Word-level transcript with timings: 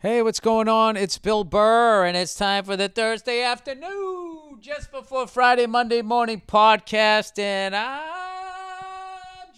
Hey, 0.00 0.20
what's 0.20 0.40
going 0.40 0.68
on? 0.68 0.98
It's 0.98 1.16
Bill 1.16 1.42
Burr, 1.42 2.04
and 2.04 2.18
it's 2.18 2.34
time 2.34 2.64
for 2.64 2.76
the 2.76 2.86
Thursday 2.86 3.40
afternoon, 3.40 4.58
just 4.60 4.92
before 4.92 5.26
Friday, 5.26 5.64
Monday 5.64 6.02
morning 6.02 6.42
podcast. 6.46 7.38
And 7.38 7.74
I'm 7.74 8.04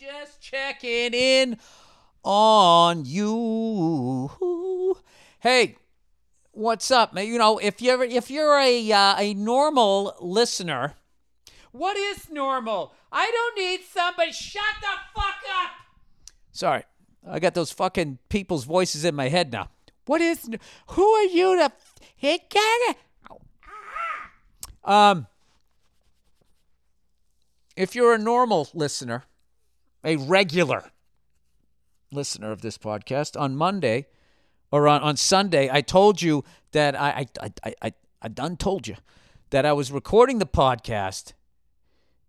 just 0.00 0.40
checking 0.40 1.12
in 1.12 1.58
on 2.22 3.02
you. 3.04 4.96
Hey, 5.40 5.76
what's 6.52 6.92
up, 6.92 7.12
man? 7.12 7.26
You 7.26 7.36
know, 7.38 7.58
if 7.58 7.82
you're 7.82 8.04
if 8.04 8.30
you're 8.30 8.58
a 8.60 8.92
uh, 8.92 9.16
a 9.18 9.34
normal 9.34 10.14
listener, 10.20 10.94
what 11.72 11.96
is 11.96 12.30
normal? 12.30 12.94
I 13.10 13.28
don't 13.28 13.58
need 13.66 13.80
somebody. 13.92 14.30
Shut 14.30 14.62
the 14.80 15.20
fuck 15.20 15.40
up. 15.64 15.72
Sorry, 16.52 16.84
I 17.28 17.40
got 17.40 17.54
those 17.54 17.72
fucking 17.72 18.18
people's 18.28 18.62
voices 18.62 19.04
in 19.04 19.16
my 19.16 19.30
head 19.30 19.50
now. 19.50 19.70
What 20.08 20.22
is? 20.22 20.48
Who 20.88 21.06
are 21.06 21.24
you 21.24 21.56
to? 21.58 21.70
He 22.16 22.38
get 22.48 22.56
it. 22.88 22.96
Um, 24.82 25.26
if 27.76 27.94
you're 27.94 28.14
a 28.14 28.18
normal 28.18 28.68
listener, 28.72 29.24
a 30.02 30.16
regular 30.16 30.90
listener 32.10 32.52
of 32.52 32.62
this 32.62 32.78
podcast, 32.78 33.38
on 33.38 33.54
Monday 33.54 34.06
or 34.72 34.88
on, 34.88 35.02
on 35.02 35.18
Sunday, 35.18 35.68
I 35.70 35.82
told 35.82 36.22
you 36.22 36.42
that 36.72 36.98
I 36.98 37.26
I, 37.40 37.52
I, 37.62 37.74
I 37.82 37.92
I 38.22 38.28
done 38.28 38.56
told 38.56 38.88
you 38.88 38.96
that 39.50 39.66
I 39.66 39.74
was 39.74 39.92
recording 39.92 40.38
the 40.38 40.46
podcast 40.46 41.34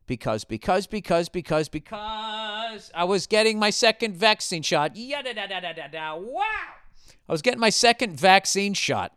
because 0.05 0.43
because 0.43 0.85
because 0.85 1.29
because 1.29 1.69
because 1.69 2.91
I 2.93 3.05
was 3.05 3.25
getting 3.25 3.57
my 3.57 3.69
second 3.69 4.17
vaccine 4.17 4.63
shot. 4.63 4.97
Yeah 4.97 5.21
da 5.21 5.31
da 5.31 5.47
da 5.47 5.61
da 5.61 5.71
da 5.71 5.87
da. 5.87 6.15
Wow. 6.17 6.43
I 7.29 7.31
was 7.31 7.43
getting 7.43 7.59
my 7.59 7.69
second 7.69 8.19
vaccine 8.19 8.73
shot 8.73 9.15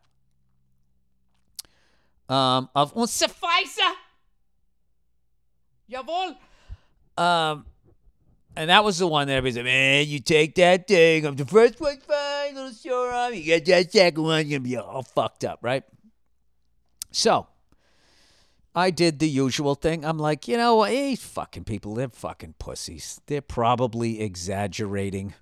um, 2.29 2.68
of 2.77 2.95
un 2.95 3.07
Pfizer. 3.07 3.93
Jawohl. 5.91 6.35
Um, 7.16 7.65
and 8.55 8.68
that 8.68 8.85
was 8.85 8.99
the 8.99 9.07
one 9.07 9.29
that 9.29 9.35
everybody 9.35 9.55
said, 9.60 9.65
man, 9.65 10.07
you 10.09 10.21
take 10.21 10.55
that 10.57 10.87
thing. 10.88 11.24
I'm 11.24 11.37
the 11.37 11.46
first 11.46 11.80
one, 11.80 11.96
fine, 12.01 12.55
little 12.55 12.71
sure 12.73 13.10
arm. 13.10 13.33
You 13.33 13.45
get 13.45 13.65
that 13.66 13.90
second 13.93 14.23
one, 14.23 14.46
you're 14.46 14.59
going 14.59 14.63
to 14.63 14.68
be 14.68 14.77
all 14.77 15.02
fucked 15.02 15.45
up, 15.45 15.60
right? 15.63 15.83
So 17.13 17.46
I 18.74 18.90
did 18.90 19.21
the 19.21 19.29
usual 19.29 19.74
thing. 19.74 20.05
I'm 20.05 20.18
like, 20.18 20.46
you 20.46 20.59
know, 20.59 20.83
hey, 20.83 21.16
fucking 21.16 21.65
people, 21.65 21.95
they're 21.95 22.09
fucking 22.10 22.55
pussies. 22.59 23.23
They're 23.27 23.40
probably 23.40 24.21
exaggerating 24.21 25.33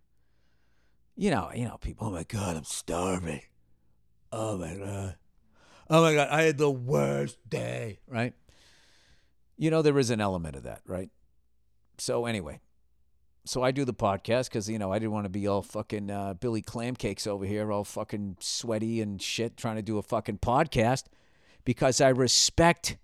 you 1.21 1.31
know, 1.31 1.51
you 1.55 1.67
know, 1.67 1.77
people. 1.79 2.07
Oh 2.07 2.11
my 2.11 2.23
god, 2.25 2.57
I'm 2.57 2.65
starving. 2.65 3.43
Oh 4.33 4.57
my 4.57 4.75
god. 4.75 5.17
Oh 5.91 6.01
my 6.01 6.15
god, 6.15 6.29
I 6.31 6.45
had 6.45 6.57
the 6.57 6.71
worst 6.71 7.37
day. 7.47 7.99
Right. 8.07 8.33
You 9.59 9.71
know, 9.71 9.83
there 9.83 9.99
is 9.99 10.09
an 10.09 10.23
element 10.23 10.57
of 10.57 10.63
that, 10.63 10.81
right? 10.87 11.11
So 11.99 12.25
anyway, 12.25 12.61
so 13.45 13.63
I 13.63 13.71
do 13.71 13.85
the 13.85 13.93
podcast 13.93 14.45
because 14.45 14.71
you 14.71 14.79
know 14.79 14.91
I 14.95 14.99
didn't 14.99 15.13
want 15.13 15.27
to 15.27 15.31
be 15.31 15.47
all 15.47 15.61
fucking 15.61 16.11
uh, 16.11 16.35
Billy 16.41 16.63
Clamcakes 16.63 17.27
over 17.27 17.45
here, 17.45 17.71
all 17.71 17.85
fucking 17.85 18.39
sweaty 18.41 19.03
and 19.03 19.21
shit, 19.21 19.59
trying 19.59 19.77
to 19.77 19.83
do 19.83 19.99
a 19.99 20.03
fucking 20.03 20.39
podcast 20.39 21.05
because 21.67 22.01
I 22.01 22.09
respect 22.09 22.97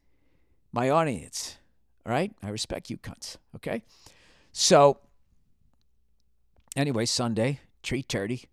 my 0.73 0.89
audience. 0.89 1.59
All 2.07 2.13
right, 2.13 2.33
I 2.43 2.49
respect 2.49 2.89
you 2.89 2.97
cunts. 2.97 3.37
Okay, 3.57 3.83
so 4.53 5.01
anyway, 6.77 7.05
Sunday 7.05 7.61
3.30 7.87 8.45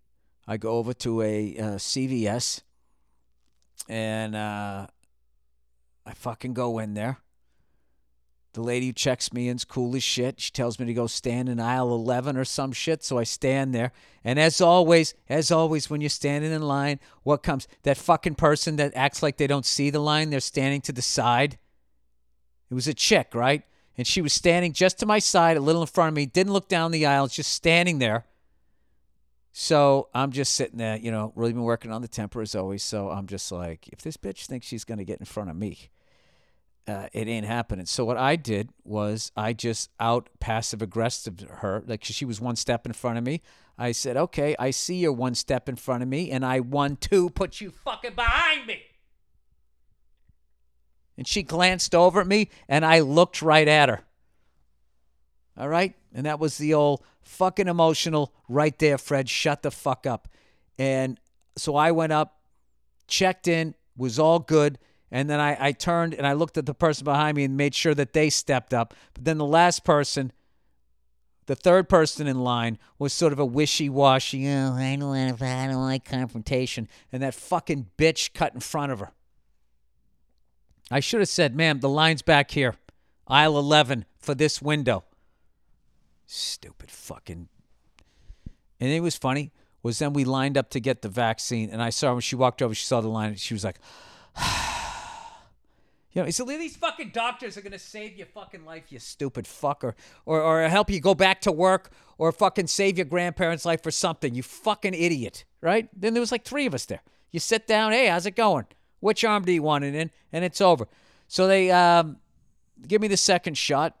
i 0.46 0.56
go 0.56 0.72
over 0.72 0.92
to 0.92 1.20
a, 1.20 1.56
uh, 1.58 1.62
cvs 1.74 2.62
and 3.88 4.34
uh, 4.36 4.86
i 6.06 6.14
fucking 6.14 6.54
go 6.54 6.78
in 6.78 6.94
there 6.94 7.18
the 8.52 8.62
lady 8.62 8.92
checks 8.92 9.32
me 9.32 9.48
in's 9.48 9.64
cool 9.64 9.96
as 9.96 10.04
shit. 10.04 10.40
She 10.40 10.52
tells 10.52 10.78
me 10.78 10.86
to 10.86 10.94
go 10.94 11.08
stand 11.08 11.48
in 11.48 11.58
aisle 11.58 11.92
11 11.92 12.36
or 12.36 12.44
some 12.44 12.70
shit, 12.70 13.02
so 13.02 13.18
I 13.18 13.24
stand 13.24 13.74
there. 13.74 13.90
And 14.22 14.38
as 14.38 14.60
always, 14.60 15.14
as 15.28 15.50
always, 15.50 15.90
when 15.90 16.00
you're 16.00 16.08
standing 16.08 16.52
in 16.52 16.62
line, 16.62 17.00
what 17.24 17.42
comes? 17.42 17.66
That 17.82 17.96
fucking 17.96 18.36
person 18.36 18.76
that 18.76 18.92
acts 18.94 19.24
like 19.24 19.38
they 19.38 19.48
don't 19.48 19.66
see 19.66 19.90
the 19.90 19.98
line, 19.98 20.30
they're 20.30 20.38
standing 20.38 20.82
to 20.82 20.92
the 20.92 21.02
side. 21.02 21.58
It 22.70 22.74
was 22.74 22.86
a 22.86 22.94
chick, 22.94 23.34
right? 23.34 23.64
And 23.98 24.06
she 24.06 24.20
was 24.20 24.32
standing 24.32 24.72
just 24.72 25.00
to 25.00 25.06
my 25.06 25.18
side, 25.18 25.56
a 25.56 25.60
little 25.60 25.80
in 25.80 25.88
front 25.88 26.10
of 26.10 26.14
me, 26.14 26.24
didn't 26.24 26.52
look 26.52 26.68
down 26.68 26.92
the 26.92 27.06
aisle, 27.06 27.26
just 27.26 27.50
standing 27.50 27.98
there. 27.98 28.24
So 29.56 30.08
I'm 30.12 30.32
just 30.32 30.54
sitting 30.54 30.78
there, 30.78 30.96
you 30.96 31.12
know, 31.12 31.32
really 31.36 31.52
been 31.52 31.62
working 31.62 31.92
on 31.92 32.02
the 32.02 32.08
temper 32.08 32.42
as 32.42 32.56
always. 32.56 32.82
So 32.82 33.08
I'm 33.10 33.28
just 33.28 33.52
like, 33.52 33.86
if 33.86 34.02
this 34.02 34.16
bitch 34.16 34.46
thinks 34.46 34.66
she's 34.66 34.82
going 34.82 34.98
to 34.98 35.04
get 35.04 35.20
in 35.20 35.26
front 35.26 35.48
of 35.48 35.54
me, 35.54 35.90
uh, 36.88 37.06
it 37.12 37.28
ain't 37.28 37.46
happening. 37.46 37.86
So 37.86 38.04
what 38.04 38.16
I 38.16 38.34
did 38.34 38.70
was 38.82 39.30
I 39.36 39.52
just 39.52 39.90
out 40.00 40.28
passive 40.40 40.82
aggressive 40.82 41.34
her, 41.48 41.84
like 41.86 42.02
she 42.02 42.24
was 42.24 42.40
one 42.40 42.56
step 42.56 42.84
in 42.84 42.94
front 42.94 43.16
of 43.16 43.22
me. 43.22 43.42
I 43.78 43.92
said, 43.92 44.16
okay, 44.16 44.56
I 44.58 44.72
see 44.72 44.96
you're 44.96 45.12
one 45.12 45.36
step 45.36 45.68
in 45.68 45.76
front 45.76 46.02
of 46.02 46.08
me, 46.08 46.30
and 46.32 46.44
I 46.44 46.58
one 46.58 46.96
two 46.96 47.30
put 47.30 47.60
you 47.60 47.70
fucking 47.70 48.14
behind 48.16 48.66
me. 48.66 48.82
And 51.16 51.28
she 51.28 51.44
glanced 51.44 51.94
over 51.94 52.20
at 52.22 52.26
me, 52.26 52.48
and 52.68 52.84
I 52.84 53.00
looked 53.00 53.40
right 53.40 53.66
at 53.68 53.88
her. 53.88 54.00
All 55.56 55.68
right, 55.68 55.94
and 56.12 56.26
that 56.26 56.40
was 56.40 56.58
the 56.58 56.74
old 56.74 57.04
fucking 57.26 57.68
emotional 57.68 58.32
right 58.48 58.78
there, 58.78 58.98
Fred. 58.98 59.28
Shut 59.28 59.62
the 59.62 59.70
fuck 59.70 60.06
up. 60.06 60.28
And 60.78 61.18
so 61.56 61.74
I 61.76 61.90
went 61.92 62.12
up, 62.12 62.38
checked 63.06 63.48
in, 63.48 63.74
was 63.96 64.18
all 64.18 64.38
good. 64.38 64.78
And 65.10 65.28
then 65.30 65.40
I, 65.40 65.68
I 65.68 65.72
turned 65.72 66.14
and 66.14 66.26
I 66.26 66.32
looked 66.32 66.58
at 66.58 66.66
the 66.66 66.74
person 66.74 67.04
behind 67.04 67.36
me 67.36 67.44
and 67.44 67.56
made 67.56 67.74
sure 67.74 67.94
that 67.94 68.12
they 68.12 68.30
stepped 68.30 68.74
up. 68.74 68.94
But 69.14 69.24
then 69.24 69.38
the 69.38 69.44
last 69.44 69.84
person, 69.84 70.32
the 71.46 71.54
third 71.54 71.88
person 71.88 72.26
in 72.26 72.40
line, 72.40 72.78
was 72.98 73.12
sort 73.12 73.32
of 73.32 73.38
a 73.38 73.44
wishy 73.46 73.88
washy, 73.88 74.48
oh, 74.48 74.72
I 74.74 74.96
don't, 74.98 75.16
I 75.42 75.66
don't 75.66 75.82
like 75.84 76.04
confrontation. 76.04 76.88
And 77.12 77.22
that 77.22 77.34
fucking 77.34 77.90
bitch 77.96 78.34
cut 78.34 78.54
in 78.54 78.60
front 78.60 78.92
of 78.92 78.98
her. 79.00 79.12
I 80.90 81.00
should 81.00 81.20
have 81.20 81.28
said, 81.30 81.54
ma'am, 81.54 81.80
the 81.80 81.88
line's 81.88 82.22
back 82.22 82.50
here, 82.50 82.74
aisle 83.26 83.58
11 83.58 84.04
for 84.18 84.34
this 84.34 84.60
window. 84.60 85.04
Stupid 86.26 86.90
fucking. 86.90 87.48
And 88.80 88.90
it 88.90 89.00
was 89.00 89.16
funny 89.16 89.52
was 89.82 89.98
then 89.98 90.14
we 90.14 90.24
lined 90.24 90.56
up 90.56 90.70
to 90.70 90.80
get 90.80 91.02
the 91.02 91.10
vaccine, 91.10 91.68
and 91.68 91.82
I 91.82 91.90
saw 91.90 92.12
when 92.12 92.22
she 92.22 92.34
walked 92.36 92.62
over, 92.62 92.74
she 92.74 92.86
saw 92.86 93.02
the 93.02 93.08
line, 93.08 93.28
and 93.30 93.40
she 93.40 93.54
was 93.54 93.64
like. 93.64 93.76
You 96.12 96.22
know, 96.22 96.28
it 96.28 96.38
these 96.58 96.76
fucking 96.76 97.10
doctors 97.12 97.56
are 97.56 97.60
gonna 97.60 97.76
save 97.76 98.16
your 98.16 98.28
fucking 98.28 98.64
life, 98.64 98.92
you 98.92 99.00
stupid 99.00 99.46
fucker, 99.46 99.94
or 100.24 100.40
or 100.40 100.68
help 100.68 100.88
you 100.88 101.00
go 101.00 101.12
back 101.12 101.40
to 101.40 101.50
work, 101.50 101.90
or 102.18 102.30
fucking 102.30 102.68
save 102.68 102.96
your 102.98 103.04
grandparents' 103.04 103.64
life 103.64 103.82
for 103.82 103.90
something. 103.90 104.32
You 104.32 104.44
fucking 104.44 104.94
idiot, 104.94 105.44
right? 105.60 105.88
Then 105.92 106.14
there 106.14 106.20
was 106.20 106.30
like 106.30 106.44
three 106.44 106.66
of 106.66 106.74
us 106.74 106.84
there. 106.84 107.02
You 107.32 107.40
sit 107.40 107.66
down. 107.66 107.90
Hey, 107.90 108.06
how's 108.06 108.26
it 108.26 108.36
going? 108.36 108.66
Which 109.00 109.24
arm 109.24 109.44
do 109.44 109.50
you 109.50 109.64
want 109.64 109.82
it 109.82 109.96
in? 109.96 110.12
And 110.32 110.44
it's 110.44 110.60
over. 110.60 110.86
So 111.26 111.48
they 111.48 111.72
um, 111.72 112.18
give 112.86 113.02
me 113.02 113.08
the 113.08 113.16
second 113.16 113.58
shot, 113.58 113.96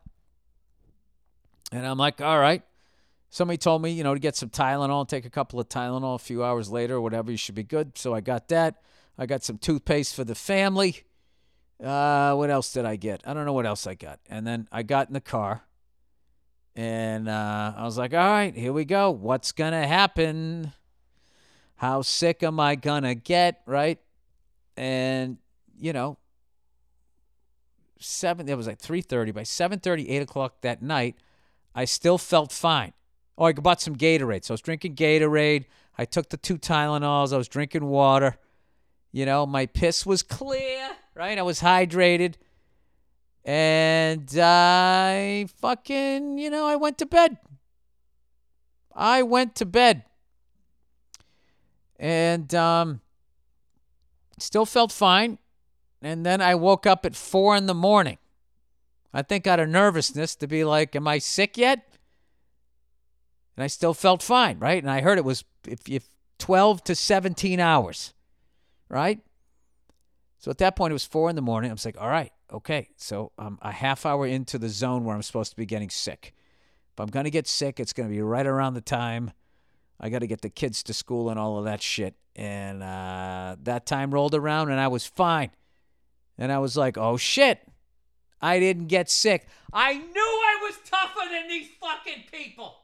and 1.74 1.84
I'm 1.86 1.98
like, 1.98 2.20
all 2.20 2.38
right. 2.38 2.62
Somebody 3.30 3.58
told 3.58 3.82
me, 3.82 3.90
you 3.90 4.04
know, 4.04 4.14
to 4.14 4.20
get 4.20 4.36
some 4.36 4.48
Tylenol, 4.48 5.08
take 5.08 5.24
a 5.24 5.30
couple 5.30 5.58
of 5.58 5.68
Tylenol 5.68 6.14
a 6.14 6.18
few 6.20 6.44
hours 6.44 6.70
later 6.70 6.94
or 6.94 7.00
whatever, 7.00 7.32
you 7.32 7.36
should 7.36 7.56
be 7.56 7.64
good. 7.64 7.98
So 7.98 8.14
I 8.14 8.20
got 8.20 8.46
that. 8.48 8.76
I 9.18 9.26
got 9.26 9.42
some 9.42 9.58
toothpaste 9.58 10.14
for 10.14 10.22
the 10.22 10.36
family. 10.36 11.02
Uh, 11.82 12.32
what 12.36 12.48
else 12.50 12.72
did 12.72 12.84
I 12.84 12.94
get? 12.94 13.22
I 13.26 13.34
don't 13.34 13.44
know 13.44 13.52
what 13.52 13.66
else 13.66 13.88
I 13.88 13.94
got. 13.94 14.20
And 14.30 14.46
then 14.46 14.68
I 14.70 14.84
got 14.84 15.08
in 15.08 15.14
the 15.14 15.20
car 15.20 15.62
and 16.76 17.28
uh, 17.28 17.74
I 17.76 17.82
was 17.82 17.98
like, 17.98 18.14
all 18.14 18.18
right, 18.20 18.54
here 18.54 18.72
we 18.72 18.84
go. 18.84 19.10
What's 19.10 19.50
going 19.50 19.72
to 19.72 19.84
happen? 19.86 20.72
How 21.74 22.02
sick 22.02 22.44
am 22.44 22.60
I 22.60 22.76
going 22.76 23.02
to 23.02 23.16
get? 23.16 23.62
Right. 23.66 23.98
And, 24.76 25.38
you 25.76 25.92
know, 25.92 26.18
seven, 27.98 28.48
it 28.48 28.56
was 28.56 28.68
like 28.68 28.78
3.30. 28.78 29.34
By 29.34 29.42
7.30, 29.42 30.08
8 30.08 30.16
o'clock 30.22 30.60
that 30.60 30.80
night, 30.82 31.16
I 31.74 31.84
still 31.84 32.18
felt 32.18 32.52
fine. 32.52 32.92
Oh, 33.36 33.46
I 33.46 33.52
bought 33.52 33.80
some 33.80 33.96
Gatorade. 33.96 34.44
So 34.44 34.52
I 34.52 34.54
was 34.54 34.60
drinking 34.60 34.94
Gatorade. 34.94 35.64
I 35.98 36.04
took 36.04 36.28
the 36.28 36.36
two 36.36 36.56
Tylenols. 36.56 37.32
I 37.32 37.36
was 37.36 37.48
drinking 37.48 37.84
water. 37.84 38.36
You 39.10 39.26
know, 39.26 39.44
my 39.46 39.66
piss 39.66 40.06
was 40.06 40.22
clear, 40.22 40.88
right? 41.14 41.36
I 41.36 41.42
was 41.42 41.60
hydrated. 41.60 42.34
And 43.44 44.30
I 44.40 45.46
fucking, 45.58 46.38
you 46.38 46.48
know, 46.48 46.64
I 46.66 46.76
went 46.76 46.98
to 46.98 47.06
bed. 47.06 47.38
I 48.94 49.22
went 49.22 49.56
to 49.56 49.66
bed. 49.66 50.04
And 51.98 52.54
um, 52.54 53.00
still 54.38 54.64
felt 54.66 54.92
fine. 54.92 55.38
And 56.02 56.24
then 56.24 56.40
I 56.40 56.54
woke 56.54 56.86
up 56.86 57.04
at 57.04 57.16
four 57.16 57.56
in 57.56 57.66
the 57.66 57.74
morning. 57.74 58.18
I 59.14 59.22
think 59.22 59.46
out 59.46 59.60
of 59.60 59.68
nervousness 59.68 60.34
to 60.36 60.48
be 60.48 60.64
like, 60.64 60.96
am 60.96 61.06
I 61.06 61.18
sick 61.18 61.56
yet? 61.56 61.86
And 63.56 63.62
I 63.62 63.68
still 63.68 63.94
felt 63.94 64.22
fine, 64.24 64.58
right? 64.58 64.82
And 64.82 64.90
I 64.90 65.00
heard 65.00 65.16
it 65.18 65.24
was 65.24 65.44
if, 65.68 65.88
if 65.88 66.08
12 66.40 66.82
to 66.84 66.94
17 66.96 67.60
hours, 67.60 68.12
right? 68.88 69.20
So 70.40 70.50
at 70.50 70.58
that 70.58 70.74
point, 70.74 70.90
it 70.90 70.94
was 70.94 71.04
four 71.04 71.30
in 71.30 71.36
the 71.36 71.42
morning. 71.42 71.70
I 71.70 71.74
was 71.74 71.84
like, 71.84 71.96
all 71.98 72.08
right, 72.08 72.32
okay. 72.52 72.88
So 72.96 73.30
I'm 73.38 73.56
a 73.62 73.70
half 73.70 74.04
hour 74.04 74.26
into 74.26 74.58
the 74.58 74.68
zone 74.68 75.04
where 75.04 75.14
I'm 75.14 75.22
supposed 75.22 75.50
to 75.52 75.56
be 75.56 75.64
getting 75.64 75.90
sick. 75.90 76.34
If 76.92 76.98
I'm 76.98 77.06
going 77.06 77.24
to 77.24 77.30
get 77.30 77.46
sick, 77.46 77.78
it's 77.78 77.92
going 77.92 78.08
to 78.08 78.14
be 78.14 78.20
right 78.20 78.44
around 78.46 78.74
the 78.74 78.80
time 78.80 79.30
I 80.00 80.08
got 80.08 80.18
to 80.18 80.26
get 80.26 80.40
the 80.40 80.50
kids 80.50 80.82
to 80.84 80.92
school 80.92 81.30
and 81.30 81.38
all 81.38 81.56
of 81.56 81.66
that 81.66 81.80
shit. 81.80 82.16
And 82.34 82.82
uh, 82.82 83.54
that 83.62 83.86
time 83.86 84.12
rolled 84.12 84.34
around 84.34 84.70
and 84.72 84.80
I 84.80 84.88
was 84.88 85.06
fine. 85.06 85.52
And 86.36 86.50
I 86.50 86.58
was 86.58 86.76
like, 86.76 86.98
oh 86.98 87.16
shit, 87.16 87.60
I 88.44 88.60
didn't 88.60 88.88
get 88.88 89.08
sick. 89.08 89.48
I 89.72 89.94
knew 89.94 90.02
I 90.14 90.58
was 90.62 90.74
tougher 90.84 91.30
than 91.32 91.48
these 91.48 91.66
fucking 91.80 92.24
people. 92.30 92.76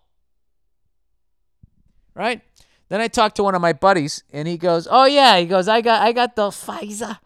Right? 2.15 2.41
Then 2.89 3.03
I 3.03 3.09
talked 3.09 3.37
to 3.37 3.43
one 3.43 3.55
of 3.55 3.61
my 3.61 3.75
buddies 3.75 4.25
and 4.33 4.49
he 4.49 4.57
goes, 4.57 4.89
"Oh 4.91 5.05
yeah," 5.05 5.37
he 5.39 5.45
goes, 5.47 5.69
"I 5.69 5.83
got 5.83 6.01
I 6.03 6.13
got 6.13 6.35
the 6.35 6.49
Pfizer." 6.49 7.19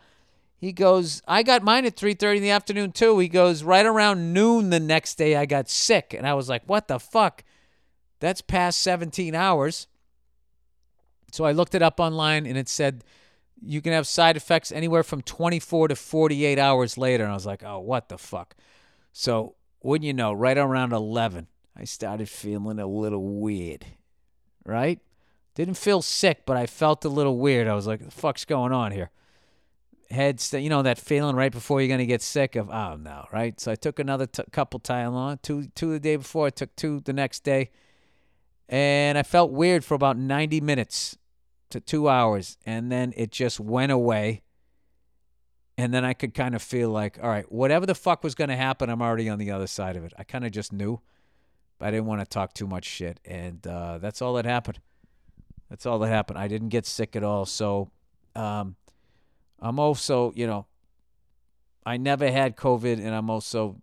He 0.59 0.73
goes, 0.73 1.23
"I 1.29 1.43
got 1.45 1.63
mine 1.63 1.87
at 1.87 1.95
3:30 1.97 2.39
in 2.39 2.43
the 2.43 2.51
afternoon 2.51 2.91
too." 2.91 3.19
He 3.21 3.29
goes, 3.29 3.63
"Right 3.63 3.87
around 3.87 4.33
noon 4.35 4.71
the 4.71 4.81
next 4.81 5.15
day 5.17 5.37
I 5.37 5.47
got 5.47 5.71
sick." 5.71 6.13
And 6.13 6.27
I 6.27 6.35
was 6.35 6.49
like, 6.49 6.65
"What 6.69 6.89
the 6.89 6.99
fuck?" 6.99 7.45
That's 8.19 8.41
past 8.41 8.83
17 8.83 9.37
hours. 9.37 9.87
So 11.31 11.45
I 11.45 11.53
looked 11.53 11.75
it 11.77 11.83
up 11.83 12.01
online 12.01 12.47
and 12.47 12.59
it 12.59 12.69
said 12.69 13.05
you 13.67 13.81
can 13.81 13.93
have 13.93 14.07
side 14.07 14.37
effects 14.37 14.71
anywhere 14.73 15.03
from 15.03 15.23
24 15.23 15.89
to 15.89 15.97
48 15.97 16.59
hours 16.59 16.97
later. 16.99 17.25
And 17.25 17.33
I 17.33 17.35
was 17.35 17.47
like, 17.47 17.63
oh, 17.65 17.81
what 17.81 18.09
the 18.09 18.19
fuck? 18.19 18.55
So, 19.13 19.55
wouldn't 19.83 20.07
you 20.07 20.15
know, 20.15 20.33
right 20.33 20.57
around 20.57 20.93
11, 20.93 21.47
I 21.77 21.85
started 21.85 22.29
feeling 22.29 22.79
a 22.79 22.87
little 22.87 23.23
weird, 23.41 23.85
right? 24.65 24.99
Didn't 25.55 25.77
feel 25.77 26.03
sick, 26.03 26.43
but 26.47 26.57
I 26.57 26.67
felt 26.67 27.05
a 27.05 27.09
little 27.09 27.39
weird. 27.39 27.69
I 27.69 27.75
was 27.75 27.87
like, 27.87 28.05
the 28.05 28.11
fuck's 28.11 28.45
going 28.45 28.73
on 28.73 28.93
here? 28.93 29.11
Head, 30.11 30.41
st- 30.41 30.63
you 30.63 30.71
know, 30.71 30.83
that 30.83 30.99
feeling 30.99 31.37
right 31.37 31.53
before 31.53 31.81
you're 31.81 31.89
going 31.89 31.99
to 31.99 32.07
get 32.07 32.23
sick 32.23 32.57
of, 32.57 32.71
oh, 32.71 32.97
no, 32.97 33.27
right? 33.33 33.59
So 33.61 33.71
I 33.73 33.77
took 33.77 33.99
another 33.99 34.27
t- 34.27 34.43
couple 34.53 34.81
Tylenol, 34.81 35.41
two, 35.43 35.65
two 35.75 35.93
the 35.93 36.01
day 36.01 36.17
before, 36.17 36.47
I 36.47 36.51
took 36.51 36.75
two 36.77 37.01
the 37.01 37.13
next 37.13 37.45
day. 37.45 37.71
And 38.69 39.19
I 39.19 39.23
felt 39.23 39.53
weird 39.53 39.85
for 39.85 39.95
about 39.95 40.17
90 40.17 40.61
minutes 40.63 41.19
to 41.75 41.81
two 41.81 42.09
hours, 42.09 42.57
and 42.65 42.91
then 42.91 43.13
it 43.17 43.31
just 43.31 43.59
went 43.61 43.93
away. 43.93 44.43
And 45.77 45.93
then 45.93 46.05
I 46.05 46.15
could 46.15 46.35
kind 46.35 46.55
of 46.55 46.63
feel 46.63 46.89
like, 46.91 47.19
all 47.21 47.29
right, 47.29 47.51
whatever 47.51 47.85
the 47.85 47.97
fuck 47.97 48.23
was 48.23 48.37
going 48.37 48.49
to 48.51 48.57
happen, 48.57 48.89
I'm 48.89 49.03
already 49.03 49.29
on 49.29 49.39
the 49.41 49.51
other 49.51 49.67
side 49.67 49.97
of 49.97 50.05
it. 50.05 50.13
I 50.17 50.23
kind 50.23 50.45
of 50.47 50.53
just 50.53 50.73
knew, 50.73 51.01
but 51.79 51.87
I 51.87 51.91
didn't 51.91 52.07
want 52.07 52.21
to 52.21 52.27
talk 52.27 52.55
too 52.55 52.69
much 52.69 52.85
shit. 52.85 53.19
And 53.25 53.67
uh, 53.67 53.99
that's 53.99 54.23
all 54.23 54.35
that 54.35 54.45
happened. 54.45 54.79
That's 55.69 55.85
all 55.85 55.99
that 55.99 56.09
happened. 56.09 56.39
I 56.39 56.47
didn't 56.47 56.69
get 56.69 56.87
sick 56.87 57.17
at 57.17 57.25
all. 57.25 57.45
So 57.45 57.91
um, 58.37 58.77
I'm 59.59 59.81
also, 59.81 60.33
you 60.37 60.47
know, 60.47 60.67
I 61.85 61.97
never 61.97 62.31
had 62.31 62.55
COVID, 62.57 62.99
and 62.99 63.13
I'm 63.13 63.29
also 63.29 63.83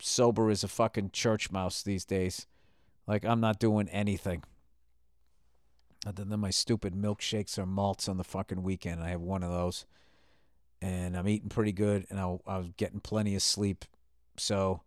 sober 0.00 0.50
as 0.50 0.64
a 0.64 0.68
fucking 0.68 1.10
church 1.12 1.52
mouse 1.52 1.84
these 1.84 2.04
days. 2.04 2.48
Like, 3.06 3.24
I'm 3.24 3.40
not 3.40 3.60
doing 3.60 3.88
anything. 3.90 4.42
Other 6.06 6.24
than 6.24 6.40
my 6.40 6.50
stupid 6.50 6.94
milkshakes 6.94 7.58
or 7.58 7.66
malts 7.66 8.08
on 8.08 8.16
the 8.16 8.24
fucking 8.24 8.62
weekend, 8.62 9.02
I 9.02 9.10
have 9.10 9.20
one 9.20 9.42
of 9.42 9.50
those, 9.50 9.84
and 10.80 11.14
I'm 11.16 11.28
eating 11.28 11.50
pretty 11.50 11.72
good, 11.72 12.06
and 12.08 12.18
I, 12.18 12.38
I 12.46 12.72
getting 12.78 13.00
plenty 13.00 13.34
of 13.34 13.42
sleep. 13.42 13.84
So 14.38 14.80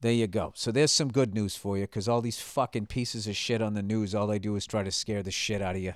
there 0.00 0.12
you 0.12 0.28
go. 0.28 0.52
So 0.54 0.70
there's 0.70 0.92
some 0.92 1.08
good 1.10 1.34
news 1.34 1.56
for 1.56 1.76
you, 1.76 1.84
because 1.84 2.08
all 2.08 2.20
these 2.22 2.40
fucking 2.40 2.86
pieces 2.86 3.26
of 3.26 3.34
shit 3.34 3.60
on 3.60 3.74
the 3.74 3.82
news, 3.82 4.14
all 4.14 4.28
they 4.28 4.38
do 4.38 4.54
is 4.54 4.64
try 4.64 4.84
to 4.84 4.92
scare 4.92 5.24
the 5.24 5.32
shit 5.32 5.60
out 5.60 5.74
of 5.74 5.82
you 5.82 5.94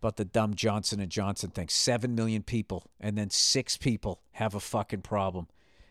about 0.00 0.16
the 0.16 0.24
dumb 0.24 0.54
Johnson 0.54 0.98
and 0.98 1.10
Johnson 1.12 1.50
thing. 1.50 1.68
Seven 1.68 2.16
million 2.16 2.42
people, 2.42 2.90
and 2.98 3.16
then 3.16 3.30
six 3.30 3.76
people 3.76 4.20
have 4.32 4.54
a 4.56 4.60
fucking 4.60 5.02
problem. 5.02 5.46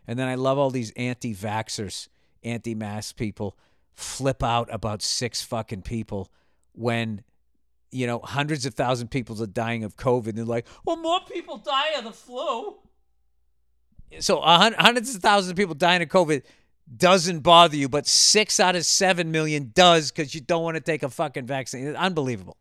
And 0.05 0.19
then 0.19 0.27
I 0.27 0.35
love 0.35 0.57
all 0.57 0.69
these 0.71 0.91
anti 0.97 1.33
vaxxers, 1.33 2.09
anti 2.43 2.75
mask 2.75 3.15
people 3.15 3.57
flip 3.93 4.43
out 4.43 4.67
about 4.73 5.01
six 5.01 5.43
fucking 5.43 5.81
people 5.83 6.29
when 6.73 7.23
you 7.91 8.07
know, 8.07 8.19
hundreds 8.19 8.65
of 8.65 8.73
thousands 8.75 9.07
of 9.07 9.11
people 9.11 9.41
are 9.41 9.45
dying 9.47 9.83
of 9.83 9.95
COVID. 9.97 10.35
They're 10.35 10.45
like, 10.45 10.67
well, 10.85 10.97
more 10.97 11.19
people 11.31 11.57
die 11.57 11.93
of 11.97 12.03
the 12.03 12.11
flu. 12.11 12.75
So 14.19 14.41
hundreds 14.41 15.15
of 15.15 15.21
thousands 15.21 15.51
of 15.51 15.57
people 15.57 15.75
dying 15.75 16.01
of 16.01 16.09
COVID 16.09 16.43
doesn't 16.95 17.39
bother 17.41 17.75
you, 17.75 17.89
but 17.89 18.07
six 18.07 18.59
out 18.59 18.75
of 18.75 18.85
seven 18.85 19.31
million 19.31 19.71
does 19.73 20.11
because 20.11 20.33
you 20.33 20.41
don't 20.41 20.63
want 20.63 20.75
to 20.75 20.81
take 20.81 21.03
a 21.03 21.09
fucking 21.09 21.45
vaccine. 21.45 21.87
It's 21.87 21.97
unbelievable. 21.97 22.57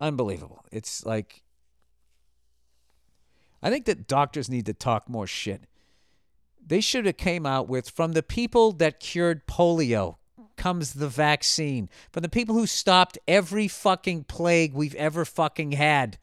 Unbelievable. 0.00 0.64
It's 0.70 1.04
like, 1.06 1.42
I 3.62 3.70
think 3.70 3.86
that 3.86 4.06
doctors 4.06 4.48
need 4.48 4.66
to 4.66 4.74
talk 4.74 5.08
more 5.08 5.26
shit. 5.26 5.62
They 6.64 6.80
should 6.80 7.06
have 7.06 7.16
came 7.16 7.46
out 7.46 7.68
with 7.68 7.90
from 7.90 8.12
the 8.12 8.22
people 8.22 8.72
that 8.72 9.00
cured 9.00 9.46
polio 9.46 10.16
comes 10.64 10.94
the 10.94 11.08
vaccine, 11.08 11.90
from 12.10 12.22
the 12.22 12.28
people 12.30 12.54
who 12.54 12.66
stopped 12.66 13.18
every 13.28 13.68
fucking 13.68 14.24
plague 14.24 14.72
we've 14.72 14.94
ever 14.94 15.26
fucking 15.26 15.72
had. 15.72 16.16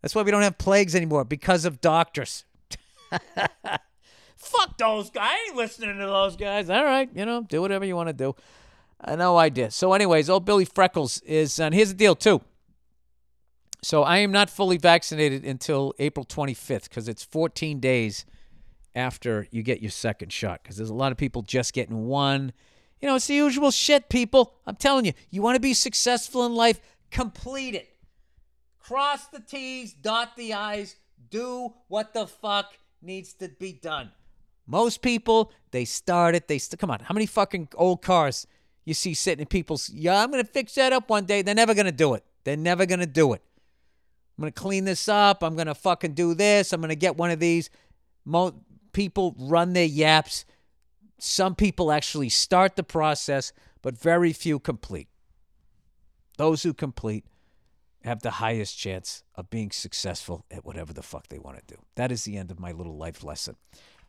That's 0.00 0.14
why 0.14 0.22
we 0.22 0.30
don't 0.30 0.42
have 0.42 0.58
plagues 0.58 0.94
anymore 0.94 1.24
because 1.24 1.64
of 1.64 1.80
doctors. 1.80 2.44
Fuck 4.36 4.78
those 4.78 5.10
guys. 5.10 5.26
I 5.28 5.44
ain't 5.48 5.56
listening 5.56 5.98
to 5.98 6.06
those 6.06 6.36
guys. 6.36 6.70
All 6.70 6.84
right, 6.84 7.10
you 7.16 7.26
know, 7.26 7.42
do 7.42 7.60
whatever 7.60 7.84
you 7.84 7.96
want 7.96 8.10
to 8.10 8.12
do. 8.12 8.36
Uh, 9.02 9.16
no 9.16 9.36
idea. 9.36 9.72
So, 9.72 9.92
anyways, 9.92 10.30
old 10.30 10.44
Billy 10.44 10.64
Freckles 10.64 11.20
is, 11.22 11.58
and 11.58 11.74
here's 11.74 11.88
the 11.88 11.94
deal, 11.96 12.14
too. 12.14 12.42
So, 13.82 14.04
I 14.04 14.18
am 14.18 14.30
not 14.30 14.50
fully 14.50 14.76
vaccinated 14.78 15.44
until 15.44 15.94
April 15.98 16.24
25th 16.24 16.84
because 16.84 17.08
it's 17.08 17.24
14 17.24 17.80
days 17.80 18.24
after 18.94 19.48
you 19.50 19.64
get 19.64 19.82
your 19.82 19.90
second 19.90 20.32
shot 20.32 20.60
because 20.62 20.76
there's 20.76 20.90
a 20.90 20.94
lot 20.94 21.10
of 21.10 21.18
people 21.18 21.42
just 21.42 21.72
getting 21.72 22.06
one 22.06 22.52
you 23.02 23.08
know, 23.08 23.16
it's 23.16 23.26
the 23.26 23.34
usual 23.34 23.72
shit, 23.72 24.08
people. 24.08 24.54
I'm 24.64 24.76
telling 24.76 25.04
you, 25.04 25.12
you 25.28 25.42
want 25.42 25.56
to 25.56 25.60
be 25.60 25.74
successful 25.74 26.46
in 26.46 26.54
life, 26.54 26.80
complete 27.10 27.74
it. 27.74 27.88
Cross 28.78 29.26
the 29.28 29.40
T's, 29.40 29.92
dot 29.92 30.36
the 30.36 30.54
I's, 30.54 30.94
do 31.30 31.74
what 31.88 32.14
the 32.14 32.26
fuck 32.28 32.70
needs 33.02 33.34
to 33.34 33.48
be 33.48 33.72
done. 33.72 34.12
Most 34.68 35.02
people, 35.02 35.50
they 35.72 35.84
start 35.84 36.36
it. 36.36 36.46
They 36.46 36.58
st- 36.58 36.78
come 36.78 36.90
on. 36.92 37.00
How 37.00 37.12
many 37.12 37.26
fucking 37.26 37.68
old 37.74 38.02
cars 38.02 38.46
you 38.84 38.94
see 38.94 39.14
sitting 39.14 39.40
in 39.42 39.46
people's? 39.48 39.90
Yeah, 39.90 40.22
I'm 40.22 40.30
gonna 40.30 40.44
fix 40.44 40.74
that 40.76 40.92
up 40.92 41.10
one 41.10 41.24
day. 41.24 41.42
They're 41.42 41.54
never 41.54 41.74
gonna 41.74 41.90
do 41.90 42.14
it. 42.14 42.22
They're 42.44 42.56
never 42.56 42.86
gonna 42.86 43.06
do 43.06 43.32
it. 43.32 43.42
I'm 44.38 44.42
gonna 44.42 44.52
clean 44.52 44.84
this 44.84 45.08
up. 45.08 45.42
I'm 45.42 45.56
gonna 45.56 45.74
fucking 45.74 46.14
do 46.14 46.34
this. 46.34 46.72
I'm 46.72 46.80
gonna 46.80 46.94
get 46.94 47.16
one 47.16 47.32
of 47.32 47.40
these. 47.40 47.70
Most 48.24 48.54
people 48.92 49.34
run 49.36 49.72
their 49.72 49.84
yaps 49.86 50.44
some 51.24 51.54
people 51.54 51.92
actually 51.92 52.30
start 52.30 52.74
the 52.74 52.82
process, 52.82 53.52
but 53.80 53.96
very 53.96 54.32
few 54.32 54.58
complete. 54.58 55.06
Those 56.36 56.64
who 56.64 56.74
complete 56.74 57.24
have 58.02 58.22
the 58.22 58.32
highest 58.32 58.76
chance 58.76 59.22
of 59.36 59.48
being 59.48 59.70
successful 59.70 60.44
at 60.50 60.64
whatever 60.64 60.92
the 60.92 61.00
fuck 61.00 61.28
they 61.28 61.38
want 61.38 61.58
to 61.58 61.74
do. 61.76 61.80
That 61.94 62.10
is 62.10 62.24
the 62.24 62.36
end 62.36 62.50
of 62.50 62.58
my 62.58 62.72
little 62.72 62.96
life 62.96 63.22
lesson. 63.22 63.54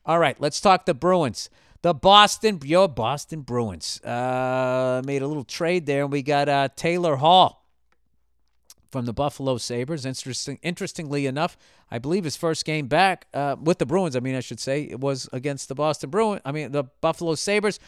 All 0.03 0.17
right, 0.17 0.35
let's 0.41 0.59
talk 0.59 0.87
the 0.87 0.95
Bruins. 0.95 1.51
The 1.83 1.93
Boston, 1.93 2.59
your 2.63 2.87
Boston 2.89 3.41
Bruins, 3.41 4.01
uh, 4.01 5.03
made 5.05 5.21
a 5.21 5.27
little 5.27 5.43
trade 5.43 5.85
there, 5.85 6.05
and 6.05 6.11
we 6.11 6.23
got 6.23 6.49
uh, 6.49 6.69
Taylor 6.75 7.17
Hall 7.17 7.62
from 8.93 9.05
the 9.07 9.11
Buffalo 9.13 9.57
Sabres. 9.57 10.05
Interesting, 10.05 10.59
interestingly 10.61 11.25
enough, 11.25 11.57
I 11.89 11.97
believe 11.97 12.23
his 12.23 12.37
first 12.37 12.63
game 12.63 12.85
back 12.87 13.25
uh, 13.33 13.55
with 13.61 13.79
the 13.79 13.87
Bruins, 13.87 14.15
I 14.15 14.19
mean, 14.19 14.35
I 14.35 14.39
should 14.39 14.59
say, 14.59 14.83
it 14.83 14.99
was 15.01 15.27
against 15.33 15.67
the 15.67 15.73
Boston 15.73 16.11
Bruins, 16.11 16.41
I 16.45 16.51
mean, 16.51 16.71
the 16.71 16.83
Buffalo 17.01 17.33
Sabres, 17.33 17.79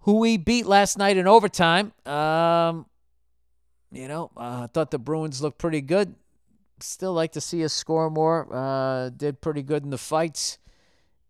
who 0.00 0.14
we 0.14 0.38
beat 0.38 0.64
last 0.64 0.96
night 0.96 1.18
in 1.18 1.26
overtime. 1.26 1.92
Um, 2.06 2.86
you 3.92 4.08
know, 4.08 4.30
uh, 4.36 4.40
I 4.40 4.44
uh, 4.44 4.66
thought 4.68 4.90
the 4.90 4.98
Bruins 4.98 5.42
looked 5.42 5.58
pretty 5.58 5.82
good. 5.82 6.14
Still 6.80 7.12
like 7.12 7.32
to 7.32 7.40
see 7.42 7.62
us 7.62 7.74
score 7.74 8.08
more. 8.08 8.48
Uh, 8.52 9.10
did 9.10 9.42
pretty 9.42 9.62
good 9.62 9.84
in 9.84 9.90
the 9.90 9.98
fights. 9.98 10.58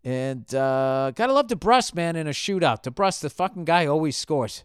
And 0.05 0.43
uh, 0.55 1.11
gotta 1.13 1.33
love 1.33 1.47
DeBrusk, 1.47 1.93
man, 1.95 2.15
in 2.15 2.27
a 2.27 2.31
shootout. 2.31 2.83
DeBrusk, 2.83 3.19
the 3.19 3.29
fucking 3.29 3.65
guy, 3.65 3.85
always 3.87 4.15
scores 4.15 4.63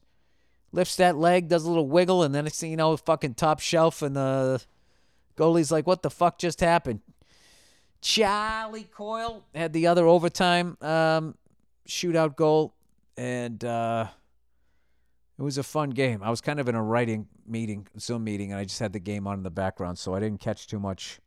lifts 0.73 0.97
that 0.97 1.17
leg, 1.17 1.49
does 1.49 1.65
a 1.65 1.69
little 1.69 1.89
wiggle, 1.89 2.23
and 2.23 2.35
then 2.35 2.47
it's 2.47 2.63
you 2.63 2.77
know 2.77 2.97
fucking 2.97 3.35
top 3.35 3.61
shelf, 3.61 4.03
and 4.03 4.15
the 4.17 4.63
goalie's 5.37 5.71
like, 5.71 5.87
"What 5.87 6.03
the 6.03 6.11
fuck 6.11 6.39
just 6.39 6.61
happened?" 6.61 7.01
Charlie 8.01 8.85
Coyle 8.85 9.45
had 9.55 9.73
the 9.73 9.87
other 9.87 10.07
overtime 10.07 10.77
um, 10.81 11.35
shootout 11.89 12.37
goal, 12.37 12.75
and 13.17 13.63
uh, 13.65 14.07
it 15.39 15.43
was 15.43 15.59
a 15.59 15.63
fun 15.63 15.91
game. 15.91 16.23
I 16.23 16.31
was 16.31 16.41
kind 16.41 16.61
of 16.61 16.69
in 16.69 16.75
a 16.75 16.83
writing 16.83 17.27
meeting, 17.47 17.87
Zoom 17.99 18.25
meeting, 18.25 18.53
and 18.53 18.61
I 18.61 18.65
just 18.65 18.79
had 18.81 18.93
the 18.93 19.01
game 19.01 19.27
on 19.27 19.39
in 19.39 19.43
the 19.43 19.51
background, 19.51 19.99
so 19.99 20.15
I 20.15 20.21
didn't 20.21 20.41
catch 20.41 20.67
too 20.67 20.81
much 20.81 21.21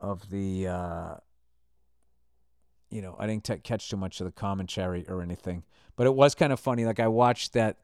of 0.00 0.30
the. 0.30 0.68
Uh, 0.68 1.14
you 2.90 3.02
know, 3.02 3.16
I 3.18 3.26
didn't 3.26 3.44
t- 3.44 3.58
catch 3.58 3.90
too 3.90 3.98
much 3.98 4.18
of 4.22 4.24
the 4.24 4.32
commentary 4.32 5.04
or 5.08 5.20
anything, 5.20 5.62
but 5.94 6.06
it 6.06 6.14
was 6.14 6.34
kind 6.34 6.54
of 6.54 6.60
funny. 6.60 6.86
Like 6.86 6.98
I 6.98 7.06
watched 7.08 7.52
that 7.52 7.76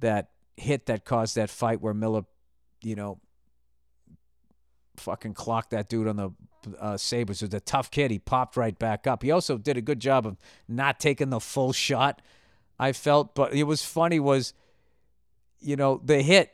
that 0.00 0.30
hit 0.56 0.86
that 0.86 1.04
caused 1.04 1.36
that 1.36 1.50
fight 1.50 1.80
where 1.80 1.94
Miller, 1.94 2.22
you 2.82 2.94
know, 2.94 3.20
fucking 4.96 5.34
clocked 5.34 5.70
that 5.70 5.88
dude 5.88 6.08
on 6.08 6.16
the 6.16 6.30
uh, 6.78 6.96
Sabres. 6.96 7.42
It 7.42 7.46
was 7.50 7.54
a 7.54 7.60
tough 7.60 7.90
kid. 7.90 8.10
He 8.10 8.18
popped 8.18 8.56
right 8.56 8.78
back 8.78 9.06
up. 9.06 9.22
He 9.22 9.30
also 9.30 9.58
did 9.58 9.76
a 9.76 9.82
good 9.82 10.00
job 10.00 10.26
of 10.26 10.36
not 10.68 10.98
taking 10.98 11.30
the 11.30 11.40
full 11.40 11.72
shot, 11.72 12.22
I 12.78 12.92
felt. 12.92 13.34
But 13.34 13.52
it 13.54 13.64
was 13.64 13.84
funny 13.84 14.18
was, 14.20 14.54
you 15.60 15.76
know, 15.76 16.00
the 16.04 16.22
hit 16.22 16.50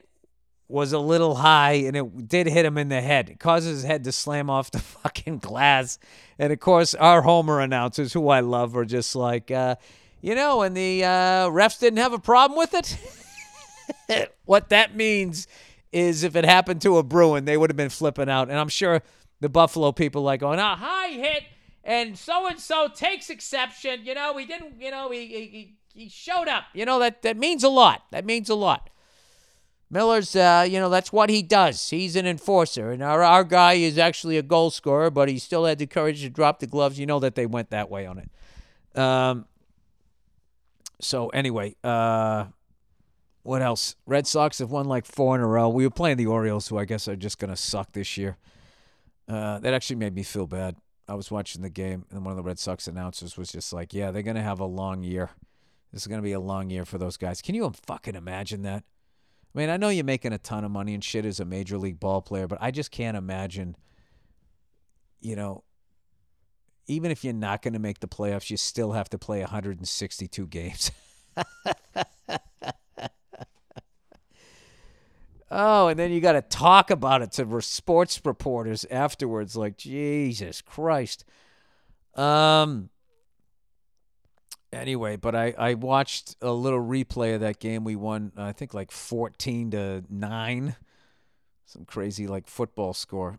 was 0.69 0.93
a 0.95 0.99
little 0.99 1.35
high 1.37 1.73
and 1.73 1.95
it 1.95 2.29
did 2.29 2.47
hit 2.47 2.65
him 2.65 2.79
in 2.79 2.89
the 2.89 3.01
head. 3.03 3.29
It 3.29 3.39
causes 3.39 3.83
his 3.83 3.85
head 3.85 4.05
to 4.05 4.13
slam 4.13 4.49
off 4.51 4.71
the 4.71 4.79
fucking 4.81 5.39
glass. 5.39 5.99
And 6.39 6.53
of 6.53 6.61
course, 6.61 6.95
our 6.95 7.23
Homer 7.23 7.61
announcers, 7.61 8.13
who 8.13 8.29
I 8.29 8.41
love, 8.41 8.75
are 8.77 8.85
just 8.87 9.15
like, 9.15 9.51
uh, 9.51 9.77
you 10.21 10.35
know, 10.35 10.63
and 10.63 10.77
the 10.77 11.05
uh, 11.05 11.49
refs 11.51 11.79
didn't 11.79 11.99
have 11.99 12.13
a 12.13 12.19
problem 12.19 12.57
with 12.59 12.75
it. 12.75 12.97
what 14.45 14.69
that 14.71 14.97
means 14.97 15.47
is 15.93 16.25
if 16.25 16.37
it 16.37 16.45
happened 16.45 16.81
to 16.83 16.99
a 16.99 17.03
Bruin, 17.03 17.45
they 17.45 17.57
would 17.57 17.71
have 17.71 17.77
been 17.77 17.91
flipping 17.91 18.29
out. 18.31 18.49
And 18.49 18.59
I'm 18.59 18.69
sure 18.69 19.03
the 19.41 19.49
Buffalo 19.49 19.93
people 19.93 20.23
like 20.23 20.41
going, 20.41 20.59
"Ah, 20.59 20.77
high 20.77 21.09
hit," 21.13 21.45
and 21.85 22.19
so 22.19 22.47
and 22.49 22.59
so 22.59 22.89
takes 22.89 23.31
exception. 23.31 24.05
You 24.05 24.15
know, 24.15 24.37
he 24.37 24.47
didn't. 24.47 24.81
You 24.81 24.91
know, 24.91 25.11
he, 25.11 25.27
he 25.27 25.75
he 26.05 26.09
showed 26.09 26.49
up. 26.49 26.65
You 26.75 26.85
know 26.85 26.99
that 27.01 27.23
that 27.23 27.37
means 27.37 27.63
a 27.65 27.69
lot. 27.69 28.05
That 28.11 28.25
means 28.25 28.49
a 28.49 28.55
lot. 28.55 28.89
Miller's, 29.91 30.35
uh, 30.35 30.67
you 30.67 30.81
know, 30.81 30.89
that's 30.89 31.13
what 31.13 31.29
he 31.29 31.43
does. 31.43 31.91
He's 31.91 32.17
an 32.17 32.27
enforcer, 32.27 32.93
and 32.93 33.03
our 33.03 33.23
our 33.23 33.45
guy 33.45 33.75
is 33.75 33.99
actually 33.99 34.39
a 34.39 34.43
goal 34.43 34.71
scorer, 34.71 35.11
but 35.11 35.29
he 35.29 35.39
still 35.39 35.67
had 35.67 35.77
the 35.79 35.87
courage 35.87 36.23
to 36.23 36.31
drop 36.31 36.61
the 36.61 36.67
gloves. 36.67 36.99
You 36.99 37.05
know 37.07 37.19
that 37.21 37.35
they 37.35 37.45
went 37.45 37.69
that 37.71 37.91
way 37.91 38.07
on 38.07 38.19
it. 38.19 38.99
Um. 38.99 39.47
So 41.01 41.29
anyway, 41.31 41.75
uh, 41.83 42.45
what 43.43 43.63
else? 43.63 43.97
Red 44.07 44.27
Sox 44.27 44.59
have 44.61 44.71
won 44.71 44.87
like 44.87 45.05
four 45.05 45.35
in 45.35 45.41
a 45.41 45.47
row. 45.47 45.69
We 45.69 45.85
were 45.85 45.91
playing 45.91 46.17
the 46.17 46.27
Orioles, 46.27 46.69
who 46.69 46.79
I 46.79 46.85
guess 46.85 47.09
are 47.09 47.17
just 47.17 47.39
gonna 47.39 47.57
suck 47.57 47.93
this 47.93 48.17
year. 48.17 48.37
Uh, 49.29 49.59
that 49.61 49.75
actually 49.75 49.97
made 49.97 50.15
me 50.15 50.23
feel 50.23 50.47
bad. 50.47 50.77
I 51.09 51.15
was 51.15 51.31
watching 51.31 51.63
the 51.63 51.71
game, 51.71 52.07
and 52.11 52.25
one 52.25 52.33
of 52.33 52.37
the 52.37 52.43
Red 52.45 52.59
Sox 52.59 52.87
announcers 52.87 53.37
was 53.37 53.51
just 53.51 53.73
like, 53.73 53.93
"Yeah, 53.93 54.11
they're 54.11 54.23
gonna 54.23 54.43
have 54.43 54.61
a 54.61 54.65
long 54.65 55.03
year. 55.03 55.31
This 55.93 56.03
is 56.03 56.07
gonna 56.07 56.23
be 56.23 56.33
a 56.33 56.41
long 56.41 56.71
year 56.71 56.85
for 56.85 56.99
those 56.99 57.17
guys." 57.17 57.43
Can 57.43 57.55
you 57.55 57.73
fucking 57.87 58.15
imagine 58.15 58.63
that? 58.63 58.85
I 59.55 59.59
mean, 59.59 59.69
I 59.69 59.77
know 59.77 59.89
you're 59.89 60.05
making 60.05 60.33
a 60.33 60.39
ton 60.39 60.65
of 60.65 60.71
money 60.71 60.95
and 60.95 61.05
shit 61.05 61.27
as 61.27 61.41
a 61.41 61.45
major 61.45 61.79
league 61.79 62.01
ball 62.01 62.23
player, 62.23 62.47
but 62.47 62.59
I 62.63 62.71
just 62.71 62.91
can't 62.91 63.17
imagine. 63.17 63.77
You 65.21 65.37
know, 65.37 65.65
even 66.87 67.11
if 67.11 67.25
you're 67.25 67.35
not 67.35 67.63
gonna 67.63 67.79
make 67.81 68.01
the 68.01 68.09
playoffs, 68.09 68.51
you 68.51 68.57
still 68.57 68.93
have 68.93 69.09
to 69.11 69.19
play 69.19 69.41
162 69.41 70.47
games. 70.47 70.93
Oh, 75.55 75.89
and 75.89 75.99
then 75.99 76.11
you 76.11 76.23
got 76.23 76.33
to 76.33 76.41
talk 76.41 76.91
about 76.91 77.21
it 77.21 77.33
to 77.33 77.61
sports 77.61 78.19
reporters 78.25 78.87
afterwards. 78.91 79.55
Like 79.55 79.77
Jesus 79.77 80.63
Christ. 80.63 81.25
Um. 82.15 82.89
Anyway, 84.73 85.17
but 85.17 85.35
I 85.35 85.53
I 85.59 85.75
watched 85.75 86.37
a 86.41 86.51
little 86.51 86.81
replay 86.81 87.35
of 87.35 87.43
that 87.43 87.59
game 87.61 87.85
we 87.85 87.97
won. 87.97 88.33
I 88.35 88.53
think 88.53 88.73
like 88.73 88.91
fourteen 88.91 89.71
to 89.73 90.03
nine, 90.09 90.75
some 91.67 91.85
crazy 91.85 92.27
like 92.27 92.47
football 92.47 92.95
score 92.95 93.39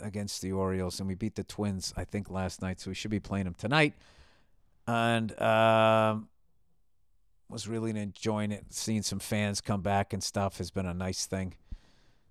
against 0.00 0.42
the 0.42 0.52
Orioles, 0.52 1.00
and 1.00 1.08
we 1.08 1.14
beat 1.14 1.36
the 1.36 1.44
Twins 1.44 1.94
I 1.96 2.04
think 2.04 2.28
last 2.30 2.60
night. 2.60 2.80
So 2.80 2.90
we 2.90 2.94
should 2.94 3.10
be 3.10 3.20
playing 3.20 3.46
them 3.46 3.54
tonight. 3.54 3.94
And 4.86 5.38
um, 5.40 6.28
was 7.48 7.68
really 7.68 7.90
enjoying 7.90 8.52
it. 8.52 8.64
Seeing 8.70 9.02
some 9.02 9.18
fans 9.18 9.60
come 9.60 9.82
back 9.82 10.12
and 10.12 10.22
stuff 10.22 10.58
has 10.58 10.70
been 10.70 10.86
a 10.86 10.94
nice 10.94 11.26
thing. 11.26 11.54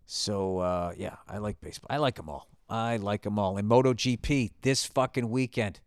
So 0.05 0.60
uh, 0.60 0.93
yeah, 0.98 1.17
I 1.27 1.38
like 1.38 1.62
baseball. 1.62 1.88
I 1.89 1.98
like 1.98 2.15
them 2.15 2.29
all. 2.29 2.48
I 2.70 2.98
like 2.98 3.24
them 3.24 3.38
all. 3.38 3.58
And 3.58 3.70
MotoGP 3.70 4.51
this 4.62 4.86
fucking 4.86 5.29
weekend, 5.29 5.79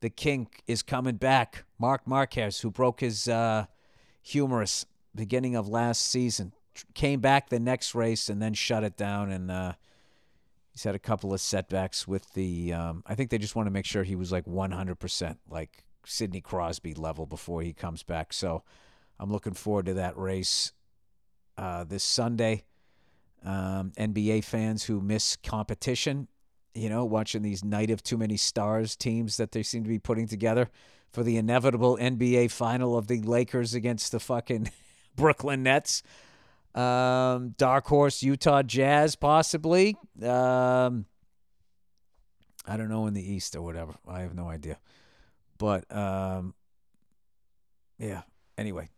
the 0.00 0.10
king 0.10 0.48
is 0.66 0.82
coming 0.82 1.16
back. 1.16 1.64
Marc 1.78 2.06
Marquez, 2.06 2.60
who 2.60 2.70
broke 2.70 3.00
his 3.00 3.28
uh, 3.28 3.66
humerus 4.22 4.86
beginning 5.14 5.56
of 5.56 5.68
last 5.68 6.02
season, 6.02 6.52
came 6.94 7.20
back 7.20 7.48
the 7.48 7.60
next 7.60 7.94
race 7.94 8.28
and 8.28 8.40
then 8.40 8.54
shut 8.54 8.84
it 8.84 8.96
down. 8.96 9.30
And 9.30 9.50
uh, 9.50 9.72
he's 10.72 10.84
had 10.84 10.94
a 10.94 10.98
couple 11.00 11.32
of 11.34 11.40
setbacks 11.40 12.06
with 12.06 12.32
the. 12.34 12.72
Um, 12.72 13.02
I 13.06 13.14
think 13.14 13.30
they 13.30 13.38
just 13.38 13.56
want 13.56 13.66
to 13.66 13.72
make 13.72 13.86
sure 13.86 14.04
he 14.04 14.14
was 14.16 14.30
like 14.30 14.44
100%. 14.44 15.36
Like 15.48 15.84
Sidney 16.06 16.40
Crosby 16.40 16.94
level 16.94 17.26
before 17.26 17.62
he 17.62 17.72
comes 17.72 18.02
back. 18.02 18.32
So 18.32 18.62
I'm 19.18 19.30
looking 19.30 19.54
forward 19.54 19.86
to 19.86 19.94
that 19.94 20.16
race 20.16 20.72
uh, 21.56 21.84
this 21.84 22.04
Sunday. 22.04 22.64
Um, 23.44 23.92
NBA 23.98 24.44
fans 24.44 24.84
who 24.84 25.00
miss 25.02 25.36
competition, 25.36 26.28
you 26.74 26.88
know, 26.88 27.04
watching 27.04 27.42
these 27.42 27.62
night 27.62 27.90
of 27.90 28.02
too 28.02 28.16
many 28.16 28.38
stars 28.38 28.96
teams 28.96 29.36
that 29.36 29.52
they 29.52 29.62
seem 29.62 29.82
to 29.84 29.88
be 29.88 29.98
putting 29.98 30.26
together 30.26 30.70
for 31.12 31.22
the 31.22 31.36
inevitable 31.36 31.98
NBA 32.00 32.50
final 32.50 32.96
of 32.96 33.06
the 33.06 33.20
Lakers 33.20 33.74
against 33.74 34.12
the 34.12 34.20
fucking 34.20 34.70
Brooklyn 35.16 35.62
Nets. 35.62 36.02
Um, 36.74 37.50
dark 37.50 37.86
horse 37.86 38.22
Utah 38.22 38.62
Jazz, 38.62 39.14
possibly. 39.14 39.96
Um, 40.22 41.04
I 42.66 42.78
don't 42.78 42.88
know 42.88 43.06
in 43.06 43.12
the 43.12 43.32
East 43.32 43.54
or 43.54 43.62
whatever. 43.62 43.92
I 44.08 44.20
have 44.22 44.34
no 44.34 44.48
idea. 44.48 44.78
But 45.58 45.92
um, 45.94 46.54
yeah, 47.98 48.22
anyway, 48.58 48.88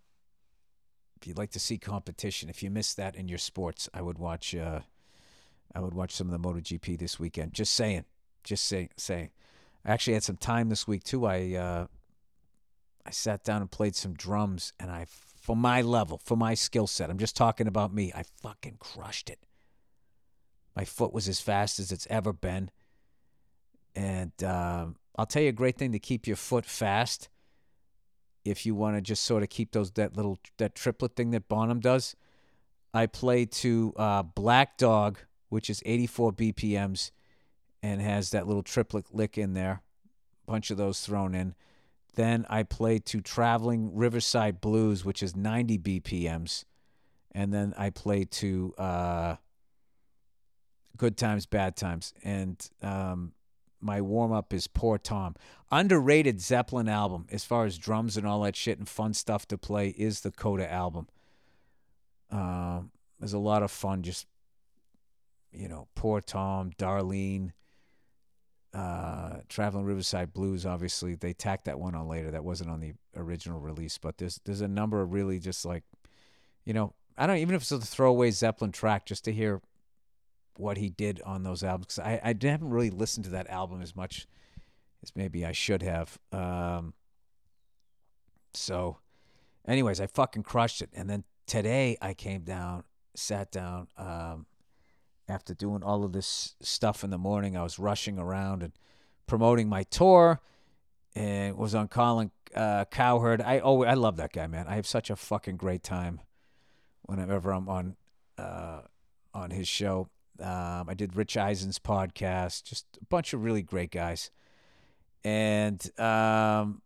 if 1.20 1.26
you'd 1.26 1.38
like 1.38 1.50
to 1.52 1.60
see 1.60 1.78
competition, 1.78 2.48
if 2.48 2.62
you 2.62 2.70
miss 2.70 2.94
that 2.94 3.14
in 3.16 3.28
your 3.28 3.38
sports, 3.38 3.88
I 3.92 4.02
would 4.02 4.18
watch. 4.18 4.54
Uh, 4.54 4.80
I 5.74 5.80
would 5.80 5.94
watch 5.94 6.12
some 6.12 6.32
of 6.32 6.40
the 6.42 6.48
MotoGP 6.48 6.98
this 6.98 7.18
weekend. 7.20 7.52
Just 7.52 7.74
saying, 7.74 8.04
just 8.44 8.64
say, 8.64 8.88
saying. 8.96 9.30
I 9.84 9.92
actually 9.92 10.14
had 10.14 10.22
some 10.22 10.36
time 10.36 10.68
this 10.68 10.86
week 10.88 11.04
too. 11.04 11.26
I 11.26 11.54
uh, 11.54 11.86
I 13.04 13.10
sat 13.10 13.44
down 13.44 13.60
and 13.60 13.70
played 13.70 13.94
some 13.94 14.14
drums, 14.14 14.72
and 14.80 14.90
I, 14.90 15.06
for 15.08 15.54
my 15.56 15.82
level, 15.82 16.18
for 16.24 16.36
my 16.36 16.54
skill 16.54 16.86
set, 16.86 17.10
I'm 17.10 17.18
just 17.18 17.36
talking 17.36 17.66
about 17.66 17.92
me. 17.92 18.12
I 18.14 18.24
fucking 18.42 18.76
crushed 18.78 19.28
it. 19.28 19.40
My 20.74 20.84
foot 20.84 21.12
was 21.12 21.28
as 21.28 21.40
fast 21.40 21.78
as 21.78 21.90
it's 21.92 22.06
ever 22.10 22.32
been, 22.34 22.70
and 23.94 24.32
um, 24.44 24.96
I'll 25.18 25.26
tell 25.26 25.42
you 25.42 25.48
a 25.48 25.52
great 25.52 25.76
thing 25.78 25.92
to 25.92 25.98
keep 25.98 26.26
your 26.26 26.36
foot 26.36 26.66
fast 26.66 27.28
if 28.44 28.66
you 28.66 28.74
want 28.74 28.96
to 28.96 29.00
just 29.00 29.24
sort 29.24 29.42
of 29.42 29.48
keep 29.48 29.72
those 29.72 29.90
that 29.92 30.16
little 30.16 30.38
that 30.58 30.74
triplet 30.74 31.16
thing 31.16 31.30
that 31.30 31.48
Bonham 31.48 31.80
does. 31.80 32.14
I 32.92 33.06
play 33.06 33.46
to 33.46 33.92
uh, 33.96 34.22
Black 34.22 34.76
Dog, 34.76 35.18
which 35.48 35.68
is 35.70 35.82
84 35.86 36.32
BPMs 36.32 37.10
and 37.82 38.00
has 38.00 38.30
that 38.30 38.46
little 38.46 38.62
triplet 38.62 39.14
lick 39.14 39.36
in 39.36 39.54
there, 39.54 39.82
bunch 40.46 40.70
of 40.70 40.76
those 40.76 41.00
thrown 41.00 41.34
in. 41.34 41.54
Then 42.14 42.46
I 42.48 42.62
play 42.62 42.98
to 42.98 43.20
Traveling 43.20 43.94
Riverside 43.94 44.60
Blues, 44.60 45.04
which 45.04 45.22
is 45.22 45.36
90 45.36 45.78
BPMs, 45.78 46.64
and 47.34 47.52
then 47.52 47.74
I 47.76 47.90
play 47.90 48.24
to 48.24 48.74
uh, 48.78 49.36
Good 50.96 51.18
Times, 51.18 51.44
Bad 51.44 51.76
Times, 51.76 52.14
and 52.24 52.56
um, 52.80 53.32
my 53.80 54.00
warm 54.00 54.32
up 54.32 54.52
is 54.52 54.66
Poor 54.66 54.98
Tom. 54.98 55.34
Underrated 55.70 56.40
Zeppelin 56.40 56.88
album 56.88 57.26
as 57.30 57.44
far 57.44 57.64
as 57.64 57.78
drums 57.78 58.16
and 58.16 58.26
all 58.26 58.42
that 58.42 58.56
shit 58.56 58.78
and 58.78 58.88
fun 58.88 59.14
stuff 59.14 59.46
to 59.48 59.58
play 59.58 59.88
is 59.90 60.20
the 60.20 60.30
Coda 60.30 60.70
album. 60.70 61.08
Uh, 62.30 62.80
there's 63.18 63.32
a 63.32 63.38
lot 63.38 63.62
of 63.62 63.70
fun, 63.70 64.02
just 64.02 64.26
you 65.52 65.68
know, 65.68 65.88
Poor 65.94 66.20
Tom, 66.20 66.70
Darlene, 66.78 67.52
uh, 68.74 69.36
Traveling 69.48 69.84
Riverside 69.86 70.32
Blues. 70.32 70.66
Obviously, 70.66 71.14
they 71.14 71.32
tacked 71.32 71.64
that 71.64 71.78
one 71.80 71.94
on 71.94 72.08
later. 72.08 72.30
That 72.30 72.44
wasn't 72.44 72.70
on 72.70 72.80
the 72.80 72.92
original 73.16 73.60
release, 73.60 73.96
but 73.98 74.18
there's 74.18 74.40
there's 74.44 74.60
a 74.60 74.68
number 74.68 75.00
of 75.00 75.12
really 75.12 75.38
just 75.38 75.64
like, 75.64 75.84
you 76.64 76.74
know, 76.74 76.94
I 77.16 77.26
don't 77.26 77.38
even 77.38 77.54
if 77.54 77.62
it's 77.62 77.72
a 77.72 77.78
throwaway 77.80 78.30
Zeppelin 78.32 78.72
track, 78.72 79.06
just 79.06 79.24
to 79.24 79.32
hear 79.32 79.60
what 80.58 80.76
he 80.76 80.88
did 80.90 81.20
on 81.22 81.42
those 81.42 81.62
albums. 81.62 81.98
I, 81.98 82.20
I 82.22 82.28
haven't 82.28 82.70
really 82.70 82.90
listened 82.90 83.24
to 83.26 83.30
that 83.32 83.48
album 83.48 83.82
as 83.82 83.94
much 83.94 84.26
as 85.02 85.12
maybe 85.14 85.44
I 85.44 85.52
should 85.52 85.82
have. 85.82 86.18
Um, 86.32 86.94
so, 88.54 88.98
anyways, 89.66 90.00
I 90.00 90.06
fucking 90.06 90.42
crushed 90.42 90.82
it. 90.82 90.90
And 90.92 91.08
then 91.08 91.24
today 91.46 91.96
I 92.00 92.14
came 92.14 92.42
down, 92.42 92.84
sat 93.14 93.50
down 93.50 93.88
um, 93.96 94.46
after 95.28 95.54
doing 95.54 95.82
all 95.82 96.04
of 96.04 96.12
this 96.12 96.54
stuff 96.60 97.04
in 97.04 97.10
the 97.10 97.18
morning. 97.18 97.56
I 97.56 97.62
was 97.62 97.78
rushing 97.78 98.18
around 98.18 98.62
and 98.62 98.72
promoting 99.26 99.68
my 99.68 99.82
tour 99.84 100.40
and 101.14 101.56
was 101.56 101.74
on 101.74 101.88
Colin 101.88 102.30
uh, 102.54 102.84
Cowherd. 102.86 103.40
I 103.42 103.58
oh, 103.60 103.82
I 103.82 103.94
love 103.94 104.16
that 104.18 104.32
guy, 104.32 104.46
man. 104.46 104.66
I 104.68 104.76
have 104.76 104.86
such 104.86 105.10
a 105.10 105.16
fucking 105.16 105.56
great 105.56 105.82
time 105.82 106.20
whenever 107.02 107.50
I'm 107.52 107.68
on 107.68 107.96
uh, 108.38 108.82
on 109.34 109.50
his 109.50 109.66
show. 109.66 110.08
Um, 110.40 110.88
I 110.88 110.94
did 110.94 111.16
Rich 111.16 111.36
Eisen's 111.36 111.78
podcast, 111.78 112.64
just 112.64 112.86
a 113.00 113.04
bunch 113.06 113.32
of 113.32 113.42
really 113.42 113.62
great 113.62 113.90
guys. 113.90 114.30
And 115.24 115.80
um, 115.98 116.82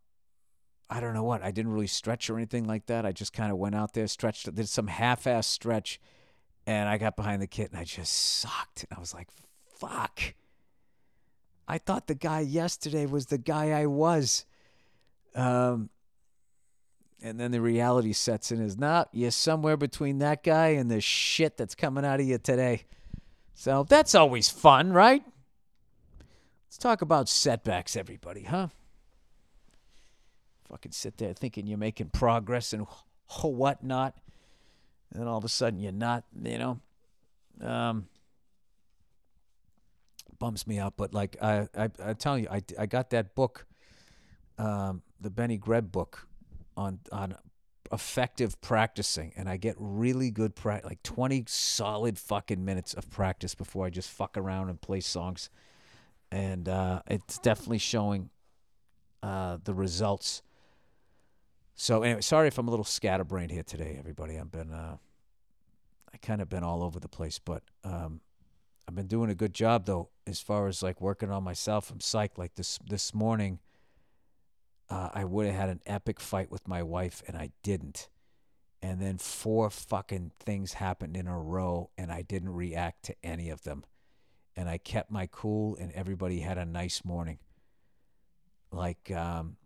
I 0.89 1.01
don't 1.01 1.15
know 1.15 1.25
what, 1.25 1.43
I 1.43 1.51
didn't 1.51 1.73
really 1.73 1.87
stretch 1.87 2.31
or 2.31 2.37
anything 2.37 2.65
like 2.67 2.87
that. 2.87 3.05
I 3.05 3.13
just 3.13 3.33
kind 3.33 3.51
of 3.51 3.59
went 3.59 3.75
out 3.75 3.93
there, 3.93 4.07
stretched, 4.07 4.53
did 4.55 4.69
some 4.69 4.87
half 4.87 5.27
ass 5.27 5.47
stretch, 5.47 6.01
and 6.67 6.89
I 6.89 6.97
got 6.99 7.17
behind 7.17 7.43
the 7.43 7.47
kit 7.47 7.71
and 7.71 7.79
I 7.81 7.85
just 7.85 8.13
sucked. 8.13 8.85
And 8.89 8.97
I 8.97 9.01
was 9.01 9.13
like, 9.15 9.29
fuck. 9.75 10.21
I 11.67 11.79
thought 11.79 12.07
the 12.07 12.15
guy 12.15 12.41
yesterday 12.41 13.07
was 13.07 13.27
the 13.27 13.39
guy 13.39 13.71
I 13.71 13.87
was. 13.87 14.45
Um, 15.35 15.91
and 17.23 17.39
then 17.39 17.51
the 17.51 17.61
reality 17.61 18.13
sets 18.13 18.51
in 18.51 18.61
is 18.61 18.79
not 18.79 19.13
nah, 19.15 19.21
you're 19.21 19.31
somewhere 19.31 19.77
between 19.77 20.19
that 20.19 20.43
guy 20.43 20.69
and 20.69 20.91
the 20.91 21.01
shit 21.01 21.57
that's 21.57 21.75
coming 21.75 22.05
out 22.05 22.21
of 22.21 22.27
you 22.27 22.39
today. 22.39 22.85
So 23.61 23.85
that's 23.87 24.15
always 24.15 24.49
fun, 24.49 24.91
right? 24.95 25.23
Let's 26.67 26.79
talk 26.79 27.03
about 27.03 27.29
setbacks, 27.29 27.95
everybody, 27.95 28.45
huh? 28.45 28.69
Fucking 30.71 30.93
sit 30.93 31.19
there 31.19 31.35
thinking 31.35 31.67
you're 31.67 31.77
making 31.77 32.09
progress 32.09 32.73
and 32.73 32.87
whatnot, 33.43 34.17
and 35.11 35.21
then 35.21 35.29
all 35.29 35.37
of 35.37 35.45
a 35.45 35.51
sudden 35.51 35.79
you're 35.79 35.93
not, 35.93 36.25
you 36.43 36.57
know? 36.57 36.81
Um, 37.61 38.07
bums 40.39 40.67
me 40.67 40.79
out, 40.79 40.95
but 40.97 41.13
like 41.13 41.37
I, 41.43 41.69
I, 41.77 41.91
I 42.03 42.13
tell 42.15 42.39
you, 42.39 42.49
I, 42.51 42.63
I 42.79 42.87
got 42.87 43.11
that 43.11 43.35
book, 43.35 43.67
um, 44.57 45.03
the 45.21 45.29
Benny 45.29 45.59
Greb 45.59 45.93
book 45.93 46.27
on 46.79 46.99
on 47.13 47.35
effective 47.93 48.61
practicing 48.61 49.33
and 49.37 49.49
I 49.49 49.57
get 49.57 49.75
really 49.79 50.31
good 50.31 50.55
practice, 50.55 50.89
like 50.89 51.03
20 51.03 51.45
solid 51.49 52.19
fucking 52.19 52.65
minutes 52.65 52.95
of 52.95 53.11
practice 53.11 53.55
before 53.55 53.87
I 53.87 53.91
just 53.91 54.11
fuck 54.11 54.37
around 54.37 54.69
and 54.71 54.81
play 54.81 55.01
songs. 55.01 55.51
And 56.31 56.69
uh, 56.69 57.03
it's 57.09 57.39
definitely 57.39 57.79
showing 57.79 58.31
uh, 59.23 59.59
the 59.65 59.75
results. 59.75 60.43
So 61.75 62.03
anyway, 62.03 62.21
sorry 62.21 62.49
if 62.49 62.59
I'm 62.59 62.69
a 62.69 62.71
little 62.71 62.85
scatterbrained 62.85 63.51
here 63.51 63.65
today, 63.65 63.97
everybody. 63.99 64.39
I've 64.39 64.53
been, 64.53 64.71
uh, 64.73 64.97
I 66.13 66.17
kind 66.19 66.41
of 66.41 66.49
been 66.49 66.63
all 66.63 66.83
over 66.83 67.01
the 67.01 67.09
place, 67.09 67.39
but 67.41 67.65
um, 67.83 68.21
I've 68.87 68.95
been 68.95 69.09
doing 69.09 69.31
a 69.31 69.35
good 69.35 69.55
job 69.55 69.87
though, 69.87 70.11
as 70.27 70.41
far 70.41 70.69
as 70.69 70.83
like 70.83 71.01
working 71.01 71.31
on 71.31 71.43
myself. 71.43 71.91
I'm 71.91 71.99
psyched. 71.99 72.39
Like 72.39 72.55
this 72.55 72.79
this 72.87 73.13
morning, 73.13 73.59
uh, 74.91 75.09
I 75.15 75.25
would 75.25 75.47
have 75.47 75.55
had 75.55 75.69
an 75.69 75.81
epic 75.87 76.19
fight 76.21 76.51
with 76.51 76.67
my 76.67 76.83
wife, 76.83 77.23
and 77.29 77.37
I 77.37 77.51
didn't. 77.63 78.09
And 78.83 79.01
then 79.01 79.19
four 79.19 79.71
fucking 79.71 80.33
things 80.41 80.75
happened 80.75 81.17
in 81.17 81.29
a 81.29 81.39
row, 81.39 81.91
and 81.97 82.11
I 82.11 82.23
didn't 82.23 82.51
react 82.55 83.05
to 83.05 83.15
any 83.23 83.51
of 83.51 83.63
them. 83.63 83.85
And 84.57 84.69
I 84.69 84.79
kept 84.79 85.11
my 85.11 85.27
cool, 85.31 85.77
and 85.77 85.93
everybody 85.93 86.41
had 86.41 86.59
a 86.59 86.65
nice 86.65 87.05
morning. 87.05 87.39
Like, 88.73 89.11
um, 89.13 89.57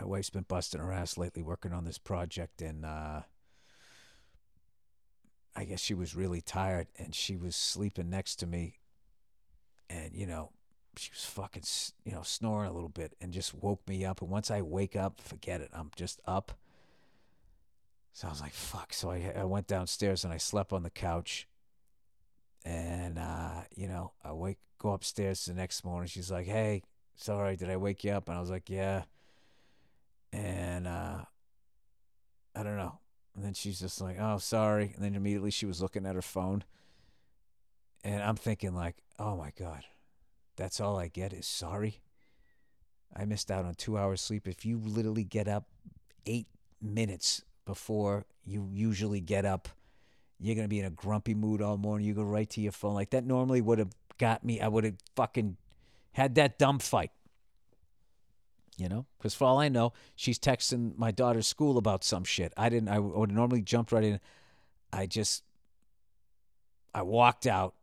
my 0.00 0.06
wife's 0.06 0.30
been 0.30 0.44
busting 0.48 0.80
her 0.80 0.90
ass 0.92 1.16
lately 1.16 1.42
working 1.42 1.72
on 1.72 1.84
this 1.84 1.98
project, 1.98 2.60
and 2.62 2.84
uh, 2.84 3.20
I 5.54 5.64
guess 5.64 5.80
she 5.80 5.94
was 5.94 6.16
really 6.16 6.40
tired, 6.40 6.88
and 6.98 7.14
she 7.14 7.36
was 7.36 7.54
sleeping 7.54 8.10
next 8.10 8.36
to 8.36 8.46
me. 8.48 8.78
And, 9.88 10.12
you 10.14 10.26
know, 10.26 10.50
she 10.96 11.10
was 11.14 11.24
fucking 11.24 11.62
you 12.04 12.12
know 12.12 12.22
snoring 12.22 12.68
a 12.70 12.72
little 12.72 12.88
bit 12.88 13.14
and 13.20 13.32
just 13.32 13.54
woke 13.54 13.80
me 13.88 14.04
up 14.04 14.20
and 14.20 14.30
once 14.30 14.50
i 14.50 14.60
wake 14.60 14.96
up 14.96 15.20
forget 15.20 15.60
it 15.60 15.70
i'm 15.72 15.90
just 15.96 16.20
up 16.26 16.52
so 18.12 18.26
i 18.26 18.30
was 18.30 18.40
like 18.40 18.52
fuck 18.52 18.92
so 18.92 19.10
i, 19.10 19.32
I 19.36 19.44
went 19.44 19.66
downstairs 19.66 20.24
and 20.24 20.32
i 20.32 20.36
slept 20.36 20.72
on 20.72 20.82
the 20.82 20.90
couch 20.90 21.46
and 22.64 23.18
uh, 23.18 23.62
you 23.74 23.88
know 23.88 24.12
i 24.24 24.32
wake 24.32 24.58
go 24.78 24.92
upstairs 24.92 25.44
the 25.46 25.54
next 25.54 25.84
morning 25.84 26.08
she's 26.08 26.30
like 26.30 26.46
hey 26.46 26.82
sorry 27.16 27.56
did 27.56 27.70
i 27.70 27.76
wake 27.76 28.02
you 28.04 28.10
up 28.12 28.28
and 28.28 28.36
i 28.36 28.40
was 28.40 28.50
like 28.50 28.68
yeah 28.68 29.02
and 30.32 30.86
uh, 30.86 31.18
i 32.54 32.62
don't 32.62 32.76
know 32.76 32.98
and 33.36 33.44
then 33.44 33.54
she's 33.54 33.78
just 33.78 34.00
like 34.00 34.16
oh 34.18 34.38
sorry 34.38 34.92
and 34.94 35.04
then 35.04 35.14
immediately 35.14 35.50
she 35.50 35.66
was 35.66 35.80
looking 35.80 36.04
at 36.04 36.14
her 36.14 36.22
phone 36.22 36.64
and 38.04 38.22
i'm 38.22 38.36
thinking 38.36 38.74
like 38.74 38.96
oh 39.18 39.36
my 39.36 39.52
god 39.58 39.84
that's 40.60 40.78
all 40.78 40.98
I 40.98 41.08
get 41.08 41.32
is 41.32 41.46
sorry. 41.46 42.00
I 43.16 43.24
missed 43.24 43.50
out 43.50 43.64
on 43.64 43.74
two 43.76 43.96
hours 43.96 44.20
sleep. 44.20 44.46
If 44.46 44.66
you 44.66 44.78
literally 44.78 45.24
get 45.24 45.48
up 45.48 45.68
eight 46.26 46.48
minutes 46.82 47.42
before 47.64 48.26
you 48.44 48.68
usually 48.70 49.20
get 49.22 49.46
up, 49.46 49.70
you're 50.38 50.54
going 50.54 50.66
to 50.66 50.68
be 50.68 50.78
in 50.78 50.84
a 50.84 50.90
grumpy 50.90 51.34
mood 51.34 51.62
all 51.62 51.78
morning. 51.78 52.06
You 52.06 52.12
go 52.12 52.22
right 52.24 52.48
to 52.50 52.60
your 52.60 52.72
phone. 52.72 52.92
Like 52.92 53.08
that 53.10 53.24
normally 53.24 53.62
would 53.62 53.78
have 53.78 53.88
got 54.18 54.44
me. 54.44 54.60
I 54.60 54.68
would 54.68 54.84
have 54.84 54.96
fucking 55.16 55.56
had 56.12 56.34
that 56.34 56.58
dumb 56.58 56.78
fight. 56.78 57.10
You 58.76 58.90
know, 58.90 59.06
because 59.16 59.34
for 59.34 59.46
all 59.46 59.58
I 59.60 59.70
know, 59.70 59.94
she's 60.14 60.38
texting 60.38 60.96
my 60.98 61.10
daughter's 61.10 61.46
school 61.46 61.78
about 61.78 62.04
some 62.04 62.22
shit. 62.22 62.52
I 62.58 62.68
didn't, 62.68 62.90
I 62.90 62.98
would 62.98 63.30
have 63.30 63.36
normally 63.36 63.62
jumped 63.62 63.92
right 63.92 64.04
in. 64.04 64.20
I 64.92 65.06
just, 65.06 65.42
I 66.94 67.00
walked 67.00 67.46
out 67.46 67.76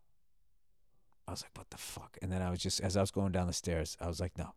I 1.28 1.32
was 1.32 1.42
like, 1.44 1.52
what 1.58 1.70
the 1.72 1.78
fuck? 1.78 2.18
And 2.22 2.32
then 2.32 2.42
I 2.42 2.50
was 2.50 2.60
just, 2.60 2.80
as 2.80 2.96
I 2.96 3.02
was 3.02 3.12
going 3.12 3.32
down 3.34 3.48
the 3.48 3.54
stairs, 3.54 3.98
I 4.00 4.08
was 4.08 4.20
like, 4.20 4.38
no, 4.38 4.54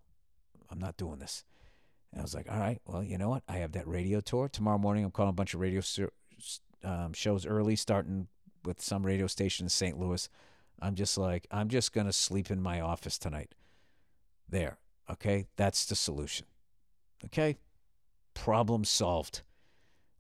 I'm 0.71 0.79
not 0.79 0.97
doing 0.97 1.19
this. 1.19 1.45
And 2.13 2.21
I 2.21 2.23
was 2.23 2.35
like, 2.35 2.51
all 2.51 2.59
right, 2.59 2.81
well, 2.87 3.03
you 3.03 3.19
know 3.19 3.29
what? 3.29 3.43
I 3.49 3.55
have 3.59 3.73
that 3.73 3.89
radio 3.89 4.21
tour. 4.21 4.49
Tomorrow 4.49 4.79
morning, 4.79 5.05
I'm 5.05 5.11
calling 5.11 5.31
a 5.31 5.35
bunch 5.35 5.53
of 5.55 5.61
radio 5.61 5.81
um, 6.85 7.13
shows 7.13 7.45
early, 7.45 7.75
starting 7.77 8.29
with 8.65 8.81
some 8.81 9.05
radio 9.05 9.27
station 9.27 9.67
in 9.67 9.71
St. 9.71 9.99
Louis. 9.99 10.29
I'm 10.81 10.95
just 10.95 11.19
like, 11.19 11.47
I'm 11.51 11.69
just 11.69 11.93
going 11.93 12.07
to 12.07 12.13
sleep 12.13 12.51
in 12.51 12.63
my 12.63 12.81
office 12.81 13.19
tonight. 13.19 13.53
There. 14.49 14.79
Okay. 15.11 15.47
That's 15.57 15.87
the 15.87 15.95
solution. 15.97 16.47
Okay. 17.27 17.57
Problem 18.35 18.85
solved. 18.85 19.43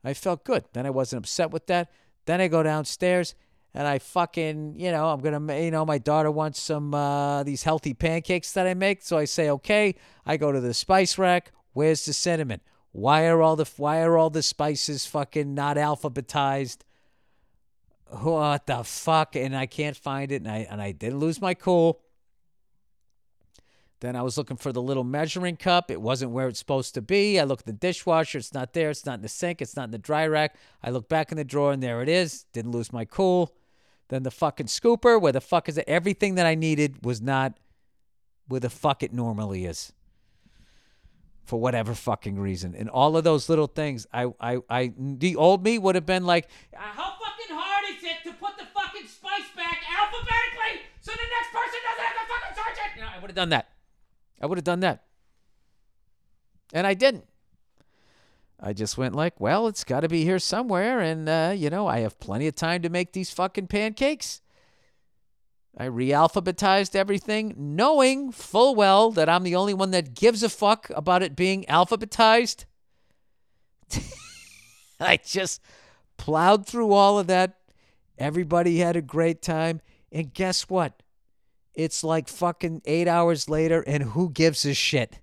I 0.04 0.14
felt 0.14 0.44
good. 0.44 0.64
Then 0.72 0.86
I 0.86 0.90
wasn't 0.90 1.20
upset 1.24 1.50
with 1.50 1.66
that. 1.66 1.90
Then 2.26 2.40
I 2.40 2.48
go 2.48 2.62
downstairs 2.62 3.34
and 3.74 3.86
I 3.86 3.98
fucking, 3.98 4.74
you 4.78 4.90
know, 4.90 5.08
I'm 5.08 5.20
gonna, 5.20 5.56
you 5.60 5.70
know, 5.70 5.84
my 5.84 5.98
daughter 5.98 6.30
wants 6.30 6.60
some 6.60 6.94
uh, 6.94 7.42
these 7.44 7.62
healthy 7.62 7.94
pancakes 7.94 8.52
that 8.52 8.66
I 8.66 8.74
make, 8.74 9.02
so 9.02 9.16
I 9.18 9.24
say, 9.26 9.48
okay, 9.50 9.94
I 10.26 10.36
go 10.36 10.50
to 10.52 10.60
the 10.60 10.74
spice 10.74 11.18
rack. 11.18 11.52
Where's 11.72 12.04
the 12.04 12.12
cinnamon? 12.12 12.60
Why 12.92 13.26
are 13.26 13.40
all 13.42 13.54
the 13.56 13.66
why 13.76 14.02
are 14.02 14.18
all 14.18 14.30
the 14.30 14.42
spices 14.42 15.06
fucking 15.06 15.54
not 15.54 15.76
alphabetized? 15.76 16.78
What 18.08 18.66
the 18.66 18.82
fuck? 18.82 19.36
And 19.36 19.56
I 19.56 19.66
can't 19.66 19.96
find 19.96 20.32
it, 20.32 20.42
and 20.42 20.50
I 20.50 20.66
and 20.70 20.82
I 20.82 20.90
didn't 20.92 21.20
lose 21.20 21.40
my 21.40 21.54
cool. 21.54 22.00
Then 24.00 24.16
I 24.16 24.22
was 24.22 24.38
looking 24.38 24.56
for 24.56 24.72
the 24.72 24.80
little 24.80 25.04
measuring 25.04 25.58
cup. 25.58 25.90
It 25.90 26.00
wasn't 26.00 26.32
where 26.32 26.48
it's 26.48 26.58
supposed 26.58 26.94
to 26.94 27.02
be. 27.02 27.38
I 27.38 27.44
look 27.44 27.60
at 27.60 27.66
the 27.66 27.72
dishwasher. 27.74 28.38
It's 28.38 28.54
not 28.54 28.72
there. 28.72 28.88
It's 28.88 29.04
not 29.04 29.16
in 29.16 29.20
the 29.20 29.28
sink. 29.28 29.60
It's 29.60 29.76
not 29.76 29.84
in 29.84 29.90
the 29.90 29.98
dry 29.98 30.26
rack. 30.26 30.56
I 30.82 30.88
look 30.88 31.06
back 31.10 31.30
in 31.30 31.36
the 31.36 31.44
drawer 31.44 31.70
and 31.70 31.82
there 31.82 32.00
it 32.00 32.08
is. 32.08 32.46
Didn't 32.54 32.70
lose 32.72 32.94
my 32.94 33.04
cool 33.04 33.54
than 34.10 34.22
the 34.24 34.30
fucking 34.30 34.66
scooper, 34.66 35.18
where 35.20 35.32
the 35.32 35.40
fuck 35.40 35.68
is 35.68 35.78
it? 35.78 35.84
Everything 35.88 36.34
that 36.34 36.44
I 36.44 36.54
needed 36.54 37.04
was 37.04 37.22
not 37.22 37.56
where 38.48 38.60
the 38.60 38.68
fuck 38.68 39.02
it 39.02 39.12
normally 39.14 39.64
is 39.64 39.92
for 41.44 41.58
whatever 41.58 41.94
fucking 41.94 42.38
reason. 42.38 42.74
And 42.74 42.90
all 42.90 43.16
of 43.16 43.24
those 43.24 43.48
little 43.48 43.68
things, 43.68 44.06
I, 44.12 44.26
I, 44.38 44.58
I, 44.68 44.92
the 44.98 45.36
old 45.36 45.64
me 45.64 45.78
would 45.78 45.94
have 45.94 46.06
been 46.06 46.26
like, 46.26 46.48
uh, 46.76 46.78
how 46.80 47.12
fucking 47.12 47.56
hard 47.56 47.94
is 47.96 48.02
it 48.02 48.16
to 48.28 48.32
put 48.34 48.58
the 48.58 48.64
fucking 48.66 49.06
spice 49.06 49.48
back 49.56 49.78
alphabetically 49.98 50.82
so 51.00 51.12
the 51.12 51.18
next 51.18 51.52
person 51.52 51.78
doesn't 51.84 52.04
have 52.04 52.14
to 52.26 52.32
fucking 52.34 52.56
sergeant? 52.62 52.92
it? 52.94 52.96
You 52.98 53.02
know, 53.02 53.08
I 53.16 53.20
would 53.20 53.30
have 53.30 53.36
done 53.36 53.48
that. 53.50 53.68
I 54.42 54.46
would 54.46 54.58
have 54.58 54.64
done 54.64 54.80
that. 54.80 55.04
And 56.72 56.86
I 56.86 56.94
didn't. 56.94 57.24
I 58.62 58.72
just 58.74 58.98
went 58.98 59.14
like, 59.14 59.40
well, 59.40 59.66
it's 59.68 59.84
got 59.84 60.00
to 60.00 60.08
be 60.08 60.22
here 60.24 60.38
somewhere, 60.38 61.00
and 61.00 61.28
uh, 61.28 61.54
you 61.56 61.70
know, 61.70 61.86
I 61.86 62.00
have 62.00 62.18
plenty 62.20 62.46
of 62.46 62.54
time 62.54 62.82
to 62.82 62.90
make 62.90 63.12
these 63.12 63.30
fucking 63.30 63.68
pancakes. 63.68 64.42
I 65.76 65.86
realphabetized 65.86 66.94
everything, 66.94 67.54
knowing 67.56 68.32
full 68.32 68.74
well 68.74 69.10
that 69.12 69.28
I'm 69.28 69.44
the 69.44 69.56
only 69.56 69.72
one 69.72 69.92
that 69.92 70.14
gives 70.14 70.42
a 70.42 70.48
fuck 70.50 70.90
about 70.94 71.22
it 71.22 71.34
being 71.34 71.64
alphabetized. 71.70 72.64
I 75.00 75.16
just 75.24 75.62
plowed 76.18 76.66
through 76.66 76.92
all 76.92 77.18
of 77.18 77.28
that. 77.28 77.56
Everybody 78.18 78.78
had 78.78 78.94
a 78.96 79.00
great 79.02 79.40
time, 79.40 79.80
and 80.12 80.34
guess 80.34 80.68
what? 80.68 81.02
It's 81.72 82.04
like 82.04 82.28
fucking 82.28 82.82
eight 82.84 83.08
hours 83.08 83.48
later, 83.48 83.82
and 83.86 84.02
who 84.02 84.28
gives 84.28 84.66
a 84.66 84.74
shit? 84.74 85.20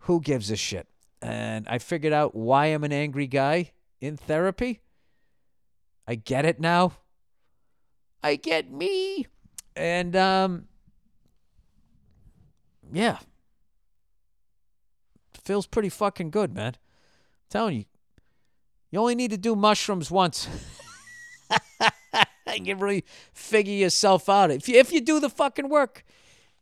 Who 0.00 0.20
gives 0.20 0.50
a 0.50 0.56
shit? 0.56 0.88
And 1.24 1.66
I 1.68 1.78
figured 1.78 2.12
out 2.12 2.34
why 2.34 2.66
I'm 2.66 2.84
an 2.84 2.92
angry 2.92 3.26
guy 3.26 3.72
in 3.98 4.18
therapy. 4.18 4.82
I 6.06 6.16
get 6.16 6.44
it 6.44 6.60
now. 6.60 6.92
I 8.22 8.36
get 8.36 8.70
me. 8.70 9.26
And 9.74 10.14
um 10.16 10.66
yeah. 12.92 13.18
Feels 15.42 15.66
pretty 15.66 15.88
fucking 15.88 16.30
good, 16.30 16.54
man. 16.54 16.74
I'm 16.74 16.74
telling 17.48 17.76
you. 17.78 17.84
You 18.90 19.00
only 19.00 19.14
need 19.14 19.30
to 19.30 19.38
do 19.38 19.56
mushrooms 19.56 20.10
once. 20.10 20.46
you 22.54 22.64
can 22.66 22.78
really 22.80 23.04
figure 23.32 23.74
yourself 23.74 24.28
out 24.28 24.50
if 24.50 24.68
you, 24.68 24.78
if 24.78 24.92
you 24.92 25.00
do 25.00 25.18
the 25.20 25.30
fucking 25.30 25.68
work. 25.70 26.04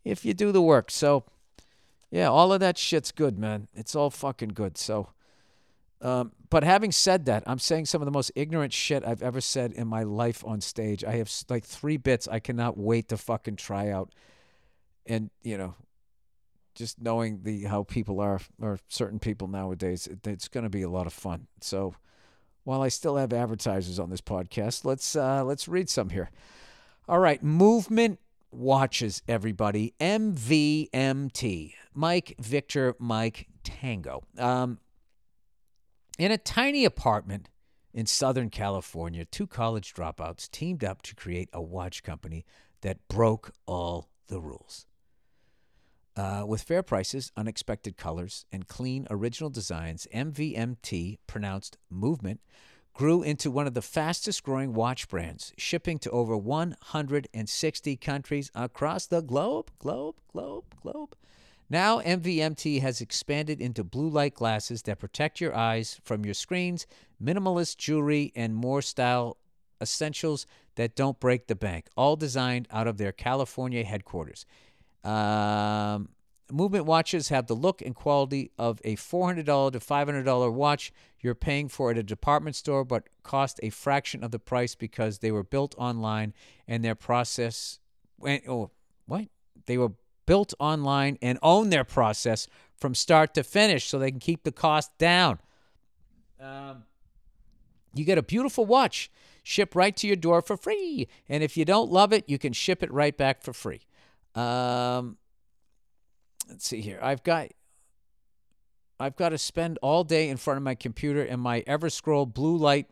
If 0.05 0.23
you 0.23 0.33
do 0.33 0.53
the 0.53 0.61
work. 0.61 0.89
So 0.89 1.25
yeah, 2.13 2.27
all 2.27 2.53
of 2.53 2.59
that 2.59 2.77
shit's 2.77 3.11
good, 3.11 3.39
man. 3.39 3.67
It's 3.73 3.95
all 3.95 4.11
fucking 4.11 4.49
good. 4.49 4.77
So, 4.77 5.09
um, 5.99 6.31
but 6.51 6.63
having 6.63 6.91
said 6.91 7.25
that, 7.25 7.41
I'm 7.47 7.57
saying 7.57 7.85
some 7.87 8.01
of 8.01 8.05
the 8.05 8.11
most 8.11 8.31
ignorant 8.35 8.71
shit 8.71 9.03
I've 9.03 9.23
ever 9.23 9.41
said 9.41 9.71
in 9.71 9.87
my 9.87 10.03
life 10.03 10.43
on 10.45 10.61
stage. 10.61 11.03
I 11.03 11.13
have 11.13 11.31
like 11.49 11.63
three 11.65 11.97
bits 11.97 12.27
I 12.27 12.37
cannot 12.37 12.77
wait 12.77 13.07
to 13.09 13.17
fucking 13.17 13.55
try 13.55 13.89
out. 13.89 14.13
And, 15.07 15.31
you 15.41 15.57
know, 15.57 15.73
just 16.75 17.01
knowing 17.01 17.39
the 17.41 17.63
how 17.63 17.81
people 17.81 18.19
are 18.19 18.39
or 18.61 18.77
certain 18.89 19.17
people 19.17 19.47
nowadays, 19.47 20.05
it, 20.05 20.27
it's 20.27 20.47
going 20.47 20.65
to 20.65 20.69
be 20.69 20.83
a 20.83 20.89
lot 20.91 21.07
of 21.07 21.13
fun. 21.13 21.47
So, 21.61 21.95
while 22.63 22.83
I 22.83 22.89
still 22.89 23.15
have 23.15 23.33
advertisers 23.33 23.97
on 23.97 24.11
this 24.11 24.21
podcast, 24.21 24.85
let's 24.85 25.15
uh, 25.15 25.43
let's 25.43 25.67
read 25.67 25.89
some 25.89 26.09
here. 26.11 26.29
All 27.09 27.17
right, 27.17 27.41
movement 27.41 28.19
watches 28.53 29.21
everybody 29.27 29.93
MVMT, 29.99 31.73
Mike 31.93 32.35
Victor 32.39 32.95
Mike 32.99 33.47
Tango. 33.63 34.23
Um, 34.37 34.79
in 36.17 36.31
a 36.31 36.37
tiny 36.37 36.85
apartment 36.85 37.49
in 37.93 38.05
Southern 38.05 38.49
California, 38.49 39.25
two 39.25 39.47
college 39.47 39.93
dropouts 39.93 40.49
teamed 40.49 40.83
up 40.83 41.01
to 41.03 41.15
create 41.15 41.49
a 41.53 41.61
watch 41.61 42.03
company 42.03 42.45
that 42.81 43.07
broke 43.07 43.51
all 43.65 44.09
the 44.27 44.39
rules. 44.39 44.85
Uh, 46.15 46.43
with 46.47 46.61
fair 46.61 46.83
prices, 46.83 47.31
unexpected 47.35 47.97
colors, 47.97 48.45
and 48.51 48.67
clean 48.67 49.07
original 49.09 49.49
designs, 49.49 50.07
MVMT, 50.13 51.17
pronounced 51.25 51.77
movement, 51.89 52.39
grew 52.93 53.23
into 53.23 53.49
one 53.49 53.67
of 53.67 53.73
the 53.73 53.81
fastest 53.81 54.43
growing 54.43 54.73
watch 54.73 55.07
brands, 55.09 55.51
shipping 55.57 55.97
to 55.99 56.09
over 56.11 56.37
160 56.37 57.95
countries 57.97 58.51
across 58.53 59.07
the 59.07 59.21
globe, 59.21 59.71
globe, 59.79 60.15
globe, 60.31 60.63
globe. 60.81 61.15
Now, 61.69 62.01
MVMT 62.01 62.81
has 62.81 63.01
expanded 63.01 63.59
into 63.59 63.83
blue 63.83 64.09
light 64.09 64.35
glasses 64.35 64.83
that 64.83 64.99
protect 64.99 65.41
your 65.41 65.55
eyes 65.55 65.99
from 66.03 66.23
your 66.23 66.35
screens, 66.35 66.85
minimalist 67.21 67.77
jewelry, 67.77 68.31
and 68.35 68.53
more 68.55 68.81
style 68.83 69.37
essentials 69.81 70.45
that 70.75 70.95
don't 70.95 71.19
break 71.19 71.47
the 71.47 71.55
bank, 71.55 71.87
all 71.97 72.15
designed 72.15 72.67
out 72.71 72.87
of 72.87 72.97
their 72.97 73.11
California 73.11 73.83
headquarters. 73.83 74.45
Um, 75.03 76.09
Movement 76.51 76.85
watches 76.85 77.29
have 77.29 77.47
the 77.47 77.53
look 77.55 77.81
and 77.81 77.95
quality 77.95 78.51
of 78.57 78.79
a 78.83 78.95
$400 78.97 79.45
to 79.71 79.79
$500 79.79 80.53
watch 80.53 80.91
you're 81.21 81.33
paying 81.33 81.69
for 81.69 81.89
at 81.91 81.97
a 81.97 82.03
department 82.03 82.55
store, 82.55 82.83
but 82.83 83.07
cost 83.23 83.59
a 83.63 83.69
fraction 83.69 84.23
of 84.23 84.31
the 84.31 84.39
price 84.39 84.75
because 84.75 85.19
they 85.19 85.31
were 85.31 85.43
built 85.43 85.73
online 85.77 86.33
and 86.67 86.83
their 86.83 86.95
process. 86.95 87.79
Went, 88.19 88.43
oh, 88.47 88.71
what? 89.05 89.27
They 89.67 89.77
were 89.77 89.93
built 90.25 90.53
online 90.59 91.17
and 91.21 91.39
own 91.41 91.69
their 91.69 91.85
process 91.85 92.47
from 92.75 92.93
start 92.93 93.33
to 93.35 93.43
finish 93.43 93.87
so 93.87 93.97
they 93.97 94.11
can 94.11 94.19
keep 94.19 94.43
the 94.43 94.51
cost 94.51 94.95
down. 94.97 95.39
Um, 96.41 96.83
you 97.95 98.03
get 98.03 98.17
a 98.17 98.23
beautiful 98.23 98.65
watch 98.65 99.09
shipped 99.43 99.75
right 99.75 99.95
to 99.95 100.07
your 100.07 100.15
door 100.17 100.41
for 100.41 100.57
free. 100.57 101.07
And 101.29 101.41
if 101.41 101.55
you 101.55 101.63
don't 101.63 101.89
love 101.89 102.11
it, 102.11 102.25
you 102.27 102.37
can 102.37 102.51
ship 102.51 102.83
it 102.83 102.91
right 102.91 103.15
back 103.17 103.41
for 103.43 103.53
free. 103.53 103.81
Um, 104.35 105.17
let's 106.49 106.67
see 106.67 106.81
here. 106.81 106.99
I've 107.01 107.23
got 107.23 107.49
I've 108.99 109.15
got 109.15 109.29
to 109.29 109.37
spend 109.37 109.79
all 109.81 110.03
day 110.03 110.29
in 110.29 110.37
front 110.37 110.57
of 110.57 110.63
my 110.63 110.75
computer, 110.75 111.21
and 111.23 111.41
my 111.41 111.61
EverScroll 111.61 112.33
blue 112.33 112.55
light 112.57 112.87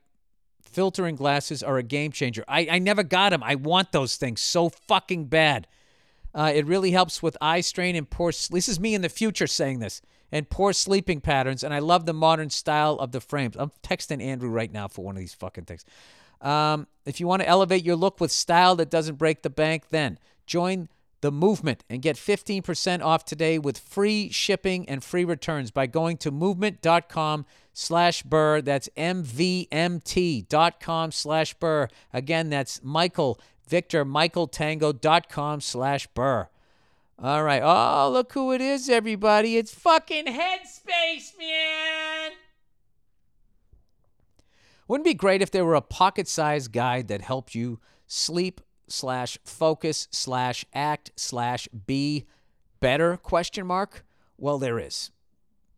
filtering 0.64 1.16
glasses 1.16 1.64
are 1.64 1.78
a 1.78 1.84
game 1.84 2.12
changer. 2.12 2.44
I, 2.48 2.68
I 2.72 2.80
never 2.80 3.04
got 3.04 3.30
them. 3.30 3.44
I 3.44 3.56
want 3.56 3.92
those 3.92 4.16
things 4.16 4.42
so 4.42 4.70
fucking 4.70 5.26
bad. 5.26 5.68
Uh, 6.34 6.52
it 6.54 6.66
really 6.66 6.92
helps 6.92 7.22
with 7.22 7.38
eye 7.42 7.62
strain 7.62 7.96
and 7.96 8.10
poor. 8.10 8.32
This 8.32 8.68
is 8.70 8.80
me 8.80 8.94
in 8.94 9.02
the 9.02 9.10
future 9.10 9.48
saying 9.48 9.80
this 9.80 10.02
and 10.32 10.50
poor 10.50 10.72
sleeping 10.74 11.20
patterns. 11.22 11.62
And 11.64 11.74
I 11.74 11.80
love 11.80 12.06
the 12.06 12.14
modern 12.14 12.50
style 12.50 12.94
of 12.96 13.12
the 13.12 13.20
frames. 13.20 13.56
I'm 13.60 13.72
texting 13.84 14.24
Andrew 14.24 14.50
right 14.50 14.72
now 14.72 14.88
for 14.88 15.04
one 15.04 15.16
of 15.16 15.20
these 15.20 15.34
fucking 15.34 15.66
things. 15.66 15.84
Um, 16.40 16.88
if 17.06 17.20
you 17.20 17.28
want 17.28 17.42
to 17.42 17.48
elevate 17.48 17.84
your 17.84 17.98
look 17.98 18.22
with 18.22 18.32
style 18.32 18.78
that 18.78 18.90
doesn't 18.90 19.16
break 19.16 19.42
the 19.42 19.50
bank, 19.50 19.90
then 19.90 20.18
join 20.46 20.88
the 21.22 21.32
movement 21.32 21.84
and 21.90 22.02
get 22.02 22.16
15% 22.16 23.02
off 23.04 23.24
today 23.24 23.58
with 23.60 23.78
free 23.78 24.30
shipping 24.30 24.90
and 24.90 25.04
free 25.04 25.24
returns 25.24 25.72
by 25.72 25.86
going 25.86 26.18
to 26.18 26.32
movement.com 26.32 27.46
slash 27.74 28.24
burr 28.24 28.62
that's 28.62 28.90
mvmt.com 28.98 29.70
slash 31.12 31.54
burr 31.54 31.88
again 32.12 32.50
that's 32.50 32.84
michael 32.84 33.40
victor 33.68 34.04
michael 34.04 34.46
tango.com 34.46 35.62
slash 35.62 36.06
burr 36.08 36.50
all 37.18 37.44
right 37.44 37.62
oh 37.64 38.12
look 38.12 38.34
who 38.34 38.52
it 38.52 38.60
is 38.60 38.90
everybody 38.90 39.56
it's 39.56 39.74
fucking 39.74 40.26
headspace 40.26 41.32
man 41.40 42.32
wouldn't 44.86 45.08
it 45.08 45.12
be 45.12 45.14
great 45.14 45.42
if 45.42 45.52
there 45.52 45.64
were 45.64 45.76
a 45.76 45.82
pocket-sized 45.82 46.74
guide 46.74 47.08
that 47.08 47.22
helped 47.22 47.56
you 47.56 47.80
sleep 48.06 48.60
slash 48.92 49.38
focus 49.44 50.08
slash 50.12 50.66
act 50.74 51.12
slash 51.16 51.68
be 51.88 52.26
better 52.80 53.18
question 53.18 53.66
mark? 53.66 54.04
Well, 54.38 54.58
there 54.60 54.80
is. 54.80 55.12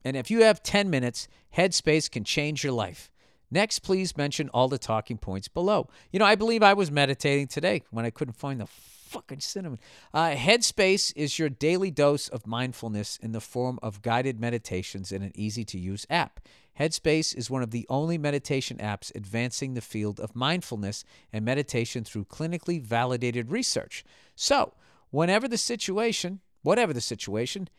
And 0.04 0.18
if 0.18 0.30
you 0.30 0.44
have 0.44 0.64
10 0.64 0.90
minutes, 0.90 1.28
Headspace 1.56 2.10
can 2.12 2.24
change 2.24 2.64
your 2.64 2.74
life. 2.74 3.10
Next, 3.52 3.80
please 3.80 4.18
mention 4.18 4.50
all 4.50 4.68
the 4.68 4.80
talking 4.80 5.18
points 5.18 5.48
below. 5.48 5.88
You 6.12 6.20
know, 6.20 6.26
I 6.26 6.36
believe 6.36 6.64
I 6.64 6.74
was 6.74 6.90
meditating 6.92 7.48
today 7.48 7.84
when 7.92 8.04
I 8.04 8.10
couldn't 8.10 8.34
find 8.36 8.60
the 8.60 8.66
fucking 8.66 9.42
cinnamon. 9.42 9.80
Uh, 10.14 10.32
Headspace 10.32 11.14
is 11.16 11.38
your 11.38 11.50
daily 11.50 11.92
dose 11.92 12.28
of 12.30 12.48
mindfulness 12.48 13.18
in 13.22 13.32
the 13.32 13.40
form 13.40 13.78
of 13.84 14.02
guided 14.02 14.40
meditations 14.40 15.12
in 15.12 15.22
an 15.22 15.32
easy 15.36 15.64
to 15.66 15.78
use 15.78 16.06
app. 16.10 16.40
Headspace 16.80 17.36
is 17.36 17.50
one 17.50 17.62
of 17.62 17.72
the 17.72 17.86
only 17.88 18.18
meditation 18.18 18.78
apps 18.78 19.12
advancing 19.16 19.74
the 19.74 19.82
field 19.82 20.20
of 20.20 20.36
mindfulness 20.36 21.04
and 21.32 21.46
meditation 21.46 22.04
through 22.04 22.26
clinically 22.26 22.82
validated 22.82 23.52
research. 23.52 24.04
So, 24.36 24.74
whenever 25.12 25.48
the 25.48 25.58
situation, 25.58 26.42
whatever 26.64 26.92
the 26.94 27.02
situation, 27.02 27.70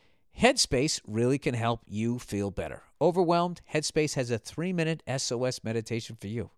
Headspace 0.40 1.00
really 1.06 1.38
can 1.38 1.54
help 1.54 1.82
you 1.86 2.18
feel 2.18 2.50
better. 2.50 2.82
Overwhelmed? 3.00 3.60
Headspace 3.72 4.14
has 4.14 4.30
a 4.30 4.38
three 4.38 4.72
minute 4.72 5.02
SOS 5.16 5.62
meditation 5.64 6.16
for 6.20 6.26
you. 6.28 6.50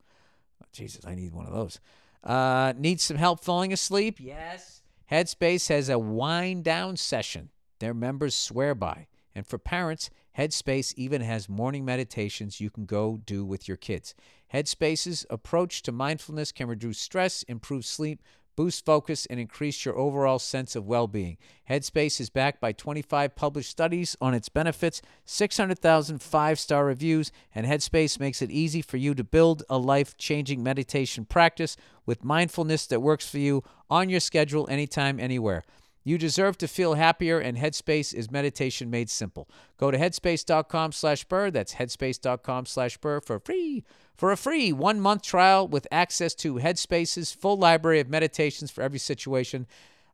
Oh, 0.63 0.67
Jesus, 0.73 1.07
I 1.07 1.15
need 1.15 1.33
one 1.33 1.47
of 1.47 1.53
those. 1.55 1.81
Uh, 2.25 2.73
need 2.77 3.01
some 3.01 3.17
help 3.19 3.41
falling 3.45 3.73
asleep? 3.73 4.17
Yes. 4.19 4.83
Headspace 5.11 5.69
has 5.69 5.89
a 5.89 5.99
wind 5.99 6.65
down 6.65 6.97
session 6.97 7.51
their 7.79 7.95
members 7.95 8.35
swear 8.35 8.75
by. 8.75 9.07
And 9.35 9.47
for 9.47 9.59
parents, 9.59 10.09
Headspace 10.37 10.93
even 10.99 11.23
has 11.23 11.49
morning 11.49 11.83
meditations 11.85 12.61
you 12.61 12.69
can 12.69 12.85
go 12.85 13.17
do 13.25 13.45
with 13.45 13.67
your 13.69 13.79
kids. 13.79 14.15
Headspace's 14.53 15.25
approach 15.31 15.81
to 15.83 15.93
mindfulness 15.93 16.53
can 16.53 16.69
reduce 16.69 16.99
stress, 16.99 17.43
improve 17.45 17.87
sleep, 17.87 18.23
boost 18.55 18.85
focus, 18.85 19.25
and 19.27 19.41
increase 19.41 19.85
your 19.85 19.97
overall 19.97 20.39
sense 20.39 20.77
of 20.77 20.87
well 20.87 21.07
being. 21.07 21.39
Headspace 21.71 22.21
is 22.21 22.29
backed 22.29 22.61
by 22.61 22.73
25 22.73 23.35
published 23.35 23.71
studies 23.71 24.15
on 24.21 24.35
its 24.35 24.51
benefits, 24.51 25.01
600,000 25.25 26.21
five 26.21 26.59
star 26.59 26.85
reviews, 26.85 27.33
and 27.55 27.67
Headspace 27.67 28.21
makes 28.21 28.43
it 28.43 28.51
easy 28.51 28.83
for 28.83 28.99
you 28.99 29.15
to 29.15 29.25
build 29.25 29.63
a 29.71 29.79
life 29.79 30.19
changing 30.19 30.63
meditation 30.63 31.25
practice 31.25 31.79
with 32.05 32.25
mindfulness 32.25 32.87
that 32.89 33.01
works 33.01 33.27
for 33.29 33.39
you 33.39 33.65
on 33.89 34.11
your 34.11 34.21
schedule, 34.21 34.69
anytime, 34.71 35.19
anywhere. 35.19 35.63
You 36.07 36.19
deserve 36.19 36.57
to 36.59 36.69
feel 36.69 36.95
happier, 36.95 37.41
and 37.41 37.59
Headspace 37.59 38.15
is 38.15 38.31
meditation 38.31 38.91
made 38.91 39.11
simple. 39.11 39.49
Go 39.77 39.91
to 39.91 39.99
headspace.com 39.99 40.93
slash 40.93 41.25
Burr. 41.25 41.51
That's 41.51 41.75
headspace.com 41.75 42.67
slash 42.67 42.97
Burr 42.99 43.21
for 43.21 43.41
free. 43.41 43.83
For 44.17 44.31
a 44.31 44.37
free 44.37 44.71
one 44.73 45.01
month 45.01 45.23
trial 45.23 45.67
with 45.67 45.85
access 45.91 46.33
to 46.37 46.55
Headspace's 46.55 47.33
full 47.33 47.57
library 47.57 47.99
of 47.99 48.09
meditations 48.09 48.71
for 48.71 48.83
every 48.83 49.01
situation. 49.01 49.67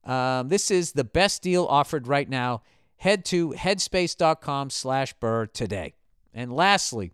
Um, 0.03 0.49
this 0.49 0.71
is 0.71 0.93
the 0.93 1.05
best 1.05 1.43
deal 1.43 1.67
offered 1.67 2.07
right 2.07 2.27
now. 2.27 2.63
Head 2.97 3.23
to 3.27 3.51
headspace.com 3.51 4.71
slash 4.71 5.13
Burr 5.21 5.45
today. 5.45 5.93
And 6.33 6.55
lastly, 6.57 7.13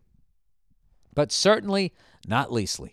but 1.17 1.33
certainly 1.33 1.95
not 2.29 2.51
leastly, 2.51 2.93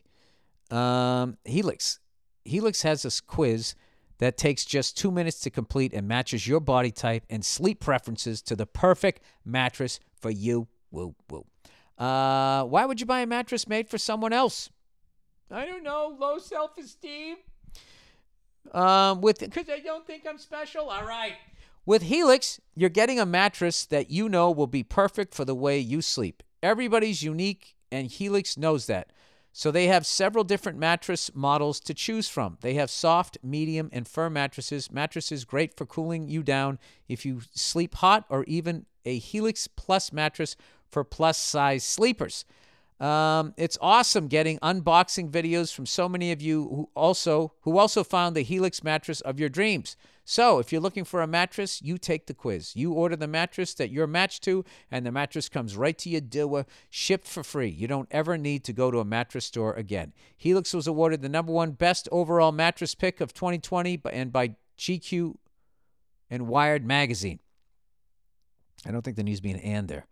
um, 0.71 1.37
Helix. 1.45 1.99
Helix 2.43 2.81
has 2.81 3.03
this 3.03 3.21
quiz 3.21 3.75
that 4.19 4.37
takes 4.37 4.65
just 4.65 4.97
two 4.97 5.11
minutes 5.11 5.39
to 5.41 5.49
complete 5.49 5.93
and 5.93 6.07
matches 6.07 6.47
your 6.47 6.59
body 6.59 6.91
type 6.91 7.23
and 7.29 7.43
sleep 7.45 7.79
preferences 7.79 8.41
to 8.43 8.55
the 8.55 8.65
perfect 8.65 9.21
mattress 9.43 9.99
for 10.19 10.29
you. 10.29 10.67
Woo, 10.91 11.15
woo. 11.29 11.45
Uh, 11.97 12.63
why 12.63 12.85
would 12.85 12.99
you 12.99 13.05
buy 13.05 13.21
a 13.21 13.25
mattress 13.27 13.67
made 13.67 13.89
for 13.89 13.97
someone 13.97 14.33
else? 14.33 14.69
I 15.51 15.65
don't 15.65 15.83
know. 15.83 16.15
Low 16.17 16.37
self 16.37 16.77
esteem. 16.77 17.37
Um, 18.71 19.21
with 19.21 19.39
because 19.39 19.69
I 19.69 19.79
don't 19.79 20.05
think 20.07 20.25
I'm 20.27 20.37
special. 20.37 20.89
All 20.89 21.05
right. 21.05 21.33
With 21.85 22.01
Helix, 22.03 22.59
you're 22.73 22.89
getting 22.89 23.19
a 23.19 23.25
mattress 23.25 23.85
that 23.85 24.09
you 24.09 24.27
know 24.27 24.49
will 24.49 24.65
be 24.65 24.81
perfect 24.81 25.35
for 25.35 25.45
the 25.45 25.53
way 25.53 25.77
you 25.77 26.01
sleep. 26.01 26.41
Everybody's 26.63 27.21
unique, 27.21 27.75
and 27.91 28.07
Helix 28.07 28.57
knows 28.57 28.87
that. 28.87 29.11
So 29.57 29.71
they 29.71 29.87
have 29.87 30.05
several 30.05 30.43
different 30.43 30.77
mattress 30.77 31.31
models 31.33 31.79
to 31.79 31.93
choose 31.93 32.27
from. 32.27 32.57
They 32.59 32.73
have 32.73 32.89
soft, 32.89 33.37
medium, 33.41 33.89
and 33.93 34.05
firm 34.05 34.33
mattresses. 34.33 34.91
Mattresses 34.91 35.45
great 35.45 35.77
for 35.77 35.85
cooling 35.85 36.27
you 36.27 36.43
down 36.43 36.77
if 37.07 37.25
you 37.25 37.39
sleep 37.53 37.95
hot, 37.95 38.25
or 38.27 38.43
even 38.49 38.85
a 39.05 39.17
Helix 39.17 39.67
Plus 39.69 40.11
mattress 40.11 40.57
for 40.91 41.05
plus 41.05 41.37
size 41.37 41.85
sleepers. 41.85 42.43
Um, 42.99 43.53
it's 43.57 43.77
awesome 43.81 44.27
getting 44.27 44.57
unboxing 44.59 45.29
videos 45.29 45.73
from 45.73 45.85
so 45.85 46.07
many 46.07 46.31
of 46.31 46.41
you 46.41 46.63
who 46.69 46.89
also 46.95 47.51
who 47.61 47.77
also 47.77 48.03
found 48.05 48.35
the 48.37 48.41
Helix 48.43 48.83
mattress 48.83 49.19
of 49.21 49.39
your 49.39 49.49
dreams. 49.49 49.97
So, 50.27 50.57
if 50.59 50.71
you're 50.71 50.81
looking 50.81 51.03
for 51.03 51.21
a 51.21 51.27
mattress, 51.27 51.81
you 51.83 51.97
take 51.99 52.25
the 52.25 52.33
quiz. 52.33 52.73
You 52.75 52.93
order 52.93 53.15
the 53.15 53.27
mattress 53.27 53.73
that 53.75 53.91
you're 53.91 54.07
matched 54.07 54.43
to, 54.45 54.63
and 54.89 55.05
the 55.05 55.11
mattress 55.11 55.49
comes 55.49 55.77
right 55.77 55.95
to 55.99 56.09
your 56.09 56.21
door, 56.21 56.65
shipped 56.89 57.27
for 57.27 57.43
free. 57.43 57.69
You 57.69 57.87
don't 57.87 58.07
ever 58.11 58.35
need 58.37 58.63
to 58.63 58.73
go 58.73 58.89
to 58.89 58.97
a 58.99 59.05
mattress 59.05 59.45
store 59.45 59.73
again. 59.73 60.13
Helix 60.35 60.73
was 60.73 60.87
awarded 60.87 61.21
the 61.21 61.29
number 61.29 61.51
one 61.51 61.71
best 61.73 62.07
overall 62.13 62.51
mattress 62.53 62.95
pick 62.95 63.19
of 63.21 63.33
2020, 63.35 64.01
and 64.11 64.31
by 64.31 64.55
GQ 64.79 65.35
and 66.31 66.47
Wired 66.47 66.85
magazine. 66.87 67.39
I 68.85 68.89
don't 68.91 69.01
think 69.03 69.17
there 69.17 69.25
needs 69.25 69.39
to 69.39 69.43
be 69.43 69.51
an 69.51 69.59
and 69.59 69.87
there 69.87 70.07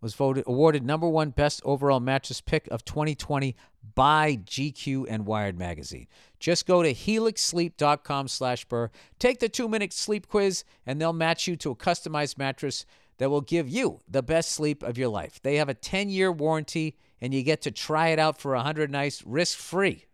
was 0.00 0.14
voted 0.14 0.44
awarded 0.46 0.84
number 0.84 1.08
one 1.08 1.30
best 1.30 1.60
overall 1.64 2.00
mattress 2.00 2.40
pick 2.40 2.68
of 2.70 2.84
2020 2.84 3.56
by 3.94 4.36
GQ 4.36 5.06
and 5.08 5.26
Wired 5.26 5.58
magazine. 5.58 6.06
Just 6.38 6.66
go 6.66 6.82
to 6.82 6.92
helixsleep.com 6.92 8.28
slash 8.28 8.64
burr, 8.66 8.90
take 9.18 9.38
the 9.38 9.48
two-minute 9.48 9.92
sleep 9.92 10.28
quiz, 10.28 10.64
and 10.84 11.00
they'll 11.00 11.12
match 11.12 11.46
you 11.46 11.56
to 11.56 11.70
a 11.70 11.76
customized 11.76 12.36
mattress 12.36 12.84
that 13.18 13.30
will 13.30 13.40
give 13.40 13.68
you 13.68 14.00
the 14.06 14.22
best 14.22 14.52
sleep 14.52 14.82
of 14.82 14.98
your 14.98 15.08
life. 15.08 15.40
They 15.42 15.56
have 15.56 15.70
a 15.70 15.74
10-year 15.74 16.30
warranty, 16.30 16.96
and 17.20 17.32
you 17.32 17.42
get 17.42 17.62
to 17.62 17.70
try 17.70 18.08
it 18.08 18.18
out 18.18 18.38
for 18.38 18.52
100 18.54 18.90
nights 18.90 19.22
risk-free. 19.24 20.04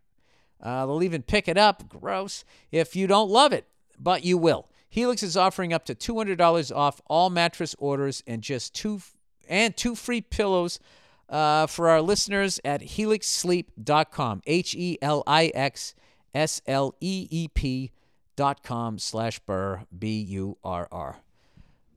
Uh, 0.63 0.87
they'll 0.87 1.03
even 1.03 1.23
pick 1.23 1.49
it 1.49 1.59
up, 1.59 1.89
gross, 1.89 2.45
if 2.71 2.95
you 2.95 3.09
don't 3.09 3.29
love 3.31 3.53
it, 3.53 3.67
but 3.99 4.25
you 4.25 4.39
will. 4.39 4.69
Helix 4.89 5.23
is 5.25 5.37
offering 5.37 5.73
up 5.73 5.85
to 5.87 5.95
$200 5.95 6.77
off 6.77 7.01
all 7.09 7.31
mattress 7.31 7.75
orders 7.81 8.23
and 8.29 8.43
just 8.43 8.75
two 8.75 9.01
and 9.53 9.77
two 9.77 9.95
free 9.95 10.23
pillows 10.23 10.81
uh, 11.29 11.67
for 11.67 11.89
our 11.91 12.01
listeners 12.03 12.59
at 12.65 12.81
helixsleep.com. 12.81 14.43
H 14.47 14.75
E 14.75 14.99
L 15.01 15.23
I 15.27 15.53
X 15.55 15.95
S 16.35 16.63
L 16.67 16.95
E 17.01 17.29
E 17.31 17.49
P 17.49 17.93
dot 18.35 18.65
com 18.65 18.99
slash 18.99 19.39
burr 19.41 19.83
b 19.97 20.17
u 20.21 20.57
r 20.65 20.89
r. 20.91 21.19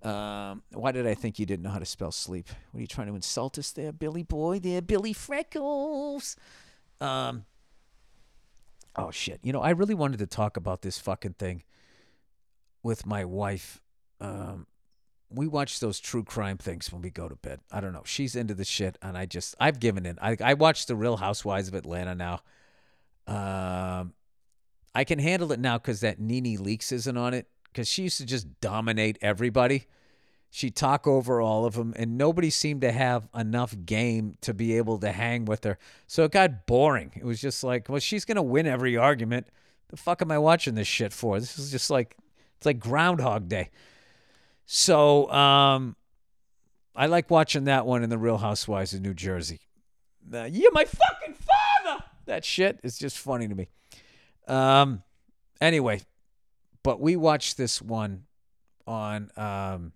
Um, 0.03 0.61
why 0.73 0.91
did 0.91 1.07
I 1.07 1.15
think 1.15 1.39
you 1.39 1.47
didn't 1.47 1.63
know 1.63 1.71
how 1.71 1.79
to 1.79 1.85
spell 1.85 2.11
sleep? 2.11 2.49
What 2.71 2.77
are 2.77 2.81
you 2.81 2.87
trying 2.87 3.07
to 3.07 3.15
insult 3.15 3.57
us 3.57 3.71
there, 3.71 3.91
Billy 3.91 4.21
boy? 4.21 4.59
There, 4.59 4.81
Billy 4.81 5.13
Freckles. 5.13 6.35
Um, 7.01 7.45
oh 8.97 9.09
shit! 9.11 9.39
You 9.43 9.53
know, 9.53 9.61
I 9.61 9.71
really 9.71 9.95
wanted 9.95 10.19
to 10.19 10.27
talk 10.27 10.57
about 10.57 10.81
this 10.81 10.99
fucking 10.99 11.33
thing 11.33 11.63
with 12.83 13.05
my 13.05 13.25
wife 13.25 13.81
um, 14.21 14.67
we 15.35 15.47
watch 15.47 15.79
those 15.79 15.99
true 15.99 16.23
crime 16.23 16.57
things 16.57 16.91
when 16.91 17.01
we 17.01 17.09
go 17.09 17.27
to 17.29 17.35
bed. 17.35 17.59
I 17.71 17.81
don't 17.81 17.93
know. 17.93 18.03
She's 18.05 18.35
into 18.35 18.53
the 18.53 18.65
shit, 18.65 18.97
and 19.01 19.17
I 19.17 19.25
just 19.25 19.55
I've 19.59 19.79
given 19.79 20.05
in. 20.05 20.17
I 20.21 20.37
I 20.43 20.53
watch 20.55 20.85
the 20.85 20.95
Real 20.95 21.17
Housewives 21.17 21.67
of 21.67 21.73
Atlanta 21.73 22.15
now. 22.15 22.39
Um, 23.27 24.13
I 24.93 25.03
can 25.03 25.19
handle 25.19 25.51
it 25.51 25.59
now 25.59 25.77
because 25.77 25.99
that 26.01 26.19
NeNe 26.19 26.57
Leakes 26.57 26.91
isn't 26.91 27.17
on 27.17 27.33
it. 27.33 27.47
Because 27.71 27.87
she 27.89 28.03
used 28.03 28.17
to 28.19 28.25
just 28.25 28.61
dominate 28.61 29.17
everybody. 29.21 29.87
She 30.49 30.71
talk 30.71 31.05
over 31.05 31.41
all 31.41 31.65
of 31.65 31.73
them, 31.73 31.93
and 31.97 32.17
nobody 32.17 32.49
seemed 32.49 32.79
to 32.81 32.91
have 32.93 33.27
enough 33.35 33.75
game 33.85 34.37
to 34.41 34.53
be 34.53 34.77
able 34.77 34.97
to 34.99 35.11
hang 35.11 35.43
with 35.43 35.65
her. 35.65 35.77
So 36.07 36.23
it 36.23 36.31
got 36.31 36.65
boring. 36.65 37.11
It 37.17 37.25
was 37.25 37.41
just 37.41 37.65
like, 37.65 37.89
well, 37.89 37.99
she's 37.99 38.23
gonna 38.23 38.43
win 38.43 38.65
every 38.65 38.95
argument. 38.95 39.47
The 39.89 39.97
fuck 39.97 40.21
am 40.21 40.31
I 40.31 40.37
watching 40.37 40.75
this 40.75 40.87
shit 40.87 41.11
for? 41.11 41.39
This 41.39 41.59
is 41.59 41.69
just 41.69 41.89
like 41.89 42.15
it's 42.57 42.65
like 42.65 42.79
Groundhog 42.79 43.49
Day. 43.49 43.71
So 44.65 45.31
um, 45.31 45.95
I 46.95 47.05
like 47.05 47.29
watching 47.29 47.65
that 47.65 47.85
one 47.85 48.03
in 48.03 48.09
The 48.09 48.17
Real 48.17 48.37
Housewives 48.37 48.93
of 48.93 49.01
New 49.01 49.13
Jersey. 49.13 49.59
Uh, 50.33 50.45
you're 50.51 50.71
my 50.71 50.85
fucking 50.85 51.35
father! 51.35 52.03
That 52.25 52.43
shit 52.43 52.79
is 52.83 52.97
just 52.97 53.17
funny 53.19 53.47
to 53.47 53.53
me. 53.55 53.69
Um, 54.47 55.03
anyway, 55.61 56.01
but 56.83 56.99
we 56.99 57.15
watched 57.15 57.57
this 57.57 57.79
one 57.81 58.23
on. 58.87 59.29
Um, 59.37 59.91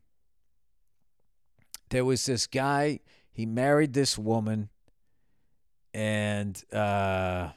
there 1.90 2.06
was 2.06 2.24
this 2.28 2.46
guy, 2.46 3.00
he 3.32 3.48
married 3.48 3.94
this 3.94 4.16
woman, 4.16 4.70
and 5.96 6.64
uh, 6.72 7.50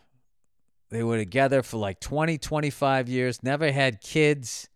they 0.89 1.03
were 1.03 1.19
together 1.19 1.63
for 1.63 1.77
like 1.77 2.01
20, 2.01 2.39
25 2.39 3.11
years, 3.11 3.43
never 3.43 3.71
had 3.71 4.01
kids 4.01 4.71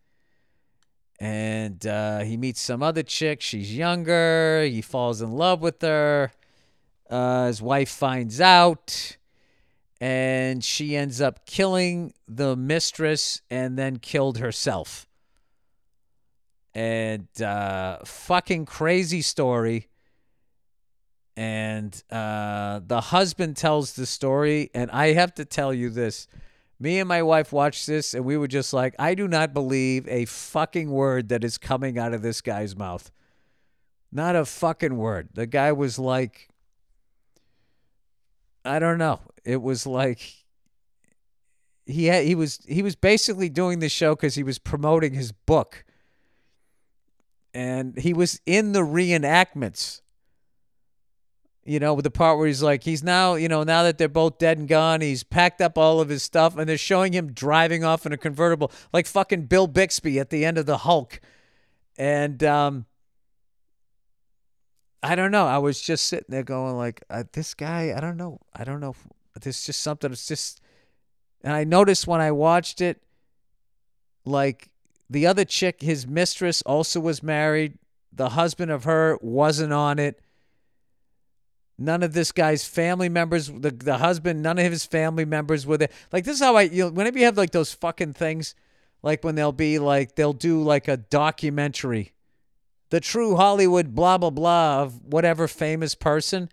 and 1.18 1.86
uh, 1.86 2.20
he 2.20 2.36
meets 2.36 2.60
some 2.60 2.82
other 2.82 3.02
chick. 3.02 3.40
She's 3.40 3.74
younger. 3.76 4.64
He 4.64 4.82
falls 4.82 5.22
in 5.22 5.32
love 5.32 5.62
with 5.62 5.80
her. 5.82 6.32
Uh, 7.08 7.46
his 7.46 7.62
wife 7.62 7.88
finds 7.88 8.40
out, 8.40 9.16
and 10.00 10.62
she 10.62 10.96
ends 10.96 11.20
up 11.20 11.46
killing 11.46 12.12
the 12.28 12.56
mistress 12.56 13.40
and 13.50 13.78
then 13.78 13.98
killed 13.98 14.38
herself. 14.38 15.06
And 16.74 17.28
uh, 17.40 17.98
fucking 18.04 18.66
crazy 18.66 19.22
story. 19.22 19.88
And 21.38 22.02
uh, 22.10 22.80
the 22.84 23.00
husband 23.00 23.56
tells 23.56 23.94
the 23.94 24.06
story, 24.06 24.70
and 24.74 24.90
I 24.90 25.12
have 25.14 25.34
to 25.36 25.44
tell 25.44 25.72
you 25.72 25.88
this 25.90 26.26
me 26.78 26.98
and 27.00 27.08
my 27.08 27.22
wife 27.22 27.52
watched 27.52 27.86
this 27.86 28.12
and 28.14 28.24
we 28.24 28.36
were 28.36 28.48
just 28.48 28.72
like, 28.72 28.94
I 28.98 29.14
do 29.14 29.26
not 29.26 29.54
believe 29.54 30.06
a 30.08 30.26
fucking 30.26 30.90
word 30.90 31.30
that 31.30 31.42
is 31.42 31.56
coming 31.56 31.98
out 31.98 32.12
of 32.12 32.20
this 32.22 32.40
guy's 32.42 32.76
mouth. 32.76 33.10
Not 34.12 34.36
a 34.36 34.44
fucking 34.44 34.96
word. 34.96 35.30
The 35.34 35.46
guy 35.46 35.72
was 35.72 35.98
like, 35.98 36.48
I 38.64 38.78
don't 38.78 38.98
know. 38.98 39.20
It 39.44 39.62
was 39.62 39.86
like 39.86 40.20
he 41.86 42.06
had, 42.06 42.24
he 42.26 42.34
was 42.34 42.58
he 42.66 42.82
was 42.82 42.96
basically 42.96 43.48
doing 43.48 43.78
the 43.78 43.88
show 43.88 44.14
because 44.14 44.34
he 44.34 44.42
was 44.42 44.58
promoting 44.58 45.14
his 45.14 45.30
book, 45.30 45.84
and 47.54 47.96
he 47.96 48.12
was 48.12 48.40
in 48.44 48.72
the 48.72 48.80
reenactments. 48.80 50.00
You 51.68 51.80
know, 51.80 51.94
with 51.94 52.04
the 52.04 52.12
part 52.12 52.38
where 52.38 52.46
he's 52.46 52.62
like, 52.62 52.84
he's 52.84 53.02
now, 53.02 53.34
you 53.34 53.48
know, 53.48 53.64
now 53.64 53.82
that 53.82 53.98
they're 53.98 54.08
both 54.08 54.38
dead 54.38 54.56
and 54.56 54.68
gone, 54.68 55.00
he's 55.00 55.24
packed 55.24 55.60
up 55.60 55.76
all 55.76 56.00
of 56.00 56.08
his 56.08 56.22
stuff 56.22 56.56
and 56.56 56.68
they're 56.68 56.78
showing 56.78 57.12
him 57.12 57.32
driving 57.32 57.82
off 57.82 58.06
in 58.06 58.12
a 58.12 58.16
convertible, 58.16 58.70
like 58.92 59.04
fucking 59.08 59.46
Bill 59.46 59.66
Bixby 59.66 60.20
at 60.20 60.30
the 60.30 60.44
end 60.44 60.58
of 60.58 60.66
The 60.66 60.78
Hulk. 60.78 61.20
And 61.98 62.44
um, 62.44 62.86
I 65.02 65.16
don't 65.16 65.32
know. 65.32 65.48
I 65.48 65.58
was 65.58 65.80
just 65.82 66.06
sitting 66.06 66.26
there 66.28 66.44
going, 66.44 66.76
like, 66.76 67.02
uh, 67.10 67.24
this 67.32 67.52
guy, 67.52 67.92
I 67.96 67.98
don't 68.00 68.16
know. 68.16 68.38
I 68.54 68.62
don't 68.62 68.78
know. 68.78 68.94
there's 69.40 69.66
just 69.66 69.80
something. 69.82 70.12
It's 70.12 70.28
just. 70.28 70.60
And 71.42 71.52
I 71.52 71.64
noticed 71.64 72.06
when 72.06 72.20
I 72.20 72.30
watched 72.30 72.80
it, 72.80 73.02
like, 74.24 74.70
the 75.10 75.26
other 75.26 75.44
chick, 75.44 75.82
his 75.82 76.06
mistress, 76.06 76.62
also 76.62 77.00
was 77.00 77.24
married. 77.24 77.76
The 78.12 78.30
husband 78.30 78.70
of 78.70 78.84
her 78.84 79.18
wasn't 79.20 79.72
on 79.72 79.98
it. 79.98 80.20
None 81.78 82.02
of 82.02 82.14
this 82.14 82.32
guy's 82.32 82.64
family 82.64 83.10
members, 83.10 83.48
the, 83.48 83.70
the 83.70 83.98
husband, 83.98 84.42
none 84.42 84.58
of 84.58 84.64
his 84.72 84.86
family 84.86 85.26
members 85.26 85.66
were 85.66 85.76
there. 85.76 85.90
Like, 86.10 86.24
this 86.24 86.36
is 86.36 86.42
how 86.42 86.56
I, 86.56 86.62
you 86.62 86.84
know, 86.84 86.90
whenever 86.90 87.18
you 87.18 87.26
have 87.26 87.36
like 87.36 87.50
those 87.50 87.74
fucking 87.74 88.14
things, 88.14 88.54
like 89.02 89.22
when 89.22 89.34
they'll 89.34 89.52
be 89.52 89.78
like, 89.78 90.14
they'll 90.14 90.32
do 90.32 90.62
like 90.62 90.88
a 90.88 90.96
documentary, 90.96 92.12
the 92.88 93.00
true 93.00 93.36
Hollywood 93.36 93.94
blah, 93.94 94.16
blah, 94.16 94.30
blah 94.30 94.82
of 94.82 95.04
whatever 95.04 95.46
famous 95.46 95.94
person. 95.94 96.48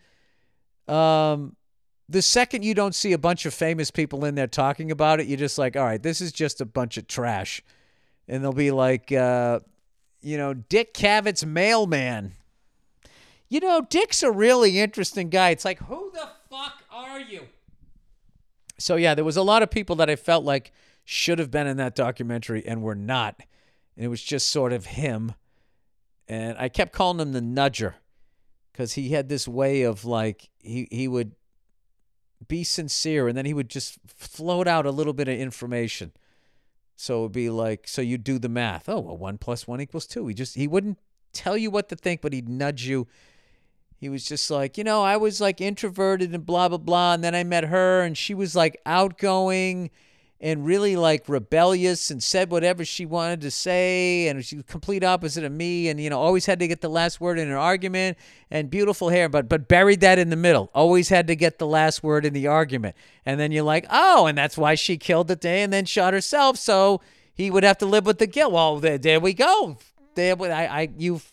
Um, 0.90 1.56
the 2.10 2.22
second 2.22 2.64
you 2.64 2.74
don't 2.74 2.94
see 2.94 3.14
a 3.14 3.18
bunch 3.18 3.46
of 3.46 3.54
famous 3.54 3.92
people 3.92 4.26
in 4.26 4.36
there 4.36 4.46
talking 4.48 4.92
about 4.92 5.22
it, 5.22 5.28
you're 5.28 5.38
just 5.38 5.58
like, 5.58 5.78
all 5.78 5.86
right, 5.86 6.04
this 6.04 6.20
is 6.20 6.34
just 6.34 6.60
a 6.60 6.66
bunch 6.66 6.98
of 6.98 7.08
trash. 7.08 7.62
And 8.28 8.44
they'll 8.44 8.52
be 8.52 8.72
like, 8.72 9.10
uh, 9.12 9.62
you 10.22 10.36
know, 10.38 10.54
Dick 10.54 10.94
Cavett's 10.94 11.46
mailman 11.46 12.34
you 13.54 13.60
know, 13.60 13.82
Dick's 13.82 14.24
a 14.24 14.32
really 14.32 14.80
interesting 14.80 15.30
guy. 15.30 15.50
It's 15.52 15.64
like, 15.64 15.78
who 15.78 16.10
the 16.12 16.28
fuck 16.50 16.74
are 16.92 17.20
you? 17.22 17.42
So, 18.80 18.96
yeah, 18.96 19.14
there 19.14 19.24
was 19.24 19.38
a 19.38 19.44
lot 19.44 19.62
of 19.62 19.70
people 19.70 19.96
that 19.98 20.10
I 20.10 20.16
felt 20.16 20.44
like 20.44 20.72
should 21.06 21.38
have 21.38 21.52
been 21.52 21.68
in 21.68 21.78
that 21.78 21.94
documentary 21.96 22.66
and 22.66 22.82
were 22.82 22.96
not. 22.96 23.40
And 23.96 24.04
it 24.04 24.08
was 24.08 24.24
just 24.24 24.50
sort 24.50 24.74
of 24.74 24.88
him. 24.88 25.34
And 26.28 26.58
I 26.58 26.68
kept 26.68 26.94
calling 26.94 27.20
him 27.20 27.32
the 27.34 27.42
nudger 27.42 27.94
because 28.72 28.94
he 28.94 29.10
had 29.10 29.30
this 29.30 29.48
way 29.48 29.84
of 29.84 30.04
like, 30.04 30.50
he, 30.60 30.88
he 30.90 31.08
would 31.08 31.34
be 32.48 32.64
sincere 32.64 33.28
and 33.28 33.38
then 33.38 33.46
he 33.46 33.54
would 33.54 33.70
just 33.70 34.00
float 34.08 34.68
out 34.68 34.88
a 34.88 34.92
little 34.92 35.14
bit 35.14 35.28
of 35.28 35.38
information. 35.38 36.12
So 36.96 37.20
it 37.20 37.24
would 37.24 37.32
be 37.34 37.52
like, 37.52 37.88
so 37.88 38.02
you 38.02 38.18
do 38.18 38.40
the 38.40 38.50
math. 38.50 38.90
Oh, 38.90 39.00
well, 39.00 39.18
one 39.18 39.38
plus 39.38 39.68
one 39.68 39.80
equals 39.80 40.08
two. 40.08 40.26
He 40.26 40.34
just, 40.34 40.56
he 40.56 40.68
wouldn't 40.68 40.98
tell 41.34 41.56
you 41.56 41.70
what 41.70 41.90
to 41.90 41.96
think, 41.96 42.22
but 42.22 42.34
he'd 42.34 42.50
nudge 42.50 42.86
you 42.86 43.06
he 44.04 44.10
was 44.10 44.26
just 44.26 44.52
like, 44.52 44.78
you 44.78 44.84
know, 44.84 45.02
I 45.02 45.16
was 45.16 45.40
like 45.40 45.62
introverted 45.62 46.36
and 46.36 46.46
blah, 46.46 46.68
blah, 46.68 46.78
blah. 46.78 47.14
And 47.14 47.24
then 47.24 47.34
I 47.34 47.46
met 47.46 47.64
her 47.64 48.02
and 48.02 48.18
she 48.18 48.34
was 48.34 48.54
like 48.54 48.78
outgoing 48.86 49.92
and 50.42 50.66
really 50.66 50.98
like 50.98 51.30
rebellious 51.30 52.12
and 52.12 52.22
said 52.22 52.52
whatever 52.52 52.84
she 52.84 53.06
wanted 53.06 53.40
to 53.40 53.50
say. 53.50 54.28
And 54.28 54.44
she 54.44 54.58
was 54.58 54.66
complete 54.66 55.06
opposite 55.06 55.46
of 55.46 55.54
me 55.54 55.88
and, 55.88 56.02
you 56.02 56.10
know, 56.10 56.20
always 56.20 56.46
had 56.46 56.60
to 56.60 56.68
get 56.68 56.82
the 56.82 56.90
last 56.90 57.22
word 57.22 57.40
in 57.40 57.48
an 57.48 57.54
argument 57.54 58.18
and 58.52 58.70
beautiful 58.70 59.08
hair, 59.08 59.30
but, 59.30 59.48
but 59.48 59.70
buried 59.70 60.02
that 60.02 60.20
in 60.20 60.30
the 60.30 60.36
middle. 60.36 60.70
Always 60.76 61.08
had 61.08 61.26
to 61.28 61.36
get 61.38 61.58
the 61.58 61.66
last 61.68 62.04
word 62.04 62.26
in 62.26 62.34
the 62.34 62.46
argument. 62.48 62.98
And 63.26 63.40
then 63.40 63.54
you're 63.54 63.64
like, 63.64 63.86
oh, 63.90 64.26
and 64.28 64.38
that's 64.38 64.58
why 64.58 64.76
she 64.76 64.98
killed 64.98 65.30
the 65.30 65.38
day 65.38 65.64
and 65.64 65.72
then 65.72 65.86
shot 65.86 66.14
herself. 66.14 66.58
So 66.58 67.00
he 67.34 67.50
would 67.50 67.64
have 67.64 67.78
to 67.78 67.86
live 67.86 68.06
with 68.06 68.18
the 68.18 68.28
guilt. 68.28 68.52
Well, 68.52 68.82
there, 68.82 68.98
there 68.98 69.22
we 69.22 69.34
go. 69.34 69.78
There, 70.16 70.36
I, 70.44 70.66
I, 70.66 70.90
you've 70.98 71.32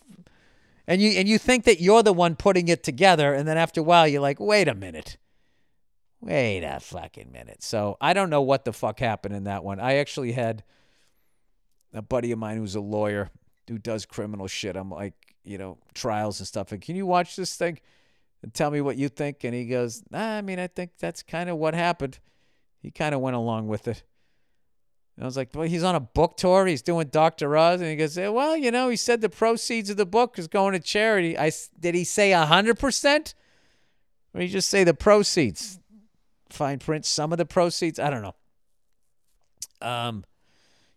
and 0.91 1.01
you 1.01 1.11
and 1.11 1.25
you 1.25 1.37
think 1.37 1.63
that 1.63 1.79
you're 1.79 2.03
the 2.03 2.11
one 2.11 2.35
putting 2.35 2.67
it 2.67 2.83
together, 2.83 3.33
and 3.33 3.47
then 3.47 3.55
after 3.57 3.79
a 3.79 3.83
while 3.83 4.05
you're 4.05 4.19
like, 4.19 4.41
wait 4.41 4.67
a 4.67 4.75
minute. 4.75 5.15
Wait 6.19 6.65
a 6.65 6.81
fucking 6.81 7.31
minute. 7.31 7.63
So 7.63 7.95
I 8.01 8.11
don't 8.13 8.29
know 8.29 8.41
what 8.41 8.65
the 8.65 8.73
fuck 8.73 8.99
happened 8.99 9.33
in 9.33 9.45
that 9.45 9.63
one. 9.63 9.79
I 9.79 9.95
actually 9.99 10.33
had 10.33 10.65
a 11.93 12.01
buddy 12.01 12.33
of 12.33 12.39
mine 12.39 12.57
who's 12.57 12.75
a 12.75 12.81
lawyer 12.81 13.29
who 13.69 13.77
does 13.77 14.05
criminal 14.05 14.47
shit. 14.49 14.75
I'm 14.75 14.91
like, 14.91 15.13
you 15.45 15.57
know, 15.57 15.77
trials 15.93 16.41
and 16.41 16.47
stuff. 16.47 16.73
And 16.73 16.81
can 16.81 16.97
you 16.97 17.05
watch 17.05 17.37
this 17.37 17.55
thing 17.55 17.79
and 18.43 18.53
tell 18.53 18.69
me 18.69 18.81
what 18.81 18.97
you 18.97 19.07
think? 19.07 19.45
And 19.45 19.53
he 19.55 19.67
goes, 19.67 20.03
nah, 20.11 20.35
I 20.35 20.41
mean, 20.41 20.59
I 20.59 20.67
think 20.67 20.91
that's 20.99 21.23
kind 21.23 21.49
of 21.49 21.55
what 21.55 21.73
happened. 21.73 22.19
He 22.81 22.91
kind 22.91 23.15
of 23.15 23.21
went 23.21 23.37
along 23.37 23.69
with 23.69 23.87
it. 23.87 24.03
And 25.15 25.23
I 25.25 25.27
was 25.27 25.35
like, 25.37 25.49
well, 25.53 25.67
he's 25.67 25.83
on 25.83 25.95
a 25.95 25.99
book 25.99 26.37
tour. 26.37 26.65
He's 26.65 26.81
doing 26.81 27.07
Dr. 27.07 27.55
Oz. 27.57 27.81
And 27.81 27.89
he 27.89 27.95
goes, 27.95 28.17
well, 28.17 28.55
you 28.55 28.71
know, 28.71 28.89
he 28.89 28.95
said 28.95 29.21
the 29.21 29.29
proceeds 29.29 29.89
of 29.89 29.97
the 29.97 30.05
book 30.05 30.39
is 30.39 30.47
going 30.47 30.73
to 30.73 30.79
charity. 30.79 31.37
I, 31.37 31.51
did 31.79 31.95
he 31.95 32.03
say 32.03 32.31
100%? 32.31 33.33
Or 34.33 34.41
you 34.41 34.47
just 34.47 34.69
say 34.69 34.83
the 34.83 34.93
proceeds? 34.93 35.79
Fine 36.49 36.79
print, 36.79 37.05
some 37.05 37.31
of 37.33 37.37
the 37.37 37.45
proceeds. 37.45 37.99
I 37.99 38.09
don't 38.09 38.21
know. 38.21 38.35
Um, 39.81 40.23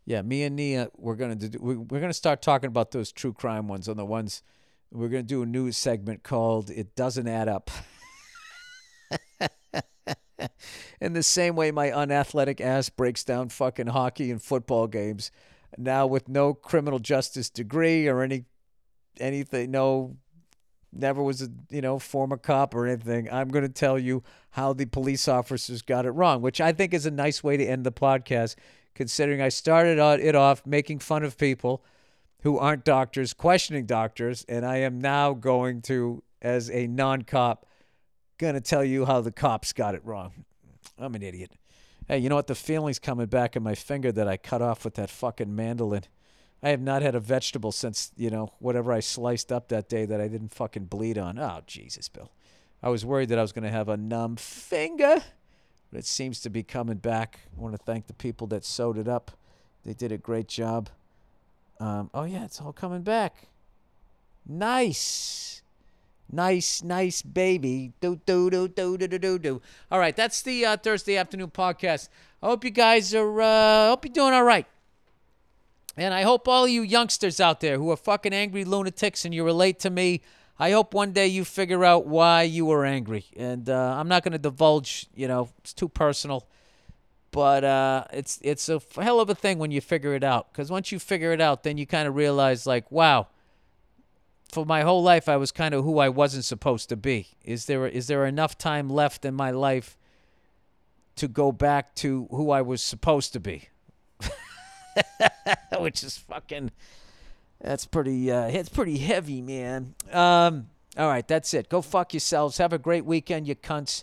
yeah, 0.06 0.22
me 0.22 0.42
and 0.42 0.54
Nia, 0.56 0.90
we're 0.96 1.14
gonna 1.14 1.36
do, 1.36 1.58
we're 1.60 2.00
gonna 2.00 2.12
start 2.12 2.42
talking 2.42 2.66
about 2.68 2.90
those 2.90 3.12
true 3.12 3.32
crime 3.32 3.66
ones 3.66 3.88
on 3.88 3.96
the 3.96 4.04
ones 4.04 4.42
we're 4.92 5.08
gonna 5.08 5.22
do 5.22 5.42
a 5.42 5.46
news 5.46 5.76
segment 5.78 6.22
called 6.22 6.70
"It 6.70 6.94
Doesn't 6.94 7.26
Add 7.26 7.48
Up." 7.48 7.70
In 11.00 11.12
the 11.12 11.22
same 11.22 11.56
way, 11.56 11.70
my 11.70 11.90
unathletic 11.90 12.60
ass 12.60 12.88
breaks 12.88 13.24
down 13.24 13.48
fucking 13.48 13.88
hockey 13.88 14.30
and 14.30 14.42
football 14.42 14.86
games. 14.86 15.30
Now 15.76 16.06
with 16.06 16.28
no 16.28 16.54
criminal 16.54 16.98
justice 16.98 17.50
degree 17.50 18.06
or 18.06 18.22
any 18.22 18.44
anything, 19.18 19.70
no, 19.70 20.16
never 20.92 21.22
was 21.22 21.42
a 21.42 21.48
you 21.70 21.80
know 21.80 21.98
former 21.98 22.36
cop 22.36 22.74
or 22.74 22.86
anything. 22.86 23.30
I'm 23.30 23.48
going 23.48 23.64
to 23.66 23.72
tell 23.72 23.98
you 23.98 24.22
how 24.50 24.72
the 24.72 24.86
police 24.86 25.26
officers 25.28 25.82
got 25.82 26.06
it 26.06 26.10
wrong, 26.10 26.42
which 26.42 26.60
I 26.60 26.72
think 26.72 26.94
is 26.94 27.06
a 27.06 27.10
nice 27.10 27.42
way 27.42 27.56
to 27.56 27.64
end 27.66 27.84
the 27.84 27.92
podcast. 27.92 28.54
Considering 28.94 29.40
I 29.42 29.48
started 29.48 29.98
it 30.20 30.36
off 30.36 30.64
making 30.64 31.00
fun 31.00 31.24
of 31.24 31.36
people 31.36 31.84
who 32.42 32.58
aren't 32.58 32.84
doctors, 32.84 33.32
questioning 33.32 33.86
doctors, 33.86 34.44
and 34.48 34.64
I 34.64 34.76
am 34.78 35.00
now 35.00 35.32
going 35.32 35.82
to 35.82 36.22
as 36.40 36.70
a 36.70 36.86
non 36.86 37.22
cop 37.22 37.66
going 38.44 38.54
to 38.54 38.60
tell 38.60 38.84
you 38.84 39.06
how 39.06 39.20
the 39.22 39.32
cops 39.32 39.72
got 39.72 39.94
it 39.94 40.04
wrong. 40.04 40.44
I'm 40.98 41.14
an 41.14 41.22
idiot. 41.22 41.52
Hey, 42.06 42.18
you 42.18 42.28
know 42.28 42.34
what? 42.34 42.46
The 42.46 42.54
feeling's 42.54 42.98
coming 42.98 43.26
back 43.26 43.56
in 43.56 43.62
my 43.62 43.74
finger 43.74 44.12
that 44.12 44.28
I 44.28 44.36
cut 44.36 44.60
off 44.62 44.84
with 44.84 44.94
that 44.96 45.08
fucking 45.10 45.54
mandolin. 45.54 46.04
I 46.62 46.68
have 46.68 46.80
not 46.82 47.00
had 47.02 47.14
a 47.14 47.20
vegetable 47.20 47.72
since, 47.72 48.12
you 48.16 48.28
know, 48.30 48.52
whatever 48.58 48.92
I 48.92 49.00
sliced 49.00 49.50
up 49.50 49.68
that 49.68 49.88
day 49.88 50.04
that 50.06 50.20
I 50.20 50.28
didn't 50.28 50.52
fucking 50.54 50.84
bleed 50.84 51.16
on. 51.18 51.38
Oh, 51.38 51.62
Jesus, 51.66 52.08
Bill. 52.10 52.30
I 52.82 52.90
was 52.90 53.04
worried 53.06 53.30
that 53.30 53.38
I 53.38 53.42
was 53.42 53.52
going 53.52 53.64
to 53.64 53.70
have 53.70 53.88
a 53.88 53.96
numb 53.96 54.36
finger, 54.36 55.22
but 55.90 55.98
it 55.98 56.04
seems 56.06 56.40
to 56.40 56.50
be 56.50 56.62
coming 56.62 56.96
back. 56.98 57.40
I 57.56 57.60
want 57.60 57.72
to 57.74 57.82
thank 57.82 58.06
the 58.06 58.12
people 58.14 58.46
that 58.48 58.64
sewed 58.64 58.98
it 58.98 59.08
up. 59.08 59.30
They 59.86 59.94
did 59.94 60.12
a 60.12 60.18
great 60.18 60.48
job. 60.48 60.90
Um, 61.80 62.10
oh, 62.14 62.24
yeah, 62.24 62.44
it's 62.44 62.60
all 62.60 62.72
coming 62.74 63.02
back. 63.02 63.48
Nice. 64.46 65.62
Nice, 66.32 66.82
nice 66.82 67.22
baby. 67.22 67.92
Do, 68.00 68.20
do, 68.26 68.50
do, 68.50 68.68
do, 68.68 68.96
do, 68.98 69.06
do, 69.08 69.18
do, 69.18 69.38
do. 69.38 69.62
All 69.90 69.98
right, 69.98 70.16
that's 70.16 70.42
the 70.42 70.64
uh, 70.64 70.76
Thursday 70.76 71.16
afternoon 71.16 71.50
podcast. 71.50 72.08
I 72.42 72.46
hope 72.46 72.64
you 72.64 72.70
guys 72.70 73.14
are, 73.14 73.40
uh, 73.40 73.88
hope 73.88 74.04
you're 74.04 74.12
doing 74.14 74.32
all 74.32 74.44
right. 74.44 74.66
And 75.96 76.12
I 76.12 76.22
hope 76.22 76.48
all 76.48 76.66
you 76.66 76.82
youngsters 76.82 77.40
out 77.40 77.60
there 77.60 77.76
who 77.76 77.90
are 77.92 77.96
fucking 77.96 78.32
angry 78.32 78.64
lunatics 78.64 79.24
and 79.24 79.32
you 79.32 79.44
relate 79.44 79.78
to 79.80 79.90
me, 79.90 80.22
I 80.58 80.72
hope 80.72 80.92
one 80.94 81.12
day 81.12 81.26
you 81.28 81.44
figure 81.44 81.84
out 81.84 82.06
why 82.06 82.42
you 82.42 82.66
were 82.66 82.84
angry. 82.84 83.26
And 83.36 83.68
uh, 83.68 83.94
I'm 83.96 84.08
not 84.08 84.24
going 84.24 84.32
to 84.32 84.38
divulge, 84.38 85.06
you 85.14 85.28
know, 85.28 85.50
it's 85.58 85.72
too 85.72 85.88
personal. 85.88 86.46
But 87.32 87.64
uh, 87.64 88.04
it's 88.12 88.38
it's 88.42 88.68
a 88.68 88.80
hell 88.94 89.18
of 89.18 89.28
a 89.28 89.34
thing 89.34 89.58
when 89.58 89.72
you 89.72 89.80
figure 89.80 90.14
it 90.14 90.22
out. 90.22 90.52
Because 90.52 90.70
once 90.70 90.92
you 90.92 91.00
figure 91.00 91.32
it 91.32 91.40
out, 91.40 91.64
then 91.64 91.76
you 91.76 91.84
kind 91.84 92.06
of 92.06 92.14
realize, 92.14 92.64
like, 92.64 92.88
wow, 92.92 93.26
for 94.50 94.64
my 94.66 94.82
whole 94.82 95.02
life 95.02 95.28
I 95.28 95.36
was 95.36 95.50
kind 95.52 95.74
of 95.74 95.84
who 95.84 95.98
I 95.98 96.08
wasn't 96.08 96.44
supposed 96.44 96.88
to 96.90 96.96
be. 96.96 97.28
Is 97.44 97.66
there 97.66 97.86
is 97.86 98.06
there 98.06 98.26
enough 98.26 98.56
time 98.58 98.88
left 98.90 99.24
in 99.24 99.34
my 99.34 99.50
life 99.50 99.96
to 101.16 101.28
go 101.28 101.52
back 101.52 101.94
to 101.96 102.26
who 102.30 102.50
I 102.50 102.62
was 102.62 102.82
supposed 102.82 103.32
to 103.32 103.40
be? 103.40 103.68
Which 105.78 106.02
is 106.04 106.16
fucking 106.18 106.70
that's 107.60 107.86
pretty 107.86 108.30
uh 108.30 108.46
it's 108.48 108.68
pretty 108.68 108.98
heavy, 108.98 109.40
man. 109.42 109.94
Um 110.12 110.66
all 110.96 111.08
right, 111.08 111.26
that's 111.26 111.52
it. 111.54 111.68
Go 111.68 111.82
fuck 111.82 112.12
yourselves. 112.12 112.58
Have 112.58 112.72
a 112.72 112.78
great 112.78 113.04
weekend, 113.04 113.48
you 113.48 113.54
cunts. 113.56 114.02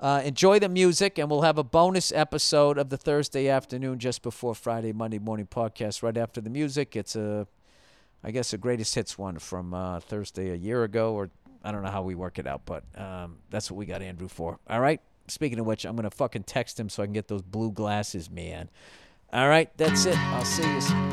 Uh, 0.00 0.20
enjoy 0.24 0.58
the 0.58 0.68
music, 0.68 1.16
and 1.16 1.30
we'll 1.30 1.42
have 1.42 1.56
a 1.56 1.62
bonus 1.62 2.10
episode 2.12 2.76
of 2.76 2.90
the 2.90 2.96
Thursday 2.96 3.48
afternoon 3.48 3.98
just 3.98 4.20
before 4.22 4.52
Friday, 4.54 4.92
Monday 4.92 5.20
morning 5.20 5.46
podcast, 5.46 6.02
right 6.02 6.16
after 6.16 6.40
the 6.42 6.50
music. 6.50 6.94
It's 6.96 7.14
a 7.16 7.46
I 8.26 8.30
guess 8.30 8.54
a 8.54 8.58
greatest 8.58 8.94
hits 8.94 9.18
one 9.18 9.38
from 9.38 9.74
uh, 9.74 10.00
Thursday 10.00 10.48
a 10.48 10.54
year 10.54 10.82
ago, 10.84 11.12
or 11.14 11.28
I 11.62 11.70
don't 11.72 11.82
know 11.82 11.90
how 11.90 12.00
we 12.02 12.14
work 12.14 12.38
it 12.38 12.46
out, 12.46 12.62
but 12.64 12.82
um, 12.98 13.36
that's 13.50 13.70
what 13.70 13.76
we 13.76 13.84
got 13.84 14.00
Andrew 14.00 14.28
for. 14.28 14.58
All 14.66 14.80
right. 14.80 15.00
Speaking 15.28 15.58
of 15.58 15.66
which, 15.66 15.84
I'm 15.84 15.94
gonna 15.94 16.10
fucking 16.10 16.44
text 16.44 16.80
him 16.80 16.88
so 16.88 17.02
I 17.02 17.06
can 17.06 17.12
get 17.12 17.28
those 17.28 17.42
blue 17.42 17.70
glasses, 17.70 18.30
man. 18.30 18.70
All 19.32 19.48
right, 19.48 19.70
that's 19.76 20.06
it. 20.06 20.16
I'll 20.18 20.44
see 20.44 20.62
you. 20.62 20.80
Soon. 20.80 21.08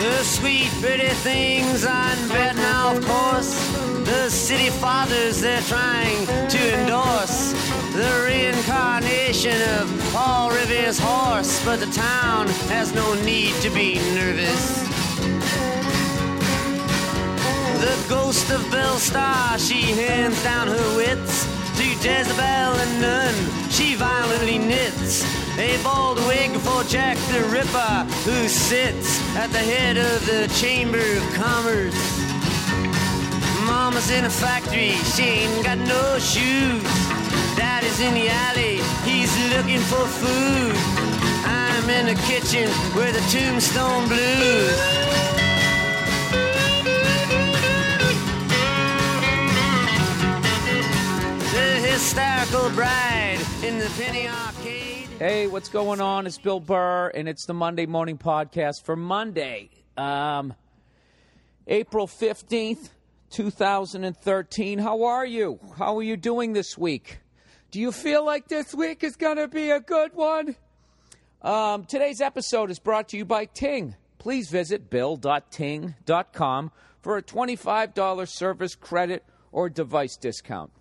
The 0.00 0.22
sweet, 0.24 0.68
pretty 0.82 1.08
things 1.20 1.84
on 1.84 2.28
bed 2.28 2.56
now, 2.56 2.96
of 2.96 3.04
course. 3.04 3.68
The 4.08 4.28
city 4.30 4.70
fathers 4.70 5.40
they're 5.42 5.62
trying 5.62 6.26
to 6.48 6.80
endorse 6.80 7.69
the 7.92 8.22
reincarnation 8.24 9.60
of 9.80 10.10
Paul 10.12 10.50
Revere's 10.50 10.98
horse, 10.98 11.64
but 11.64 11.80
the 11.80 11.86
town 11.90 12.46
has 12.68 12.94
no 12.94 13.14
need 13.24 13.54
to 13.62 13.70
be 13.70 13.94
nervous. 14.14 14.82
The 17.82 17.96
ghost 18.08 18.50
of 18.52 18.68
Belle 18.70 18.98
Starr, 18.98 19.58
she 19.58 19.80
hands 19.92 20.40
down 20.44 20.68
her 20.68 20.96
wits 20.96 21.46
to 21.78 21.84
Jezebel 21.84 22.72
and 22.80 23.00
Nun. 23.00 23.70
She 23.70 23.94
violently 23.96 24.58
knits 24.58 25.24
a 25.58 25.82
bald 25.82 26.18
wig 26.28 26.52
for 26.58 26.84
Jack 26.84 27.16
the 27.32 27.40
Ripper, 27.50 28.06
who 28.30 28.48
sits 28.48 29.20
at 29.36 29.50
the 29.50 29.58
head 29.58 29.96
of 29.96 30.26
the 30.26 30.48
Chamber 30.60 31.00
of 31.00 31.34
Commerce. 31.34 31.94
Mama's 33.66 34.10
in 34.10 34.24
a 34.26 34.30
factory, 34.30 34.92
she 35.16 35.22
ain't 35.24 35.64
got 35.64 35.78
no 35.78 36.18
shoes 36.18 37.09
somebody's 37.80 38.06
in 38.08 38.14
the 38.14 38.28
alley, 38.28 38.76
he's 39.10 39.52
looking 39.54 39.78
for 39.80 40.06
food. 40.06 40.72
I'm 41.46 41.88
in 41.88 42.06
the 42.14 42.20
kitchen 42.22 42.68
where 42.94 43.10
the 43.12 43.20
tombstone 43.30 44.06
blues. 44.08 45.10
Hey, 55.18 55.46
what's 55.48 55.68
going 55.68 56.00
on? 56.00 56.26
It's 56.26 56.38
Bill 56.38 56.60
Burr, 56.60 57.08
and 57.14 57.28
it's 57.28 57.44
the 57.44 57.52
Monday 57.52 57.84
Morning 57.84 58.16
Podcast 58.16 58.82
for 58.82 58.96
Monday, 58.96 59.68
um, 59.96 60.54
April 61.66 62.06
15th, 62.06 62.88
2013. 63.30 64.78
How 64.78 65.04
are 65.04 65.26
you? 65.26 65.60
How 65.76 65.98
are 65.98 66.02
you 66.02 66.16
doing 66.16 66.54
this 66.54 66.78
week? 66.78 67.18
Do 67.70 67.78
you 67.80 67.92
feel 67.92 68.24
like 68.24 68.48
this 68.48 68.74
week 68.74 69.04
is 69.04 69.14
going 69.14 69.36
to 69.36 69.46
be 69.46 69.70
a 69.70 69.78
good 69.78 70.12
one? 70.14 70.56
Um, 71.40 71.84
today's 71.84 72.20
episode 72.20 72.68
is 72.68 72.80
brought 72.80 73.10
to 73.10 73.16
you 73.16 73.24
by 73.24 73.44
Ting. 73.44 73.94
Please 74.18 74.50
visit 74.50 74.90
bill.ting.com 74.90 76.72
for 77.00 77.16
a 77.16 77.22
$25 77.22 78.28
service 78.28 78.74
credit 78.74 79.24
or 79.52 79.68
device 79.68 80.16
discount. 80.16 80.72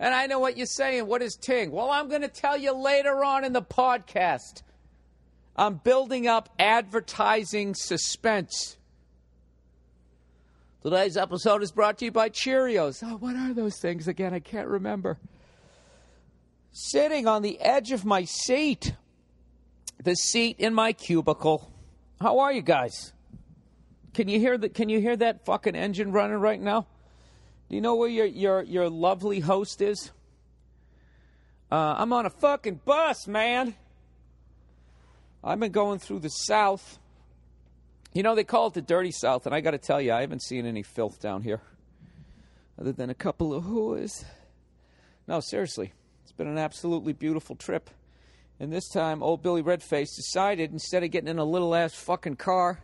And 0.00 0.12
I 0.12 0.26
know 0.26 0.40
what 0.40 0.56
you're 0.56 0.66
saying. 0.66 1.06
What 1.06 1.22
is 1.22 1.36
Ting? 1.36 1.70
Well, 1.70 1.92
I'm 1.92 2.08
going 2.08 2.22
to 2.22 2.28
tell 2.28 2.56
you 2.56 2.72
later 2.72 3.22
on 3.24 3.44
in 3.44 3.52
the 3.52 3.62
podcast. 3.62 4.62
I'm 5.54 5.74
building 5.76 6.26
up 6.26 6.48
advertising 6.58 7.74
suspense. 7.76 8.76
Today's 10.82 11.16
episode 11.16 11.62
is 11.62 11.70
brought 11.70 11.98
to 11.98 12.06
you 12.06 12.10
by 12.10 12.30
Cheerios. 12.30 13.00
Oh, 13.06 13.16
what 13.18 13.36
are 13.36 13.54
those 13.54 13.78
things 13.78 14.08
again? 14.08 14.34
I 14.34 14.40
can't 14.40 14.66
remember 14.68 15.18
sitting 16.72 17.26
on 17.26 17.42
the 17.42 17.58
edge 17.60 17.92
of 17.92 18.04
my 18.04 18.24
seat, 18.24 18.94
the 20.02 20.14
seat 20.14 20.56
in 20.58 20.74
my 20.74 20.92
cubicle. 20.92 21.70
How 22.20 22.40
are 22.40 22.52
you 22.52 22.62
guys? 22.62 23.12
Can 24.14 24.28
you 24.28 24.38
hear 24.38 24.56
that? 24.58 24.74
Can 24.74 24.88
you 24.88 25.00
hear 25.00 25.16
that 25.16 25.44
fucking 25.44 25.74
engine 25.76 26.12
running 26.12 26.38
right 26.38 26.60
now? 26.60 26.86
Do 27.68 27.76
you 27.76 27.80
know 27.80 27.96
where 27.96 28.08
your 28.08 28.26
your 28.26 28.62
your 28.62 28.90
lovely 28.90 29.40
host 29.40 29.80
is? 29.80 30.10
Uh, 31.70 31.94
I'm 31.98 32.12
on 32.12 32.26
a 32.26 32.30
fucking 32.30 32.80
bus, 32.84 33.28
man. 33.28 33.74
I've 35.42 35.60
been 35.60 35.72
going 35.72 35.98
through 36.00 36.18
the 36.20 36.28
South. 36.28 36.98
You 38.12 38.24
know 38.24 38.34
they 38.34 38.42
call 38.44 38.66
it 38.66 38.74
the 38.74 38.82
dirty 38.82 39.12
South, 39.12 39.46
and 39.46 39.54
I 39.54 39.60
got 39.60 39.70
to 39.70 39.78
tell 39.78 40.00
you, 40.00 40.12
I 40.12 40.22
haven't 40.22 40.42
seen 40.42 40.66
any 40.66 40.82
filth 40.82 41.20
down 41.20 41.42
here, 41.42 41.60
other 42.78 42.90
than 42.92 43.08
a 43.10 43.14
couple 43.14 43.54
of 43.54 43.64
whores. 43.64 44.24
No, 45.28 45.38
seriously 45.38 45.92
been 46.40 46.48
an 46.48 46.56
absolutely 46.56 47.12
beautiful 47.12 47.54
trip. 47.54 47.90
And 48.58 48.72
this 48.72 48.88
time, 48.88 49.22
old 49.22 49.42
Billy 49.42 49.62
Redface 49.62 50.16
decided 50.16 50.72
instead 50.72 51.04
of 51.04 51.10
getting 51.10 51.28
in 51.28 51.38
a 51.38 51.44
little 51.44 51.74
ass 51.74 51.92
fucking 51.94 52.36
car 52.36 52.80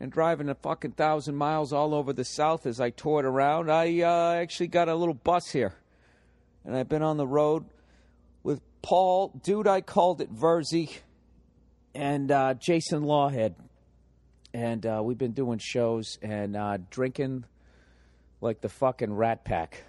and 0.00 0.10
driving 0.10 0.48
a 0.48 0.54
fucking 0.54 0.92
thousand 0.92 1.34
miles 1.36 1.70
all 1.74 1.92
over 1.92 2.14
the 2.14 2.24
South 2.24 2.64
as 2.64 2.80
I 2.80 2.88
toured 2.90 3.26
around, 3.26 3.70
I 3.70 4.00
uh, 4.00 4.32
actually 4.40 4.68
got 4.68 4.88
a 4.88 4.94
little 4.94 5.12
bus 5.12 5.50
here. 5.50 5.74
And 6.64 6.74
I've 6.74 6.88
been 6.88 7.02
on 7.02 7.18
the 7.18 7.26
road 7.26 7.66
with 8.42 8.62
Paul, 8.80 9.38
dude, 9.44 9.66
I 9.68 9.82
called 9.82 10.22
it 10.22 10.34
Virzi, 10.34 10.90
and 11.94 12.32
uh, 12.32 12.54
Jason 12.54 13.02
Lawhead. 13.02 13.54
And 14.54 14.86
uh, 14.86 15.02
we've 15.04 15.18
been 15.18 15.32
doing 15.32 15.58
shows 15.62 16.18
and 16.22 16.56
uh, 16.56 16.78
drinking 16.88 17.44
like 18.40 18.62
the 18.62 18.70
fucking 18.70 19.12
rat 19.12 19.44
pack. 19.44 19.84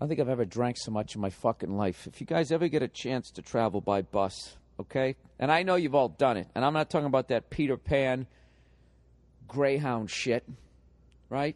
I 0.00 0.02
don't 0.04 0.08
think 0.08 0.20
I've 0.20 0.30
ever 0.30 0.46
drank 0.46 0.78
so 0.78 0.90
much 0.90 1.14
in 1.14 1.20
my 1.20 1.28
fucking 1.28 1.76
life. 1.76 2.06
If 2.06 2.22
you 2.22 2.26
guys 2.26 2.50
ever 2.50 2.68
get 2.68 2.82
a 2.82 2.88
chance 2.88 3.30
to 3.32 3.42
travel 3.42 3.82
by 3.82 4.00
bus, 4.00 4.56
okay? 4.80 5.14
And 5.38 5.52
I 5.52 5.62
know 5.62 5.74
you've 5.74 5.94
all 5.94 6.08
done 6.08 6.38
it. 6.38 6.48
And 6.54 6.64
I'm 6.64 6.72
not 6.72 6.88
talking 6.88 7.04
about 7.06 7.28
that 7.28 7.50
Peter 7.50 7.76
Pan 7.76 8.26
Greyhound 9.46 10.08
shit, 10.10 10.48
right? 11.28 11.54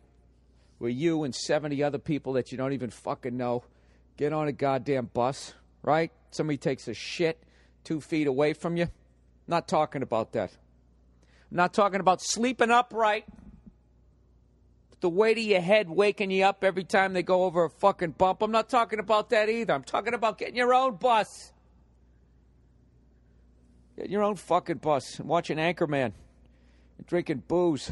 Where 0.77 0.91
you 0.91 1.25
and 1.25 1.35
70 1.35 1.83
other 1.83 1.97
people 1.97 2.35
that 2.35 2.53
you 2.53 2.59
don't 2.59 2.75
even 2.75 2.91
fucking 2.91 3.35
know 3.35 3.65
get 4.19 4.35
on 4.35 4.47
a 4.47 4.53
goddamn 4.53 5.07
bus, 5.15 5.55
right? 5.81 6.13
Somebody 6.31 6.59
takes 6.59 6.87
a 6.87 6.93
shit 6.93 7.43
two 7.83 7.99
feet 8.03 8.27
away 8.27 8.53
from 8.53 8.77
you. 8.77 8.89
Not 9.49 9.69
talking 9.69 10.03
about 10.03 10.33
that. 10.33 10.51
I'm 11.51 11.57
not 11.57 11.73
talking 11.73 12.01
about 12.01 12.21
sleeping 12.21 12.71
upright 12.71 13.25
the 15.05 15.11
weight 15.11 15.37
of 15.37 15.45
your 15.45 15.61
head 15.61 15.91
waking 15.91 16.31
you 16.31 16.43
up 16.45 16.65
every 16.65 16.83
time 16.83 17.13
they 17.13 17.23
go 17.23 17.45
over 17.45 17.65
a 17.65 17.69
fucking 17.69 18.13
bump. 18.13 18.41
I'm 18.41 18.51
not 18.51 18.71
talking 18.71 18.99
about 18.99 19.29
that 19.31 19.51
either. 19.51 19.75
I'm 19.75 19.83
talking 19.83 20.15
about 20.15 20.39
getting 20.39 20.57
your 20.57 20.73
own 20.73 20.95
bus. 20.97 21.53
Get 23.99 24.09
your 24.09 24.23
own 24.23 24.37
fucking 24.37 24.79
bus 24.79 25.19
and 25.19 25.29
watching 25.29 25.59
Anchorman 25.59 26.13
and 26.97 27.07
drinking 27.07 27.43
booze 27.47 27.91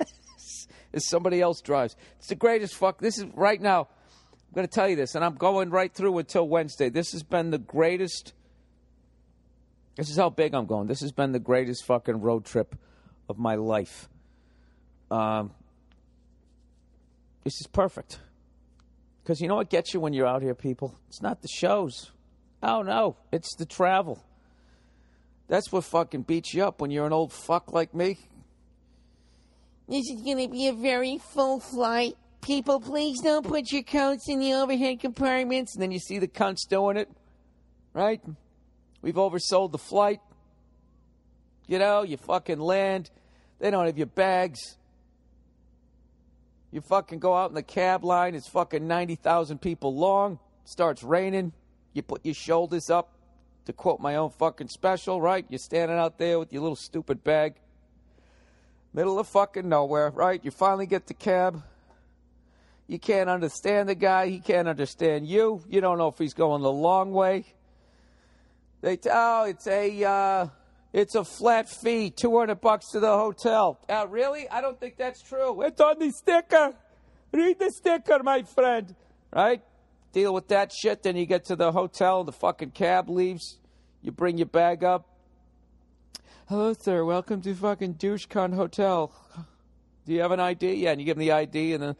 as 0.94 1.08
somebody 1.08 1.40
else 1.40 1.60
drives. 1.60 1.96
It's 2.20 2.28
the 2.28 2.36
greatest 2.36 2.76
fuck. 2.76 3.00
This 3.00 3.18
is 3.18 3.24
right 3.34 3.60
now. 3.60 3.88
I'm 4.32 4.54
going 4.54 4.64
to 4.66 4.72
tell 4.72 4.88
you 4.88 4.94
this, 4.94 5.16
and 5.16 5.24
I'm 5.24 5.34
going 5.34 5.70
right 5.70 5.92
through 5.92 6.16
until 6.18 6.46
Wednesday. 6.46 6.88
This 6.88 7.10
has 7.14 7.24
been 7.24 7.50
the 7.50 7.58
greatest. 7.58 8.32
This 9.96 10.08
is 10.08 10.14
how 10.16 10.30
big 10.30 10.54
I'm 10.54 10.66
going. 10.66 10.86
This 10.86 11.00
has 11.00 11.10
been 11.10 11.32
the 11.32 11.40
greatest 11.40 11.84
fucking 11.84 12.20
road 12.20 12.44
trip 12.44 12.76
of 13.28 13.38
my 13.38 13.56
life. 13.56 14.08
Um, 15.10 15.50
this 17.48 17.62
is 17.62 17.66
perfect. 17.66 18.18
Because 19.22 19.40
you 19.40 19.48
know 19.48 19.54
what 19.56 19.70
gets 19.70 19.94
you 19.94 20.00
when 20.00 20.12
you're 20.12 20.26
out 20.26 20.42
here, 20.42 20.54
people? 20.54 20.94
It's 21.08 21.22
not 21.22 21.40
the 21.40 21.48
shows. 21.48 22.10
Oh, 22.62 22.82
no, 22.82 23.16
it's 23.32 23.56
the 23.56 23.64
travel. 23.64 24.22
That's 25.46 25.72
what 25.72 25.84
fucking 25.84 26.24
beats 26.24 26.52
you 26.52 26.62
up 26.62 26.78
when 26.82 26.90
you're 26.90 27.06
an 27.06 27.14
old 27.14 27.32
fuck 27.32 27.72
like 27.72 27.94
me. 27.94 28.18
This 29.88 30.10
is 30.10 30.20
going 30.20 30.36
to 30.36 30.48
be 30.52 30.66
a 30.68 30.74
very 30.74 31.16
full 31.16 31.58
flight. 31.58 32.18
People, 32.42 32.80
please 32.80 33.22
don't 33.22 33.46
put 33.48 33.72
your 33.72 33.82
coats 33.82 34.28
in 34.28 34.40
the 34.40 34.52
overhead 34.52 35.00
compartments. 35.00 35.74
And 35.74 35.82
then 35.82 35.90
you 35.90 36.00
see 36.00 36.18
the 36.18 36.28
cunts 36.28 36.68
doing 36.68 36.98
it, 36.98 37.08
right? 37.94 38.20
We've 39.00 39.14
oversold 39.14 39.72
the 39.72 39.78
flight. 39.78 40.20
You 41.66 41.78
know, 41.78 42.02
you 42.02 42.18
fucking 42.18 42.60
land. 42.60 43.08
They 43.58 43.70
don't 43.70 43.86
have 43.86 43.96
your 43.96 44.06
bags. 44.06 44.58
You 46.70 46.80
fucking 46.82 47.18
go 47.18 47.34
out 47.34 47.48
in 47.50 47.54
the 47.54 47.62
cab 47.62 48.04
line, 48.04 48.34
it's 48.34 48.48
fucking 48.48 48.86
90,000 48.86 49.58
people 49.58 49.96
long, 49.96 50.38
starts 50.64 51.02
raining, 51.02 51.52
you 51.94 52.02
put 52.02 52.24
your 52.24 52.34
shoulders 52.34 52.90
up, 52.90 53.12
to 53.64 53.72
quote 53.72 54.00
my 54.00 54.16
own 54.16 54.30
fucking 54.30 54.68
special, 54.68 55.20
right? 55.20 55.44
You're 55.48 55.58
standing 55.58 55.96
out 55.96 56.18
there 56.18 56.38
with 56.38 56.52
your 56.52 56.62
little 56.62 56.76
stupid 56.76 57.24
bag, 57.24 57.54
middle 58.92 59.18
of 59.18 59.26
fucking 59.28 59.66
nowhere, 59.66 60.10
right? 60.10 60.44
You 60.44 60.50
finally 60.50 60.86
get 60.86 61.06
the 61.06 61.14
cab. 61.14 61.62
You 62.86 62.98
can't 62.98 63.28
understand 63.28 63.88
the 63.88 63.94
guy, 63.94 64.28
he 64.28 64.38
can't 64.40 64.68
understand 64.68 65.26
you. 65.26 65.62
You 65.68 65.80
don't 65.82 65.98
know 65.98 66.08
if 66.08 66.18
he's 66.18 66.34
going 66.34 66.62
the 66.62 66.72
long 66.72 67.12
way. 67.12 67.44
They 68.80 68.96
tell, 68.96 69.42
oh, 69.42 69.44
it's 69.44 69.66
a, 69.66 70.04
uh, 70.04 70.46
it's 70.92 71.14
a 71.14 71.22
flat 71.24 71.68
fee, 71.68 72.10
200 72.10 72.56
bucks 72.60 72.88
to 72.92 73.00
the 73.00 73.14
hotel. 73.16 73.78
Uh, 73.90 74.06
really? 74.08 74.48
I 74.48 74.62
don't 74.62 74.80
think 74.80 74.96
that's 74.96 75.20
true. 75.20 75.60
It's 75.62 75.80
on 75.80 75.98
the 75.98 76.10
sticker. 76.10 76.74
Read 77.32 77.58
the 77.58 77.70
sticker, 77.70 78.22
my 78.22 78.42
friend. 78.42 78.94
Right? 79.30 79.62
Deal 80.12 80.32
with 80.32 80.48
that 80.48 80.72
shit. 80.72 81.02
Then 81.02 81.16
you 81.16 81.26
get 81.26 81.44
to 81.46 81.56
the 81.56 81.72
hotel, 81.72 82.24
the 82.24 82.32
fucking 82.32 82.70
cab 82.70 83.10
leaves. 83.10 83.58
You 84.00 84.12
bring 84.12 84.38
your 84.38 84.46
bag 84.46 84.82
up. 84.82 85.06
Hello, 86.48 86.72
sir. 86.72 87.04
Welcome 87.04 87.42
to 87.42 87.54
fucking 87.54 87.96
Douchecon 87.96 88.54
Hotel. 88.54 89.12
Do 90.06 90.14
you 90.14 90.20
have 90.20 90.30
an 90.30 90.40
ID? 90.40 90.72
Yeah, 90.76 90.92
and 90.92 91.00
you 91.00 91.04
give 91.04 91.16
them 91.18 91.26
the 91.26 91.32
ID, 91.32 91.74
and 91.74 91.82
then, 91.82 91.96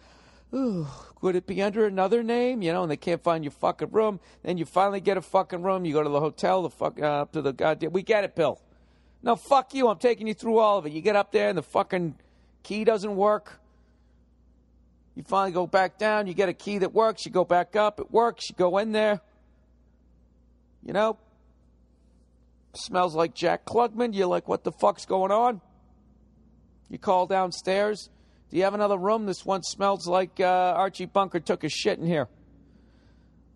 ooh, 0.55 0.87
would 1.21 1.37
it 1.37 1.47
be 1.47 1.61
under 1.61 1.85
another 1.85 2.23
name? 2.23 2.63
You 2.63 2.73
know, 2.73 2.85
and 2.85 2.91
they 2.91 2.97
can't 2.97 3.23
find 3.23 3.45
your 3.45 3.51
fucking 3.51 3.91
room. 3.91 4.19
Then 4.43 4.57
you 4.57 4.65
finally 4.65 5.03
get 5.03 5.19
a 5.19 5.21
fucking 5.21 5.63
room. 5.63 5.85
You 5.85 5.93
go 5.93 6.03
to 6.03 6.09
the 6.09 6.21
hotel, 6.21 6.63
the 6.63 6.71
fuck, 6.71 6.99
uh, 6.99 7.05
up 7.23 7.33
to 7.33 7.43
the 7.43 7.53
goddamn. 7.53 7.93
We 7.93 8.03
get 8.03 8.25
it, 8.25 8.35
Bill. 8.35 8.59
No, 9.23 9.37
fuck 9.37 9.75
you. 9.75 9.89
I'm 9.89 9.99
taking 9.99 10.27
you 10.27 10.35
through 10.35 10.59
all 10.59 10.79
of 10.79 10.87
it. 10.87 10.93
You 10.93 11.01
get 11.01 11.17
up 11.17 11.33
there 11.33 11.49
and 11.49 11.59
the 11.59 11.63
fucking 11.63 12.15
key 12.63 12.85
doesn't 12.85 13.15
work. 13.17 13.59
You 15.17 15.25
finally 15.25 15.51
go 15.53 15.67
back 15.67 15.99
down. 15.99 16.29
You 16.29 16.35
get 16.35 16.49
a 16.49 16.53
key 16.53 16.79
that 16.79 16.93
works. 16.93 17.27
You 17.27 17.33
go 17.33 17.45
back 17.45 17.75
up. 17.75 17.99
It 17.99 18.13
works. 18.13 18.49
You 18.49 18.55
go 18.57 18.79
in 18.79 18.93
there. 18.93 19.21
You 20.85 20.93
know, 20.93 21.19
smells 22.75 23.17
like 23.17 23.35
Jack 23.35 23.65
Klugman. 23.65 24.15
You're 24.15 24.29
like, 24.29 24.47
what 24.47 24.63
the 24.63 24.71
fuck's 24.71 25.05
going 25.05 25.33
on? 25.33 25.61
You 26.89 26.99
call 26.99 27.27
downstairs. 27.27 28.09
Do 28.51 28.57
you 28.57 28.63
have 28.63 28.75
another 28.75 28.97
room? 28.97 29.27
This 29.27 29.45
one 29.45 29.63
smells 29.65 30.07
like 30.07 30.39
uh, 30.41 30.45
Archie 30.45 31.05
Bunker 31.07 31.41
took 31.41 31.65
a 31.65 31.69
shit 31.69 31.99
in 31.99 32.07
here. 32.07 32.29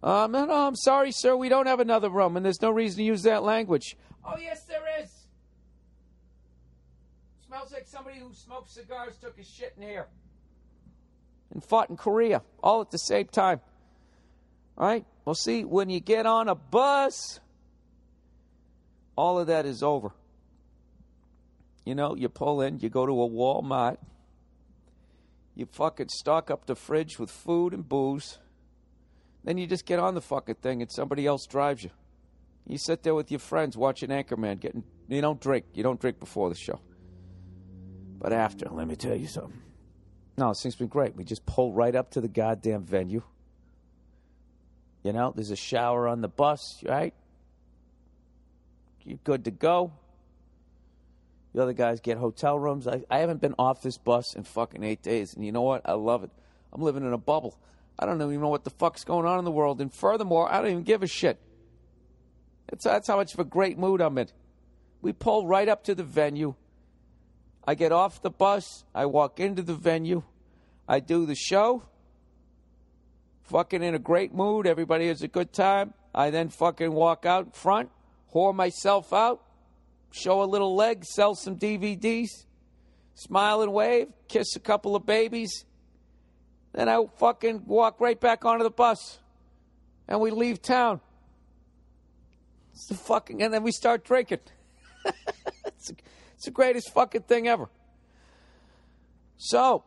Um, 0.03 0.33
no, 0.33 0.45
no, 0.45 0.53
I'm 0.67 0.75
sorry, 0.77 1.13
sir. 1.13 1.37
We 1.37 1.49
don't 1.49 1.67
have 1.67 1.79
another 1.79 2.11
room, 2.11 2.37
and 2.37 2.45
there's 2.45 2.61
no 2.61 2.71
reason 2.73 2.99
to 2.99 3.05
use 3.05 3.23
that 3.23 3.45
language. 3.45 3.97
Oh, 4.25 4.37
yes, 4.37 4.65
there 4.65 4.83
is 5.01 5.22
smells 7.53 7.71
like 7.75 7.87
somebody 7.87 8.19
who 8.19 8.33
smoked 8.33 8.71
cigars 8.71 9.15
took 9.21 9.39
a 9.39 9.45
shit 9.45 9.75
in 9.77 9.83
here 9.83 10.07
and 11.53 11.63
fought 11.63 11.91
in 11.91 11.99
Korea 11.99 12.41
all 12.63 12.81
at 12.81 12.91
the 12.91 12.97
same 12.97 13.27
time. 13.27 13.61
All 14.79 14.87
right? 14.87 15.05
Well, 15.27 15.35
see, 15.35 15.63
when 15.67 15.91
you 15.91 16.01
get 16.01 16.25
on 16.25 16.49
a 16.49 16.55
bus, 16.55 17.41
all 19.17 19.39
of 19.39 19.49
that 19.49 19.67
is 19.67 19.83
over. 19.83 20.13
You 21.85 21.95
know, 21.95 22.15
you 22.17 22.31
pull 22.31 22.63
in, 22.63 22.79
you 22.79 22.89
go 22.89 23.05
to 23.05 23.13
a 23.13 23.29
Walmart, 23.29 23.99
you 25.55 25.67
fucking 25.67 26.09
stock 26.09 26.51
up 26.51 26.65
the 26.65 26.75
fridge 26.75 27.19
with 27.19 27.31
food 27.31 27.75
and 27.75 27.87
booze. 27.87 28.39
Then 29.45 29.59
you 29.59 29.67
just 29.67 29.85
get 29.85 29.99
on 29.99 30.15
the 30.15 30.23
fucking 30.23 30.55
thing 30.55 30.81
and 30.81 30.91
somebody 30.91 31.27
else 31.27 31.45
drives 31.45 31.85
you. 31.85 31.91
You 32.67 32.79
sit 32.79 33.03
there 33.03 33.15
with 33.15 33.31
your 33.31 33.41
friends 33.41 33.77
watching 33.77 34.09
Anchorman, 34.09 34.59
getting 34.59 34.85
you 35.07 35.21
don't 35.21 35.39
drink. 35.41 35.67
You 35.75 35.83
don't 35.83 36.01
drink 36.01 36.19
before 36.19 36.49
the 36.49 36.55
show. 36.55 36.81
But 38.23 38.33
after, 38.33 38.69
let 38.71 38.87
me 38.87 38.95
tell 38.95 39.17
you 39.17 39.27
something. 39.27 39.61
No, 40.39 40.51
this 40.51 40.63
thing's 40.63 40.77
been 40.77 40.87
great. 40.87 41.17
We 41.17 41.25
just 41.25 41.45
pull 41.45 41.73
right 41.73 41.93
up 41.95 42.13
to 42.13 42.21
the 42.21 42.29
goddamn 42.29 42.85
venue. 42.85 43.23
You 45.03 45.13
know, 45.13 45.33
there's 45.35 45.51
a 45.51 45.57
shower 45.57 46.07
on 46.07 46.21
the 46.21 46.29
bus, 46.29 46.81
right? 46.89 47.15
You're 49.03 49.19
good 49.25 49.47
to 49.47 49.51
go. 49.51 49.91
The 51.53 51.63
other 51.65 51.73
guys 51.73 51.99
get 51.99 52.17
hotel 52.17 52.57
rooms. 52.57 52.87
I, 52.87 53.03
I 53.11 53.19
haven't 53.19 53.41
been 53.41 53.57
off 53.59 53.83
this 53.83 53.99
bus 53.99 54.37
in 54.37 54.45
fucking 54.45 54.85
eight 54.85 55.03
days. 55.03 55.35
And 55.35 55.45
you 55.45 55.51
know 55.51 55.63
what? 55.63 55.83
I 55.85 55.95
love 55.95 56.23
it. 56.23 56.31
I'm 56.73 56.81
living 56.81 57.05
in 57.05 57.13
a 57.13 57.19
bubble. 57.19 57.59
I 57.99 58.07
don't 58.07 58.23
even 58.23 58.41
know 58.41 58.49
what 58.51 58.63
the 58.63 58.71
fuck's 58.71 59.03
going 59.03 59.27
on 59.27 59.41
in 59.41 59.45
the 59.45 59.51
world. 59.51 59.81
And 59.81 59.93
furthermore, 59.93 60.51
I 60.51 60.63
don't 60.63 60.71
even 60.71 60.83
give 60.85 61.03
a 61.03 61.07
shit. 61.09 61.41
That's, 62.71 62.85
that's 62.85 63.09
how 63.09 63.17
much 63.17 63.35
of 63.35 63.41
a 63.41 63.45
great 63.45 63.79
mood 63.79 64.01
I'm 64.01 64.17
in. 64.17 64.29
We 65.03 65.13
pull 65.13 65.45
right 65.45 65.69
up 65.69 65.83
to 65.85 65.97
the 65.97 66.05
venue. 66.05 66.55
I 67.67 67.75
get 67.75 67.93
off 67.93 68.21
the 68.23 68.31
bus, 68.31 68.85
I 68.95 69.07
walk 69.07 69.39
into 69.39 69.63
the 69.63 69.75
venue, 69.75 70.23
I 70.89 70.99
do 70.99 71.27
the 71.27 71.37
show, 71.37 71.83
fucking 73.45 73.83
in 73.85 73.95
a 73.95 74.01
great 74.01 74.35
mood, 74.35 74.67
everybody 74.67 75.07
has 75.09 75.23
a 75.23 75.29
good 75.29 75.53
time. 75.53 75.95
I 76.15 76.31
then 76.31 76.49
fucking 76.49 76.93
walk 76.93 77.25
out 77.25 77.55
front, 77.55 77.91
whore 78.35 78.55
myself 78.55 79.13
out, 79.13 79.43
show 80.11 80.43
a 80.43 80.45
little 80.45 80.75
leg, 80.75 81.05
sell 81.05 81.37
some 81.37 81.57
DVDs, 81.57 82.31
smile 83.15 83.63
and 83.63 83.73
wave, 83.73 84.09
kiss 84.29 84.57
a 84.57 84.61
couple 84.61 84.97
of 84.97 85.07
babies. 85.07 85.65
Then 86.73 86.89
I 86.89 87.05
fucking 87.19 87.63
walk 87.67 88.01
right 88.01 88.19
back 88.19 88.45
onto 88.45 88.65
the 88.65 88.71
bus 88.71 89.19
and 90.09 90.21
we 90.21 90.33
leave 90.33 90.61
town. 90.61 91.01
It's 92.73 92.87
the 92.89 92.95
fucking, 92.95 93.41
and 93.43 93.55
then 93.55 93.63
we 93.63 93.71
start 93.71 94.05
drinking. 94.05 94.41
It's 96.43 96.47
the 96.47 96.51
greatest 96.53 96.91
fucking 96.93 97.23
thing 97.23 97.47
ever. 97.47 97.69
So 99.37 99.85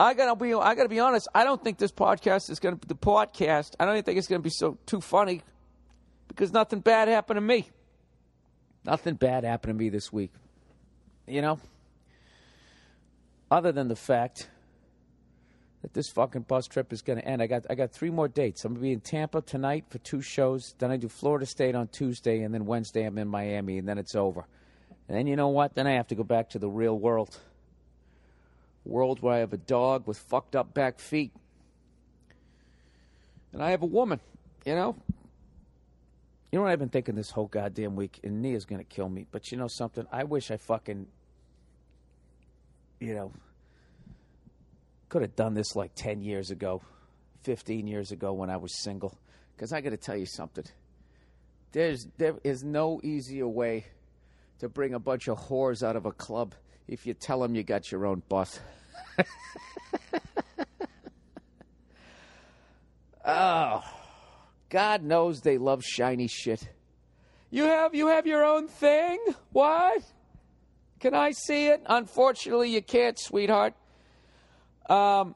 I 0.00 0.14
gotta 0.14 0.34
be 0.36 0.54
I 0.54 0.74
gotta 0.74 0.88
be 0.88 1.00
honest. 1.00 1.28
I 1.34 1.44
don't 1.44 1.62
think 1.62 1.76
this 1.76 1.92
podcast 1.92 2.48
is 2.48 2.58
gonna 2.60 2.76
be 2.76 2.86
the 2.88 2.94
podcast. 2.94 3.74
I 3.78 3.84
don't 3.84 4.02
think 4.06 4.16
it's 4.16 4.26
gonna 4.26 4.38
be 4.40 4.48
so 4.48 4.78
too 4.86 5.02
funny 5.02 5.42
because 6.26 6.50
nothing 6.50 6.80
bad 6.80 7.08
happened 7.08 7.36
to 7.36 7.42
me. 7.42 7.68
Nothing 8.86 9.16
bad 9.16 9.44
happened 9.44 9.74
to 9.78 9.84
me 9.84 9.90
this 9.90 10.10
week. 10.10 10.32
You 11.26 11.42
know? 11.42 11.58
Other 13.50 13.70
than 13.70 13.88
the 13.88 13.96
fact 13.96 14.48
that 15.82 15.92
this 15.92 16.08
fucking 16.08 16.42
bus 16.48 16.66
trip 16.68 16.90
is 16.90 17.02
going 17.02 17.18
to 17.18 17.24
end. 17.26 17.42
I 17.42 17.46
got 17.46 17.66
I 17.68 17.74
got 17.74 17.90
three 17.92 18.08
more 18.10 18.28
dates. 18.28 18.64
I'm 18.64 18.72
going 18.72 18.80
to 18.80 18.82
be 18.88 18.92
in 18.94 19.00
Tampa 19.00 19.42
tonight 19.42 19.84
for 19.90 19.98
two 19.98 20.22
shows. 20.22 20.74
Then 20.78 20.90
I 20.90 20.96
do 20.96 21.08
Florida 21.10 21.44
State 21.44 21.74
on 21.74 21.86
Tuesday, 21.88 22.40
and 22.44 22.54
then 22.54 22.64
Wednesday 22.64 23.04
I'm 23.04 23.18
in 23.18 23.28
Miami, 23.28 23.76
and 23.76 23.86
then 23.86 23.98
it's 23.98 24.14
over. 24.14 24.46
And 25.08 25.16
then 25.16 25.26
you 25.26 25.36
know 25.36 25.48
what? 25.48 25.74
Then 25.74 25.86
I 25.86 25.92
have 25.92 26.06
to 26.08 26.14
go 26.14 26.22
back 26.22 26.50
to 26.50 26.58
the 26.58 26.68
real 26.68 26.96
world. 26.96 27.36
World 28.84 29.20
where 29.20 29.34
I 29.34 29.38
have 29.38 29.52
a 29.54 29.58
dog 29.58 30.06
with 30.06 30.18
fucked 30.18 30.54
up 30.54 30.74
back 30.74 30.98
feet. 31.00 31.32
And 33.54 33.62
I 33.62 33.70
have 33.70 33.82
a 33.82 33.86
woman, 33.86 34.20
you 34.66 34.74
know? 34.74 34.94
You 36.52 36.58
know 36.58 36.62
what 36.62 36.70
I've 36.72 36.78
been 36.78 36.90
thinking 36.90 37.14
this 37.14 37.30
whole 37.30 37.46
goddamn 37.46 37.96
week? 37.96 38.20
And 38.22 38.42
Nia's 38.42 38.66
gonna 38.66 38.84
kill 38.84 39.08
me. 39.08 39.26
But 39.30 39.50
you 39.50 39.56
know 39.56 39.68
something? 39.68 40.06
I 40.12 40.24
wish 40.24 40.50
I 40.50 40.58
fucking, 40.58 41.06
you 43.00 43.14
know, 43.14 43.32
could 45.08 45.22
have 45.22 45.34
done 45.36 45.54
this 45.54 45.74
like 45.74 45.92
10 45.94 46.20
years 46.20 46.50
ago, 46.50 46.82
15 47.44 47.86
years 47.86 48.12
ago 48.12 48.34
when 48.34 48.50
I 48.50 48.58
was 48.58 48.82
single. 48.82 49.16
Because 49.56 49.72
I 49.72 49.80
gotta 49.80 49.96
tell 49.96 50.16
you 50.16 50.26
something. 50.26 50.64
There's, 51.72 52.06
there 52.18 52.34
is 52.44 52.62
no 52.62 53.00
easier 53.02 53.48
way 53.48 53.86
to 54.58 54.68
bring 54.68 54.92
a 54.94 54.98
bunch 54.98 55.28
of 55.28 55.38
whores 55.38 55.82
out 55.86 55.94
of 55.96 56.06
a 56.06 56.12
club 56.12 56.54
if 56.86 57.06
you 57.06 57.12
tell 57.14 57.40
them 57.40 57.54
you 57.54 57.62
got 57.62 57.90
your 57.92 58.06
own 58.06 58.22
bus. 58.28 58.58
oh, 63.26 63.84
God 64.68 65.02
knows 65.04 65.40
they 65.40 65.56
love 65.58 65.82
shiny 65.84 66.26
shit. 66.26 66.68
You 67.50 67.64
have 67.64 67.94
you 67.94 68.08
have 68.08 68.26
your 68.26 68.44
own 68.44 68.68
thing? 68.68 69.18
What? 69.52 70.02
Can 71.00 71.14
I 71.14 71.30
see 71.30 71.68
it? 71.68 71.82
Unfortunately, 71.86 72.68
you 72.70 72.82
can't, 72.82 73.18
sweetheart. 73.18 73.72
Um, 74.90 75.34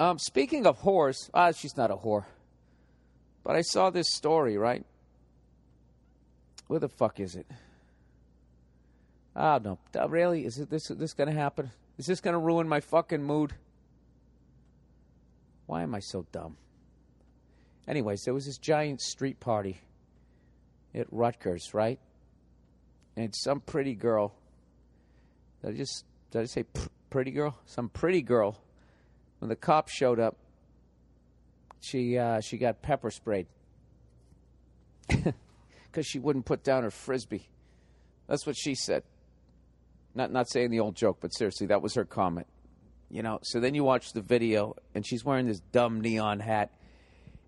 um, 0.00 0.18
speaking 0.18 0.66
of 0.66 0.78
whores, 0.80 1.30
ah, 1.32 1.52
she's 1.52 1.76
not 1.78 1.90
a 1.90 1.96
whore. 1.96 2.24
But 3.44 3.54
I 3.56 3.60
saw 3.62 3.88
this 3.90 4.06
story, 4.10 4.58
right? 4.58 4.84
Where 6.70 6.78
the 6.78 6.88
fuck 6.88 7.18
is 7.18 7.34
it? 7.34 7.48
Oh 9.34 9.58
no! 9.58 9.76
Uh, 9.96 10.08
really? 10.08 10.44
Is 10.46 10.60
it 10.60 10.70
this? 10.70 10.86
This 10.86 11.14
gonna 11.14 11.32
happen? 11.32 11.72
Is 11.98 12.06
this 12.06 12.20
gonna 12.20 12.38
ruin 12.38 12.68
my 12.68 12.78
fucking 12.78 13.24
mood? 13.24 13.52
Why 15.66 15.82
am 15.82 15.96
I 15.96 15.98
so 15.98 16.26
dumb? 16.30 16.56
Anyways, 17.88 18.22
there 18.24 18.32
was 18.32 18.46
this 18.46 18.56
giant 18.56 19.00
street 19.00 19.40
party 19.40 19.80
at 20.94 21.08
Rutgers, 21.12 21.74
right? 21.74 21.98
And 23.16 23.34
some 23.34 23.58
pretty 23.60 23.96
girl. 23.96 24.32
Did 25.64 25.74
I 25.74 25.76
just 25.76 26.04
did 26.30 26.42
I 26.42 26.44
say 26.44 26.62
pr- 26.62 26.86
pretty 27.10 27.32
girl? 27.32 27.58
Some 27.66 27.88
pretty 27.88 28.22
girl. 28.22 28.56
When 29.40 29.48
the 29.48 29.56
cops 29.56 29.92
showed 29.92 30.20
up, 30.20 30.36
she 31.80 32.16
uh, 32.16 32.38
she 32.38 32.58
got 32.58 32.80
pepper 32.80 33.10
sprayed. 33.10 33.48
because 35.90 36.06
she 36.06 36.18
wouldn't 36.18 36.44
put 36.44 36.62
down 36.62 36.82
her 36.84 36.90
frisbee. 36.90 37.48
That's 38.28 38.46
what 38.46 38.56
she 38.56 38.74
said. 38.74 39.02
Not 40.14 40.30
not 40.32 40.48
saying 40.50 40.70
the 40.70 40.80
old 40.80 40.96
joke, 40.96 41.16
but 41.20 41.28
seriously, 41.32 41.66
that 41.68 41.80
was 41.82 41.94
her 41.94 42.04
comment. 42.04 42.46
You 43.10 43.22
know, 43.22 43.38
so 43.42 43.58
then 43.60 43.74
you 43.74 43.82
watch 43.84 44.12
the 44.12 44.20
video 44.20 44.76
and 44.94 45.06
she's 45.06 45.24
wearing 45.24 45.46
this 45.46 45.60
dumb 45.72 46.00
neon 46.02 46.38
hat 46.40 46.70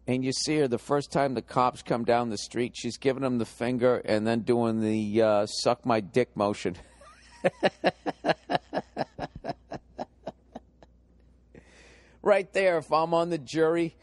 and 0.09 0.25
you 0.25 0.33
see 0.33 0.59
her 0.59 0.67
the 0.67 0.79
first 0.79 1.13
time 1.13 1.35
the 1.35 1.43
cops 1.43 1.83
come 1.83 2.05
down 2.05 2.31
the 2.31 2.39
street, 2.39 2.73
she's 2.77 2.97
giving 2.99 3.23
them 3.23 3.39
the 3.39 3.45
finger 3.45 4.03
and 4.05 4.27
then 4.27 4.41
doing 4.41 4.81
the 4.81 5.23
uh, 5.23 5.47
suck 5.47 5.87
my 5.87 6.01
dick 6.01 6.37
motion. 6.37 6.75
right 12.23 12.53
there, 12.53 12.79
if 12.79 12.93
I'm 12.93 13.15
on 13.15 13.31
the 13.31 13.39
jury, 13.39 13.95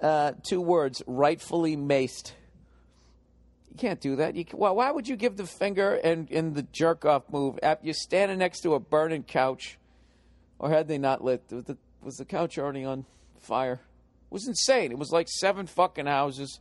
uh, 0.00 0.32
two 0.42 0.60
words 0.62 1.02
rightfully 1.06 1.76
maced 1.76 2.32
can't 3.78 4.00
do 4.00 4.16
that. 4.16 4.36
You, 4.36 4.44
why, 4.52 4.70
why 4.72 4.90
would 4.90 5.08
you 5.08 5.16
give 5.16 5.36
the 5.36 5.46
finger 5.46 5.94
and, 5.94 6.30
in 6.30 6.52
the 6.52 6.64
jerk 6.64 7.04
off 7.06 7.22
move? 7.32 7.58
You're 7.82 7.94
standing 7.94 8.38
next 8.38 8.60
to 8.62 8.74
a 8.74 8.80
burning 8.80 9.22
couch, 9.22 9.78
or 10.58 10.68
had 10.68 10.88
they 10.88 10.98
not 10.98 11.24
lit? 11.24 11.48
The, 11.48 11.76
was 12.02 12.16
the 12.16 12.24
couch 12.26 12.58
already 12.58 12.84
on 12.84 13.06
fire? 13.40 13.74
It 13.80 14.30
was 14.30 14.46
insane. 14.46 14.90
It 14.92 14.98
was 14.98 15.10
like 15.10 15.28
seven 15.30 15.66
fucking 15.66 16.06
houses, 16.06 16.60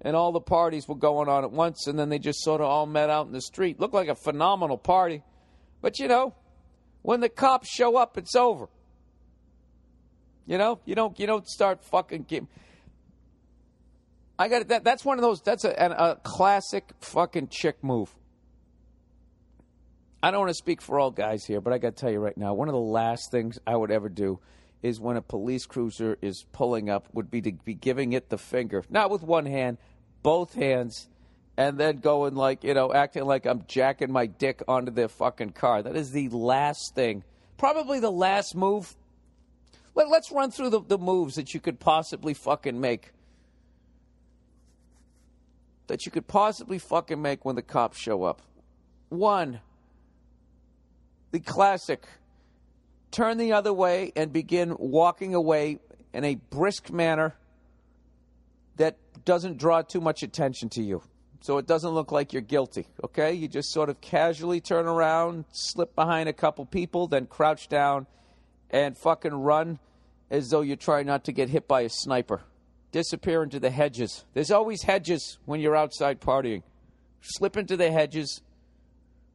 and 0.00 0.16
all 0.16 0.32
the 0.32 0.40
parties 0.40 0.88
were 0.88 0.96
going 0.96 1.28
on 1.28 1.44
at 1.44 1.52
once, 1.52 1.86
and 1.86 1.96
then 1.96 2.08
they 2.08 2.18
just 2.18 2.40
sort 2.42 2.60
of 2.60 2.66
all 2.66 2.86
met 2.86 3.10
out 3.10 3.26
in 3.26 3.32
the 3.32 3.40
street. 3.42 3.78
Looked 3.78 3.94
like 3.94 4.08
a 4.08 4.16
phenomenal 4.16 4.78
party, 4.78 5.22
but 5.80 5.98
you 6.00 6.08
know, 6.08 6.34
when 7.02 7.20
the 7.20 7.28
cops 7.28 7.68
show 7.68 7.96
up, 7.96 8.18
it's 8.18 8.34
over. 8.34 8.68
You 10.46 10.58
know, 10.58 10.80
you 10.84 10.94
don't 10.94 11.18
you 11.20 11.26
don't 11.26 11.46
start 11.46 11.84
fucking. 11.84 12.26
I 14.38 14.48
got 14.48 14.68
that. 14.68 14.84
That's 14.84 15.04
one 15.04 15.18
of 15.18 15.22
those. 15.22 15.40
That's 15.40 15.64
a, 15.64 15.80
an, 15.80 15.92
a 15.92 16.16
classic 16.22 16.90
fucking 17.00 17.48
chick 17.48 17.76
move. 17.82 18.14
I 20.22 20.30
don't 20.30 20.40
want 20.40 20.50
to 20.50 20.54
speak 20.54 20.82
for 20.82 20.98
all 20.98 21.10
guys 21.10 21.44
here, 21.44 21.60
but 21.60 21.72
I 21.72 21.78
got 21.78 21.96
to 21.96 22.00
tell 22.00 22.10
you 22.10 22.18
right 22.18 22.36
now, 22.36 22.54
one 22.54 22.68
of 22.68 22.72
the 22.72 22.78
last 22.80 23.30
things 23.30 23.58
I 23.66 23.76
would 23.76 23.90
ever 23.90 24.08
do 24.08 24.40
is 24.82 25.00
when 25.00 25.16
a 25.16 25.22
police 25.22 25.66
cruiser 25.66 26.18
is 26.20 26.44
pulling 26.52 26.90
up, 26.90 27.08
would 27.14 27.30
be 27.30 27.40
to 27.42 27.52
be 27.52 27.74
giving 27.74 28.12
it 28.12 28.28
the 28.28 28.38
finger, 28.38 28.84
not 28.90 29.10
with 29.10 29.22
one 29.22 29.46
hand, 29.46 29.78
both 30.22 30.54
hands, 30.54 31.08
and 31.56 31.78
then 31.78 31.98
going 31.98 32.34
like 32.34 32.62
you 32.64 32.74
know, 32.74 32.92
acting 32.92 33.24
like 33.24 33.46
I'm 33.46 33.64
jacking 33.66 34.12
my 34.12 34.26
dick 34.26 34.62
onto 34.68 34.90
their 34.92 35.08
fucking 35.08 35.50
car. 35.50 35.82
That 35.82 35.96
is 35.96 36.10
the 36.10 36.28
last 36.30 36.94
thing, 36.94 37.22
probably 37.56 38.00
the 38.00 38.12
last 38.12 38.54
move. 38.54 38.94
Let, 39.94 40.08
us 40.12 40.30
run 40.30 40.50
through 40.50 40.68
the, 40.70 40.82
the 40.82 40.98
moves 40.98 41.36
that 41.36 41.54
you 41.54 41.60
could 41.60 41.80
possibly 41.80 42.34
fucking 42.34 42.78
make 42.78 43.12
that 45.88 46.04
you 46.06 46.12
could 46.12 46.26
possibly 46.26 46.78
fucking 46.78 47.20
make 47.20 47.44
when 47.44 47.56
the 47.56 47.62
cops 47.62 47.98
show 47.98 48.24
up. 48.24 48.42
One, 49.08 49.60
the 51.30 51.40
classic 51.40 52.02
turn 53.10 53.38
the 53.38 53.52
other 53.52 53.72
way 53.72 54.12
and 54.16 54.32
begin 54.32 54.74
walking 54.78 55.34
away 55.34 55.78
in 56.12 56.24
a 56.24 56.34
brisk 56.34 56.90
manner 56.90 57.34
that 58.76 58.96
doesn't 59.24 59.58
draw 59.58 59.82
too 59.82 60.00
much 60.00 60.22
attention 60.22 60.68
to 60.70 60.82
you. 60.82 61.02
So 61.40 61.58
it 61.58 61.66
doesn't 61.66 61.90
look 61.90 62.10
like 62.10 62.32
you're 62.32 62.42
guilty, 62.42 62.86
okay? 63.04 63.32
You 63.32 63.46
just 63.46 63.70
sort 63.70 63.88
of 63.88 64.00
casually 64.00 64.60
turn 64.60 64.86
around, 64.86 65.44
slip 65.52 65.94
behind 65.94 66.28
a 66.28 66.32
couple 66.32 66.66
people, 66.66 67.06
then 67.06 67.26
crouch 67.26 67.68
down 67.68 68.06
and 68.70 68.96
fucking 68.98 69.32
run 69.32 69.78
as 70.30 70.50
though 70.50 70.62
you're 70.62 70.76
trying 70.76 71.06
not 71.06 71.24
to 71.24 71.32
get 71.32 71.48
hit 71.48 71.68
by 71.68 71.82
a 71.82 71.88
sniper 71.88 72.40
disappear 72.96 73.42
into 73.42 73.60
the 73.60 73.68
hedges. 73.68 74.24
There's 74.32 74.50
always 74.50 74.82
hedges 74.82 75.36
when 75.44 75.60
you're 75.60 75.76
outside 75.76 76.18
partying. 76.18 76.62
Slip 77.20 77.58
into 77.58 77.76
the 77.76 77.92
hedges, 77.92 78.40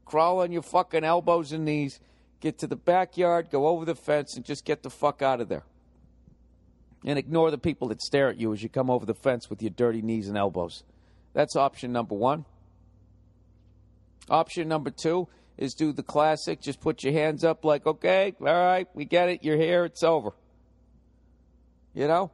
crawl 0.03 0.41
on 0.41 0.51
your 0.51 0.63
fucking 0.63 1.03
elbows 1.03 1.51
and 1.51 1.63
knees, 1.63 1.99
get 2.39 2.57
to 2.59 2.67
the 2.67 2.75
backyard, 2.75 3.51
go 3.51 3.67
over 3.67 3.85
the 3.85 3.93
fence, 3.93 4.35
and 4.35 4.43
just 4.43 4.65
get 4.65 4.81
the 4.81 4.89
fuck 4.89 5.21
out 5.21 5.41
of 5.41 5.47
there. 5.47 5.61
And 7.05 7.19
ignore 7.19 7.51
the 7.51 7.59
people 7.59 7.89
that 7.89 8.01
stare 8.01 8.29
at 8.29 8.39
you 8.39 8.51
as 8.51 8.63
you 8.63 8.67
come 8.69 8.89
over 8.89 9.05
the 9.05 9.13
fence 9.13 9.47
with 9.47 9.61
your 9.61 9.69
dirty 9.69 10.01
knees 10.01 10.27
and 10.27 10.39
elbows. 10.39 10.83
That's 11.35 11.55
option 11.55 11.91
number 11.91 12.15
one. 12.15 12.45
Option 14.27 14.67
number 14.69 14.89
two 14.89 15.27
is 15.59 15.75
do 15.75 15.93
the 15.93 16.01
classic. 16.01 16.61
Just 16.61 16.81
put 16.81 17.03
your 17.03 17.13
hands 17.13 17.43
up, 17.43 17.63
like, 17.63 17.85
okay, 17.85 18.33
all 18.39 18.47
right, 18.47 18.87
we 18.95 19.05
get 19.05 19.29
it, 19.29 19.43
you're 19.43 19.57
here, 19.57 19.85
it's 19.85 20.01
over. 20.01 20.31
You 21.93 22.07
know? 22.07 22.31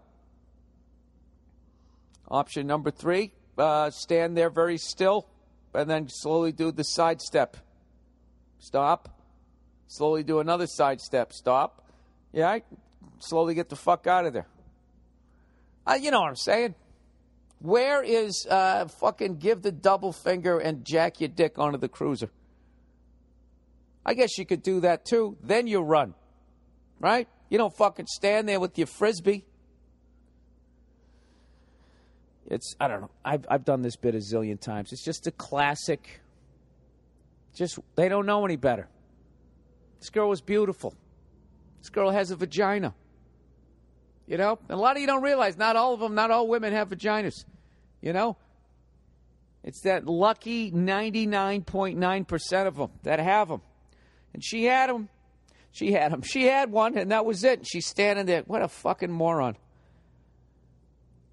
Option 2.30 2.68
number 2.68 2.92
three, 2.92 3.32
uh, 3.58 3.90
stand 3.90 4.36
there 4.36 4.50
very 4.50 4.78
still 4.78 5.28
and 5.74 5.90
then 5.90 6.10
slowly 6.10 6.52
do 6.52 6.72
the 6.72 6.84
side 6.84 7.22
step. 7.22 7.56
Stop. 8.60 9.10
Slowly 9.88 10.24
do 10.24 10.40
another 10.40 10.68
side 10.68 11.00
step. 11.00 11.32
Stop. 11.32 11.88
Yeah, 12.34 12.50
I 12.50 12.64
slowly 13.20 13.54
get 13.56 13.70
the 13.70 13.76
fuck 13.78 14.08
out 14.08 14.26
of 14.26 14.34
there. 14.34 14.48
Uh, 15.88 15.94
you 15.94 16.12
know 16.12 16.20
what 16.20 16.30
I'm 16.30 16.36
saying? 16.36 16.76
Where 17.60 18.04
is 18.04 18.46
uh, 18.50 18.88
fucking 19.00 19.38
give 19.38 19.62
the 19.62 19.72
double 19.72 20.12
finger 20.12 20.60
and 20.60 20.84
jack 20.86 21.22
your 21.22 21.30
dick 21.30 21.58
onto 21.58 21.78
the 21.78 21.88
cruiser? 21.88 22.30
I 24.06 24.14
guess 24.14 24.38
you 24.38 24.46
could 24.46 24.64
do 24.64 24.82
that 24.82 25.06
too. 25.06 25.38
Then 25.42 25.68
you 25.68 25.80
run, 25.82 26.14
right? 27.00 27.28
You 27.50 27.58
don't 27.58 27.76
fucking 27.76 28.08
stand 28.10 28.50
there 28.50 28.60
with 28.60 28.78
your 28.78 28.88
frisbee. 28.88 29.46
It's 32.48 32.76
I 32.80 32.88
don't 32.88 33.02
know. 33.02 33.10
I've 33.26 33.45
I've 33.50 33.66
done 33.66 33.82
this 33.82 33.95
bit 33.98 34.16
a 34.16 34.20
zillion 34.20 34.60
times. 34.60 34.93
It's 34.93 35.04
just 35.04 35.28
a 35.28 35.32
classic. 35.32 36.22
Just 37.54 37.78
they 37.95 38.08
don't 38.08 38.26
know 38.26 38.45
any 38.45 38.56
better. 38.56 38.88
This 40.00 40.10
girl 40.10 40.30
was 40.30 40.41
beautiful. 40.41 40.93
This 41.82 41.89
girl 41.89 42.10
has 42.10 42.32
a 42.32 42.36
vagina. 42.36 42.93
You 44.28 44.38
know, 44.38 44.60
and 44.70 44.78
a 44.78 44.82
lot 44.82 44.95
of 44.95 45.02
you 45.02 45.08
don't 45.08 45.24
realize 45.24 45.58
not 45.58 45.76
all 45.76 45.93
of 45.93 46.00
them, 46.00 46.16
not 46.16 46.32
all 46.32 46.48
women 46.48 46.74
have 46.74 46.89
vaginas. 46.89 47.45
You 48.02 48.14
know, 48.14 48.38
it's 49.64 49.82
that 49.82 50.06
lucky 50.06 50.72
99.9% 50.72 52.68
of 52.68 52.76
them 52.76 52.89
that 53.04 53.20
have 53.20 53.48
them. 53.48 53.62
And 54.34 54.43
she 54.43 54.66
had 54.66 54.89
them. 54.89 55.08
She 55.72 55.93
had 55.93 56.12
them. 56.12 56.22
She 56.24 56.45
had 56.45 56.72
one, 56.72 56.98
and 56.98 57.12
that 57.12 57.26
was 57.26 57.43
it. 57.45 57.60
And 57.60 57.68
she's 57.68 57.86
standing 57.88 58.26
there. 58.26 58.41
What 58.43 58.62
a 58.62 58.68
fucking 58.68 59.12
moron 59.12 59.56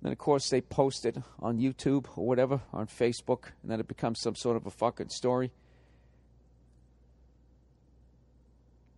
then, 0.05 0.13
of 0.13 0.19
course, 0.19 0.51
they 0.51 0.61
post 0.61 1.07
it 1.07 1.17
on 1.41 1.59
YouTube 1.59 2.05
or 2.15 2.27
whatever, 2.27 2.61
on 2.75 2.87
Facebook, 2.87 3.45
and 3.63 3.73
then 3.73 3.81
it 3.81 3.89
becomes 3.89 4.21
some 4.21 4.35
sort 4.37 4.55
of 4.55 4.67
a 4.67 4.71
fucking 4.71 5.09
story. 5.09 5.51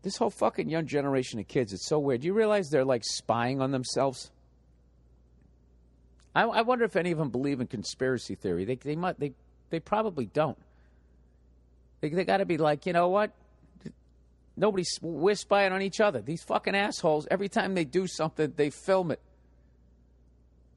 This 0.02 0.16
whole 0.16 0.30
fucking 0.30 0.68
young 0.68 0.88
generation 0.88 1.38
of 1.38 1.46
kids, 1.46 1.72
it's 1.72 1.86
so 1.86 2.00
weird. 2.00 2.22
Do 2.22 2.26
you 2.26 2.34
realize 2.34 2.70
they're 2.70 2.84
like 2.84 3.04
spying 3.04 3.60
on 3.60 3.70
themselves? 3.70 4.32
I, 6.34 6.42
I 6.42 6.62
wonder 6.62 6.84
if 6.84 6.96
any 6.96 7.12
of 7.12 7.18
them 7.18 7.30
believe 7.30 7.60
in 7.60 7.68
conspiracy 7.68 8.34
theory. 8.34 8.64
They, 8.64 8.74
they, 8.74 8.96
might, 8.96 9.18
they, 9.20 9.32
they 9.70 9.78
probably 9.78 10.26
don't. 10.26 10.58
They, 12.00 12.08
they 12.08 12.24
got 12.24 12.38
to 12.38 12.46
be 12.46 12.58
like, 12.58 12.84
you 12.84 12.92
know 12.92 13.10
what? 13.10 13.30
Nobody's, 14.56 14.98
we're 15.00 15.36
spying 15.36 15.72
on 15.72 15.82
each 15.82 16.00
other. 16.00 16.20
These 16.20 16.42
fucking 16.42 16.74
assholes, 16.74 17.28
every 17.30 17.48
time 17.48 17.76
they 17.76 17.84
do 17.84 18.08
something, 18.08 18.52
they 18.56 18.70
film 18.70 19.12
it. 19.12 19.20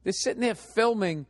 They're 0.04 0.12
sitting 0.12 0.40
there 0.40 0.54
filming. 0.54 1.26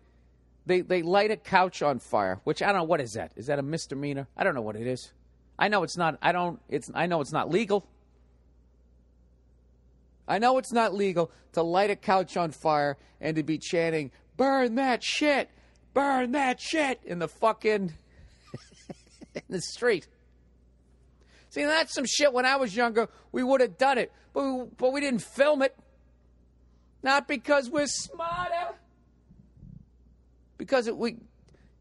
They, 0.66 0.82
they 0.82 1.02
light 1.02 1.30
a 1.30 1.36
couch 1.36 1.82
on 1.82 1.98
fire, 1.98 2.40
which 2.44 2.62
I 2.62 2.66
don't 2.66 2.76
know 2.82 2.84
what 2.84 3.00
is 3.00 3.12
that. 3.14 3.32
Is 3.36 3.46
that 3.46 3.58
a 3.58 3.62
misdemeanor? 3.62 4.28
I 4.36 4.44
don't 4.44 4.54
know 4.54 4.60
what 4.62 4.76
it 4.76 4.86
is. 4.86 5.12
I 5.58 5.68
know 5.68 5.82
it's 5.82 5.96
not. 5.96 6.18
I 6.22 6.32
don't. 6.32 6.60
It's. 6.68 6.90
I 6.94 7.06
know 7.06 7.20
it's 7.20 7.32
not 7.32 7.50
legal. 7.50 7.86
I 10.26 10.38
know 10.38 10.58
it's 10.58 10.72
not 10.72 10.94
legal 10.94 11.30
to 11.52 11.62
light 11.62 11.90
a 11.90 11.96
couch 11.96 12.36
on 12.36 12.52
fire 12.52 12.96
and 13.20 13.36
to 13.36 13.42
be 13.42 13.58
chanting 13.58 14.10
"Burn 14.38 14.76
that 14.76 15.02
shit, 15.04 15.50
burn 15.92 16.32
that 16.32 16.60
shit" 16.60 17.00
in 17.04 17.18
the 17.18 17.28
fucking 17.28 17.92
in 19.34 19.42
the 19.50 19.60
street. 19.60 20.08
See, 21.50 21.64
that's 21.64 21.92
some 21.92 22.06
shit. 22.06 22.32
When 22.32 22.46
I 22.46 22.56
was 22.56 22.74
younger, 22.74 23.08
we 23.30 23.42
would 23.42 23.60
have 23.60 23.76
done 23.76 23.98
it, 23.98 24.12
but 24.32 24.44
we, 24.44 24.64
but 24.78 24.92
we 24.94 25.00
didn't 25.02 25.22
film 25.22 25.60
it. 25.60 25.76
Not 27.02 27.26
because 27.28 27.70
we're 27.70 27.86
smarter. 27.86 28.74
Because 30.58 30.86
it, 30.86 30.96
we, 30.96 31.16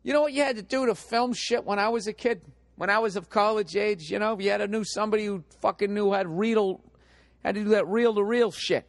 you 0.04 0.14
know 0.14 0.22
what 0.22 0.34
you 0.34 0.44
had 0.44 0.56
to 0.56 0.62
do 0.62 0.86
to 0.86 0.96
film 0.96 1.34
shit 1.34 1.66
when 1.66 1.80
I 1.80 1.90
was 1.90 2.08
a 2.08 2.14
kid? 2.14 2.42
When 2.78 2.90
I 2.90 3.00
was 3.00 3.18
of 3.18 3.30
college 3.30 3.76
age, 3.76 4.10
you 4.10 4.20
know, 4.20 4.40
you 4.40 4.50
had 4.50 4.58
to 4.60 4.68
know 4.68 4.84
somebody 4.84 5.26
who 5.26 5.44
fucking 5.60 5.94
knew 5.94 6.14
how 6.14 6.24
to 6.24 6.30
reel, 6.30 6.80
how 7.44 7.52
to 7.52 7.62
do 7.64 7.70
that 7.72 7.86
reel 7.90 8.16
to 8.16 8.24
reel 8.24 8.52
shit. 8.52 8.88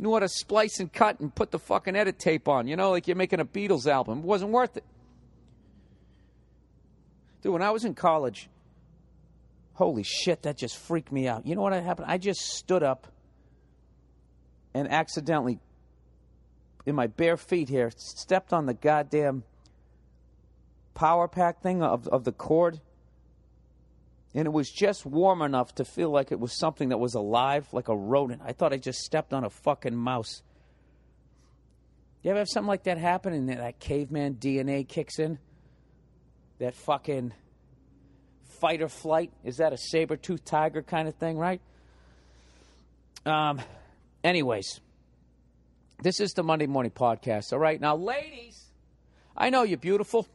Knew 0.00 0.12
how 0.14 0.18
to 0.18 0.28
splice 0.28 0.80
and 0.80 0.92
cut 0.92 1.20
and 1.20 1.32
put 1.32 1.52
the 1.52 1.60
fucking 1.60 1.94
edit 1.94 2.18
tape 2.18 2.48
on, 2.48 2.66
you 2.66 2.74
know, 2.74 2.90
like 2.90 3.06
you're 3.06 3.14
making 3.16 3.38
a 3.38 3.44
Beatles 3.44 3.86
album. 3.86 4.20
It 4.20 4.24
wasn't 4.24 4.50
worth 4.50 4.76
it. 4.76 4.82
Dude, 7.42 7.52
when 7.52 7.62
I 7.62 7.70
was 7.70 7.84
in 7.84 7.94
college, 7.94 8.48
holy 9.74 10.02
shit, 10.02 10.42
that 10.42 10.56
just 10.56 10.76
freaked 10.76 11.12
me 11.12 11.28
out. 11.28 11.46
You 11.46 11.54
know 11.54 11.62
what 11.62 11.72
happened? 11.72 12.10
I 12.10 12.18
just 12.18 12.40
stood 12.40 12.82
up 12.82 13.06
and 14.74 14.90
accidentally, 14.90 15.58
in 16.86 16.94
my 16.94 17.06
bare 17.08 17.36
feet 17.36 17.68
here, 17.68 17.90
stepped 17.96 18.52
on 18.52 18.66
the 18.66 18.74
goddamn 18.74 19.42
power 20.94 21.28
pack 21.28 21.60
thing 21.62 21.82
of, 21.82 22.06
of 22.08 22.24
the 22.24 22.32
cord. 22.32 22.80
And 24.34 24.46
it 24.46 24.52
was 24.52 24.70
just 24.70 25.04
warm 25.04 25.42
enough 25.42 25.74
to 25.76 25.84
feel 25.84 26.10
like 26.10 26.30
it 26.30 26.38
was 26.38 26.56
something 26.56 26.90
that 26.90 26.98
was 26.98 27.14
alive, 27.14 27.66
like 27.72 27.88
a 27.88 27.96
rodent. 27.96 28.42
I 28.44 28.52
thought 28.52 28.72
I 28.72 28.76
just 28.76 29.00
stepped 29.00 29.32
on 29.32 29.44
a 29.44 29.50
fucking 29.50 29.94
mouse. 29.96 30.42
You 32.22 32.30
ever 32.30 32.38
have 32.40 32.48
something 32.48 32.68
like 32.68 32.84
that 32.84 32.96
happen 32.98 33.32
and 33.32 33.48
that 33.48 33.80
caveman 33.80 34.34
DNA 34.36 34.86
kicks 34.86 35.18
in? 35.18 35.38
That 36.60 36.74
fucking 36.74 37.32
fight 38.60 38.82
or 38.82 38.88
flight? 38.88 39.32
Is 39.42 39.56
that 39.56 39.72
a 39.72 39.78
saber 39.78 40.16
toothed 40.16 40.44
tiger 40.44 40.82
kind 40.82 41.08
of 41.08 41.14
thing, 41.16 41.36
right? 41.36 41.60
Um, 43.26 43.60
Anyways, 44.22 44.80
this 46.02 46.20
is 46.20 46.32
the 46.32 46.42
Monday 46.42 46.66
morning 46.66 46.92
podcast. 46.92 47.52
All 47.52 47.58
right, 47.58 47.80
now, 47.80 47.96
ladies, 47.96 48.62
I 49.36 49.48
know 49.50 49.62
you're 49.62 49.78
beautiful. 49.78 50.26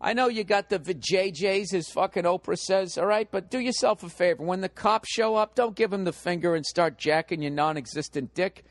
I 0.00 0.12
know 0.12 0.28
you 0.28 0.44
got 0.44 0.68
the 0.68 0.78
JJs, 0.78 1.72
as 1.72 1.88
fucking 1.88 2.24
Oprah 2.24 2.58
says, 2.58 2.98
all 2.98 3.06
right, 3.06 3.28
but 3.30 3.50
do 3.50 3.58
yourself 3.58 4.02
a 4.02 4.10
favor. 4.10 4.42
When 4.42 4.60
the 4.60 4.68
cops 4.68 5.08
show 5.10 5.36
up, 5.36 5.54
don't 5.54 5.74
give 5.74 5.90
them 5.90 6.04
the 6.04 6.12
finger 6.12 6.54
and 6.54 6.66
start 6.66 6.98
jacking 6.98 7.40
your 7.40 7.50
non 7.52 7.78
existent 7.78 8.34
dick. 8.34 8.64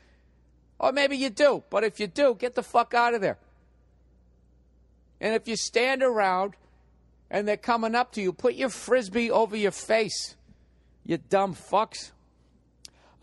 Or 0.78 0.92
maybe 0.92 1.16
you 1.16 1.30
do, 1.30 1.64
but 1.70 1.82
if 1.82 1.98
you 1.98 2.06
do, 2.06 2.36
get 2.38 2.54
the 2.54 2.62
fuck 2.62 2.94
out 2.94 3.14
of 3.14 3.20
there. 3.20 3.38
And 5.20 5.34
if 5.34 5.48
you 5.48 5.56
stand 5.56 6.02
around 6.02 6.54
and 7.30 7.48
they're 7.48 7.56
coming 7.56 7.94
up 7.96 8.12
to 8.12 8.22
you, 8.22 8.32
put 8.32 8.54
your 8.54 8.68
frisbee 8.68 9.30
over 9.30 9.56
your 9.56 9.70
face, 9.72 10.36
you 11.04 11.18
dumb 11.18 11.54
fucks 11.54 12.12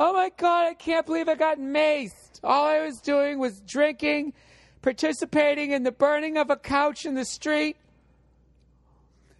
oh 0.04 0.14
my 0.14 0.32
God, 0.36 0.66
I 0.66 0.74
can't 0.74 1.06
believe 1.06 1.30
I 1.30 1.36
got 1.36 1.60
maced. 1.60 2.40
All 2.44 2.66
I 2.66 2.84
was 2.84 3.00
doing 3.02 3.38
was 3.38 3.60
drinking, 3.62 4.34
participating 4.82 5.72
in 5.72 5.84
the 5.84 5.92
burning 5.92 6.38
of 6.38 6.50
a 6.50 6.56
couch 6.58 7.06
in 7.06 7.14
the 7.14 7.24
street. 7.24 7.78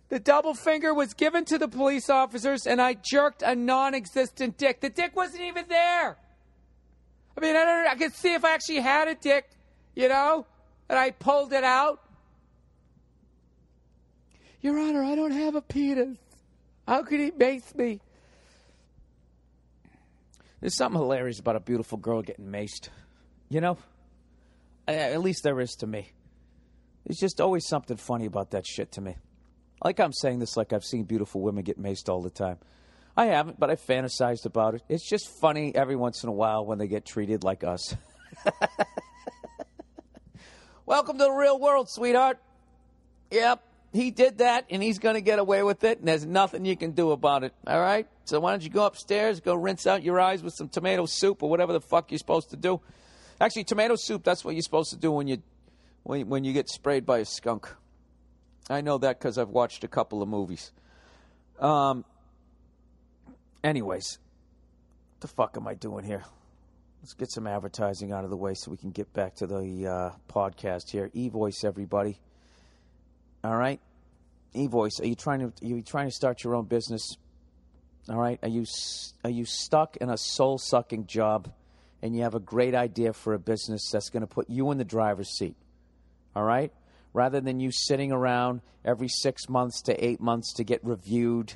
The 0.10 0.20
double 0.20 0.54
finger 0.54 0.94
was 0.94 1.16
given 1.16 1.46
to 1.46 1.58
the 1.58 1.68
police 1.68 2.12
officers, 2.12 2.68
and 2.68 2.80
I 2.80 2.94
jerked 2.94 3.42
a 3.42 3.56
non 3.56 3.96
existent 3.96 4.58
dick. 4.60 4.82
The 4.82 4.90
dick 4.90 5.16
wasn't 5.16 5.44
even 5.44 5.66
there. 5.68 6.18
I 7.36 7.40
mean, 7.42 7.56
I, 7.56 7.66
don't, 7.66 7.88
I 7.88 7.96
could 7.96 8.14
see 8.14 8.34
if 8.36 8.46
I 8.46 8.54
actually 8.54 8.82
had 8.82 9.08
a 9.08 9.16
dick, 9.16 9.50
you 9.96 10.10
know, 10.10 10.46
and 10.90 11.00
I 11.00 11.10
pulled 11.12 11.54
it 11.54 11.64
out. 11.64 12.02
Your 14.60 14.78
Honor, 14.78 15.04
I 15.04 15.16
don't 15.16 15.32
have 15.32 15.56
a 15.56 15.62
penis. 15.62 16.18
How 16.88 17.02
could 17.02 17.20
he 17.20 17.32
mace 17.32 17.74
me? 17.74 18.00
There's 20.62 20.78
something 20.78 21.02
hilarious 21.02 21.40
about 21.40 21.56
a 21.56 21.60
beautiful 21.60 21.98
girl 21.98 22.22
getting 22.22 22.46
maced. 22.46 22.90
You 23.50 23.62
know? 23.62 23.78
At 24.88 25.20
least 25.22 25.44
there 25.44 25.60
is 25.60 25.72
to 25.80 25.88
me. 25.88 26.08
There's 27.06 27.18
just 27.18 27.42
always 27.42 27.66
something 27.68 27.98
funny 27.98 28.28
about 28.28 28.52
that 28.52 28.68
shit 28.68 28.92
to 28.94 29.02
me. 29.02 29.18
Like 29.84 30.00
I'm 30.00 30.14
saying 30.14 30.38
this 30.38 30.56
like 30.56 30.72
I've 30.72 30.86
seen 30.86 31.06
beautiful 31.06 31.42
women 31.42 31.64
get 31.64 31.82
maced 31.82 32.10
all 32.10 32.22
the 32.22 32.30
time. 32.30 32.60
I 33.18 33.26
haven't, 33.26 33.60
but 33.60 33.72
I 33.72 33.76
fantasized 33.76 34.46
about 34.46 34.76
it. 34.76 34.84
It's 34.88 35.08
just 35.08 35.30
funny 35.42 35.74
every 35.74 35.96
once 35.96 36.22
in 36.24 36.30
a 36.30 36.34
while 36.34 36.64
when 36.64 36.78
they 36.78 36.88
get 36.88 37.06
treated 37.06 37.44
like 37.44 37.64
us. 37.64 37.96
Welcome 40.86 41.18
to 41.18 41.24
the 41.24 41.32
real 41.32 41.60
world, 41.60 41.90
sweetheart. 41.90 42.38
Yep, 43.32 43.64
he 43.94 44.10
did 44.12 44.38
that, 44.40 44.66
and 44.70 44.82
he's 44.82 45.00
going 45.00 45.16
to 45.16 45.22
get 45.22 45.40
away 45.40 45.64
with 45.64 45.84
it, 45.84 46.00
and 46.00 46.08
there's 46.08 46.26
nothing 46.26 46.66
you 46.66 46.78
can 46.78 46.92
do 46.92 47.12
about 47.12 47.44
it. 47.44 47.54
All 47.68 47.80
right? 47.80 48.08
So 48.26 48.40
why 48.40 48.52
don't 48.52 48.64
you 48.64 48.70
go 48.70 48.86
upstairs, 48.86 49.42
go 49.42 49.54
rinse 49.54 49.86
out 49.86 50.02
your 50.04 50.20
eyes 50.20 50.42
with 50.44 50.54
some 50.54 50.70
tomato 50.70 51.06
soup 51.06 51.44
or 51.44 51.50
whatever 51.50 51.74
the 51.74 51.82
fuck 51.82 52.10
you're 52.12 52.18
supposed 52.18 52.52
to 52.52 52.58
do. 52.58 52.80
Actually, 53.42 53.66
tomato 53.66 53.96
soup, 53.96 54.24
that's 54.24 54.46
what 54.46 54.56
you're 54.56 54.62
supposed 54.62 54.92
to 54.92 54.98
do 54.98 55.12
when 55.12 55.28
you, 55.28 55.42
when, 56.04 56.30
when 56.30 56.44
you 56.44 56.54
get 56.54 56.70
sprayed 56.70 57.06
by 57.06 57.20
a 57.20 57.26
skunk. 57.26 57.68
I 58.70 58.82
know 58.82 58.98
that 59.00 59.20
because 59.20 59.38
I've 59.38 59.50
watched 59.50 59.84
a 59.84 59.88
couple 59.90 60.22
of 60.22 60.30
movies. 60.30 60.72
Um, 61.60 62.06
anyways, 63.64 64.20
what 65.16 65.22
the 65.22 65.28
fuck 65.28 65.58
am 65.58 65.68
I 65.68 65.74
doing 65.74 66.06
here? 66.06 66.24
Let's 67.02 67.14
get 67.14 67.32
some 67.32 67.48
advertising 67.48 68.12
out 68.14 68.24
of 68.24 68.30
the 68.30 68.38
way 68.38 68.54
so 68.54 68.72
we 68.72 68.78
can 68.78 68.92
get 68.92 69.12
back 69.12 69.36
to 69.38 69.48
the 69.48 69.88
uh, 69.88 70.18
podcast 70.34 70.90
here. 70.92 71.10
E 71.14 71.28
voice, 71.30 71.64
everybody. 71.66 72.20
All 73.44 73.56
right? 73.56 73.80
eVoice, 74.56 75.00
are 75.02 75.06
you 75.08 75.16
trying 75.16 75.40
to 75.40 75.46
are 75.46 75.66
you 75.68 75.82
trying 75.82 76.08
to 76.08 76.12
start 76.14 76.44
your 76.44 76.56
own 76.56 76.66
business? 76.66 77.16
All 78.10 78.18
right? 78.18 78.38
Are 78.44 78.50
you 78.50 78.66
are 79.24 79.30
you 79.30 79.46
stuck 79.46 79.98
in 79.98 80.10
a 80.10 80.18
soul-sucking 80.18 81.08
job 81.08 81.52
and 82.02 82.16
you 82.16 82.24
have 82.24 82.36
a 82.36 82.40
great 82.40 82.76
idea 82.76 83.14
for 83.14 83.34
a 83.34 83.40
business 83.40 83.90
that's 83.92 84.10
going 84.10 84.22
to 84.22 84.28
put 84.28 84.50
you 84.50 84.70
in 84.72 84.78
the 84.78 84.84
driver's 84.86 85.30
seat? 85.30 85.56
All 86.36 86.44
right? 86.44 86.72
Rather 87.14 87.42
than 87.42 87.60
you 87.60 87.72
sitting 87.72 88.12
around 88.12 88.62
every 88.86 89.08
6 89.10 89.50
months 89.50 89.82
to 89.84 90.06
8 90.06 90.22
months 90.22 90.54
to 90.54 90.64
get 90.64 90.84
reviewed 90.86 91.54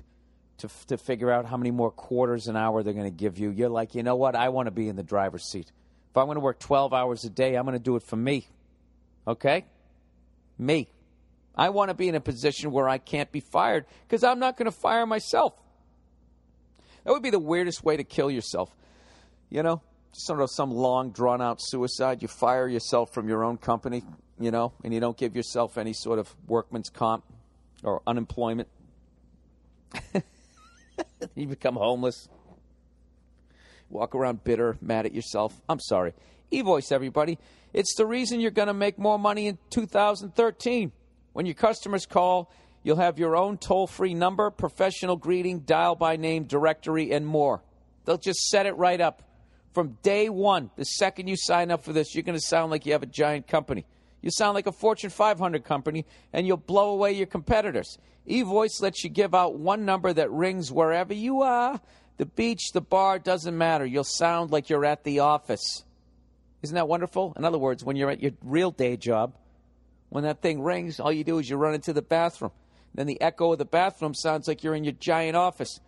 to, 0.59 0.69
to 0.87 0.97
figure 0.97 1.31
out 1.31 1.45
how 1.45 1.57
many 1.57 1.71
more 1.71 1.91
quarters 1.91 2.47
an 2.47 2.55
hour 2.55 2.83
they're 2.83 2.93
going 2.93 3.05
to 3.05 3.11
give 3.11 3.37
you. 3.39 3.51
You're 3.51 3.69
like, 3.69 3.95
you 3.95 4.03
know 4.03 4.15
what? 4.15 4.35
I 4.35 4.49
want 4.49 4.67
to 4.67 4.71
be 4.71 4.87
in 4.87 4.95
the 4.95 5.03
driver's 5.03 5.49
seat. 5.49 5.71
If 6.11 6.17
I'm 6.17 6.25
going 6.25 6.35
to 6.35 6.41
work 6.41 6.59
12 6.59 6.93
hours 6.93 7.25
a 7.25 7.29
day, 7.29 7.55
I'm 7.55 7.65
going 7.65 7.77
to 7.77 7.83
do 7.83 7.95
it 7.97 8.03
for 8.03 8.15
me. 8.15 8.47
Okay? 9.27 9.65
Me. 10.57 10.89
I 11.57 11.69
want 11.69 11.89
to 11.89 11.93
be 11.93 12.09
in 12.09 12.15
a 12.15 12.19
position 12.19 12.71
where 12.71 12.89
I 12.89 12.97
can't 12.97 13.31
be 13.31 13.39
fired 13.39 13.85
because 14.07 14.23
I'm 14.23 14.39
not 14.39 14.57
going 14.57 14.65
to 14.65 14.71
fire 14.77 15.05
myself. 15.05 15.53
That 17.03 17.11
would 17.11 17.23
be 17.23 17.29
the 17.29 17.39
weirdest 17.39 17.83
way 17.83 17.95
to 17.97 18.03
kill 18.03 18.29
yourself. 18.29 18.75
You 19.49 19.63
know, 19.63 19.81
sort 20.11 20.41
of 20.41 20.49
some 20.51 20.71
long, 20.71 21.11
drawn 21.11 21.41
out 21.41 21.59
suicide. 21.61 22.21
You 22.21 22.27
fire 22.27 22.67
yourself 22.67 23.13
from 23.13 23.29
your 23.29 23.43
own 23.43 23.57
company, 23.57 24.03
you 24.39 24.51
know, 24.51 24.73
and 24.83 24.93
you 24.93 24.99
don't 24.99 25.15
give 25.15 25.35
yourself 25.35 25.77
any 25.77 25.93
sort 25.93 26.19
of 26.19 26.33
workman's 26.47 26.89
comp 26.89 27.23
or 27.83 28.01
unemployment. 28.05 28.67
you 31.35 31.47
become 31.47 31.75
homeless. 31.75 32.27
Walk 33.89 34.15
around 34.15 34.43
bitter, 34.43 34.77
mad 34.81 35.05
at 35.05 35.13
yourself. 35.13 35.53
I'm 35.69 35.79
sorry. 35.79 36.13
E 36.51 36.61
voice, 36.61 36.91
everybody. 36.91 37.37
It's 37.71 37.95
the 37.95 38.05
reason 38.05 38.39
you're 38.39 38.51
going 38.51 38.67
to 38.67 38.73
make 38.73 38.97
more 38.97 39.19
money 39.19 39.47
in 39.47 39.57
2013. 39.69 40.91
When 41.35 41.45
your 41.45 41.53
customers 41.53 42.05
call, 42.05 42.49
you'll 42.81 42.95
have 42.95 43.19
your 43.19 43.35
own 43.35 43.57
toll 43.57 43.87
free 43.87 44.13
number, 44.13 44.49
professional 44.49 45.17
greeting, 45.17 45.59
dial 45.59 45.93
by 45.95 46.15
name, 46.15 46.45
directory, 46.45 47.11
and 47.11 47.27
more. 47.27 47.61
They'll 48.05 48.17
just 48.17 48.47
set 48.47 48.65
it 48.65 48.77
right 48.77 49.01
up. 49.01 49.21
From 49.73 49.97
day 50.01 50.29
one, 50.29 50.71
the 50.77 50.85
second 50.85 51.27
you 51.27 51.35
sign 51.35 51.71
up 51.71 51.83
for 51.83 51.91
this, 51.91 52.15
you're 52.15 52.23
going 52.23 52.37
to 52.37 52.41
sound 52.41 52.71
like 52.71 52.85
you 52.85 52.93
have 52.93 53.03
a 53.03 53.05
giant 53.05 53.47
company. 53.49 53.85
You 54.21 54.31
sound 54.31 54.55
like 54.55 54.65
a 54.65 54.71
Fortune 54.71 55.09
500 55.09 55.65
company, 55.65 56.05
and 56.31 56.47
you'll 56.47 56.55
blow 56.55 56.91
away 56.91 57.11
your 57.11 57.27
competitors. 57.27 57.97
eVoice 58.29 58.81
lets 58.81 59.03
you 59.03 59.09
give 59.09 59.35
out 59.35 59.57
one 59.59 59.83
number 59.83 60.13
that 60.13 60.31
rings 60.31 60.71
wherever 60.71 61.13
you 61.13 61.41
are 61.41 61.81
the 62.15 62.25
beach, 62.25 62.71
the 62.73 62.79
bar, 62.79 63.19
doesn't 63.19 63.57
matter. 63.57 63.85
You'll 63.85 64.05
sound 64.05 64.51
like 64.51 64.69
you're 64.69 64.85
at 64.85 65.03
the 65.03 65.19
office. 65.19 65.83
Isn't 66.61 66.75
that 66.75 66.87
wonderful? 66.87 67.33
In 67.35 67.43
other 67.43 67.57
words, 67.57 67.83
when 67.83 67.97
you're 67.97 68.09
at 68.09 68.21
your 68.21 68.31
real 68.41 68.71
day 68.71 68.95
job, 68.95 69.35
when 70.09 70.23
that 70.23 70.41
thing 70.41 70.61
rings, 70.61 70.99
all 70.99 71.11
you 71.11 71.23
do 71.23 71.39
is 71.39 71.49
you 71.49 71.57
run 71.57 71.73
into 71.73 71.93
the 71.93 72.01
bathroom. 72.01 72.51
Then 72.93 73.07
the 73.07 73.19
echo 73.19 73.51
of 73.51 73.57
the 73.57 73.65
bathroom 73.65 74.13
sounds 74.13 74.47
like 74.47 74.63
you're 74.63 74.75
in 74.75 74.83
your 74.83 74.93
giant 74.93 75.35
office. 75.35 75.79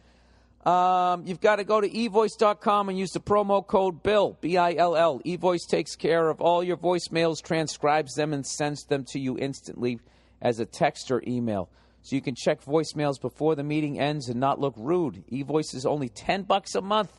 Um, 0.66 1.26
you've 1.26 1.40
got 1.40 1.58
to 1.58 1.64
go 1.64 1.80
to 1.80 1.88
evoice.com 1.90 2.90
and 2.90 2.98
use 3.00 3.12
the 3.12 3.22
promo 3.22 3.66
code 3.66 4.04
BILL, 4.04 4.38
B 4.42 4.58
I 4.58 4.74
L 4.74 4.96
L. 4.98 5.20
eVoice 5.24 5.66
takes 5.70 5.96
care 5.96 6.30
of 6.30 6.42
all 6.42 6.62
your 6.62 6.76
voicemails, 6.76 7.42
transcribes 7.42 8.16
them, 8.16 8.34
and 8.34 8.46
sends 8.46 8.84
them 8.86 9.06
to 9.12 9.20
you 9.20 9.38
instantly 9.38 10.00
as 10.42 10.60
a 10.60 10.66
text 10.66 11.10
or 11.10 11.24
email. 11.26 11.70
So 12.02 12.16
you 12.16 12.22
can 12.22 12.36
check 12.36 12.64
voicemails 12.64 13.22
before 13.22 13.56
the 13.56 13.64
meeting 13.64 14.00
ends 14.00 14.28
and 14.28 14.40
not 14.40 14.60
look 14.60 14.74
rude. 14.78 15.24
eVoice 15.32 15.74
is 15.74 15.86
only 15.86 16.10
10 16.10 16.44
bucks 16.44 16.76
a 16.76 16.82
month. 16.82 17.12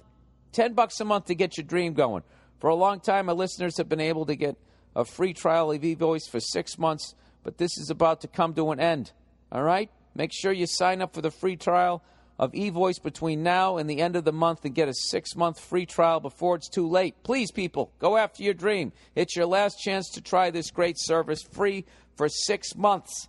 10 0.52 0.74
bucks 0.74 1.00
a 1.00 1.04
month 1.04 1.26
to 1.26 1.34
get 1.34 1.56
your 1.56 1.64
dream 1.64 1.94
going. 1.94 2.24
For 2.60 2.68
a 2.68 2.74
long 2.74 3.00
time, 3.00 3.28
our 3.30 3.34
listeners 3.34 3.78
have 3.78 3.88
been 3.88 4.00
able 4.00 4.26
to 4.26 4.34
get 4.36 4.56
a 4.94 5.04
free 5.04 5.32
trial 5.32 5.70
of 5.70 5.82
eVoice 5.82 6.28
for 6.28 6.40
six 6.40 6.78
months, 6.78 7.14
but 7.42 7.58
this 7.58 7.76
is 7.78 7.90
about 7.90 8.20
to 8.22 8.28
come 8.28 8.54
to 8.54 8.70
an 8.70 8.80
end. 8.80 9.12
All 9.52 9.62
right? 9.62 9.90
Make 10.14 10.32
sure 10.32 10.52
you 10.52 10.66
sign 10.66 11.00
up 11.02 11.14
for 11.14 11.20
the 11.22 11.30
free 11.30 11.56
trial 11.56 12.02
of 12.38 12.52
eVoice 12.52 13.02
between 13.02 13.42
now 13.42 13.76
and 13.78 13.88
the 13.88 14.00
end 14.00 14.16
of 14.16 14.24
the 14.24 14.32
month 14.32 14.64
and 14.64 14.74
get 14.74 14.88
a 14.88 14.94
six 14.94 15.34
month 15.36 15.58
free 15.58 15.86
trial 15.86 16.20
before 16.20 16.56
it's 16.56 16.68
too 16.68 16.88
late. 16.88 17.16
Please, 17.22 17.50
people, 17.50 17.92
go 17.98 18.16
after 18.16 18.42
your 18.42 18.54
dream. 18.54 18.92
It's 19.14 19.36
your 19.36 19.46
last 19.46 19.76
chance 19.80 20.08
to 20.10 20.20
try 20.20 20.50
this 20.50 20.70
great 20.70 20.98
service 20.98 21.42
free 21.42 21.84
for 22.16 22.28
six 22.28 22.76
months. 22.76 23.28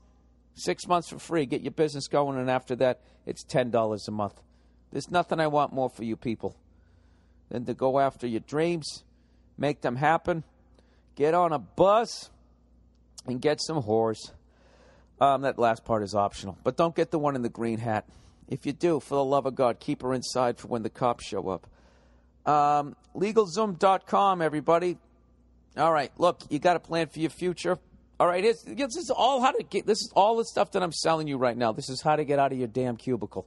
Six 0.56 0.88
months 0.88 1.10
for 1.10 1.20
free. 1.20 1.46
Get 1.46 1.62
your 1.62 1.72
business 1.72 2.08
going, 2.08 2.38
and 2.38 2.50
after 2.52 2.76
that, 2.78 3.02
it's 3.26 3.46
$10 3.46 4.08
a 4.08 4.12
month. 4.12 4.42
There's 4.92 5.10
nothing 5.10 5.40
I 5.40 5.48
want 5.48 5.72
more 5.72 5.90
for 5.90 6.04
you 6.04 6.16
people 6.18 6.56
than 7.50 7.66
to 7.66 7.74
go 7.74 8.00
after 8.00 8.28
your 8.28 8.42
dreams, 8.42 9.04
make 9.58 9.82
them 9.82 9.96
happen, 9.96 10.44
get 11.20 11.34
on 11.34 11.52
a 11.52 11.60
bus 11.60 12.30
and 13.28 13.40
get 13.42 13.62
some 13.62 13.84
whores. 13.84 14.32
Um, 15.20 15.42
that 15.42 15.60
last 15.60 15.84
part 15.84 16.02
is 16.02 16.16
optional, 16.16 16.58
but 16.64 16.78
don't 16.78 16.96
get 16.96 17.12
the 17.12 17.20
one 17.20 17.36
in 17.36 17.42
the 17.42 17.50
green 17.50 17.78
hat. 17.78 18.06
If 18.48 18.66
you 18.66 18.72
do, 18.72 19.02
for 19.02 19.16
the 19.16 19.24
love 19.24 19.46
of 19.46 19.54
God, 19.54 19.80
keep 19.82 20.02
her 20.02 20.14
inside 20.14 20.58
for 20.58 20.70
when 20.70 20.82
the 20.82 20.90
cops 20.90 21.26
show 21.26 21.50
up. 21.50 21.68
Um, 22.48 22.96
LegalZoom.com, 23.16 24.42
everybody. 24.42 24.98
All 25.78 25.92
right, 25.92 26.12
look, 26.18 26.40
you 26.50 26.58
got 26.58 26.78
a 26.78 26.80
plan 26.80 27.08
for 27.08 27.20
your 27.20 27.30
future. 27.30 27.78
All 28.20 28.26
right, 28.28 28.42
this 28.42 28.66
is 28.66 29.12
all 29.16 29.42
how 29.42 29.52
to 29.52 29.62
get. 29.62 29.86
This 29.86 30.00
is 30.00 30.12
all 30.16 30.38
the 30.38 30.46
stuff 30.46 30.72
that 30.72 30.82
I'm 30.82 30.94
selling 30.94 31.28
you 31.28 31.38
right 31.38 31.56
now. 31.56 31.74
This 31.74 31.90
is 31.90 32.02
how 32.02 32.16
to 32.16 32.24
get 32.24 32.40
out 32.40 32.54
of 32.54 32.58
your 32.58 32.68
damn 32.68 32.96
cubicle. 32.96 33.46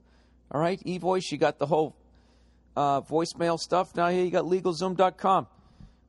All 0.51 0.61
right, 0.61 0.79
eVoice, 0.85 1.33
you 1.33 1.39
got 1.39 1.59
the 1.59 1.66
whole 1.66 1.97
uh, 2.77 3.01
voicemail 3.01 3.59
stuff. 3.59 3.97
Now 3.97 4.09
here 4.09 4.23
you 4.25 4.31
got 4.31 4.45
LegalZoom.com. 4.45 5.47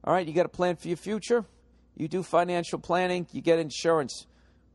All 0.03 0.13
right, 0.13 0.27
you 0.27 0.33
got 0.33 0.45
a 0.45 0.49
plan 0.49 0.75
for 0.75 0.89
your 0.89 0.97
future 0.97 1.45
you 1.95 2.07
do 2.07 2.23
financial 2.23 2.79
planning, 2.79 3.27
you 3.31 3.41
get 3.41 3.59
insurance. 3.59 4.27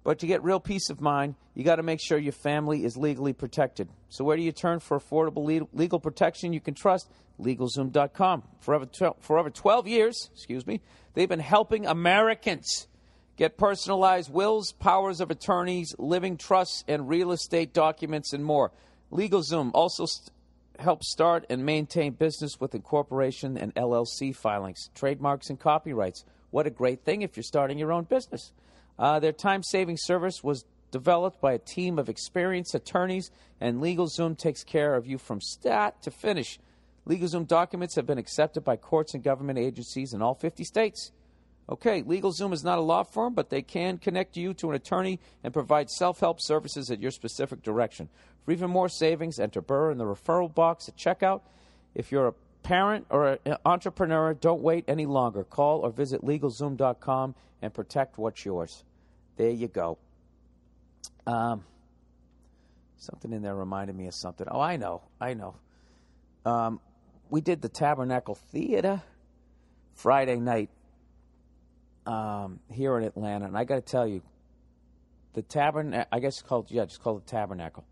But 0.05 0.21
to 0.21 0.27
get 0.27 0.43
real 0.43 0.61
peace 0.61 0.89
of 0.91 1.01
mind, 1.01 1.35
you 1.55 1.65
got 1.65 1.77
to 1.77 1.83
make 1.83 2.01
sure 2.01 2.17
your 2.19 2.33
family 2.33 2.85
is 2.85 2.97
legally 2.97 3.33
protected. 3.33 3.89
So, 4.09 4.25
where 4.25 4.37
do 4.37 4.43
you 4.43 4.53
turn 4.53 4.79
for 4.79 4.99
affordable 4.99 5.67
legal 5.73 6.01
protection 6.01 6.53
you 6.53 6.61
can 6.61 6.75
trust? 6.75 7.11
LegalZoom.com. 7.41 8.43
Forever, 8.61 8.87
forever 9.21 9.51
12 9.51 9.87
years, 9.87 10.31
excuse 10.35 10.67
me, 10.67 10.81
they've 11.15 11.29
been 11.29 11.39
helping 11.39 11.87
Americans 11.87 12.89
get 13.37 13.57
personalized 13.57 14.33
wills, 14.33 14.73
powers 14.73 15.21
of 15.21 15.31
attorneys, 15.31 15.95
living 15.99 16.37
trusts, 16.37 16.85
and 16.89 17.09
real 17.09 17.31
estate 17.31 17.73
documents 17.73 18.33
and 18.33 18.45
more. 18.45 18.73
LegalZoom 19.13 19.71
also 19.75 20.07
st- 20.07 20.31
helps 20.81 21.11
start 21.13 21.45
and 21.51 21.65
maintain 21.65 22.13
business 22.13 22.59
with 22.61 22.75
incorporation 22.75 23.57
and 23.59 23.75
LLC 23.75 24.35
filings, 24.35 24.91
trademarks, 24.95 25.49
and 25.51 25.61
copyrights. 25.61 26.25
What 26.51 26.67
a 26.67 26.71
great 26.71 27.05
thing 27.05 27.23
if 27.23 27.37
you're 27.37 27.45
starting 27.45 27.79
your 27.79 27.93
own 27.93 28.05
business. 28.05 28.53
Uh, 28.99 29.21
their 29.21 29.33
time 29.33 29.63
saving 29.63 29.97
service 29.99 30.43
was 30.43 30.65
developed 30.91 31.41
by 31.41 31.53
a 31.53 31.59
team 31.59 31.99
of 31.99 32.09
experienced 32.09 32.75
attorneys, 32.75 33.31
and 33.61 33.81
LegalZoom 33.83 34.37
takes 34.39 34.65
care 34.65 34.95
of 34.95 35.07
you 35.07 35.19
from 35.19 35.41
start 35.41 36.01
to 36.03 36.11
finish. 36.11 36.59
LegalZoom 37.07 37.47
documents 37.47 37.95
have 37.97 38.07
been 38.07 38.19
accepted 38.19 38.65
by 38.65 38.77
courts 38.77 39.15
and 39.15 39.23
government 39.23 39.59
agencies 39.59 40.13
in 40.15 40.23
all 40.23 40.35
50 40.35 40.65
states. 40.65 41.13
Okay, 41.71 42.03
LegalZoom 42.03 42.55
is 42.55 42.65
not 42.65 42.79
a 42.79 42.83
law 42.83 43.03
firm, 43.03 43.35
but 43.35 43.51
they 43.51 43.61
can 43.61 43.99
connect 43.99 44.39
you 44.39 44.55
to 44.55 44.71
an 44.71 44.75
attorney 44.77 45.21
and 45.45 45.53
provide 45.53 45.91
self 45.91 46.21
help 46.21 46.41
services 46.41 46.91
at 46.91 46.99
your 47.01 47.11
specific 47.11 47.63
direction. 47.63 48.09
For 48.45 48.53
even 48.53 48.71
more 48.71 48.89
savings, 48.89 49.39
enter 49.39 49.61
Burr 49.61 49.91
in 49.91 49.99
the 49.99 50.05
referral 50.07 50.53
box 50.53 50.89
at 50.89 50.97
checkout. 50.97 51.43
If 51.95 52.11
you're 52.11 52.29
a 52.29 52.35
parent 52.63 53.07
or 53.11 53.39
entrepreneur, 53.65 54.35
don't 54.35 54.63
wait 54.63 54.85
any 54.89 55.07
longer. 55.07 55.45
Call 55.45 55.81
or 55.81 55.91
visit 55.91 56.23
LegalZoom.com 56.23 57.35
and 57.63 57.75
protect 57.75 58.19
what's 58.19 58.45
yours. 58.45 58.85
There 59.37 59.51
you 59.51 59.69
go. 59.69 59.99
Um, 61.27 61.65
something 62.97 63.33
in 63.33 63.43
there 63.43 63.55
reminded 63.55 63.97
me 63.97 64.07
of 64.09 64.15
something. 64.15 64.47
Oh, 64.51 64.61
I 64.61 64.77
know, 64.77 65.03
I 65.21 65.35
know. 65.35 65.57
Um, 66.45 66.81
we 67.31 67.41
did 67.41 67.61
the 67.61 67.69
Tabernacle 67.69 68.35
Theater 68.35 69.03
Friday 69.95 70.37
night 70.37 70.71
um, 72.07 72.61
here 72.71 72.97
in 72.97 73.05
Atlanta, 73.05 73.45
and 73.47 73.57
I 73.57 73.65
got 73.65 73.77
to 73.77 73.81
tell 73.83 74.07
you, 74.07 74.23
the 75.35 75.43
Tabernacle. 75.43 76.09
I 76.11 76.21
guess 76.21 76.41
it's 76.41 76.49
called 76.49 76.71
yeah, 76.71 76.87
just 76.87 77.03
called 77.03 77.25
the 77.27 77.31
Tabernacle 77.31 77.85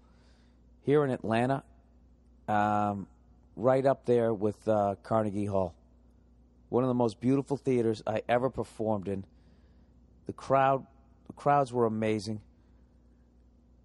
here 0.83 1.05
in 1.05 1.11
Atlanta. 1.11 1.63
Um, 2.49 3.07
right 3.57 3.85
up 3.85 4.05
there 4.05 4.33
with 4.33 4.69
uh, 4.69 4.95
Carnegie 5.03 5.47
Hall. 5.47 5.75
One 6.69 6.85
of 6.85 6.89
the 6.89 6.95
most 6.95 7.21
beautiful 7.21 7.57
theaters 7.57 8.03
I 8.07 8.23
ever 8.29 8.51
performed 8.51 9.09
in. 9.09 9.25
The 10.27 10.33
crowd, 10.33 10.87
the 11.27 11.33
crowds 11.33 11.73
were 11.73 11.87
amazing, 11.87 12.41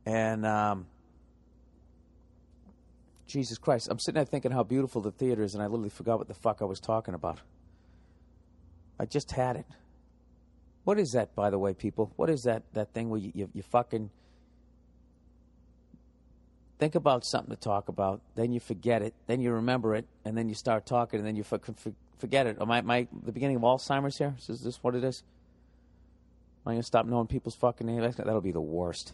and 0.07 0.43
um, 0.45 0.87
Jesus 3.27 3.59
Christ, 3.59 3.87
I'm 3.91 3.99
sitting 3.99 4.15
there 4.15 4.25
thinking 4.25 4.49
how 4.51 4.63
beautiful 4.63 5.01
the 5.01 5.11
theater 5.11 5.43
is, 5.43 5.53
and 5.53 5.61
I 5.61 5.67
literally 5.67 5.89
forgot 5.91 6.17
what 6.17 6.27
the 6.27 6.33
fuck 6.33 6.57
I 6.61 6.65
was 6.65 6.79
talking 6.79 7.13
about. 7.13 7.39
I 8.99 9.05
just 9.05 9.31
had 9.31 9.55
it. 9.55 9.67
What 10.83 10.97
is 10.97 11.11
that, 11.11 11.35
by 11.35 11.51
the 11.51 11.59
way, 11.59 11.75
people? 11.75 12.11
What 12.15 12.31
is 12.31 12.41
that 12.43 12.63
that 12.73 12.91
thing 12.91 13.09
where 13.09 13.19
you, 13.19 13.31
you, 13.35 13.49
you 13.53 13.61
fucking 13.61 14.09
think 16.81 16.95
about 16.95 17.23
something 17.23 17.51
to 17.55 17.61
talk 17.61 17.89
about, 17.89 18.21
then 18.33 18.51
you 18.51 18.59
forget 18.59 19.03
it, 19.03 19.13
then 19.27 19.39
you 19.39 19.51
remember 19.51 19.93
it, 19.93 20.07
and 20.25 20.35
then 20.35 20.49
you 20.49 20.55
start 20.55 20.83
talking, 20.87 21.19
and 21.19 21.27
then 21.27 21.35
you 21.35 21.43
forget 21.43 22.47
it. 22.47 22.57
Am 22.59 22.71
I, 22.71 22.79
am 22.79 22.89
I 22.89 23.07
the 23.21 23.31
beginning 23.31 23.57
of 23.57 23.61
Alzheimer's 23.61 24.17
here? 24.17 24.35
Is 24.49 24.61
this 24.61 24.77
what 24.81 24.95
it 24.95 25.03
is? 25.03 25.21
Am 26.65 26.71
I 26.71 26.71
going 26.73 26.81
to 26.81 26.87
stop 26.87 27.05
knowing 27.05 27.27
people's 27.27 27.53
fucking 27.55 27.85
names? 27.85 28.15
That'll 28.15 28.41
be 28.41 28.51
the 28.51 28.59
worst. 28.59 29.13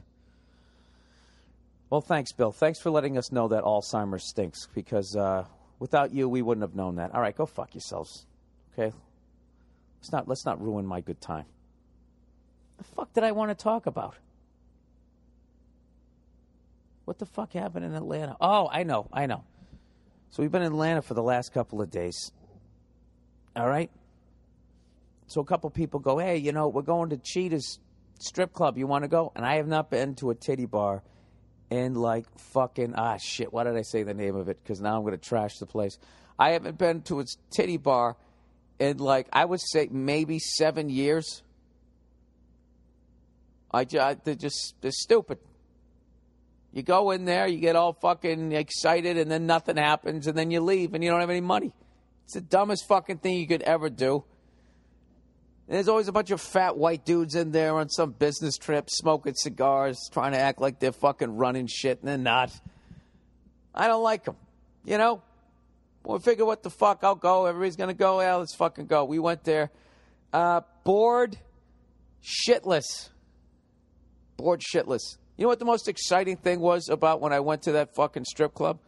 Well, 1.89 1.99
thanks, 1.99 2.31
Bill. 2.31 2.53
Thanks 2.53 2.79
for 2.79 2.89
letting 2.89 3.17
us 3.17 3.33
know 3.33 3.49
that 3.49 3.65
Alzheimer's 3.65 4.29
stinks 4.29 4.67
because 4.73 5.13
uh, 5.17 5.43
without 5.77 6.13
you, 6.13 6.29
we 6.29 6.41
wouldn't 6.41 6.63
have 6.63 6.73
known 6.75 6.95
that. 6.95 7.13
All 7.13 7.19
right, 7.19 7.35
go 7.35 7.45
fuck 7.45 7.73
yourselves. 7.75 8.25
Okay, 8.73 8.95
let's 9.99 10.11
not 10.13 10.25
let's 10.27 10.45
not 10.45 10.61
ruin 10.61 10.85
my 10.85 10.99
good 11.01 11.19
time. 11.21 11.45
The 12.77 12.83
fuck 12.85 13.11
did 13.13 13.23
I 13.25 13.31
want 13.33 13.57
to 13.57 13.61
talk 13.63 13.85
about? 13.87 14.15
What 17.07 17.19
the 17.19 17.25
fuck 17.25 17.53
happened 17.53 17.85
in 17.85 17.95
Atlanta? 17.95 18.35
Oh, 18.41 18.67
I 18.69 18.83
know, 18.83 19.07
I 19.13 19.27
know. 19.27 19.45
So 20.29 20.43
we've 20.43 20.51
been 20.51 20.61
in 20.61 20.73
Atlanta 20.73 21.01
for 21.01 21.13
the 21.13 21.23
last 21.23 21.53
couple 21.53 21.81
of 21.81 21.89
days. 21.89 22.33
All 23.55 23.65
right? 23.65 23.89
So 25.27 25.39
a 25.39 25.45
couple 25.45 25.69
people 25.69 26.01
go, 26.01 26.17
hey, 26.17 26.35
you 26.35 26.51
know, 26.51 26.67
we're 26.67 26.81
going 26.81 27.11
to 27.11 27.17
Cheetah's 27.17 27.79
strip 28.19 28.51
club. 28.51 28.77
You 28.77 28.87
want 28.87 29.05
to 29.05 29.07
go? 29.07 29.31
And 29.37 29.45
I 29.45 29.55
have 29.55 29.69
not 29.69 29.89
been 29.89 30.15
to 30.15 30.31
a 30.31 30.35
titty 30.35 30.65
bar 30.65 31.01
in 31.69 31.93
like 31.95 32.25
fucking, 32.37 32.93
ah, 32.97 33.15
shit. 33.15 33.53
Why 33.53 33.63
did 33.63 33.77
I 33.77 33.83
say 33.83 34.03
the 34.03 34.13
name 34.13 34.35
of 34.35 34.49
it? 34.49 34.59
Because 34.61 34.81
now 34.81 34.97
I'm 34.97 35.03
going 35.03 35.17
to 35.17 35.17
trash 35.17 35.59
the 35.59 35.65
place. 35.65 35.97
I 36.37 36.49
haven't 36.49 36.77
been 36.77 37.03
to 37.03 37.21
a 37.21 37.25
titty 37.51 37.77
bar 37.77 38.17
in 38.79 38.97
like, 38.97 39.27
I 39.31 39.45
would 39.45 39.61
say 39.61 39.87
maybe 39.89 40.39
seven 40.39 40.89
years. 40.89 41.41
I, 43.71 43.87
I 43.97 44.17
they're 44.21 44.35
just, 44.35 44.75
they're 44.81 44.91
stupid. 44.91 45.37
You 46.73 46.83
go 46.83 47.11
in 47.11 47.25
there, 47.25 47.47
you 47.47 47.59
get 47.59 47.75
all 47.75 47.93
fucking 47.93 48.51
excited, 48.51 49.17
and 49.17 49.31
then 49.31 49.45
nothing 49.45 49.77
happens, 49.77 50.27
and 50.27 50.37
then 50.37 50.51
you 50.51 50.61
leave, 50.61 50.93
and 50.93 51.03
you 51.03 51.09
don't 51.09 51.19
have 51.21 51.29
any 51.29 51.41
money. 51.41 51.71
It's 52.25 52.33
the 52.33 52.41
dumbest 52.41 52.87
fucking 52.87 53.19
thing 53.19 53.37
you 53.37 53.47
could 53.47 53.61
ever 53.61 53.89
do. 53.89 54.23
And 55.67 55.75
there's 55.75 55.87
always 55.87 56.07
a 56.07 56.11
bunch 56.11 56.31
of 56.31 56.39
fat 56.41 56.77
white 56.77 57.05
dudes 57.05 57.35
in 57.35 57.51
there 57.51 57.75
on 57.77 57.89
some 57.89 58.11
business 58.11 58.57
trip, 58.57 58.89
smoking 58.89 59.33
cigars, 59.35 59.97
trying 60.11 60.33
to 60.33 60.37
act 60.39 60.61
like 60.61 60.79
they're 60.79 60.91
fucking 60.91 61.37
running 61.37 61.67
shit, 61.67 61.99
and 61.99 62.07
they're 62.07 62.17
not. 62.17 62.51
I 63.73 63.87
don't 63.87 64.03
like 64.03 64.25
them. 64.25 64.35
You 64.85 64.97
know? 64.97 65.21
We'll 66.03 66.19
figure 66.19 66.45
what 66.45 66.63
the 66.63 66.69
fuck. 66.69 67.03
I'll 67.03 67.15
go. 67.15 67.45
Everybody's 67.47 67.75
going 67.75 67.89
to 67.89 67.93
go. 67.93 68.21
Yeah, 68.21 68.35
let's 68.35 68.55
fucking 68.55 68.85
go. 68.87 69.03
We 69.05 69.19
went 69.19 69.43
there. 69.43 69.71
Uh, 70.31 70.61
bored 70.85 71.37
shitless. 72.23 73.09
Bored 74.37 74.61
shitless. 74.61 75.17
You 75.37 75.43
know 75.43 75.49
what 75.49 75.59
the 75.59 75.65
most 75.65 75.87
exciting 75.87 76.37
thing 76.37 76.59
was 76.59 76.89
about 76.89 77.21
when 77.21 77.31
I 77.31 77.41
went 77.41 77.61
to 77.63 77.73
that 77.73 77.93
fucking 77.93 78.25
strip 78.25 78.55
club? 78.55 78.79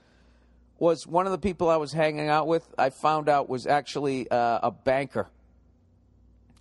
Was 0.79 1.05
one 1.05 1.27
of 1.27 1.31
the 1.31 1.37
people 1.37 1.69
I 1.69 1.77
was 1.77 1.93
hanging 1.93 2.27
out 2.27 2.47
with, 2.47 2.67
I 2.77 2.89
found 2.89 3.29
out 3.29 3.47
was 3.49 3.67
actually 3.67 4.29
uh, 4.31 4.59
a 4.63 4.71
banker. 4.71 5.27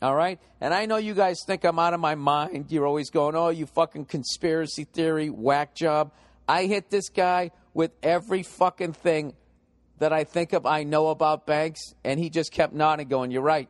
All 0.03 0.15
right? 0.15 0.39
And 0.61 0.75
I 0.75 0.85
know 0.87 0.97
you 0.99 1.15
guys 1.15 1.39
think 1.47 1.65
I'm 1.65 1.79
out 1.79 1.95
of 1.95 2.01
my 2.01 2.17
mind. 2.17 2.67
You're 2.69 2.87
always 2.87 3.09
going, 3.11 3.35
oh, 3.35 3.49
you 3.49 3.65
fucking 3.65 4.07
conspiracy 4.07 4.85
theory, 4.85 5.31
whack 5.31 5.75
job. 5.75 6.13
I 6.47 6.67
hit 6.67 6.91
this 6.91 7.09
guy 7.09 7.51
with 7.73 7.93
every 8.03 8.43
fucking 8.43 8.93
thing 8.93 9.35
that 10.01 10.13
I 10.13 10.25
think 10.25 10.53
of, 10.53 10.67
I 10.67 10.83
know 10.83 11.09
about 11.09 11.47
banks, 11.47 11.95
and 12.05 12.21
he 12.21 12.29
just 12.31 12.53
kept 12.53 12.73
nodding, 12.73 13.09
going, 13.09 13.31
You're 13.33 13.43
right. 13.43 13.69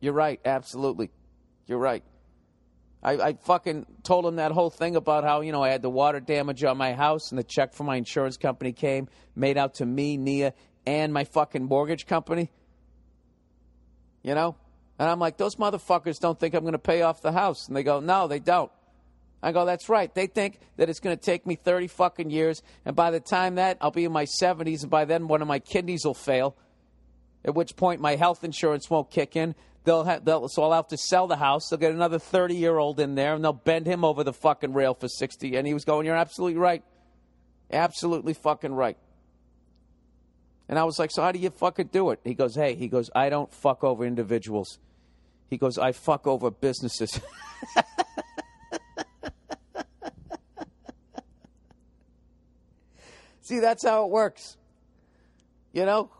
You're 0.00 0.14
right. 0.14 0.40
Absolutely. 0.44 1.10
You're 1.66 1.78
right. 1.78 2.02
I, 3.04 3.12
I 3.18 3.32
fucking 3.34 3.84
told 4.02 4.24
him 4.24 4.36
that 4.36 4.50
whole 4.50 4.70
thing 4.70 4.96
about 4.96 5.24
how, 5.24 5.42
you 5.42 5.52
know, 5.52 5.62
I 5.62 5.68
had 5.68 5.82
the 5.82 5.90
water 5.90 6.20
damage 6.20 6.64
on 6.64 6.78
my 6.78 6.94
house 6.94 7.30
and 7.30 7.38
the 7.38 7.44
check 7.44 7.74
from 7.74 7.86
my 7.86 7.96
insurance 7.96 8.38
company 8.38 8.72
came, 8.72 9.08
made 9.36 9.58
out 9.58 9.74
to 9.74 9.86
me, 9.86 10.16
Nia, 10.16 10.54
and 10.86 11.12
my 11.12 11.24
fucking 11.24 11.64
mortgage 11.64 12.06
company. 12.06 12.50
You 14.22 14.34
know? 14.34 14.56
And 14.98 15.08
I'm 15.08 15.18
like, 15.20 15.36
those 15.36 15.56
motherfuckers 15.56 16.18
don't 16.18 16.40
think 16.40 16.54
I'm 16.54 16.62
going 16.62 16.72
to 16.72 16.78
pay 16.78 17.02
off 17.02 17.20
the 17.20 17.32
house. 17.32 17.66
And 17.66 17.76
they 17.76 17.82
go, 17.82 18.00
no, 18.00 18.26
they 18.26 18.38
don't. 18.38 18.70
I 19.42 19.52
go, 19.52 19.66
that's 19.66 19.90
right. 19.90 20.12
They 20.14 20.26
think 20.26 20.60
that 20.78 20.88
it's 20.88 21.00
going 21.00 21.14
to 21.14 21.22
take 21.22 21.46
me 21.46 21.56
30 21.56 21.88
fucking 21.88 22.30
years. 22.30 22.62
And 22.86 22.96
by 22.96 23.10
the 23.10 23.20
time 23.20 23.56
that, 23.56 23.76
I'll 23.82 23.90
be 23.90 24.06
in 24.06 24.12
my 24.12 24.24
70s. 24.24 24.80
And 24.82 24.90
by 24.90 25.04
then, 25.04 25.28
one 25.28 25.42
of 25.42 25.48
my 25.48 25.58
kidneys 25.58 26.06
will 26.06 26.14
fail, 26.14 26.56
at 27.44 27.54
which 27.54 27.76
point 27.76 28.00
my 28.00 28.16
health 28.16 28.44
insurance 28.44 28.88
won't 28.88 29.10
kick 29.10 29.36
in. 29.36 29.54
They'll 29.84 30.02
have, 30.04 30.24
they'll, 30.24 30.48
so 30.48 30.62
I'll 30.64 30.72
have 30.72 30.88
to 30.88 30.96
sell 30.96 31.26
the 31.28 31.36
house. 31.36 31.68
They'll 31.68 31.78
get 31.78 31.92
another 31.92 32.18
30 32.18 32.54
year 32.56 32.78
old 32.78 32.98
in 32.98 33.14
there 33.14 33.34
and 33.34 33.44
they'll 33.44 33.52
bend 33.52 33.86
him 33.86 34.02
over 34.04 34.24
the 34.24 34.32
fucking 34.32 34.72
rail 34.72 34.94
for 34.94 35.06
60. 35.08 35.54
And 35.56 35.66
he 35.66 35.74
was 35.74 35.84
going, 35.84 36.06
You're 36.06 36.16
absolutely 36.16 36.58
right. 36.58 36.82
Absolutely 37.70 38.32
fucking 38.32 38.72
right. 38.72 38.96
And 40.68 40.78
I 40.78 40.84
was 40.84 40.98
like, 40.98 41.10
So 41.10 41.20
how 41.22 41.32
do 41.32 41.38
you 41.38 41.50
fucking 41.50 41.88
do 41.88 42.08
it? 42.10 42.20
He 42.24 42.32
goes, 42.32 42.54
Hey, 42.54 42.74
he 42.74 42.88
goes, 42.88 43.10
I 43.14 43.28
don't 43.28 43.52
fuck 43.52 43.84
over 43.84 44.06
individuals. 44.06 44.78
He 45.50 45.58
goes, 45.58 45.76
I 45.76 45.92
fuck 45.92 46.26
over 46.26 46.50
businesses. 46.50 47.20
See, 53.42 53.60
that's 53.60 53.84
how 53.84 54.04
it 54.06 54.10
works. 54.10 54.56
You 55.74 55.84
know, 55.84 56.10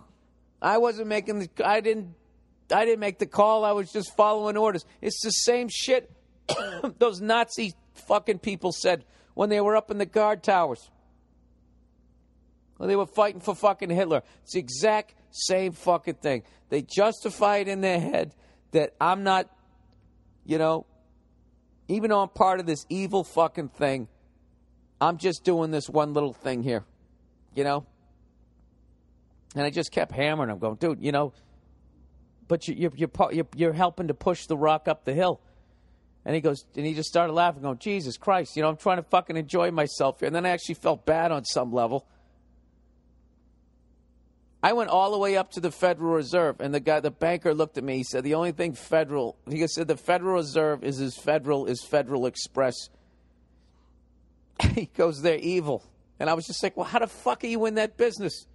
I 0.60 0.76
wasn't 0.76 1.06
making 1.08 1.38
the, 1.38 1.48
I 1.66 1.80
didn't 1.80 2.12
I 2.72 2.84
didn't 2.84 3.00
make 3.00 3.18
the 3.18 3.26
call. 3.26 3.64
I 3.64 3.72
was 3.72 3.92
just 3.92 4.14
following 4.16 4.56
orders. 4.56 4.84
It's 5.00 5.20
the 5.22 5.30
same 5.30 5.68
shit 5.70 6.10
those 6.98 7.20
Nazi 7.20 7.74
fucking 8.08 8.38
people 8.38 8.72
said 8.72 9.04
when 9.34 9.48
they 9.48 9.60
were 9.60 9.76
up 9.76 9.90
in 9.90 9.98
the 9.98 10.06
guard 10.06 10.42
towers. 10.42 10.90
When 12.76 12.88
they 12.88 12.96
were 12.96 13.06
fighting 13.06 13.40
for 13.40 13.54
fucking 13.54 13.90
Hitler. 13.90 14.22
It's 14.42 14.52
the 14.54 14.60
exact 14.60 15.14
same 15.30 15.72
fucking 15.72 16.14
thing. 16.14 16.42
They 16.70 16.82
justify 16.82 17.58
it 17.58 17.68
in 17.68 17.80
their 17.82 18.00
head 18.00 18.34
that 18.72 18.94
I'm 19.00 19.22
not, 19.22 19.48
you 20.44 20.58
know, 20.58 20.86
even 21.88 22.10
though 22.10 22.22
I'm 22.22 22.28
part 22.30 22.60
of 22.60 22.66
this 22.66 22.86
evil 22.88 23.24
fucking 23.24 23.68
thing, 23.68 24.08
I'm 25.00 25.18
just 25.18 25.44
doing 25.44 25.70
this 25.70 25.88
one 25.88 26.14
little 26.14 26.32
thing 26.32 26.62
here, 26.62 26.82
you 27.54 27.62
know? 27.62 27.84
And 29.54 29.64
I 29.64 29.70
just 29.70 29.92
kept 29.92 30.10
hammering 30.10 30.48
them, 30.48 30.58
going, 30.58 30.76
dude, 30.76 31.00
you 31.00 31.12
know, 31.12 31.32
but 32.48 32.68
you're, 32.68 32.90
you're, 32.96 33.10
you 33.32 33.46
you're 33.56 33.72
helping 33.72 34.08
to 34.08 34.14
push 34.14 34.46
the 34.46 34.56
rock 34.56 34.88
up 34.88 35.04
the 35.04 35.12
hill. 35.14 35.40
And 36.24 36.34
he 36.34 36.40
goes, 36.40 36.64
and 36.74 36.86
he 36.86 36.94
just 36.94 37.08
started 37.08 37.32
laughing, 37.34 37.62
going, 37.62 37.78
Jesus 37.78 38.16
Christ, 38.16 38.56
you 38.56 38.62
know, 38.62 38.68
I'm 38.70 38.76
trying 38.78 38.96
to 38.96 39.02
fucking 39.02 39.36
enjoy 39.36 39.70
myself 39.70 40.20
here. 40.20 40.26
And 40.26 40.34
then 40.34 40.46
I 40.46 40.50
actually 40.50 40.76
felt 40.76 41.04
bad 41.04 41.30
on 41.32 41.44
some 41.44 41.70
level. 41.72 42.06
I 44.62 44.72
went 44.72 44.88
all 44.88 45.10
the 45.12 45.18
way 45.18 45.36
up 45.36 45.50
to 45.52 45.60
the 45.60 45.70
Federal 45.70 46.14
Reserve, 46.14 46.56
and 46.60 46.72
the 46.72 46.80
guy, 46.80 47.00
the 47.00 47.10
banker, 47.10 47.52
looked 47.52 47.76
at 47.76 47.84
me. 47.84 47.98
He 47.98 48.02
said, 48.02 48.24
"The 48.24 48.32
only 48.32 48.52
thing 48.52 48.72
federal," 48.72 49.36
he 49.46 49.66
said, 49.66 49.88
"the 49.88 49.96
Federal 49.98 50.34
Reserve 50.36 50.82
is 50.82 51.02
as 51.02 51.14
federal 51.18 51.66
as 51.66 51.82
Federal 51.82 52.24
Express." 52.24 52.88
he 54.70 54.86
goes, 54.96 55.20
"They're 55.20 55.36
evil," 55.36 55.84
and 56.18 56.30
I 56.30 56.32
was 56.32 56.46
just 56.46 56.62
like, 56.62 56.78
"Well, 56.78 56.86
how 56.86 57.00
the 57.00 57.08
fuck 57.08 57.44
are 57.44 57.46
you 57.46 57.66
in 57.66 57.74
that 57.74 57.98
business?" 57.98 58.46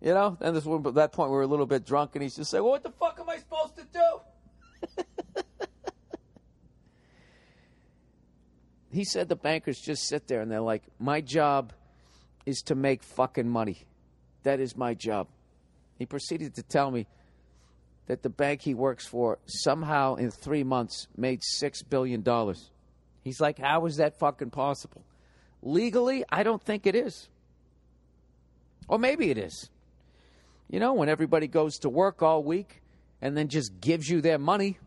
You 0.00 0.12
know, 0.12 0.36
and 0.40 0.54
this 0.54 0.64
one, 0.64 0.82
that 0.94 1.12
point 1.12 1.30
we 1.30 1.36
were 1.36 1.42
a 1.42 1.46
little 1.46 1.66
bit 1.66 1.86
drunk, 1.86 2.10
and 2.14 2.22
he's 2.22 2.36
just 2.36 2.50
saying, 2.50 2.62
"Well, 2.62 2.72
what 2.72 2.82
the 2.82 2.90
fuck 2.90 3.18
am 3.18 3.28
I 3.30 3.38
supposed 3.38 3.74
to 3.76 3.84
do?" 3.92 5.04
he 8.90 9.04
said 9.04 9.28
the 9.30 9.36
bankers 9.36 9.80
just 9.80 10.06
sit 10.06 10.26
there 10.28 10.42
and 10.42 10.50
they're 10.50 10.60
like, 10.60 10.82
"My 10.98 11.22
job 11.22 11.72
is 12.44 12.60
to 12.62 12.74
make 12.74 13.02
fucking 13.02 13.48
money. 13.48 13.78
That 14.42 14.60
is 14.60 14.76
my 14.76 14.92
job." 14.92 15.28
He 15.98 16.04
proceeded 16.04 16.54
to 16.56 16.62
tell 16.62 16.90
me 16.90 17.06
that 18.06 18.22
the 18.22 18.28
bank 18.28 18.60
he 18.60 18.74
works 18.74 19.06
for 19.06 19.38
somehow 19.46 20.16
in 20.16 20.30
three 20.30 20.62
months 20.62 21.08
made 21.16 21.42
six 21.42 21.82
billion 21.82 22.20
dollars. 22.20 22.70
He's 23.24 23.40
like, 23.40 23.58
"How 23.58 23.86
is 23.86 23.96
that 23.96 24.18
fucking 24.18 24.50
possible?" 24.50 25.02
Legally, 25.62 26.22
I 26.28 26.42
don't 26.42 26.62
think 26.62 26.86
it 26.86 26.94
is. 26.94 27.30
Or 28.88 28.98
maybe 28.98 29.30
it 29.30 29.38
is. 29.38 29.70
You 30.68 30.80
know, 30.80 30.94
when 30.94 31.08
everybody 31.08 31.46
goes 31.46 31.78
to 31.80 31.88
work 31.88 32.22
all 32.22 32.42
week 32.42 32.82
and 33.22 33.36
then 33.36 33.48
just 33.48 33.80
gives 33.80 34.08
you 34.08 34.20
their 34.20 34.38
money. 34.38 34.78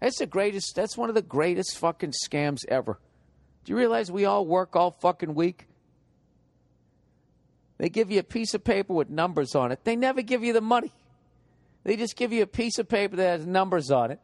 That's 0.00 0.18
the 0.18 0.26
greatest, 0.26 0.74
that's 0.76 0.96
one 0.96 1.08
of 1.08 1.14
the 1.16 1.22
greatest 1.22 1.76
fucking 1.78 2.12
scams 2.24 2.64
ever. 2.68 2.98
Do 3.64 3.72
you 3.72 3.78
realize 3.78 4.12
we 4.12 4.24
all 4.24 4.46
work 4.46 4.76
all 4.76 4.92
fucking 4.92 5.34
week? 5.34 5.66
They 7.78 7.88
give 7.88 8.10
you 8.10 8.20
a 8.20 8.24
piece 8.24 8.54
of 8.54 8.62
paper 8.64 8.92
with 8.92 9.10
numbers 9.10 9.54
on 9.54 9.72
it. 9.72 9.80
They 9.84 9.96
never 9.96 10.22
give 10.22 10.42
you 10.44 10.52
the 10.52 10.60
money. 10.60 10.92
They 11.84 11.96
just 11.96 12.16
give 12.16 12.32
you 12.32 12.42
a 12.42 12.46
piece 12.46 12.78
of 12.78 12.88
paper 12.88 13.16
that 13.16 13.38
has 13.40 13.46
numbers 13.46 13.90
on 13.90 14.10
it. 14.12 14.20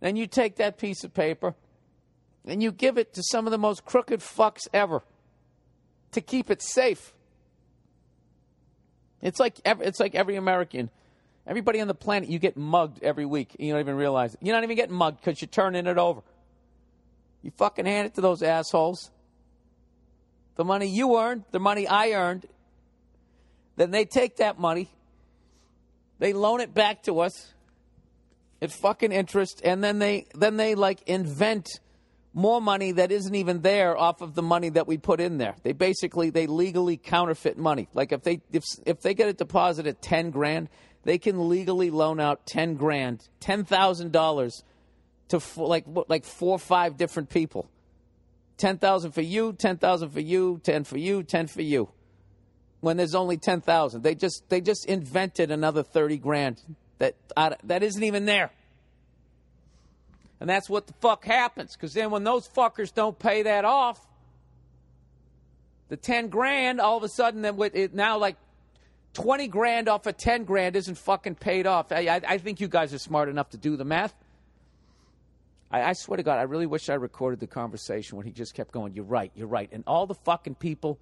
Then 0.00 0.16
you 0.16 0.26
take 0.26 0.56
that 0.56 0.78
piece 0.78 1.02
of 1.04 1.12
paper 1.14 1.54
and 2.44 2.62
you 2.62 2.70
give 2.72 2.98
it 2.98 3.14
to 3.14 3.22
some 3.22 3.46
of 3.46 3.50
the 3.50 3.58
most 3.58 3.84
crooked 3.84 4.20
fucks 4.20 4.68
ever 4.72 5.02
to 6.12 6.20
keep 6.20 6.50
it 6.50 6.62
safe. 6.62 7.13
It's 9.24 9.40
like 9.40 9.56
every, 9.64 9.86
it's 9.86 9.98
like 9.98 10.14
every 10.14 10.36
American, 10.36 10.90
everybody 11.46 11.80
on 11.80 11.88
the 11.88 11.94
planet. 11.94 12.28
You 12.28 12.38
get 12.38 12.56
mugged 12.58 13.02
every 13.02 13.24
week. 13.24 13.56
you 13.58 13.72
don't 13.72 13.80
even 13.80 13.96
realize 13.96 14.34
it. 14.34 14.40
You're 14.42 14.54
not 14.54 14.62
even 14.64 14.76
getting 14.76 14.94
mugged 14.94 15.20
because 15.24 15.40
you're 15.40 15.48
turning 15.48 15.86
it 15.86 15.98
over. 15.98 16.20
You 17.42 17.50
fucking 17.56 17.86
hand 17.86 18.06
it 18.06 18.14
to 18.14 18.20
those 18.20 18.42
assholes. 18.42 19.10
The 20.56 20.64
money 20.64 20.86
you 20.86 21.18
earned, 21.18 21.44
the 21.50 21.58
money 21.58 21.88
I 21.88 22.12
earned. 22.12 22.46
Then 23.76 23.90
they 23.90 24.04
take 24.04 24.36
that 24.36 24.58
money. 24.58 24.88
They 26.18 26.32
loan 26.32 26.60
it 26.60 26.74
back 26.74 27.04
to 27.04 27.20
us 27.20 27.52
at 28.62 28.70
fucking 28.70 29.10
interest, 29.10 29.60
and 29.64 29.82
then 29.82 29.98
they 29.98 30.26
then 30.34 30.56
they 30.58 30.74
like 30.76 31.00
invent 31.08 31.68
more 32.34 32.60
money 32.60 32.92
that 32.92 33.12
isn't 33.12 33.34
even 33.34 33.60
there 33.62 33.96
off 33.96 34.20
of 34.20 34.34
the 34.34 34.42
money 34.42 34.68
that 34.70 34.88
we 34.88 34.98
put 34.98 35.20
in 35.20 35.38
there. 35.38 35.54
They 35.62 35.72
basically 35.72 36.30
they 36.30 36.48
legally 36.48 36.96
counterfeit 36.96 37.56
money. 37.56 37.88
Like 37.94 38.10
if 38.12 38.22
they 38.24 38.42
if 38.52 38.64
if 38.84 39.00
they 39.00 39.14
get 39.14 39.28
a 39.28 39.32
deposit 39.32 39.86
at 39.86 40.02
10 40.02 40.30
grand, 40.30 40.68
they 41.04 41.16
can 41.18 41.48
legally 41.48 41.90
loan 41.90 42.18
out 42.18 42.44
10 42.46 42.74
grand, 42.74 43.26
$10,000 43.40 44.52
to 45.28 45.40
four, 45.40 45.68
like 45.68 45.86
like 46.08 46.24
four 46.24 46.52
or 46.56 46.58
five 46.58 46.96
different 46.96 47.30
people. 47.30 47.70
10,000 48.56 49.12
for 49.12 49.22
you, 49.22 49.52
10,000 49.52 50.08
for 50.10 50.20
you, 50.20 50.60
10 50.64 50.84
for 50.84 50.98
you, 50.98 51.22
10 51.22 51.46
for 51.46 51.62
you. 51.62 51.88
When 52.80 52.96
there's 52.96 53.14
only 53.14 53.36
10,000. 53.38 54.02
They 54.02 54.14
just 54.16 54.42
they 54.48 54.60
just 54.60 54.86
invented 54.86 55.52
another 55.52 55.84
30 55.84 56.18
grand 56.18 56.60
that 56.98 57.14
that 57.62 57.84
isn't 57.84 58.02
even 58.02 58.24
there. 58.26 58.50
And 60.44 60.50
that's 60.50 60.68
what 60.68 60.86
the 60.86 60.92
fuck 61.00 61.24
happens. 61.24 61.72
Because 61.72 61.94
then 61.94 62.10
when 62.10 62.22
those 62.22 62.46
fuckers 62.46 62.92
don't 62.92 63.18
pay 63.18 63.44
that 63.44 63.64
off, 63.64 63.98
the 65.88 65.96
10 65.96 66.28
grand, 66.28 66.82
all 66.82 66.98
of 66.98 67.02
a 67.02 67.08
sudden, 67.08 67.40
then 67.40 67.56
with 67.56 67.74
it 67.74 67.94
now 67.94 68.18
like 68.18 68.36
20 69.14 69.48
grand 69.48 69.88
off 69.88 70.04
of 70.06 70.18
10 70.18 70.44
grand 70.44 70.76
isn't 70.76 70.96
fucking 70.96 71.36
paid 71.36 71.66
off. 71.66 71.90
I, 71.92 72.08
I, 72.08 72.20
I 72.34 72.36
think 72.36 72.60
you 72.60 72.68
guys 72.68 72.92
are 72.92 72.98
smart 72.98 73.30
enough 73.30 73.48
to 73.50 73.56
do 73.56 73.74
the 73.78 73.86
math. 73.86 74.14
I, 75.70 75.80
I 75.80 75.92
swear 75.94 76.18
to 76.18 76.22
God, 76.22 76.38
I 76.38 76.42
really 76.42 76.66
wish 76.66 76.90
I 76.90 76.94
recorded 76.96 77.40
the 77.40 77.46
conversation 77.46 78.18
when 78.18 78.26
he 78.26 78.32
just 78.32 78.52
kept 78.52 78.70
going, 78.70 78.92
You're 78.92 79.06
right, 79.06 79.30
you're 79.34 79.48
right. 79.48 79.70
And 79.72 79.82
all 79.86 80.06
the 80.06 80.12
fucking 80.12 80.56
people, 80.56 80.98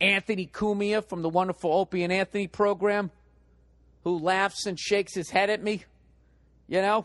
Anthony 0.00 0.46
Cumia 0.46 1.04
from 1.04 1.22
the 1.22 1.28
wonderful 1.28 1.72
Opie 1.72 2.04
and 2.04 2.12
Anthony 2.12 2.46
program, 2.46 3.10
who 4.04 4.16
laughs 4.16 4.64
and 4.66 4.78
shakes 4.78 5.12
his 5.12 5.28
head 5.30 5.50
at 5.50 5.60
me, 5.60 5.82
you 6.68 6.80
know? 6.82 7.04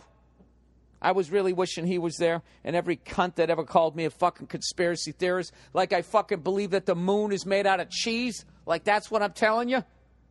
I 1.05 1.11
was 1.11 1.29
really 1.31 1.53
wishing 1.53 1.85
he 1.85 1.99
was 1.99 2.17
there 2.17 2.41
and 2.63 2.75
every 2.75 2.97
cunt 2.97 3.35
that 3.35 3.51
ever 3.51 3.63
called 3.63 3.95
me 3.95 4.05
a 4.05 4.09
fucking 4.09 4.47
conspiracy 4.47 5.11
theorist. 5.11 5.51
Like 5.71 5.93
I 5.93 6.01
fucking 6.01 6.39
believe 6.39 6.71
that 6.71 6.87
the 6.87 6.95
moon 6.95 7.31
is 7.31 7.45
made 7.45 7.67
out 7.67 7.79
of 7.79 7.91
cheese. 7.91 8.43
Like 8.65 8.83
that's 8.83 9.11
what 9.11 9.21
I'm 9.21 9.33
telling 9.33 9.69
you. 9.69 9.83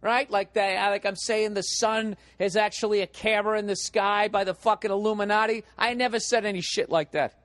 Right? 0.02 0.28
Like 0.28 0.54
that 0.54 0.90
like 0.90 1.06
I'm 1.06 1.14
saying 1.14 1.54
the 1.54 1.62
sun 1.62 2.16
is 2.40 2.56
actually 2.56 3.02
a 3.02 3.06
camera 3.06 3.56
in 3.56 3.68
the 3.68 3.76
sky 3.76 4.26
by 4.26 4.42
the 4.42 4.52
fucking 4.52 4.90
Illuminati. 4.90 5.62
I 5.78 5.94
never 5.94 6.18
said 6.18 6.44
any 6.44 6.60
shit 6.60 6.90
like 6.90 7.12
that. 7.12 7.38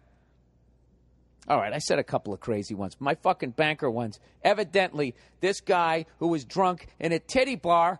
All 1.47 1.57
right, 1.59 1.71
I 1.71 1.77
said 1.77 1.99
a 1.99 2.03
couple 2.03 2.33
of 2.33 2.39
crazy 2.39 2.73
ones. 2.73 2.97
My 2.99 3.13
fucking 3.13 3.51
banker 3.51 3.91
ones. 3.91 4.19
Evidently, 4.43 5.13
this 5.39 5.61
guy 5.61 6.07
who 6.17 6.29
was 6.29 6.45
drunk 6.45 6.87
in 6.99 7.11
a 7.11 7.19
titty 7.19 7.57
bar 7.57 7.99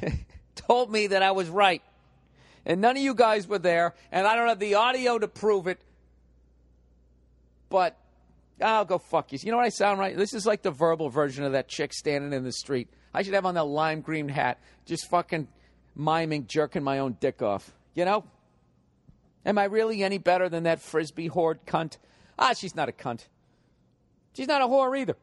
told 0.54 0.92
me 0.92 1.08
that 1.08 1.24
I 1.24 1.32
was 1.32 1.48
right 1.48 1.82
and 2.66 2.80
none 2.80 2.96
of 2.96 3.02
you 3.02 3.14
guys 3.14 3.46
were 3.46 3.60
there, 3.60 3.94
and 4.10 4.26
I 4.26 4.34
don't 4.36 4.48
have 4.48 4.58
the 4.58 4.74
audio 4.74 5.18
to 5.18 5.28
prove 5.28 5.68
it. 5.68 5.78
But 7.68 7.96
I'll 8.60 8.84
go 8.84 8.98
fuck 8.98 9.32
you. 9.32 9.38
You 9.40 9.52
know 9.52 9.56
what 9.58 9.66
I 9.66 9.70
sound 9.70 10.00
right? 10.00 10.16
This 10.16 10.34
is 10.34 10.46
like 10.46 10.62
the 10.62 10.72
verbal 10.72 11.08
version 11.08 11.44
of 11.44 11.52
that 11.52 11.68
chick 11.68 11.94
standing 11.94 12.32
in 12.32 12.42
the 12.42 12.52
street. 12.52 12.88
I 13.14 13.22
should 13.22 13.34
have 13.34 13.46
on 13.46 13.54
that 13.54 13.64
lime 13.64 14.00
green 14.00 14.28
hat, 14.28 14.58
just 14.84 15.08
fucking 15.08 15.46
miming, 15.94 16.46
jerking 16.48 16.82
my 16.82 16.98
own 16.98 17.16
dick 17.20 17.40
off. 17.40 17.72
You 17.94 18.04
know? 18.04 18.24
Am 19.44 19.58
I 19.58 19.64
really 19.64 20.02
any 20.02 20.18
better 20.18 20.48
than 20.48 20.64
that 20.64 20.80
frisbee 20.80 21.30
whore 21.30 21.56
cunt? 21.68 21.98
Ah, 22.36 22.52
she's 22.52 22.74
not 22.74 22.88
a 22.88 22.92
cunt. 22.92 23.26
She's 24.36 24.48
not 24.48 24.60
a 24.60 24.66
whore 24.66 24.98
either. 24.98 25.16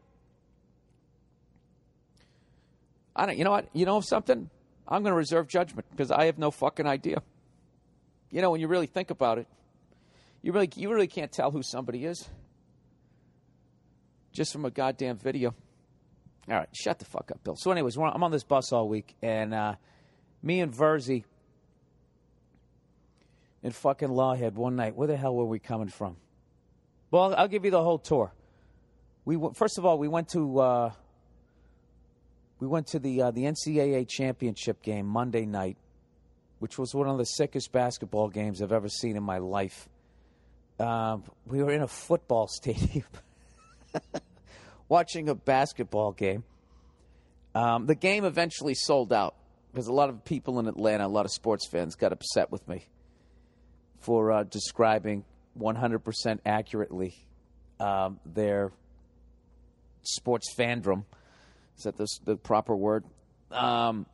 I 3.15 3.25
don't. 3.25 3.37
You 3.37 3.43
know 3.43 3.51
what? 3.51 3.67
You 3.73 3.85
know 3.85 3.99
something? 3.99 4.49
I'm 4.87 5.03
going 5.03 5.11
to 5.11 5.17
reserve 5.17 5.47
judgment 5.49 5.85
because 5.91 6.09
I 6.09 6.25
have 6.25 6.37
no 6.39 6.49
fucking 6.51 6.87
idea. 6.87 7.21
You 8.33 8.41
know, 8.41 8.49
when 8.49 8.61
you 8.61 8.67
really 8.67 8.87
think 8.87 9.11
about 9.11 9.37
it, 9.37 9.45
you 10.41 10.53
really, 10.53 10.67
you 10.75 10.91
really 10.91 11.05
can't 11.05 11.31
tell 11.31 11.51
who 11.51 11.61
somebody 11.61 12.03
is 12.03 12.27
just 14.31 14.51
from 14.51 14.65
a 14.65 14.71
goddamn 14.71 15.17
video. 15.19 15.51
All 16.49 16.55
right, 16.55 16.69
shut 16.75 16.97
the 16.97 17.05
fuck 17.05 17.29
up, 17.29 17.43
Bill. 17.43 17.55
So, 17.55 17.69
anyways, 17.69 17.95
I'm 17.95 18.23
on 18.23 18.31
this 18.31 18.43
bus 18.43 18.71
all 18.73 18.89
week, 18.89 19.15
and 19.21 19.53
uh, 19.53 19.75
me 20.41 20.61
and 20.61 20.73
Virzi 20.73 21.25
and 23.61 23.73
fucking 23.75 24.09
Lawhead 24.09 24.53
one 24.55 24.75
night. 24.75 24.95
Where 24.95 25.07
the 25.07 25.15
hell 25.15 25.35
were 25.35 25.45
we 25.45 25.59
coming 25.59 25.87
from? 25.89 26.17
Well, 27.11 27.25
I'll, 27.25 27.35
I'll 27.41 27.47
give 27.47 27.65
you 27.65 27.71
the 27.71 27.83
whole 27.83 27.99
tour. 27.99 28.33
We 29.25 29.35
w- 29.35 29.53
first 29.53 29.77
of 29.77 29.85
all, 29.85 29.99
we 29.99 30.07
went 30.07 30.29
to 30.29 30.59
uh, 30.59 30.91
we 32.59 32.65
went 32.65 32.87
to 32.87 32.99
the 32.99 33.21
uh, 33.21 33.31
the 33.31 33.43
NCAA 33.43 34.09
championship 34.09 34.81
game 34.81 35.05
Monday 35.05 35.45
night 35.45 35.77
which 36.63 36.77
was 36.77 36.95
one 36.95 37.09
of 37.09 37.17
the 37.17 37.25
sickest 37.25 37.73
basketball 37.73 38.29
games 38.29 38.61
I've 38.61 38.71
ever 38.71 38.87
seen 38.87 39.17
in 39.17 39.23
my 39.23 39.39
life. 39.39 39.89
Um, 40.79 41.25
we 41.45 41.61
were 41.61 41.73
in 41.73 41.81
a 41.81 41.89
football 41.89 42.47
stadium 42.49 43.03
watching 44.87 45.27
a 45.27 45.35
basketball 45.35 46.13
game. 46.13 46.45
Um, 47.53 47.85
the 47.85 47.95
game 47.95 48.23
eventually 48.23 48.75
sold 48.75 49.11
out 49.11 49.35
because 49.73 49.87
a 49.87 49.91
lot 49.91 50.07
of 50.07 50.23
people 50.23 50.57
in 50.59 50.69
Atlanta, 50.69 51.05
a 51.05 51.07
lot 51.09 51.25
of 51.25 51.31
sports 51.33 51.67
fans, 51.69 51.95
got 51.97 52.13
upset 52.13 52.49
with 52.49 52.65
me 52.65 52.85
for 53.99 54.31
uh, 54.31 54.43
describing 54.43 55.25
100% 55.59 56.39
accurately 56.45 57.13
um, 57.81 58.21
their 58.25 58.71
sports 60.03 60.47
fandom. 60.57 61.03
Is 61.77 61.83
that 61.83 61.97
the, 61.97 62.07
the 62.23 62.37
proper 62.37 62.73
word? 62.73 63.03
Um, 63.51 64.05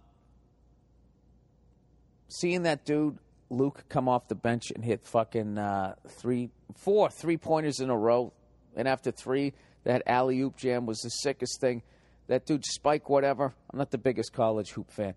seeing 2.30 2.64
that 2.64 2.86
dude 2.86 3.18
Luke 3.50 3.86
come 3.90 4.08
off 4.08 4.28
the 4.28 4.36
bench 4.36 4.72
and 4.72 4.86
hit 4.86 5.06
fucking 5.06 5.58
uh, 5.58 5.96
three, 6.08 6.50
four 6.76 7.10
three 7.10 7.38
pointers 7.38 7.80
in 7.80 7.90
a 7.90 7.98
row, 7.98 8.32
and 8.76 8.88
after 8.88 9.12
three, 9.12 9.54
that 9.84 10.04
alley 10.06 10.40
oop 10.42 10.56
jam 10.56 10.86
was 10.86 11.00
the 11.00 11.10
sickest 11.10 11.60
thing. 11.60 11.82
That 12.28 12.46
dude 12.46 12.64
Spike 12.64 13.10
whatever. 13.10 13.54
I'm 13.72 13.80
not 13.80 13.90
the 13.90 13.98
biggest 13.98 14.34
college 14.34 14.72
hoop 14.72 14.92
fan. 14.92 15.16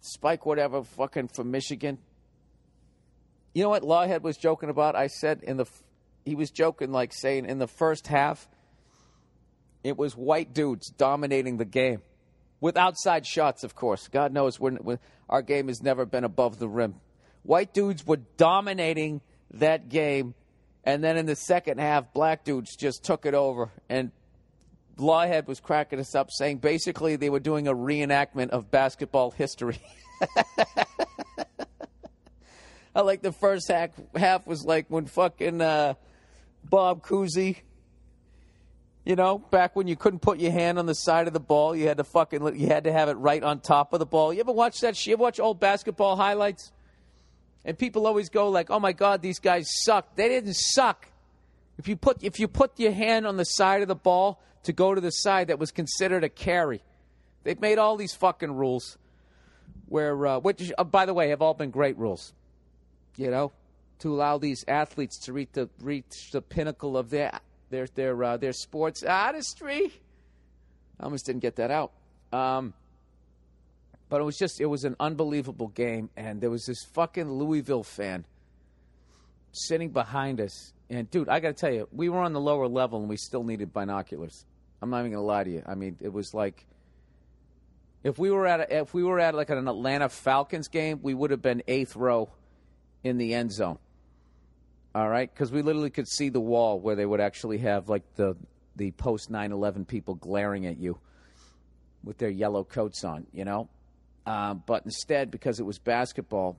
Spike 0.00 0.46
whatever, 0.46 0.84
fucking 0.84 1.28
from 1.28 1.50
Michigan. 1.50 1.98
You 3.54 3.64
know 3.64 3.70
what 3.70 3.82
Lawhead 3.82 4.22
was 4.22 4.36
joking 4.36 4.70
about? 4.70 4.94
I 4.94 5.08
said 5.08 5.42
in 5.42 5.56
the, 5.56 5.66
he 6.24 6.36
was 6.36 6.50
joking 6.52 6.92
like 6.92 7.12
saying 7.12 7.44
in 7.46 7.58
the 7.58 7.66
first 7.66 8.06
half, 8.06 8.48
it 9.82 9.96
was 9.96 10.16
white 10.16 10.54
dudes 10.54 10.90
dominating 10.90 11.56
the 11.56 11.64
game 11.64 12.02
with 12.60 12.76
outside 12.76 13.26
shots, 13.26 13.64
of 13.64 13.74
course. 13.74 14.06
God 14.08 14.30
knows 14.32 14.58
we're, 14.60 14.76
we 14.82 14.96
our 15.28 15.42
game 15.42 15.68
has 15.68 15.82
never 15.82 16.06
been 16.06 16.24
above 16.24 16.58
the 16.58 16.68
rim. 16.70 16.94
White 17.42 17.72
dudes 17.74 18.06
were 18.06 18.20
dominating 18.36 19.20
that 19.52 19.88
game, 19.88 20.34
and 20.84 21.02
then 21.04 21.16
in 21.18 21.26
the 21.26 21.36
second 21.36 21.78
half, 21.78 22.12
black 22.12 22.42
dudes 22.44 22.74
just 22.76 23.04
took 23.04 23.24
it 23.26 23.34
over. 23.34 23.70
And 23.88 24.10
Lawhead 24.96 25.46
was 25.46 25.60
cracking 25.60 26.00
us 26.00 26.14
up, 26.16 26.30
saying 26.30 26.58
basically 26.58 27.14
they 27.16 27.30
were 27.30 27.40
doing 27.40 27.68
a 27.68 27.74
reenactment 27.74 28.50
of 28.50 28.70
basketball 28.70 29.30
history. 29.30 29.78
I 32.94 33.02
like 33.02 33.20
the 33.22 33.32
first 33.32 33.68
half, 33.70 33.90
half 34.16 34.46
was 34.46 34.64
like 34.64 34.86
when 34.88 35.04
fucking 35.06 35.60
uh, 35.60 35.92
Bob 36.64 37.04
Cousy 37.04 37.58
you 39.08 39.16
know, 39.16 39.38
back 39.38 39.74
when 39.74 39.86
you 39.88 39.96
couldn't 39.96 40.18
put 40.18 40.38
your 40.38 40.52
hand 40.52 40.78
on 40.78 40.84
the 40.84 40.94
side 40.94 41.28
of 41.28 41.32
the 41.32 41.40
ball, 41.40 41.74
you 41.74 41.88
had 41.88 41.96
to 41.96 42.04
fucking 42.04 42.54
you 42.58 42.66
had 42.66 42.84
to 42.84 42.92
have 42.92 43.08
it 43.08 43.14
right 43.14 43.42
on 43.42 43.60
top 43.60 43.94
of 43.94 44.00
the 44.00 44.04
ball. 44.06 44.34
You 44.34 44.40
ever 44.40 44.52
watch 44.52 44.80
that? 44.80 45.06
You 45.06 45.14
ever 45.14 45.22
watch 45.22 45.40
old 45.40 45.58
basketball 45.58 46.14
highlights? 46.14 46.70
And 47.64 47.78
people 47.78 48.06
always 48.06 48.28
go 48.28 48.50
like, 48.50 48.68
"Oh 48.68 48.78
my 48.78 48.92
God, 48.92 49.22
these 49.22 49.38
guys 49.38 49.66
suck." 49.86 50.14
They 50.14 50.28
didn't 50.28 50.56
suck. 50.56 51.08
If 51.78 51.88
you 51.88 51.96
put 51.96 52.22
if 52.22 52.38
you 52.38 52.48
put 52.48 52.78
your 52.78 52.92
hand 52.92 53.26
on 53.26 53.38
the 53.38 53.44
side 53.44 53.80
of 53.80 53.88
the 53.88 53.94
ball 53.96 54.42
to 54.64 54.74
go 54.74 54.94
to 54.94 55.00
the 55.00 55.10
side, 55.10 55.46
that 55.46 55.58
was 55.58 55.70
considered 55.70 56.22
a 56.22 56.28
carry. 56.28 56.82
They've 57.44 57.58
made 57.58 57.78
all 57.78 57.96
these 57.96 58.12
fucking 58.14 58.52
rules 58.52 58.98
where, 59.88 60.26
uh, 60.26 60.38
which, 60.40 60.70
uh, 60.76 60.84
by 60.84 61.06
the 61.06 61.14
way, 61.14 61.30
have 61.30 61.40
all 61.40 61.54
been 61.54 61.70
great 61.70 61.96
rules, 61.96 62.34
you 63.16 63.30
know, 63.30 63.52
to 64.00 64.12
allow 64.12 64.36
these 64.36 64.66
athletes 64.68 65.18
to 65.20 65.32
reach 65.32 65.48
the, 65.54 65.70
reach 65.80 66.28
the 66.30 66.42
pinnacle 66.42 66.98
of 66.98 67.08
their 67.08 67.30
their 67.70 67.86
their 67.94 68.22
uh, 68.22 68.36
their 68.36 68.52
sports 68.52 69.02
artistry. 69.02 69.92
I 71.00 71.04
almost 71.04 71.26
didn't 71.26 71.40
get 71.42 71.56
that 71.56 71.70
out. 71.70 71.92
Um, 72.32 72.74
but 74.08 74.20
it 74.20 74.24
was 74.24 74.36
just 74.36 74.60
it 74.60 74.66
was 74.66 74.84
an 74.84 74.96
unbelievable 74.98 75.68
game, 75.68 76.10
and 76.16 76.40
there 76.40 76.50
was 76.50 76.66
this 76.66 76.84
fucking 76.94 77.30
Louisville 77.30 77.82
fan 77.82 78.24
sitting 79.52 79.90
behind 79.90 80.40
us. 80.40 80.72
And 80.90 81.10
dude, 81.10 81.28
I 81.28 81.40
got 81.40 81.48
to 81.48 81.54
tell 81.54 81.72
you, 81.72 81.88
we 81.92 82.08
were 82.08 82.20
on 82.20 82.32
the 82.32 82.40
lower 82.40 82.66
level, 82.66 83.00
and 83.00 83.08
we 83.08 83.16
still 83.16 83.44
needed 83.44 83.72
binoculars. 83.72 84.46
I'm 84.80 84.90
not 84.90 85.00
even 85.00 85.12
gonna 85.12 85.24
lie 85.24 85.44
to 85.44 85.50
you. 85.50 85.62
I 85.66 85.74
mean, 85.74 85.96
it 86.00 86.12
was 86.12 86.32
like 86.34 86.66
if 88.04 88.18
we 88.18 88.30
were 88.30 88.46
at 88.46 88.60
a, 88.60 88.76
if 88.78 88.94
we 88.94 89.04
were 89.04 89.20
at 89.20 89.34
like 89.34 89.50
an 89.50 89.68
Atlanta 89.68 90.08
Falcons 90.08 90.68
game, 90.68 91.00
we 91.02 91.12
would 91.14 91.30
have 91.30 91.42
been 91.42 91.62
eighth 91.68 91.94
row 91.96 92.30
in 93.04 93.16
the 93.16 93.32
end 93.34 93.52
zone 93.52 93.78
all 94.98 95.08
right, 95.08 95.32
because 95.32 95.52
we 95.52 95.62
literally 95.62 95.90
could 95.90 96.08
see 96.08 96.28
the 96.28 96.40
wall 96.40 96.80
where 96.80 96.96
they 96.96 97.06
would 97.06 97.20
actually 97.20 97.58
have 97.58 97.88
like 97.88 98.02
the 98.16 98.36
the 98.74 98.90
post 98.90 99.30
9/11 99.30 99.86
people 99.86 100.16
glaring 100.16 100.66
at 100.66 100.76
you 100.76 100.98
with 102.02 102.18
their 102.18 102.28
yellow 102.30 102.64
coats 102.64 103.04
on, 103.04 103.24
you 103.32 103.44
know. 103.44 103.68
Uh, 104.26 104.54
but 104.54 104.84
instead, 104.84 105.30
because 105.30 105.60
it 105.60 105.62
was 105.62 105.78
basketball, 105.78 106.56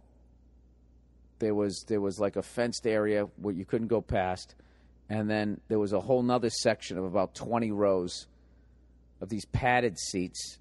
there 1.39 1.53
was 1.53 1.83
there 1.89 1.99
was 1.99 2.17
like 2.17 2.37
a 2.37 2.41
fenced 2.41 2.87
area 2.87 3.25
where 3.41 3.53
you 3.53 3.65
couldn't 3.65 3.89
go 3.89 3.99
past, 3.99 4.55
and 5.09 5.29
then 5.29 5.59
there 5.67 5.77
was 5.77 5.91
a 5.91 5.99
whole 5.99 6.23
nother 6.23 6.49
section 6.49 6.97
of 6.97 7.03
about 7.03 7.35
20 7.35 7.71
rows 7.71 8.25
of 9.19 9.27
these 9.27 9.43
padded 9.47 9.99
seats, 9.99 10.59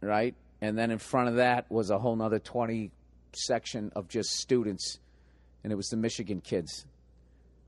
right? 0.00 0.34
And 0.60 0.76
then 0.76 0.90
in 0.90 0.98
front 0.98 1.28
of 1.28 1.36
that 1.36 1.70
was 1.70 1.88
a 1.90 2.00
whole 2.00 2.16
nother 2.16 2.40
20 2.40 2.90
section 3.32 3.92
of 3.94 4.08
just 4.08 4.30
students, 4.32 4.98
and 5.62 5.72
it 5.72 5.76
was 5.76 5.86
the 5.86 5.96
Michigan 5.96 6.40
kids 6.40 6.84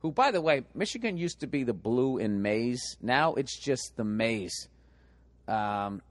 who, 0.05 0.13
by 0.13 0.31
the 0.31 0.41
way, 0.43 0.61
Michigan 0.75 1.17
used 1.17 1.41
to 1.41 1.47
be 1.47 1.65
the 1.65 1.73
blue 1.73 2.19
in 2.19 2.43
maize. 2.43 2.99
Now 3.01 3.33
it's 3.37 3.59
just 3.59 3.97
the 3.97 4.05
maize. 4.05 4.69
Um, 5.49 6.03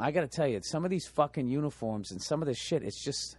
I 0.00 0.10
got 0.10 0.22
to 0.22 0.26
tell 0.26 0.48
you, 0.48 0.60
some 0.64 0.84
of 0.84 0.90
these 0.90 1.06
fucking 1.06 1.46
uniforms 1.46 2.10
and 2.10 2.20
some 2.20 2.42
of 2.42 2.48
this 2.48 2.58
shit, 2.58 2.82
it's 2.82 3.00
just, 3.00 3.36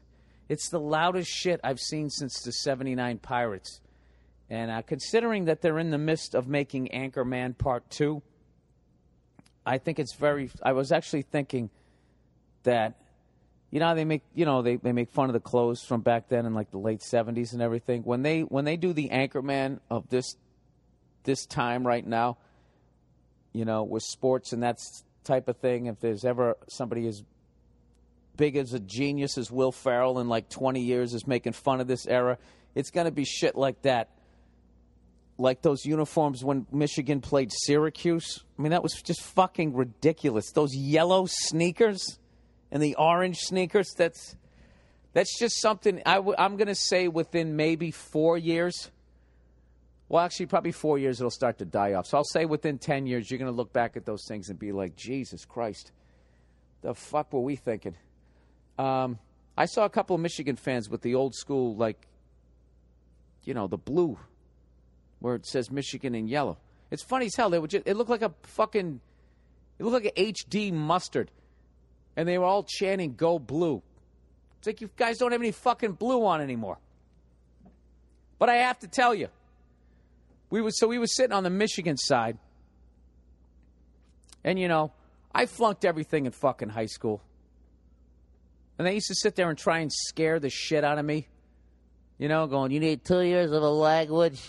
it's 0.47 0.69
the 0.69 0.79
loudest 0.79 1.29
shit 1.29 1.59
I've 1.65 1.81
seen 1.81 2.09
since 2.09 2.41
the 2.43 2.53
79 2.53 3.17
Pirates. 3.17 3.81
And 4.49 4.71
uh, 4.71 4.81
considering 4.83 5.43
that 5.45 5.61
they're 5.61 5.79
in 5.79 5.89
the 5.89 5.97
midst 5.97 6.33
of 6.33 6.47
making 6.47 6.87
Anchorman 6.95 7.57
Part 7.57 7.89
2, 7.89 8.21
I 9.65 9.79
think 9.79 9.99
it's 9.99 10.15
very, 10.15 10.49
I 10.63 10.71
was 10.71 10.93
actually 10.93 11.23
thinking 11.23 11.69
that 12.63 12.95
you 13.71 13.79
know 13.79 13.95
they 13.95 14.05
make 14.05 14.21
you 14.33 14.45
know 14.45 14.61
they, 14.61 14.77
they 14.77 14.91
make 14.93 15.09
fun 15.11 15.29
of 15.29 15.33
the 15.33 15.39
clothes 15.39 15.81
from 15.83 16.01
back 16.01 16.29
then 16.29 16.45
in 16.45 16.53
like 16.53 16.71
the 16.71 16.77
late 16.77 16.99
70s 16.99 17.53
and 17.53 17.61
everything 17.61 18.01
when 18.03 18.21
they 18.21 18.41
when 18.41 18.65
they 18.65 18.77
do 18.77 18.93
the 18.93 19.09
anchorman 19.09 19.79
of 19.89 20.07
this 20.09 20.35
this 21.23 21.45
time 21.45 21.85
right 21.85 22.05
now 22.05 22.37
you 23.53 23.65
know 23.65 23.83
with 23.83 24.03
sports 24.03 24.53
and 24.53 24.63
that 24.63 24.79
type 25.23 25.47
of 25.47 25.57
thing 25.57 25.87
if 25.87 25.99
there's 25.99 26.23
ever 26.25 26.57
somebody 26.67 27.07
as 27.07 27.23
big 28.37 28.55
as 28.55 28.73
a 28.73 28.79
genius 28.79 29.37
as 29.37 29.51
will 29.51 29.71
ferrell 29.71 30.19
in 30.19 30.27
like 30.29 30.47
20 30.49 30.81
years 30.81 31.13
is 31.13 31.27
making 31.27 31.53
fun 31.53 31.81
of 31.81 31.87
this 31.87 32.05
era 32.07 32.37
it's 32.75 32.91
going 32.91 33.05
to 33.05 33.11
be 33.11 33.25
shit 33.25 33.55
like 33.55 33.81
that 33.81 34.09
like 35.39 35.61
those 35.63 35.85
uniforms 35.85 36.43
when 36.45 36.65
michigan 36.71 37.19
played 37.19 37.51
syracuse 37.51 38.43
i 38.57 38.61
mean 38.61 38.69
that 38.69 38.83
was 38.83 38.93
just 39.01 39.21
fucking 39.23 39.73
ridiculous 39.73 40.51
those 40.51 40.73
yellow 40.75 41.25
sneakers 41.27 42.19
and 42.71 42.81
the 42.81 42.95
orange 42.95 43.37
sneakers. 43.37 43.93
That's 43.95 44.35
that's 45.13 45.37
just 45.39 45.61
something 45.61 46.01
i 46.05 46.15
w- 46.15 46.35
I'm 46.37 46.57
going 46.57 46.67
to 46.67 46.75
say 46.75 47.07
within 47.07 47.55
maybe 47.55 47.91
four 47.91 48.37
years. 48.37 48.91
Well, 50.09 50.23
actually, 50.23 50.45
probably 50.45 50.71
four 50.71 50.97
years 50.97 51.19
it'll 51.19 51.29
start 51.31 51.57
to 51.57 51.65
die 51.65 51.93
off. 51.93 52.07
So 52.07 52.17
I'll 52.17 52.23
say 52.23 52.45
within 52.45 52.77
10 52.77 53.07
years, 53.07 53.29
you're 53.29 53.39
going 53.39 53.51
to 53.51 53.55
look 53.55 53.73
back 53.73 53.97
at 53.97 54.05
those 54.05 54.25
things 54.25 54.47
and 54.49 54.57
be 54.57 54.71
like, 54.71 54.95
Jesus 54.95 55.43
Christ, 55.43 55.91
the 56.81 56.93
fuck 56.95 57.33
were 57.33 57.41
we 57.41 57.57
thinking? 57.57 57.93
Um, 58.79 59.19
I 59.57 59.65
saw 59.65 59.83
a 59.83 59.89
couple 59.89 60.15
of 60.15 60.21
Michigan 60.21 60.55
fans 60.55 60.87
with 60.89 61.01
the 61.01 61.15
old 61.15 61.35
school, 61.35 61.75
like, 61.75 62.07
you 63.43 63.53
know, 63.53 63.67
the 63.67 63.77
blue, 63.77 64.17
where 65.19 65.35
it 65.35 65.45
says 65.45 65.69
Michigan 65.69 66.15
in 66.15 66.29
yellow. 66.29 66.57
It's 66.89 67.03
funny 67.03 67.25
as 67.25 67.35
hell. 67.35 67.49
They 67.49 67.59
just, 67.67 67.85
it 67.85 67.97
looked 67.97 68.09
like 68.09 68.21
a 68.21 68.31
fucking, 68.43 69.01
it 69.77 69.83
looked 69.85 70.05
like 70.05 70.13
an 70.17 70.25
HD 70.33 70.71
mustard 70.71 71.31
and 72.17 72.27
they 72.27 72.37
were 72.39 72.45
all 72.45 72.63
chanting, 72.63 73.13
Go 73.13 73.37
blue. 73.39 73.81
It's 74.57 74.67
like 74.67 74.81
you 74.81 74.89
guys 74.97 75.19
don't 75.19 75.31
have 75.31 75.39
any 75.39 75.51
fucking 75.51 75.93
blue 75.93 76.25
on 76.25 76.41
anymore. 76.41 76.79
But 78.39 78.49
I 78.49 78.55
have 78.55 78.79
to 78.79 78.87
tell 78.87 79.13
you, 79.13 79.27
we 80.49 80.61
was 80.61 80.77
so 80.79 80.87
we 80.87 80.97
was 80.97 81.15
sitting 81.15 81.31
on 81.31 81.43
the 81.43 81.49
Michigan 81.49 81.95
side, 81.95 82.37
and 84.43 84.59
you 84.59 84.67
know, 84.67 84.91
I 85.33 85.45
flunked 85.45 85.85
everything 85.85 86.25
in 86.25 86.31
fucking 86.31 86.69
high 86.69 86.85
school. 86.87 87.21
And 88.79 88.85
they 88.87 88.93
used 88.93 89.07
to 89.07 89.15
sit 89.15 89.35
there 89.35 89.49
and 89.49 89.57
try 89.57 89.79
and 89.79 89.91
scare 89.91 90.39
the 90.39 90.49
shit 90.51 90.83
out 90.83 90.99
of 90.99 91.05
me, 91.05 91.27
you 92.17 92.27
know, 92.27 92.47
going, 92.47 92.71
"You 92.71 92.79
need 92.79 93.03
two 93.05 93.21
years 93.21 93.51
of 93.51 93.61
a 93.61 93.69
language 93.69 94.41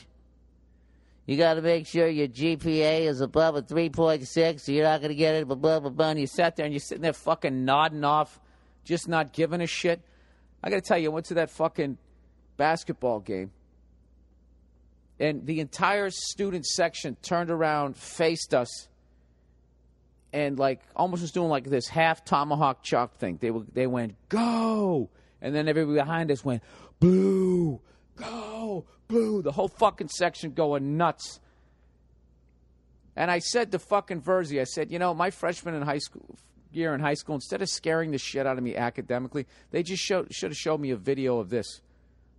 you 1.29 1.37
got 1.37 1.55
to 1.55 1.61
make 1.61 1.87
sure 1.87 2.09
your 2.09 2.26
GPA 2.26 3.01
is 3.03 3.20
above 3.20 3.55
a 3.55 3.61
3.6. 3.61 4.61
So 4.61 4.72
you're 4.72 4.85
not 4.85 5.01
going 5.03 5.11
to 5.11 5.14
get 5.14 5.35
it, 5.35 5.47
blah, 5.47 5.57
blah, 5.57 5.79
blah, 5.79 5.91
blah. 5.91 6.09
And 6.09 6.18
you 6.20 6.26
sat 6.26 6.57
there 6.57 6.64
and 6.64 6.72
you're 6.72 6.81
sitting 6.81 7.03
there 7.03 7.12
fucking 7.12 7.66
nodding 7.66 8.03
off, 8.03 8.41
just 8.87 9.09
not 9.09 9.35
giving 9.35 9.61
a 9.61 9.66
shit. 9.66 10.01
I 10.64 10.70
got 10.70 10.76
to 10.76 10.81
tell 10.81 10.97
you, 10.97 11.11
I 11.11 11.12
went 11.12 11.26
to 11.26 11.35
that 11.35 11.51
fucking 11.51 11.99
basketball 12.57 13.20
game. 13.20 13.51
And 15.20 15.45
the 15.45 15.61
entire 15.61 16.09
student 16.09 16.64
section 16.64 17.14
turned 17.20 17.51
around, 17.51 17.99
faced 17.99 18.55
us, 18.55 18.89
and 20.33 20.59
like 20.59 20.81
almost 20.97 21.20
was 21.20 21.33
doing 21.33 21.51
like 21.51 21.64
this 21.64 21.89
half 21.89 22.24
tomahawk 22.24 22.83
chop 22.83 23.18
thing. 23.18 23.37
They 23.39 23.51
were, 23.51 23.64
they 23.74 23.87
went, 23.87 24.14
go. 24.31 25.11
And 25.43 25.55
then 25.55 25.68
everybody 25.68 25.99
behind 25.99 26.31
us 26.31 26.43
went, 26.43 26.62
boo, 27.01 27.83
go, 28.16 28.87
boo, 29.09 29.43
the 29.43 29.53
whole 29.53 29.69
fucking 29.69 30.09
section 30.09 30.53
going 30.53 30.97
nuts. 30.97 31.41
And 33.17 33.31
I 33.31 33.41
said 33.41 33.73
to 33.73 33.79
fucking 33.81 34.23
Virzi, 34.23 34.61
I 34.61 34.65
said, 34.65 34.93
you 34.93 34.99
know, 35.01 35.13
my 35.13 35.31
freshman 35.31 35.75
in 35.75 35.83
high 35.83 35.99
school 35.99 36.37
year 36.71 36.93
in 36.95 37.01
high 37.01 37.15
school, 37.15 37.35
instead 37.35 37.63
of 37.63 37.69
scaring 37.69 38.11
the 38.11 38.19
shit 38.19 38.47
out 38.47 38.59
of 38.59 38.63
me 38.63 38.77
academically, 38.77 39.47
they 39.71 39.83
just 39.83 40.03
showed, 40.03 40.31
should 40.33 40.51
have 40.51 40.57
showed 40.57 40.79
me 40.79 40.91
a 40.91 40.97
video 40.97 41.39
of 41.39 41.49
this. 41.49 41.81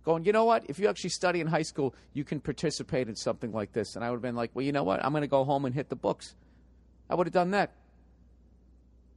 Going, 0.04 0.24
you 0.24 0.30
know 0.32 0.44
what? 0.44 0.64
If 0.68 0.78
you 0.78 0.86
actually 0.88 1.10
study 1.10 1.40
in 1.40 1.48
high 1.48 1.62
school, 1.62 1.94
you 2.14 2.22
can 2.22 2.38
participate 2.40 3.08
in 3.08 3.16
something 3.16 3.50
like 3.50 3.72
this. 3.72 3.96
And 3.96 4.04
I 4.04 4.08
would 4.08 4.16
have 4.16 4.22
been 4.22 4.36
like, 4.36 4.52
well, 4.54 4.64
you 4.64 4.70
know 4.70 4.84
what? 4.84 5.04
I'm 5.04 5.10
going 5.10 5.22
to 5.22 5.26
go 5.26 5.42
home 5.44 5.64
and 5.64 5.74
hit 5.74 5.88
the 5.88 5.96
books. 5.96 6.36
I 7.10 7.16
would 7.16 7.26
have 7.26 7.34
done 7.34 7.50
that. 7.50 7.72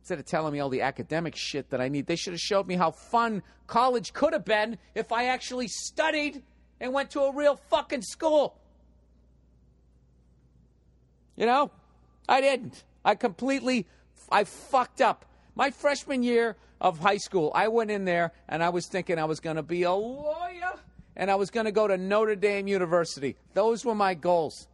Instead 0.01 0.18
of 0.20 0.26
telling 0.26 0.51
me 0.51 0.60
all 0.60 0.70
the 0.70 0.82
academic 0.82 1.36
shit 1.36 1.70
that 1.70 1.80
I 1.80 1.88
need, 1.89 2.08
they 2.08 2.16
should 2.18 2.34
have 2.34 2.39
showed 2.41 2.66
me 2.68 2.74
how 2.76 2.89
fun 2.91 3.43
college 3.68 4.14
could 4.14 4.34
have 4.34 4.43
been 4.45 4.80
if 4.95 5.12
I 5.12 5.26
actually 5.26 5.68
studied 5.68 6.41
and 6.84 6.91
went 6.93 7.11
to 7.11 7.21
a 7.21 7.34
real 7.34 7.55
fucking 7.69 8.01
school. 8.01 8.57
You 11.38 11.45
know, 11.45 11.71
I 12.27 12.41
didn't. 12.41 12.84
I 13.05 13.15
completely, 13.15 13.88
I 14.29 14.43
fucked 14.43 14.99
up. 14.99 15.25
My 15.55 15.71
freshman 15.71 16.23
year 16.23 16.57
of 16.81 16.99
high 16.99 17.15
school, 17.17 17.53
I 17.55 17.69
went 17.69 17.89
in 17.89 18.03
there 18.03 18.34
and 18.49 18.61
I 18.61 18.67
was 18.67 18.86
thinking 18.88 19.17
I 19.17 19.23
was 19.23 19.39
going 19.39 19.55
to 19.55 19.63
be 19.63 19.84
a 19.84 19.93
lawyer 19.93 20.73
and 21.15 21.31
I 21.31 21.36
was 21.36 21.51
going 21.51 21.67
to 21.67 21.71
go 21.71 21.88
to 21.88 21.95
Notre 21.95 22.36
Dame 22.36 22.67
University. 22.67 23.38
Those 23.53 23.86
were 23.86 23.95
my 23.95 24.13
goals. 24.13 24.67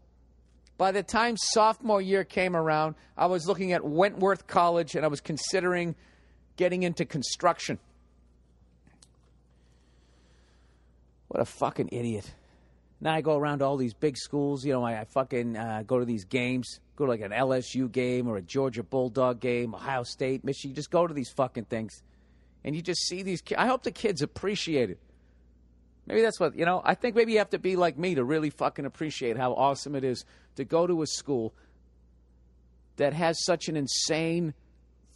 By 0.80 0.91
the 0.91 1.03
time 1.03 1.38
sophomore 1.38 2.01
year 2.01 2.24
came 2.24 2.55
around, 2.55 2.95
I 3.16 3.28
was 3.28 3.45
looking 3.47 3.72
at 3.74 3.86
Wentworth 3.86 4.47
College 4.47 4.95
and 4.95 5.05
I 5.05 5.10
was 5.10 5.22
considering 5.22 5.93
getting 6.57 6.82
into 6.82 7.05
construction. 7.05 7.78
What 11.30 11.42
a 11.42 11.46
fucking 11.46 11.90
idiot. 11.92 12.32
Now 13.02 13.14
I 13.14 13.22
go 13.22 13.38
around 13.38 13.60
to 13.60 13.66
all 13.66 13.78
these 13.78 13.94
big 13.94 14.18
schools. 14.18 14.66
You 14.66 14.74
know, 14.74 14.84
I, 14.84 15.00
I 15.02 15.06
fucking 15.06 15.56
uh, 15.56 15.84
go 15.88 16.00
to 16.00 16.06
these 16.06 16.26
games, 16.26 16.82
go 16.96 17.06
to 17.06 17.12
like 17.12 17.22
an 17.22 17.32
LSU 17.32 17.90
game 17.90 18.28
or 18.28 18.36
a 18.38 18.42
Georgia 18.42 18.84
Bulldog 18.84 19.40
game, 19.40 19.74
Ohio 19.76 20.04
State, 20.04 20.44
Michigan. 20.44 20.72
You 20.72 20.76
just 20.76 20.92
go 20.92 21.08
to 21.08 21.14
these 21.14 21.30
fucking 21.30 21.66
things, 21.66 22.02
and 22.64 22.76
you 22.76 22.82
just 22.82 23.04
see 23.08 23.22
these. 23.22 23.42
kids. 23.42 23.62
I 23.62 23.68
hope 23.68 23.84
the 23.84 23.92
kids 23.92 24.22
appreciate 24.22 24.90
it. 24.90 24.98
Maybe 26.08 26.22
that's 26.24 26.40
what 26.40 26.58
you 26.58 26.66
know. 26.66 26.82
I 26.84 26.96
think 26.96 27.16
maybe 27.16 27.32
you 27.34 27.38
have 27.38 27.52
to 27.52 27.60
be 27.60 27.76
like 27.76 27.96
me 27.98 28.16
to 28.16 28.24
really 28.24 28.50
fucking 28.50 28.86
appreciate 28.86 29.38
how 29.38 29.54
awesome 29.54 29.96
it 29.96 30.04
is 30.04 30.26
to 30.56 30.66
go 30.66 30.88
to 30.88 31.04
a 31.04 31.08
school 31.08 31.54
that 32.98 33.14
has 33.14 33.46
such 33.46 33.70
an 33.70 33.78
insane 33.78 34.56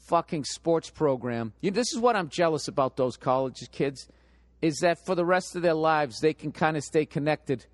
fucking 0.06 0.44
sports 0.46 0.92
program. 0.92 1.54
You 1.60 1.72
this 1.72 1.92
is 1.92 1.98
what 2.00 2.16
I'm 2.16 2.30
jealous 2.30 2.68
about 2.68 2.98
those 2.98 3.18
college 3.18 3.60
kids 3.72 4.08
is 4.64 4.78
that 4.80 5.06
for 5.06 5.14
the 5.14 5.26
rest 5.26 5.58
of 5.58 5.62
their 5.62 5.74
lives, 5.74 6.22
they 6.22 6.34
can 6.34 6.54
kind 6.54 6.78
of 6.78 6.84
stay 6.86 7.06
connected 7.06 7.66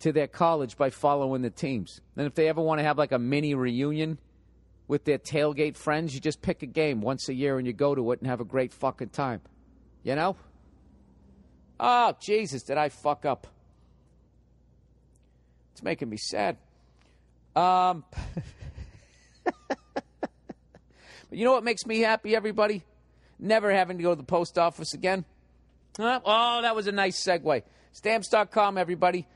to 0.00 0.10
their 0.10 0.26
college 0.26 0.76
by 0.76 0.90
following 0.90 1.40
the 1.40 1.50
teams. 1.50 2.00
And 2.16 2.26
if 2.26 2.34
they 2.34 2.48
ever 2.48 2.60
want 2.60 2.80
to 2.80 2.84
have 2.84 2.98
like 2.98 3.12
a 3.12 3.18
mini 3.18 3.54
reunion 3.54 4.18
with 4.88 5.04
their 5.04 5.18
tailgate 5.18 5.76
friends, 5.76 6.12
you 6.12 6.20
just 6.20 6.42
pick 6.42 6.64
a 6.64 6.66
game 6.66 7.00
once 7.00 7.28
a 7.28 7.32
year 7.34 7.58
and 7.58 7.66
you 7.66 7.72
go 7.72 7.94
to 7.94 8.10
it 8.10 8.20
and 8.20 8.28
have 8.28 8.40
a 8.40 8.44
great 8.44 8.72
fucking 8.72 9.10
time. 9.10 9.40
You 10.02 10.16
know? 10.16 10.34
Oh, 11.78 12.12
Jesus, 12.20 12.64
did 12.64 12.76
I 12.76 12.88
fuck 12.88 13.24
up? 13.24 13.46
It's 15.72 15.82
making 15.84 16.08
me 16.08 16.16
sad. 16.16 16.56
Um, 17.54 18.02
but 19.44 19.78
you 21.30 21.44
know 21.44 21.52
what 21.52 21.62
makes 21.62 21.86
me 21.86 22.00
happy, 22.00 22.34
everybody? 22.34 22.82
Never 23.38 23.72
having 23.72 23.96
to 23.98 24.02
go 24.02 24.10
to 24.10 24.16
the 24.16 24.24
post 24.24 24.58
office 24.58 24.92
again. 24.92 25.24
Oh, 26.00 26.60
that 26.62 26.76
was 26.76 26.86
a 26.86 26.92
nice 26.92 27.20
segue. 27.22 27.62
Stamps.com, 27.92 28.78
everybody. 28.78 29.26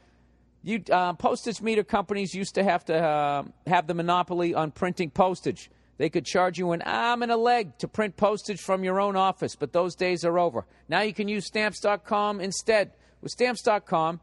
You, 0.63 0.83
uh, 0.93 1.15
postage 1.15 1.61
meter 1.61 1.83
companies 1.83 2.35
used 2.35 2.55
to 2.55 2.63
have 2.63 2.85
to 2.85 2.95
uh, 2.97 3.43
have 3.67 3.89
the 3.89 3.95
monopoly 3.95 4.55
on 4.55 4.71
printing 4.71 5.11
postage. 5.11 5.71
They 5.99 6.09
could 6.09 6.25
charge 6.25 6.59
you 6.59 6.71
an 6.71 6.83
arm 6.83 7.23
and 7.23 7.33
a 7.33 7.37
leg 7.37 7.79
to 7.79 7.89
print 7.89 8.17
postage 8.17 8.61
from 8.61 8.85
your 8.85 9.01
own 9.01 9.17
office, 9.17 9.57
but 9.57 9.73
those 9.73 9.97
days 9.97 10.25
are 10.25 10.39
over. 10.39 10.65
Now 10.89 11.01
you 11.01 11.13
can 11.13 11.27
use 11.29 11.47
stamps.com 11.47 12.41
instead. 12.41 12.93
With 13.21 13.33
stamps.com, 13.33 14.21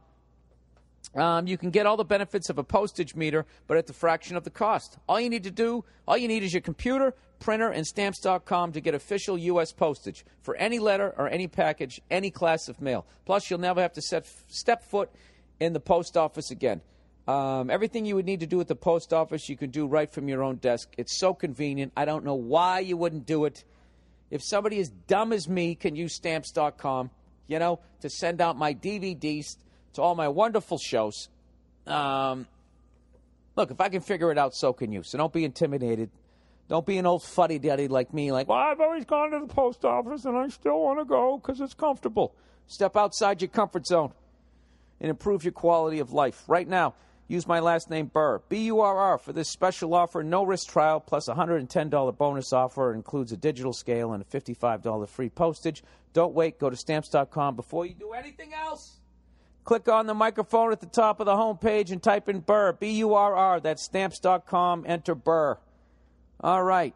um, 1.15 1.47
you 1.47 1.57
can 1.57 1.71
get 1.71 1.85
all 1.85 1.97
the 1.97 2.03
benefits 2.05 2.49
of 2.49 2.57
a 2.59 2.63
postage 2.63 3.15
meter, 3.15 3.45
but 3.67 3.77
at 3.77 3.87
the 3.87 3.93
fraction 3.93 4.37
of 4.37 4.43
the 4.43 4.49
cost. 4.51 4.97
All 5.07 5.19
you 5.19 5.29
need 5.29 5.43
to 5.43 5.51
do, 5.51 5.83
all 6.07 6.17
you 6.17 6.27
need 6.27 6.43
is 6.43 6.53
your 6.53 6.61
computer, 6.61 7.15
printer, 7.39 7.69
and 7.69 7.85
stamps.com 7.85 8.73
to 8.73 8.81
get 8.81 8.93
official 8.93 9.37
U.S. 9.37 9.71
postage 9.71 10.23
for 10.41 10.55
any 10.57 10.77
letter 10.77 11.13
or 11.17 11.27
any 11.27 11.47
package, 11.47 11.99
any 12.11 12.29
class 12.29 12.67
of 12.67 12.79
mail. 12.81 13.07
Plus, 13.25 13.49
you'll 13.49 13.59
never 13.59 13.81
have 13.81 13.93
to 13.93 14.01
set, 14.01 14.27
step 14.47 14.83
foot 14.83 15.09
in 15.59 15.73
the 15.73 15.79
post 15.79 16.15
office 16.15 16.51
again. 16.51 16.81
Um, 17.27 17.69
everything 17.69 18.05
you 18.05 18.15
would 18.15 18.25
need 18.25 18.39
to 18.41 18.47
do 18.47 18.59
at 18.61 18.67
the 18.67 18.75
post 18.75 19.13
office, 19.13 19.49
you 19.49 19.57
can 19.57 19.69
do 19.69 19.87
right 19.87 20.09
from 20.11 20.27
your 20.27 20.43
own 20.43 20.55
desk. 20.57 20.89
It's 20.97 21.19
so 21.19 21.33
convenient. 21.33 21.91
I 21.97 22.05
don't 22.05 22.25
know 22.25 22.33
why 22.35 22.79
you 22.79 22.97
wouldn't 22.97 23.25
do 23.25 23.45
it. 23.45 23.63
If 24.31 24.43
somebody 24.43 24.79
as 24.79 24.89
dumb 25.07 25.33
as 25.33 25.47
me 25.47 25.75
can 25.75 25.95
use 25.95 26.15
stamps.com, 26.15 27.09
you 27.47 27.57
know, 27.59 27.79
to 28.01 28.09
send 28.09 28.41
out 28.41 28.57
my 28.57 28.75
DVDs 28.75 29.55
to 29.93 30.01
all 30.01 30.15
my 30.15 30.27
wonderful 30.27 30.77
shows. 30.77 31.29
Um, 31.87 32.47
look, 33.55 33.71
if 33.71 33.81
I 33.81 33.89
can 33.89 34.01
figure 34.01 34.31
it 34.31 34.37
out, 34.37 34.53
so 34.55 34.73
can 34.73 34.91
you. 34.91 35.03
So 35.03 35.17
don't 35.17 35.33
be 35.33 35.43
intimidated. 35.43 36.09
Don't 36.67 36.85
be 36.85 36.97
an 36.97 37.05
old 37.05 37.23
fuddy 37.23 37.57
duddy 37.57 37.87
like 37.87 38.13
me, 38.13 38.31
like, 38.31 38.47
well, 38.47 38.59
I've 38.59 38.79
always 38.79 39.03
gone 39.03 39.31
to 39.31 39.39
the 39.39 39.51
post 39.51 39.83
office 39.83 40.25
and 40.25 40.37
I 40.37 40.49
still 40.49 40.79
want 40.79 40.99
to 40.99 41.05
go 41.05 41.37
because 41.41 41.59
it's 41.61 41.73
comfortable. 41.73 42.35
Step 42.67 42.95
outside 42.95 43.41
your 43.41 43.49
comfort 43.49 43.87
zone 43.87 44.11
and 45.01 45.09
improve 45.09 45.43
your 45.43 45.51
quality 45.53 45.97
of 45.99 46.11
life. 46.11 46.43
Right 46.47 46.67
now, 46.67 46.93
use 47.27 47.47
my 47.47 47.59
last 47.59 47.89
name, 47.89 48.05
Burr, 48.05 48.39
B 48.49 48.65
U 48.65 48.81
R 48.81 48.95
R, 48.97 49.17
for 49.17 49.33
this 49.33 49.49
special 49.49 49.95
offer 49.95 50.21
no 50.21 50.43
risk 50.43 50.69
trial 50.69 50.99
plus 50.99 51.27
$110 51.27 52.17
bonus 52.19 52.53
offer. 52.53 52.91
It 52.93 52.97
includes 52.97 53.31
a 53.31 53.37
digital 53.37 53.73
scale 53.73 54.13
and 54.13 54.21
a 54.23 54.25
$55 54.25 55.09
free 55.09 55.29
postage. 55.29 55.83
Don't 56.13 56.35
wait. 56.35 56.59
Go 56.59 56.69
to 56.69 56.77
stamps.com 56.77 57.55
before 57.55 57.87
you 57.87 57.95
do 57.95 58.11
anything 58.13 58.53
else. 58.53 58.98
Click 59.69 59.87
on 59.87 60.07
the 60.07 60.15
microphone 60.15 60.71
at 60.71 60.79
the 60.79 60.87
top 60.87 61.19
of 61.19 61.27
the 61.27 61.35
homepage 61.35 61.91
and 61.91 62.01
type 62.01 62.27
in 62.27 62.39
Burr, 62.39 62.71
B 62.73 62.89
U 62.93 63.13
R 63.13 63.35
R. 63.35 63.59
That's 63.59 63.83
stamps.com. 63.85 64.85
Enter 64.87 65.13
Burr. 65.13 65.59
All 66.39 66.63
right. 66.63 66.95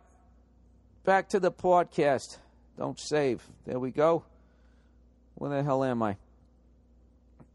Back 1.04 1.30
to 1.30 1.40
the 1.40 1.52
podcast. 1.52 2.38
Don't 2.76 3.00
save. 3.00 3.44
There 3.68 3.78
we 3.78 3.92
go. 3.92 4.24
Where 5.36 5.52
the 5.52 5.62
hell 5.62 5.84
am 5.84 6.02
I? 6.02 6.16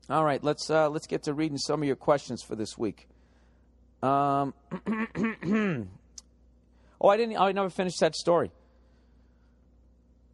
All 0.08 0.24
right, 0.24 0.40
let's 0.44 0.70
uh, 0.70 0.88
let's 0.88 1.08
get 1.08 1.24
to 1.24 1.34
reading 1.34 1.58
some 1.58 1.82
of 1.82 1.86
your 1.88 1.96
questions 1.96 2.40
for 2.44 2.54
this 2.54 2.78
week. 2.78 3.08
Um, 4.04 4.54
oh, 7.00 7.08
I 7.08 7.16
didn't. 7.16 7.36
I 7.36 7.50
never 7.50 7.68
finished 7.70 7.98
that 7.98 8.14
story. 8.14 8.52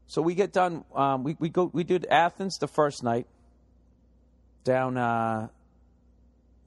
So 0.09 0.21
we 0.21 0.35
get 0.35 0.53
done. 0.53 0.85
Um, 0.95 1.25
we 1.25 1.37
we 1.39 1.49
go. 1.49 1.71
We 1.73 1.85
did 1.85 2.05
Athens 2.11 2.59
the 2.59 2.69
first 2.69 3.03
night 3.03 3.27
down, 4.65 4.97
uh, 4.97 5.49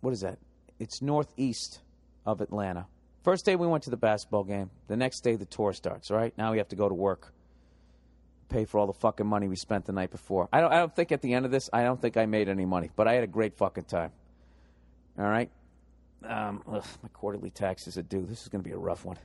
what 0.02 0.14
is 0.14 0.22
that? 0.22 0.38
It's 0.80 1.02
northeast 1.02 1.80
of 2.26 2.40
Atlanta. 2.41 2.86
First 3.24 3.44
day 3.44 3.56
we 3.56 3.68
went 3.68 3.84
to 3.84 3.90
the 3.90 3.98
basketball 3.98 4.44
game. 4.44 4.69
The 4.88 4.95
next 4.95 5.22
day 5.22 5.36
the 5.36 5.45
tour 5.45 5.74
starts, 5.74 6.10
right? 6.11 6.34
Now 6.38 6.52
we 6.52 6.60
have 6.60 6.69
to 6.69 6.76
go 6.76 6.88
to 6.88 6.95
work, 6.95 7.34
pay 8.48 8.65
for 8.65 8.80
all 8.80 8.88
the 8.88 8.94
fucking 8.94 9.28
money 9.28 9.48
we 9.48 9.57
spent 9.57 9.86
the 9.86 9.91
night 9.91 10.11
before. 10.11 10.48
I 10.53 10.61
don't, 10.61 10.72
I 10.72 10.78
don't 10.78 10.95
think 10.95 11.11
at 11.11 11.22
the 11.22 11.34
end 11.34 11.45
of 11.45 11.52
this, 11.52 11.69
I 11.74 11.84
don't 11.84 11.99
think 12.02 12.15
I 12.15 12.26
made 12.28 12.48
any 12.48 12.65
money, 12.65 12.90
but 12.95 13.07
I 13.07 13.14
had 13.14 13.24
a 13.24 13.28
great 13.28 13.56
fucking 13.57 13.86
time. 13.86 14.11
All 15.19 15.26
right? 15.26 15.49
Um, 16.24 16.64
ugh, 16.72 16.86
my 17.03 17.10
quarterly 17.10 17.49
taxes 17.49 17.98
are 17.98 18.02
due. 18.03 18.22
This 18.26 18.44
is 18.44 18.48
going 18.48 18.64
to 18.64 18.68
be 18.68 18.74
a 18.74 18.78
rough 18.80 19.03
one. 19.03 19.18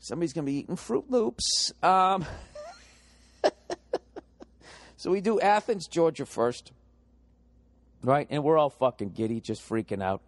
Somebody's 0.00 0.32
going 0.32 0.44
to 0.44 0.52
be 0.52 0.58
eating 0.58 0.76
Froot 0.76 1.04
Loops. 1.08 1.72
Um, 1.82 2.24
so 4.96 5.10
we 5.10 5.20
do 5.20 5.40
Athens, 5.40 5.86
Georgia 5.86 6.26
first 6.26 6.72
right? 8.04 8.26
And 8.30 8.44
we're 8.44 8.58
all 8.58 8.70
fucking 8.70 9.10
giddy, 9.10 9.40
just 9.40 9.66
freaking 9.68 10.02
out. 10.02 10.22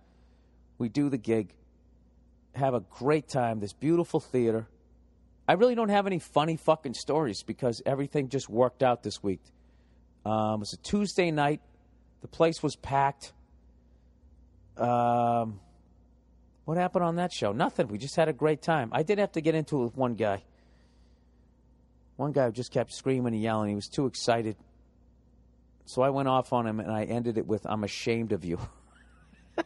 We 0.78 0.88
do 0.88 1.08
the 1.08 1.18
gig, 1.18 1.54
have 2.54 2.74
a 2.74 2.80
great 2.80 3.28
time, 3.28 3.60
this 3.60 3.72
beautiful 3.72 4.20
theater. 4.20 4.66
I 5.48 5.52
really 5.54 5.74
don't 5.74 5.90
have 5.90 6.06
any 6.06 6.18
funny 6.18 6.56
fucking 6.56 6.94
stories 6.94 7.42
because 7.44 7.80
everything 7.86 8.28
just 8.30 8.48
worked 8.48 8.82
out 8.82 9.02
this 9.02 9.22
week. 9.22 9.40
Um, 10.24 10.54
it 10.54 10.58
was 10.60 10.72
a 10.72 10.76
Tuesday 10.78 11.30
night. 11.30 11.60
The 12.22 12.28
place 12.28 12.62
was 12.62 12.74
packed. 12.74 13.32
Um, 14.76 15.60
what 16.64 16.76
happened 16.78 17.04
on 17.04 17.16
that 17.16 17.32
show? 17.32 17.52
Nothing. 17.52 17.86
We 17.88 17.98
just 17.98 18.16
had 18.16 18.28
a 18.28 18.32
great 18.32 18.60
time. 18.60 18.88
I 18.92 19.04
did 19.04 19.18
have 19.18 19.32
to 19.32 19.40
get 19.40 19.54
into 19.54 19.80
it 19.80 19.84
with 19.84 19.96
one 19.96 20.14
guy. 20.14 20.42
One 22.16 22.32
guy 22.32 22.50
just 22.50 22.72
kept 22.72 22.92
screaming 22.92 23.34
and 23.34 23.42
yelling. 23.42 23.68
He 23.68 23.74
was 23.76 23.88
too 23.88 24.06
excited. 24.06 24.56
So 25.86 26.02
I 26.02 26.10
went 26.10 26.28
off 26.28 26.52
on 26.52 26.66
him 26.66 26.80
and 26.80 26.90
I 26.90 27.04
ended 27.04 27.38
it 27.38 27.46
with, 27.46 27.64
I'm 27.64 27.84
ashamed 27.84 28.32
of 28.32 28.44
you. 28.44 28.58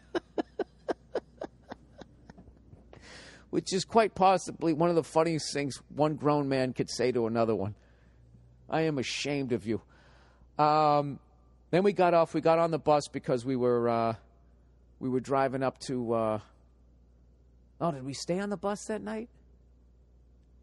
Which 3.51 3.73
is 3.73 3.85
quite 3.87 4.15
possibly 4.15 4.73
one 4.75 4.91
of 4.91 4.97
the 4.97 5.03
funniest 5.03 5.53
things 5.55 5.81
one 5.89 6.15
grown 6.17 6.47
man 6.49 6.73
could 6.75 6.91
say 6.91 7.11
to 7.11 7.27
another 7.27 7.55
one. 7.55 7.75
I 8.69 8.83
am 8.83 8.99
ashamed 8.99 9.53
of 9.53 9.67
you. 9.67 9.81
Um, 10.63 11.19
then 11.71 11.83
we 11.85 11.93
got 11.95 12.13
off. 12.15 12.35
We 12.35 12.43
got 12.43 12.59
on 12.59 12.71
the 12.71 12.79
bus 12.79 13.09
because 13.09 13.45
we 13.47 13.57
were 13.57 13.89
uh, 13.89 14.13
we 15.01 15.09
were 15.09 15.19
driving 15.21 15.63
up 15.65 15.79
to. 15.89 16.13
Uh, 16.13 16.39
oh, 17.81 17.91
did 17.91 18.05
we 18.05 18.13
stay 18.13 18.39
on 18.39 18.51
the 18.51 18.57
bus 18.57 18.85
that 18.85 19.03
night? 19.03 19.29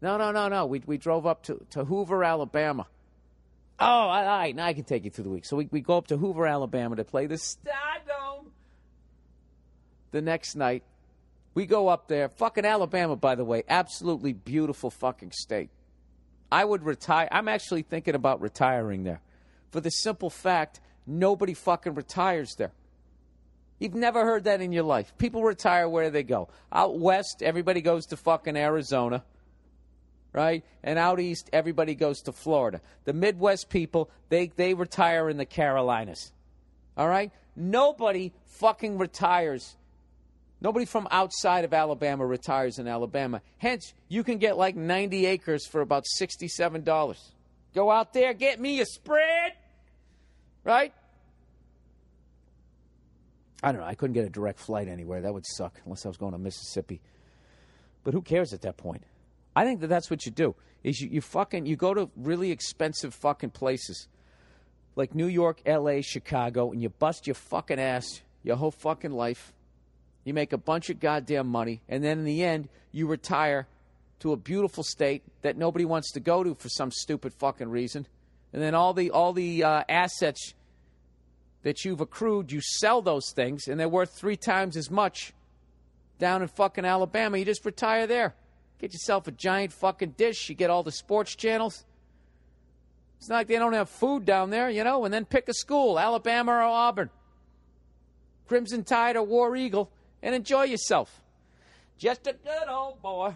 No, 0.00 0.16
no, 0.16 0.30
no, 0.32 0.48
no. 0.48 0.64
We 0.64 0.80
we 0.86 0.96
drove 0.96 1.26
up 1.26 1.42
to 1.44 1.62
to 1.72 1.84
Hoover, 1.84 2.24
Alabama 2.24 2.86
Oh, 3.80 3.86
all 3.86 4.24
right. 4.24 4.54
Now 4.56 4.66
I 4.66 4.72
can 4.72 4.84
take 4.84 5.04
you 5.04 5.10
through 5.10 5.24
the 5.24 5.30
week. 5.30 5.44
So 5.44 5.56
we, 5.56 5.68
we 5.70 5.80
go 5.80 5.96
up 5.96 6.08
to 6.08 6.16
Hoover, 6.16 6.46
Alabama 6.46 6.96
to 6.96 7.04
play 7.04 7.26
the 7.26 7.36
Stardome 7.36 8.46
the 10.10 10.20
next 10.20 10.56
night. 10.56 10.82
We 11.54 11.64
go 11.66 11.88
up 11.88 12.08
there. 12.08 12.28
Fucking 12.28 12.64
Alabama, 12.64 13.14
by 13.14 13.36
the 13.36 13.44
way. 13.44 13.62
Absolutely 13.68 14.32
beautiful 14.32 14.90
fucking 14.90 15.30
state. 15.32 15.70
I 16.50 16.64
would 16.64 16.82
retire. 16.82 17.28
I'm 17.30 17.46
actually 17.46 17.82
thinking 17.82 18.14
about 18.14 18.40
retiring 18.40 19.04
there 19.04 19.20
for 19.70 19.80
the 19.80 19.90
simple 19.90 20.30
fact 20.30 20.80
nobody 21.06 21.54
fucking 21.54 21.94
retires 21.94 22.54
there. 22.56 22.72
You've 23.78 23.94
never 23.94 24.24
heard 24.24 24.44
that 24.44 24.60
in 24.60 24.72
your 24.72 24.82
life. 24.82 25.12
People 25.18 25.44
retire 25.44 25.88
where 25.88 26.10
they 26.10 26.24
go. 26.24 26.48
Out 26.72 26.98
west, 26.98 27.42
everybody 27.44 27.80
goes 27.80 28.06
to 28.06 28.16
fucking 28.16 28.56
Arizona 28.56 29.22
right? 30.32 30.64
And 30.82 30.98
out 30.98 31.20
east, 31.20 31.48
everybody 31.52 31.94
goes 31.94 32.20
to 32.22 32.32
Florida. 32.32 32.80
The 33.04 33.12
Midwest 33.12 33.70
people, 33.70 34.10
they, 34.28 34.48
they 34.56 34.74
retire 34.74 35.28
in 35.28 35.36
the 35.36 35.44
Carolinas. 35.46 36.32
All 36.96 37.08
right? 37.08 37.30
Nobody 37.56 38.32
fucking 38.46 38.98
retires. 38.98 39.76
Nobody 40.60 40.84
from 40.84 41.06
outside 41.10 41.64
of 41.64 41.72
Alabama 41.72 42.26
retires 42.26 42.78
in 42.78 42.88
Alabama. 42.88 43.40
Hence, 43.58 43.94
you 44.08 44.24
can 44.24 44.38
get 44.38 44.56
like 44.56 44.76
90 44.76 45.26
acres 45.26 45.66
for 45.66 45.80
about 45.80 46.04
$67. 46.20 47.16
Go 47.74 47.90
out 47.90 48.12
there, 48.12 48.34
get 48.34 48.60
me 48.60 48.80
a 48.80 48.86
spread, 48.86 49.52
right? 50.64 50.92
I 53.62 53.72
don't 53.72 53.80
know. 53.80 53.86
I 53.86 53.94
couldn't 53.94 54.14
get 54.14 54.24
a 54.24 54.28
direct 54.30 54.58
flight 54.58 54.88
anywhere. 54.88 55.20
That 55.22 55.32
would 55.34 55.46
suck 55.46 55.80
unless 55.84 56.04
I 56.04 56.08
was 56.08 56.16
going 56.16 56.32
to 56.32 56.38
Mississippi. 56.38 57.00
But 58.04 58.14
who 58.14 58.22
cares 58.22 58.52
at 58.52 58.62
that 58.62 58.76
point? 58.76 59.02
I 59.58 59.64
think 59.64 59.80
that 59.80 59.88
that's 59.88 60.08
what 60.08 60.24
you 60.24 60.30
do. 60.30 60.54
Is 60.84 61.00
you, 61.00 61.08
you 61.10 61.20
fucking 61.20 61.66
you 61.66 61.74
go 61.74 61.92
to 61.92 62.08
really 62.14 62.52
expensive 62.52 63.12
fucking 63.12 63.50
places 63.50 64.06
like 64.94 65.16
New 65.16 65.26
York, 65.26 65.60
L.A., 65.66 66.00
Chicago, 66.00 66.70
and 66.70 66.80
you 66.80 66.90
bust 66.90 67.26
your 67.26 67.34
fucking 67.34 67.80
ass 67.80 68.22
your 68.44 68.54
whole 68.54 68.70
fucking 68.70 69.10
life. 69.10 69.52
You 70.22 70.32
make 70.32 70.52
a 70.52 70.58
bunch 70.58 70.90
of 70.90 71.00
goddamn 71.00 71.48
money, 71.48 71.82
and 71.88 72.04
then 72.04 72.20
in 72.20 72.24
the 72.24 72.44
end, 72.44 72.68
you 72.92 73.08
retire 73.08 73.66
to 74.20 74.30
a 74.32 74.36
beautiful 74.36 74.84
state 74.84 75.24
that 75.42 75.56
nobody 75.56 75.84
wants 75.84 76.12
to 76.12 76.20
go 76.20 76.44
to 76.44 76.54
for 76.54 76.68
some 76.68 76.92
stupid 76.92 77.34
fucking 77.34 77.68
reason. 77.68 78.06
And 78.52 78.62
then 78.62 78.76
all 78.76 78.94
the 78.94 79.10
all 79.10 79.32
the 79.32 79.64
uh, 79.64 79.82
assets 79.88 80.54
that 81.64 81.84
you've 81.84 82.00
accrued, 82.00 82.52
you 82.52 82.60
sell 82.62 83.02
those 83.02 83.32
things, 83.32 83.66
and 83.66 83.80
they're 83.80 83.88
worth 83.88 84.12
three 84.16 84.36
times 84.36 84.76
as 84.76 84.88
much 84.88 85.32
down 86.20 86.42
in 86.42 86.48
fucking 86.48 86.84
Alabama. 86.84 87.38
You 87.38 87.44
just 87.44 87.64
retire 87.64 88.06
there. 88.06 88.36
Get 88.78 88.92
yourself 88.92 89.26
a 89.26 89.32
giant 89.32 89.72
fucking 89.72 90.10
dish. 90.12 90.48
You 90.48 90.54
get 90.54 90.70
all 90.70 90.82
the 90.82 90.92
sports 90.92 91.34
channels. 91.34 91.84
It's 93.18 93.28
not 93.28 93.36
like 93.36 93.46
they 93.48 93.58
don't 93.58 93.72
have 93.72 93.88
food 93.88 94.24
down 94.24 94.50
there, 94.50 94.70
you 94.70 94.84
know, 94.84 95.04
and 95.04 95.12
then 95.12 95.24
pick 95.24 95.48
a 95.48 95.52
school 95.54 95.98
Alabama 95.98 96.52
or 96.52 96.62
Auburn, 96.62 97.10
Crimson 98.46 98.84
Tide 98.84 99.16
or 99.16 99.24
War 99.24 99.56
Eagle, 99.56 99.90
and 100.22 100.34
enjoy 100.36 100.62
yourself. 100.64 101.20
Just 101.96 102.28
a 102.28 102.32
good 102.32 102.68
old 102.68 103.02
boy, 103.02 103.34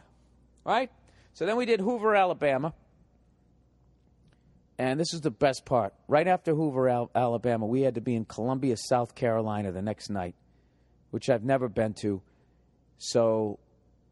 right? 0.64 0.88
So 1.34 1.46
then 1.46 1.56
we 1.56 1.66
did 1.66 1.80
Hoover, 1.80 2.14
Alabama. 2.14 2.74
And 4.78 5.00
this 5.00 5.12
is 5.12 5.20
the 5.20 5.30
best 5.32 5.64
part. 5.64 5.94
Right 6.06 6.28
after 6.28 6.54
Hoover, 6.54 6.88
Al- 6.88 7.10
Alabama, 7.14 7.66
we 7.66 7.80
had 7.82 7.96
to 7.96 8.00
be 8.00 8.14
in 8.14 8.24
Columbia, 8.24 8.76
South 8.76 9.16
Carolina 9.16 9.72
the 9.72 9.82
next 9.82 10.10
night, 10.10 10.36
which 11.10 11.28
I've 11.28 11.42
never 11.44 11.68
been 11.68 11.92
to. 11.94 12.22
So 12.98 13.58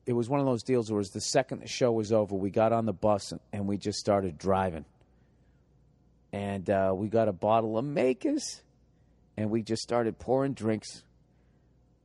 it 0.07 0.13
was 0.13 0.29
one 0.29 0.41
of 0.41 0.47
those 0.47 0.63
deals 0.63 0.91
where, 0.91 1.03
the 1.03 1.21
second 1.21 1.61
the 1.61 1.69
show 1.69 1.93
was 1.93 2.13
over, 2.13 2.35
we 2.35 2.51
got 2.51 2.73
on 2.73 2.87
the 2.87 2.93
bus 2.93 3.33
and, 3.33 3.41
and 3.53 3.67
we 3.67 3.77
just 3.77 3.99
started 3.99 4.39
driving. 4.39 4.85
And 6.33 6.69
uh, 6.71 6.93
we 6.95 7.09
got 7.09 7.29
a 7.29 7.33
bottle 7.33 7.77
of 7.77 7.85
Makers, 7.85 8.63
and 9.37 9.51
we 9.51 9.63
just 9.63 9.83
started 9.83 10.19
pouring 10.19 10.53
drinks. 10.55 11.03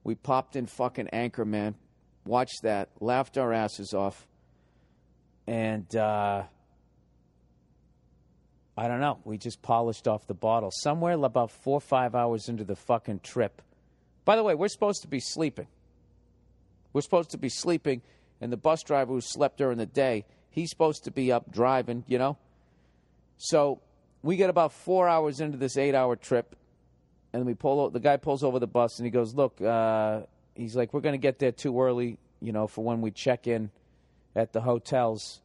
We 0.04 0.16
popped 0.16 0.56
in 0.56 0.66
fucking 0.66 1.10
Anchorman, 1.14 1.76
watched 2.26 2.64
that, 2.64 2.90
laughed 3.00 3.38
our 3.38 3.54
asses 3.54 3.94
off, 3.94 4.26
and 5.48 5.96
uh, 5.96 6.42
I 8.76 8.88
don't 8.88 9.00
know. 9.00 9.20
We 9.26 9.38
just 9.38 9.62
polished 9.62 10.08
off 10.08 10.26
the 10.26 10.34
bottle 10.34 10.72
somewhere 10.74 11.14
about 11.14 11.52
four 11.52 11.78
or 11.78 11.80
five 11.82 12.16
hours 12.16 12.50
into 12.50 12.64
the 12.64 12.76
fucking 12.76 13.20
trip. 13.20 13.62
By 14.26 14.36
the 14.36 14.44
way, 14.44 14.56
we're 14.56 14.70
supposed 14.70 15.04
to 15.04 15.08
be 15.08 15.20
sleeping. 15.20 15.68
We're 16.96 17.02
supposed 17.02 17.32
to 17.32 17.38
be 17.38 17.50
sleeping, 17.50 18.02
and 18.40 18.54
the 18.54 18.58
bus 18.58 18.82
driver 18.82 19.12
who 19.12 19.20
slept 19.20 19.58
during 19.58 19.78
the 19.78 19.86
day, 19.86 20.24
he's 20.50 20.70
supposed 20.70 21.04
to 21.04 21.12
be 21.12 21.30
up 21.30 21.52
driving, 21.52 22.06
you 22.08 22.18
know? 22.18 22.38
So 23.38 23.82
we 24.24 24.38
get 24.38 24.50
about 24.50 24.72
four 24.72 25.06
hours 25.10 25.42
into 25.42 25.58
this 25.58 25.76
eight 25.76 25.94
hour 25.94 26.16
trip, 26.16 26.56
and 27.34 27.46
we 27.46 27.54
pull. 27.54 27.90
The 27.90 28.00
guy 28.00 28.16
pulls 28.16 28.46
over 28.46 28.60
the 28.60 28.68
bus, 28.68 28.98
and 29.00 29.06
he 29.06 29.10
goes, 29.12 29.36
"Look," 29.36 29.60
uh, 29.62 30.22
he's 30.54 30.78
like, 30.78 30.94
"We're 30.94 31.02
going 31.02 31.12
to 31.16 31.22
get 31.22 31.38
there 31.38 31.52
too 31.52 31.82
early, 31.82 32.18
you 32.42 32.54
know, 32.54 32.66
for 32.66 32.82
when 32.82 33.02
we 33.02 33.12
check 33.12 33.46
in 33.46 33.72
at 34.34 34.54
the 34.54 34.62
hotels, 34.62 35.42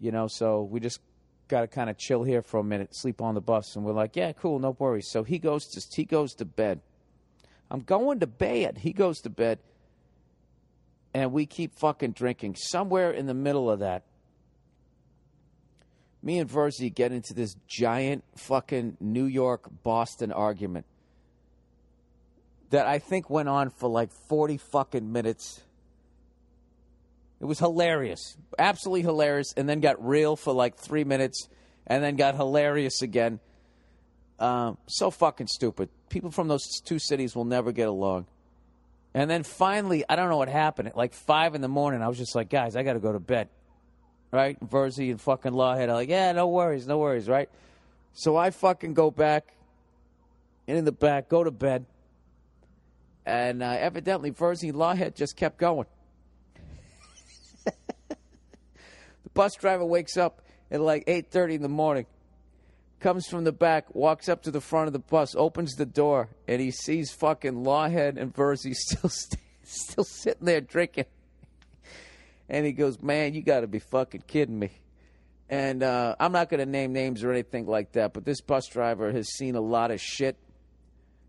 you 0.00 0.10
know. 0.10 0.26
So 0.26 0.62
we 0.62 0.80
just 0.80 1.00
got 1.48 1.60
to 1.60 1.66
kind 1.66 1.90
of 1.90 1.98
chill 1.98 2.22
here 2.22 2.40
for 2.40 2.60
a 2.60 2.64
minute, 2.64 2.96
sleep 2.96 3.20
on 3.20 3.34
the 3.34 3.42
bus." 3.42 3.76
And 3.76 3.84
we're 3.84 3.92
like, 3.92 4.16
"Yeah, 4.16 4.32
cool, 4.32 4.58
no 4.58 4.70
worries." 4.78 5.10
So 5.10 5.22
he 5.22 5.38
goes 5.38 5.66
to 5.66 5.80
he 5.94 6.06
goes 6.06 6.32
to 6.36 6.46
bed. 6.46 6.80
I'm 7.70 7.82
going 7.82 8.20
to 8.20 8.26
bed. 8.26 8.78
He 8.78 8.94
goes 8.94 9.20
to 9.20 9.28
bed 9.28 9.58
and 11.14 11.32
we 11.32 11.46
keep 11.46 11.74
fucking 11.74 12.12
drinking. 12.12 12.56
Somewhere 12.56 13.10
in 13.10 13.26
the 13.26 13.34
middle 13.34 13.70
of 13.70 13.80
that, 13.80 14.04
me 16.22 16.38
and 16.38 16.50
Virzi 16.50 16.92
get 16.92 17.12
into 17.12 17.32
this 17.34 17.54
giant 17.66 18.24
fucking 18.36 18.96
New 19.00 19.24
York 19.24 19.68
Boston 19.82 20.32
argument 20.32 20.84
that 22.70 22.86
I 22.86 22.98
think 22.98 23.30
went 23.30 23.48
on 23.48 23.70
for 23.70 23.88
like 23.88 24.10
40 24.28 24.58
fucking 24.58 25.10
minutes. 25.10 25.62
It 27.40 27.44
was 27.44 27.58
hilarious, 27.60 28.36
absolutely 28.58 29.02
hilarious, 29.02 29.54
and 29.56 29.68
then 29.68 29.78
got 29.80 30.04
real 30.06 30.34
for 30.36 30.52
like 30.52 30.74
three 30.76 31.04
minutes, 31.04 31.48
and 31.86 32.02
then 32.02 32.16
got 32.16 32.34
hilarious 32.34 33.00
again. 33.00 33.38
Um, 34.40 34.76
so 34.86 35.10
fucking 35.10 35.46
stupid. 35.46 35.88
People 36.08 36.30
from 36.32 36.48
those 36.48 36.64
two 36.84 36.98
cities 36.98 37.34
will 37.36 37.44
never 37.44 37.70
get 37.72 37.88
along. 37.88 38.26
And 39.14 39.30
then 39.30 39.42
finally, 39.42 40.04
I 40.08 40.16
don't 40.16 40.28
know 40.28 40.36
what 40.36 40.48
happened. 40.48 40.88
At 40.88 40.96
like 40.96 41.12
five 41.14 41.54
in 41.54 41.60
the 41.60 41.68
morning, 41.68 42.02
I 42.02 42.08
was 42.08 42.18
just 42.18 42.34
like, 42.34 42.50
guys, 42.50 42.76
I 42.76 42.82
got 42.82 42.92
to 42.94 42.98
go 43.00 43.12
to 43.12 43.20
bed. 43.20 43.48
Right? 44.30 44.58
Virzi 44.60 45.10
and 45.10 45.20
fucking 45.20 45.52
Lawhead 45.52 45.88
are 45.88 45.94
like, 45.94 46.10
yeah, 46.10 46.30
no 46.32 46.48
worries, 46.48 46.86
no 46.86 46.98
worries, 46.98 47.28
right? 47.28 47.48
So 48.12 48.36
I 48.36 48.50
fucking 48.50 48.92
go 48.92 49.10
back 49.10 49.46
in, 50.66 50.76
in 50.76 50.84
the 50.84 50.92
back, 50.92 51.28
go 51.28 51.42
to 51.42 51.50
bed. 51.50 51.86
And 53.24 53.62
uh, 53.62 53.66
evidently, 53.78 54.30
Virzi 54.30 54.64
and 54.70 54.74
Lawhead 54.78 55.14
just 55.14 55.36
kept 55.36 55.58
going. 55.58 55.86
the 57.64 57.74
bus 59.32 59.54
driver 59.54 59.84
wakes 59.86 60.18
up 60.18 60.42
at 60.70 60.80
like 60.82 61.06
8.30 61.06 61.54
in 61.54 61.62
the 61.62 61.68
morning 61.68 62.04
comes 63.00 63.26
from 63.26 63.44
the 63.44 63.52
back, 63.52 63.94
walks 63.94 64.28
up 64.28 64.42
to 64.42 64.50
the 64.50 64.60
front 64.60 64.86
of 64.86 64.92
the 64.92 64.98
bus, 64.98 65.34
opens 65.36 65.74
the 65.76 65.86
door, 65.86 66.28
and 66.46 66.60
he 66.60 66.70
sees 66.70 67.10
fucking 67.12 67.64
Lawhead 67.64 68.16
and 68.18 68.34
Virzi 68.34 68.74
still 68.74 69.08
st- 69.10 69.38
still 69.62 70.04
sitting 70.04 70.44
there 70.44 70.60
drinking. 70.60 71.04
And 72.48 72.64
he 72.64 72.72
goes, 72.72 73.00
"Man, 73.02 73.34
you 73.34 73.42
got 73.42 73.60
to 73.60 73.66
be 73.66 73.78
fucking 73.78 74.24
kidding 74.26 74.58
me." 74.58 74.70
And 75.50 75.82
uh, 75.82 76.14
I'm 76.20 76.32
not 76.32 76.50
going 76.50 76.60
to 76.60 76.66
name 76.70 76.92
names 76.92 77.24
or 77.24 77.32
anything 77.32 77.66
like 77.66 77.92
that, 77.92 78.12
but 78.12 78.24
this 78.24 78.40
bus 78.40 78.66
driver 78.66 79.10
has 79.12 79.28
seen 79.28 79.54
a 79.54 79.60
lot 79.60 79.90
of 79.90 80.00
shit. 80.00 80.36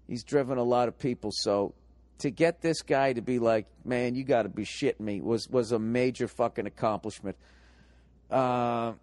He's 0.07 0.23
driven 0.23 0.57
a 0.57 0.63
lot 0.63 0.87
of 0.89 0.97
people, 0.99 1.31
so 1.33 1.73
to 2.19 2.29
get 2.31 2.61
this 2.61 2.81
guy 2.81 3.13
to 3.13 3.21
be 3.21 3.39
like, 3.39 3.67
"Man, 3.85 4.15
you 4.15 4.23
got 4.23 4.43
to 4.43 4.49
be 4.49 4.63
shitting 4.65 5.01
me," 5.01 5.21
was 5.21 5.47
was 5.49 5.71
a 5.71 5.79
major 5.79 6.27
fucking 6.27 6.65
accomplishment. 6.65 7.37
Uh, 8.31 8.93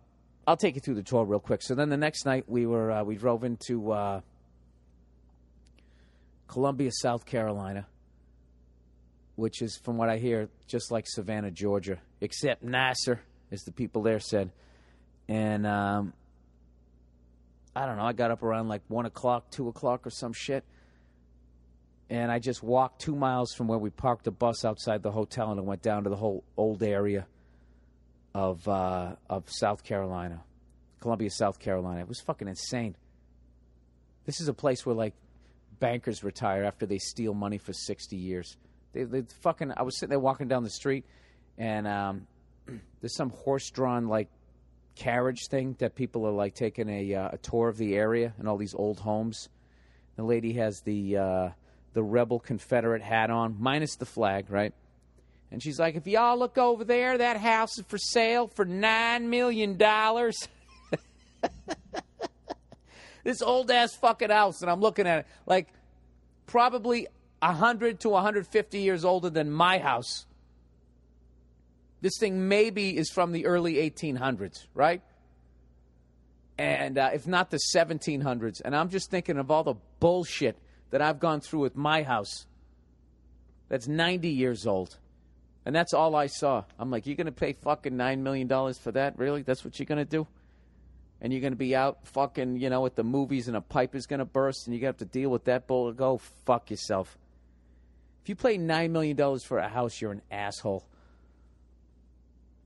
I'll 0.49 0.57
take 0.57 0.77
you 0.77 0.81
through 0.81 0.95
the 0.95 1.03
tour 1.03 1.25
real 1.25 1.41
quick. 1.41 1.61
So 1.61 1.75
then 1.75 1.89
the 1.89 1.97
next 1.97 2.25
night 2.25 2.45
we 2.47 2.67
were 2.67 2.91
uh, 2.91 3.03
we 3.05 3.17
drove 3.17 3.43
into 3.43 3.91
uh, 3.91 4.21
Columbia, 6.47 6.93
South 6.93 7.27
Carolina, 7.27 7.85
which 9.35 9.61
is, 9.61 9.77
from 9.77 9.97
what 9.97 10.09
I 10.09 10.19
hear, 10.19 10.49
just 10.69 10.93
like 10.93 11.07
Savannah, 11.09 11.51
Georgia, 11.51 11.99
except 12.21 12.63
nicer, 12.63 13.21
as 13.51 13.63
the 13.63 13.73
people 13.73 14.03
there 14.03 14.21
said. 14.21 14.53
And 15.29 15.67
um, 15.67 16.13
I 17.75 17.87
don't 17.87 17.97
know. 17.97 18.05
I 18.05 18.13
got 18.13 18.31
up 18.31 18.45
around 18.45 18.69
like 18.69 18.83
one 18.87 19.05
o'clock, 19.05 19.51
two 19.51 19.67
o'clock, 19.69 20.07
or 20.07 20.11
some 20.11 20.33
shit. 20.33 20.65
And 22.09 22.31
I 22.31 22.39
just 22.39 22.63
walked 22.63 23.01
two 23.01 23.17
miles 23.17 23.53
from 23.53 23.67
where 23.67 23.81
we 23.81 23.91
parked 23.91 24.27
the 24.27 24.31
bus 24.31 24.65
outside 24.65 25.03
the 25.03 25.11
hotel, 25.11 25.51
and 25.51 25.59
I 25.59 25.65
went 25.65 25.83
down 25.83 26.05
to 26.05 26.11
the 26.11 26.15
whole 26.15 26.45
old 26.57 26.85
area 26.85 27.27
of 28.39 28.67
uh, 28.69 29.15
of 29.31 29.45
South 29.51 29.83
Carolina, 29.85 30.43
Columbia, 31.01 31.31
South 31.31 31.59
Carolina. 31.59 32.01
It 32.03 32.09
was 32.09 32.21
fucking 32.21 32.49
insane. 32.49 32.95
This 34.27 34.41
is 34.43 34.49
a 34.49 34.53
place 34.55 34.85
where 34.85 34.95
like 34.95 35.15
bankers 35.81 36.23
retire 36.23 36.65
after 36.65 36.85
they 36.87 36.99
steal 36.99 37.33
money 37.35 37.57
for 37.59 37.73
sixty 37.73 38.17
years. 38.17 38.57
They, 38.93 39.05
they 39.05 39.23
fucking. 39.41 39.73
I 39.77 39.83
was 39.83 39.99
sitting 39.99 40.11
there 40.11 40.19
walking 40.21 40.49
down 40.49 40.65
the 40.65 40.71
street, 40.71 41.05
and 41.59 41.87
um, 41.89 42.27
there's 43.01 43.17
some 43.17 43.31
horse-drawn 43.31 44.07
like 44.09 44.29
carriage 44.97 45.49
thing 45.49 45.75
that 45.79 45.95
people 45.95 46.27
are 46.27 46.31
like 46.33 46.55
taking 46.55 46.89
a, 46.91 47.15
uh, 47.15 47.31
a 47.33 47.39
tour 47.39 47.69
of 47.69 47.77
the 47.79 47.95
area 47.95 48.33
and 48.39 48.47
all 48.49 48.57
these 48.59 48.75
old 48.75 48.99
homes. 49.01 49.49
The 50.17 50.23
lady 50.25 50.53
has 50.55 50.81
the 50.83 51.17
uh, 51.17 51.49
the 51.95 52.03
rebel 52.03 52.39
Confederate 52.41 53.01
hat 53.03 53.31
on, 53.31 53.57
minus 53.59 53.97
the 53.97 54.05
flag, 54.07 54.51
right? 54.51 54.75
And 55.51 55.63
she's 55.63 55.79
like, 55.79 55.95
if 55.95 56.07
y'all 56.07 56.39
look 56.39 56.57
over 56.59 56.85
there, 56.85 57.17
that 57.19 57.37
house 57.37 57.77
is 57.79 57.85
for 57.87 57.99
sale 57.99 58.47
for 58.49 58.65
$9 58.67 59.23
million. 59.25 59.79
this 63.23 63.41
old 63.43 63.71
ass 63.71 63.95
fucking 63.95 64.31
house. 64.31 64.63
And 64.63 64.71
I'm 64.71 64.81
looking 64.81 65.07
at 65.07 65.21
it 65.21 65.27
like 65.47 65.69
probably 66.47 67.07
100 67.43 68.01
to 68.01 68.09
150 68.09 68.79
years 68.81 69.05
older 69.05 69.31
than 69.31 69.51
my 69.53 69.79
house. 69.79 70.27
This 72.01 72.19
thing 72.19 72.49
maybe 72.49 72.97
is 72.97 73.09
from 73.11 73.31
the 73.33 73.47
early 73.47 73.75
1800s, 73.77 74.67
right? 74.75 75.01
And 76.59 76.99
uh, 76.99 77.11
if 77.15 77.27
not 77.29 77.51
the 77.51 77.59
1700s. 77.75 78.61
And 78.65 78.75
I'm 78.75 78.89
just 78.91 79.11
thinking 79.11 79.39
of 79.39 79.51
all 79.53 79.65
the 79.65 79.75
bullshit 80.01 80.57
that 80.91 81.01
I've 81.01 81.21
gone 81.21 81.41
through 81.41 81.61
with 81.61 81.77
my 81.77 82.03
house 82.03 82.47
that's 83.69 83.89
90 83.89 84.29
years 84.29 84.65
old. 84.67 84.97
And 85.67 85.75
that's 85.75 85.93
all 85.93 86.15
I 86.15 86.29
saw. 86.29 86.63
I'm 86.79 86.93
like, 86.93 87.07
you're 87.07 87.17
going 87.17 87.27
to 87.27 87.33
pay 87.33 87.53
fucking 87.55 87.93
$9 87.93 88.19
million 88.21 88.49
for 88.75 88.93
that? 88.93 89.19
Really? 89.19 89.43
That's 89.43 89.65
what 89.65 89.77
you're 89.79 89.87
going 89.87 89.99
to 89.99 90.05
do? 90.05 90.25
And 91.21 91.33
you're 91.33 91.41
going 91.41 91.55
to 91.55 91.57
be 91.57 91.75
out 91.75 91.99
fucking, 92.07 92.59
you 92.61 92.71
know, 92.71 92.87
at 92.87 92.95
the 92.95 93.03
movies 93.03 93.49
and 93.49 93.57
a 93.57 93.61
pipe 93.61 93.97
is 93.97 94.07
going 94.07 94.21
to 94.21 94.25
burst 94.25 94.67
and 94.69 94.75
you're 94.75 94.81
going 94.81 94.95
to 94.95 95.03
have 95.03 95.11
to 95.13 95.19
deal 95.19 95.29
with 95.29 95.45
that 95.47 95.67
bull. 95.67 95.93
Go 95.93 96.19
fuck 96.45 96.71
yourself. 96.71 97.19
If 98.23 98.29
you 98.29 98.37
play 98.37 98.59
$9 98.59 98.91
million 98.91 99.39
for 99.41 99.59
a 99.59 99.69
house, 99.69 100.01
you're 100.01 100.13
an 100.13 100.23
asshole. 100.31 100.87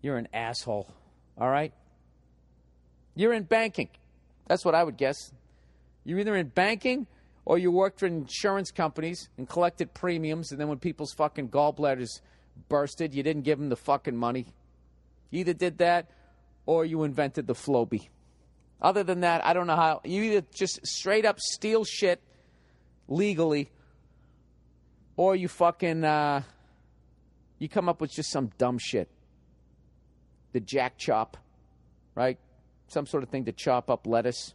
You're 0.03 0.19
an 0.19 0.29
asshole. 0.35 0.87
All 1.39 1.49
right? 1.51 1.73
You're 3.15 3.33
in 3.33 3.45
banking. 3.45 3.89
That's 4.47 4.63
what 4.65 4.75
I 4.75 4.85
would 4.85 4.99
guess. 4.99 5.33
You're 6.05 6.19
either 6.19 6.37
in 6.37 6.49
banking 6.49 7.07
or 7.47 7.57
you 7.57 7.71
worked 7.71 7.99
for 8.01 8.07
insurance 8.07 8.71
companies 8.71 9.31
and 9.39 9.49
collected 9.49 9.95
premiums, 9.95 10.51
and 10.51 10.61
then 10.61 10.69
when 10.69 10.79
people's 10.79 11.15
fucking 11.15 11.49
gallbladders 11.49 12.11
bursted. 12.69 13.15
You 13.15 13.23
didn't 13.23 13.43
give 13.43 13.59
him 13.59 13.69
the 13.69 13.77
fucking 13.77 14.17
money. 14.17 14.47
either 15.33 15.53
did 15.53 15.79
that 15.79 16.11
or 16.67 16.85
you 16.85 17.05
invented 17.05 17.47
the 17.47 17.55
Flowbee. 17.55 18.09
Other 18.83 19.03
than 19.03 19.21
that, 19.21 19.45
I 19.45 19.53
don't 19.53 19.67
know 19.67 19.77
how. 19.77 20.01
You 20.05 20.23
either 20.23 20.47
just 20.55 20.87
straight 20.87 21.25
up 21.25 21.39
steal 21.41 21.85
shit 21.85 22.21
legally 23.09 23.71
or 25.17 25.37
you 25.37 25.49
fucking. 25.49 26.05
Uh, 26.05 26.43
you 27.59 27.69
come 27.69 27.89
up 27.91 28.01
with 28.01 28.11
just 28.11 28.31
some 28.31 28.51
dumb 28.57 28.79
shit. 28.79 29.09
The 30.53 30.61
jack 30.61 30.97
chop, 30.97 31.37
right? 32.15 32.39
Some 32.89 33.07
sort 33.07 33.23
of 33.23 33.29
thing 33.29 33.45
to 33.45 33.53
chop 33.53 33.91
up 33.91 34.07
lettuce, 34.07 34.55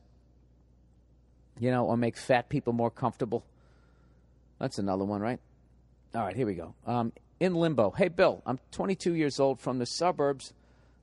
you 1.60 1.69
know, 1.72 1.86
or 1.86 1.95
make 1.95 2.18
fat 2.18 2.49
people 2.49 2.73
more 2.73 2.90
comfortable. 2.91 3.45
That's 4.60 4.80
another 4.80 5.06
one, 5.06 5.22
right? 5.22 5.40
All 6.15 6.22
right, 6.23 6.36
here 6.36 6.48
we 6.48 6.56
go. 6.56 6.73
Um, 6.88 7.14
in 7.40 7.56
limbo. 7.56 7.91
Hey, 7.91 8.07
Bill, 8.07 8.41
I'm 8.45 8.60
22 8.72 9.14
years 9.14 9.40
old 9.40 9.60
from 9.60 9.80
the 9.80 9.86
suburbs, 9.86 10.53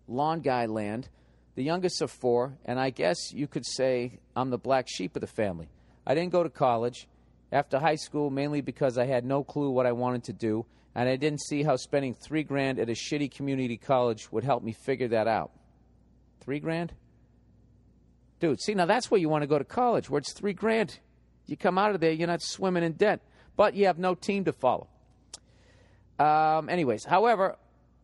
lawn 0.09 0.41
guy 0.41 0.67
land, 0.67 1.09
the 1.55 1.63
youngest 1.63 2.01
of 2.01 2.11
four, 2.11 2.59
and 2.65 2.81
I 2.81 2.91
guess 2.91 3.33
you 3.33 3.47
could 3.47 3.67
say 3.67 4.19
I'm 4.35 4.51
the 4.51 4.59
black 4.59 4.87
sheep 4.89 5.17
of 5.17 5.21
the 5.21 5.27
family. 5.27 5.69
I 6.07 6.15
didn't 6.15 6.33
go 6.33 6.43
to 6.43 6.49
college 6.51 7.07
after 7.51 7.79
high 7.79 7.97
school 7.97 8.31
mainly 8.31 8.63
because 8.63 8.97
I 8.97 9.05
had 9.07 9.25
no 9.25 9.45
clue 9.45 9.71
what 9.71 9.85
I 9.87 9.93
wanted 9.93 10.25
to 10.25 10.33
do, 10.33 10.65
and 10.95 11.09
I 11.09 11.17
didn't 11.17 11.43
see 11.43 11.63
how 11.63 11.77
spending 11.77 12.15
three 12.15 12.43
grand 12.43 12.79
at 12.79 12.89
a 12.89 12.93
shitty 12.93 13.31
community 13.35 13.77
college 13.77 14.33
would 14.33 14.45
help 14.45 14.63
me 14.63 14.73
figure 14.73 15.09
that 15.09 15.29
out. 15.29 15.51
Three 16.41 16.61
grand? 16.61 16.95
Dude, 18.41 18.61
see, 18.61 18.75
now 18.75 18.87
that's 18.87 19.11
where 19.11 19.21
you 19.21 19.29
want 19.29 19.43
to 19.43 19.47
go 19.49 19.59
to 19.59 19.65
college, 19.65 20.09
where 20.11 20.19
it's 20.19 20.33
three 20.33 20.53
grand. 20.53 20.99
You 21.47 21.57
come 21.57 21.79
out 21.79 21.95
of 21.95 22.01
there, 22.01 22.11
you're 22.11 22.27
not 22.27 22.43
swimming 22.43 22.83
in 22.83 22.93
debt, 22.95 23.21
but 23.57 23.75
you 23.75 23.87
have 23.87 23.99
no 23.99 24.15
team 24.15 24.45
to 24.45 24.53
follow. 24.53 24.89
Um, 26.18 26.68
anyways, 26.68 27.05
however, 27.05 27.56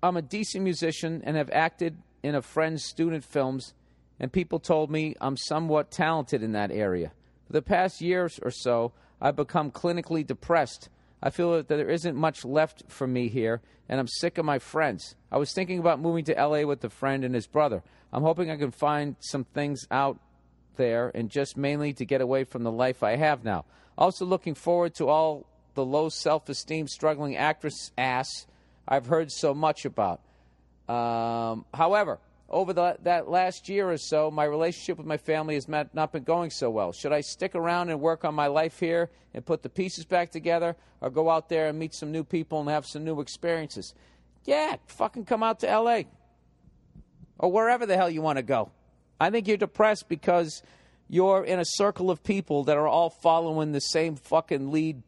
I'm 0.02 0.16
a 0.16 0.22
decent 0.22 0.64
musician 0.64 1.22
and 1.24 1.36
have 1.36 1.50
acted 1.52 1.96
in 2.22 2.34
a 2.34 2.42
friend's 2.42 2.84
student 2.84 3.24
films, 3.24 3.74
and 4.20 4.32
people 4.32 4.58
told 4.58 4.90
me 4.90 5.14
I'm 5.20 5.36
somewhat 5.36 5.90
talented 5.90 6.42
in 6.42 6.52
that 6.52 6.70
area. 6.70 7.12
For 7.46 7.52
the 7.54 7.62
past 7.62 8.00
years 8.00 8.38
or 8.42 8.50
so, 8.50 8.92
I've 9.20 9.36
become 9.36 9.70
clinically 9.70 10.26
depressed. 10.26 10.88
I 11.22 11.30
feel 11.30 11.52
that 11.52 11.68
there 11.68 11.88
isn't 11.90 12.16
much 12.16 12.44
left 12.44 12.84
for 12.88 13.06
me 13.06 13.28
here, 13.28 13.60
and 13.88 13.98
I'm 14.00 14.08
sick 14.08 14.38
of 14.38 14.44
my 14.44 14.58
friends. 14.58 15.16
I 15.30 15.38
was 15.38 15.52
thinking 15.52 15.78
about 15.78 16.00
moving 16.00 16.24
to 16.26 16.34
LA 16.34 16.64
with 16.64 16.84
a 16.84 16.90
friend 16.90 17.24
and 17.24 17.34
his 17.34 17.46
brother. 17.46 17.82
I'm 18.12 18.22
hoping 18.22 18.50
I 18.50 18.56
can 18.56 18.70
find 18.70 19.16
some 19.20 19.44
things 19.44 19.86
out 19.90 20.18
there 20.76 21.10
and 21.14 21.28
just 21.28 21.56
mainly 21.56 21.92
to 21.94 22.04
get 22.04 22.20
away 22.20 22.44
from 22.44 22.62
the 22.62 22.70
life 22.72 23.02
I 23.02 23.16
have 23.16 23.44
now. 23.44 23.64
Also, 23.96 24.24
looking 24.24 24.54
forward 24.54 24.94
to 24.94 25.08
all 25.08 25.46
the 25.78 25.84
low 25.84 26.08
self 26.08 26.48
esteem 26.48 26.88
struggling 26.88 27.36
actress 27.36 27.92
ass 27.96 28.48
I've 28.88 29.06
heard 29.06 29.30
so 29.30 29.54
much 29.54 29.84
about. 29.84 30.20
Um, 30.88 31.64
however, 31.72 32.18
over 32.48 32.72
the, 32.72 32.96
that 33.04 33.28
last 33.30 33.68
year 33.68 33.88
or 33.88 33.98
so, 33.98 34.28
my 34.28 34.42
relationship 34.44 34.98
with 34.98 35.06
my 35.06 35.18
family 35.18 35.54
has 35.54 35.68
not 35.68 36.12
been 36.12 36.24
going 36.24 36.50
so 36.50 36.68
well. 36.70 36.90
Should 36.92 37.12
I 37.12 37.20
stick 37.20 37.54
around 37.54 37.90
and 37.90 38.00
work 38.00 38.24
on 38.24 38.34
my 38.34 38.48
life 38.48 38.80
here 38.80 39.08
and 39.34 39.46
put 39.46 39.62
the 39.62 39.68
pieces 39.68 40.04
back 40.04 40.30
together, 40.30 40.74
or 41.00 41.10
go 41.10 41.30
out 41.30 41.48
there 41.48 41.68
and 41.68 41.78
meet 41.78 41.94
some 41.94 42.10
new 42.10 42.24
people 42.24 42.60
and 42.60 42.68
have 42.70 42.84
some 42.86 43.04
new 43.04 43.20
experiences? 43.20 43.94
Yeah, 44.46 44.76
fucking 44.86 45.26
come 45.26 45.44
out 45.44 45.60
to 45.60 45.66
LA 45.78 46.02
or 47.38 47.52
wherever 47.52 47.86
the 47.86 47.96
hell 47.96 48.10
you 48.10 48.22
want 48.22 48.38
to 48.38 48.42
go. 48.42 48.72
I 49.20 49.30
think 49.30 49.46
you're 49.46 49.56
depressed 49.56 50.08
because 50.08 50.60
you're 51.08 51.44
in 51.44 51.60
a 51.60 51.64
circle 51.64 52.10
of 52.10 52.24
people 52.24 52.64
that 52.64 52.76
are 52.76 52.88
all 52.88 53.10
following 53.10 53.70
the 53.70 53.80
same 53.80 54.16
fucking 54.16 54.72
lead 54.72 55.02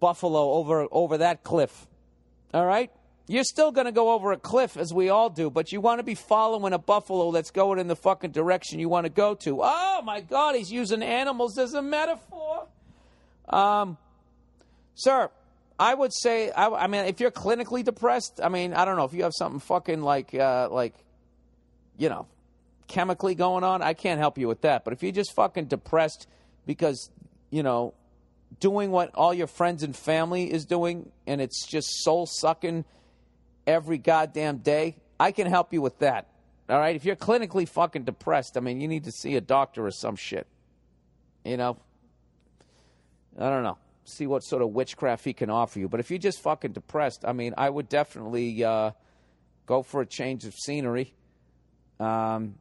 buffalo 0.00 0.52
over 0.52 0.88
over 0.90 1.18
that 1.18 1.44
cliff. 1.44 1.86
All 2.52 2.66
right? 2.66 2.90
You're 3.28 3.44
still 3.44 3.70
going 3.70 3.84
to 3.84 3.92
go 3.92 4.10
over 4.10 4.32
a 4.32 4.36
cliff 4.36 4.76
as 4.76 4.92
we 4.92 5.08
all 5.08 5.30
do, 5.30 5.50
but 5.50 5.70
you 5.70 5.80
want 5.80 6.00
to 6.00 6.02
be 6.02 6.16
following 6.16 6.72
a 6.72 6.78
buffalo 6.78 7.30
that's 7.30 7.52
going 7.52 7.78
in 7.78 7.86
the 7.86 7.94
fucking 7.94 8.32
direction 8.32 8.80
you 8.80 8.88
want 8.88 9.04
to 9.04 9.10
go 9.10 9.34
to. 9.36 9.60
Oh 9.62 10.00
my 10.02 10.20
god, 10.22 10.56
he's 10.56 10.72
using 10.72 11.02
animals 11.02 11.56
as 11.58 11.74
a 11.74 11.82
metaphor. 11.82 12.66
Um 13.48 13.98
sir, 14.96 15.30
I 15.78 15.94
would 15.94 16.12
say 16.12 16.50
I, 16.50 16.68
I 16.70 16.86
mean 16.88 17.04
if 17.04 17.20
you're 17.20 17.30
clinically 17.30 17.84
depressed, 17.84 18.40
I 18.42 18.48
mean, 18.48 18.74
I 18.74 18.84
don't 18.84 18.96
know, 18.96 19.04
if 19.04 19.12
you 19.14 19.22
have 19.22 19.34
something 19.34 19.60
fucking 19.60 20.02
like 20.02 20.34
uh 20.34 20.68
like 20.70 20.94
you 21.98 22.08
know, 22.08 22.26
chemically 22.88 23.34
going 23.34 23.62
on, 23.62 23.82
I 23.82 23.92
can't 23.92 24.18
help 24.18 24.38
you 24.38 24.48
with 24.48 24.62
that. 24.62 24.82
But 24.84 24.94
if 24.94 25.02
you're 25.02 25.12
just 25.12 25.34
fucking 25.34 25.66
depressed 25.66 26.26
because, 26.66 27.10
you 27.50 27.62
know, 27.62 27.92
doing 28.58 28.90
what 28.90 29.14
all 29.14 29.32
your 29.32 29.46
friends 29.46 29.82
and 29.82 29.94
family 29.94 30.52
is 30.52 30.64
doing 30.64 31.10
and 31.26 31.40
it's 31.40 31.66
just 31.66 31.86
soul 32.02 32.26
sucking 32.26 32.84
every 33.66 33.98
goddamn 33.98 34.56
day, 34.58 34.96
I 35.20 35.30
can 35.30 35.46
help 35.46 35.72
you 35.72 35.80
with 35.80 35.98
that. 36.00 36.26
All 36.68 36.78
right? 36.78 36.96
If 36.96 37.04
you're 37.04 37.16
clinically 37.16 37.68
fucking 37.68 38.04
depressed, 38.04 38.56
I 38.56 38.60
mean, 38.60 38.80
you 38.80 38.88
need 38.88 39.04
to 39.04 39.12
see 39.12 39.36
a 39.36 39.40
doctor 39.40 39.86
or 39.86 39.90
some 39.90 40.16
shit. 40.16 40.46
You 41.44 41.56
know? 41.56 41.76
I 43.38 43.48
don't 43.48 43.62
know. 43.62 43.78
See 44.04 44.26
what 44.26 44.42
sort 44.42 44.62
of 44.62 44.70
witchcraft 44.70 45.24
he 45.24 45.32
can 45.32 45.50
offer 45.50 45.78
you. 45.78 45.88
But 45.88 46.00
if 46.00 46.10
you're 46.10 46.18
just 46.18 46.40
fucking 46.42 46.72
depressed, 46.72 47.24
I 47.24 47.32
mean, 47.32 47.54
I 47.56 47.70
would 47.70 47.88
definitely 47.88 48.64
uh, 48.64 48.90
go 49.66 49.82
for 49.82 50.00
a 50.00 50.06
change 50.06 50.44
of 50.44 50.54
scenery. 50.54 51.14
Um, 52.00 52.54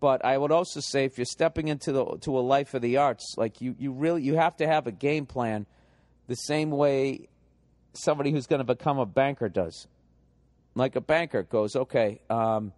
but 0.00 0.24
I 0.24 0.36
would 0.38 0.50
also 0.50 0.80
say 0.80 1.04
if 1.04 1.18
you're 1.18 1.26
stepping 1.26 1.68
into 1.68 1.92
the 1.92 2.04
to 2.22 2.38
a 2.38 2.40
life 2.40 2.72
of 2.72 2.80
the 2.80 2.96
arts, 2.96 3.34
like 3.36 3.60
you, 3.60 3.76
you 3.78 3.92
really 3.92 4.22
you 4.22 4.34
have 4.36 4.56
to 4.56 4.66
have 4.66 4.86
a 4.86 4.92
game 4.92 5.26
plan 5.26 5.66
the 6.26 6.34
same 6.36 6.70
way 6.70 7.28
somebody 7.92 8.30
who's 8.32 8.46
going 8.46 8.60
to 8.60 8.64
become 8.64 8.98
a 8.98 9.04
banker 9.04 9.50
does. 9.50 9.86
Like 10.74 10.96
a 10.96 11.00
banker 11.02 11.42
goes, 11.42 11.76
okay, 11.76 12.20
um, 12.30 12.72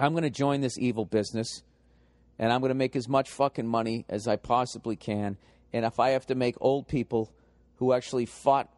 I'm 0.00 0.12
going 0.12 0.24
to 0.24 0.30
join 0.30 0.62
this 0.62 0.78
evil 0.78 1.04
business 1.04 1.62
and 2.40 2.52
I'm 2.52 2.60
going 2.60 2.70
to 2.70 2.74
make 2.74 2.96
as 2.96 3.06
much 3.08 3.30
fucking 3.30 3.68
money 3.68 4.04
as 4.08 4.26
I 4.26 4.34
possibly 4.36 4.96
can. 4.96 5.36
And 5.72 5.84
if 5.84 6.00
I 6.00 6.10
have 6.10 6.26
to 6.26 6.34
make 6.34 6.56
old 6.60 6.88
people 6.88 7.30
who 7.76 7.92
actually 7.92 8.26
fought 8.26 8.68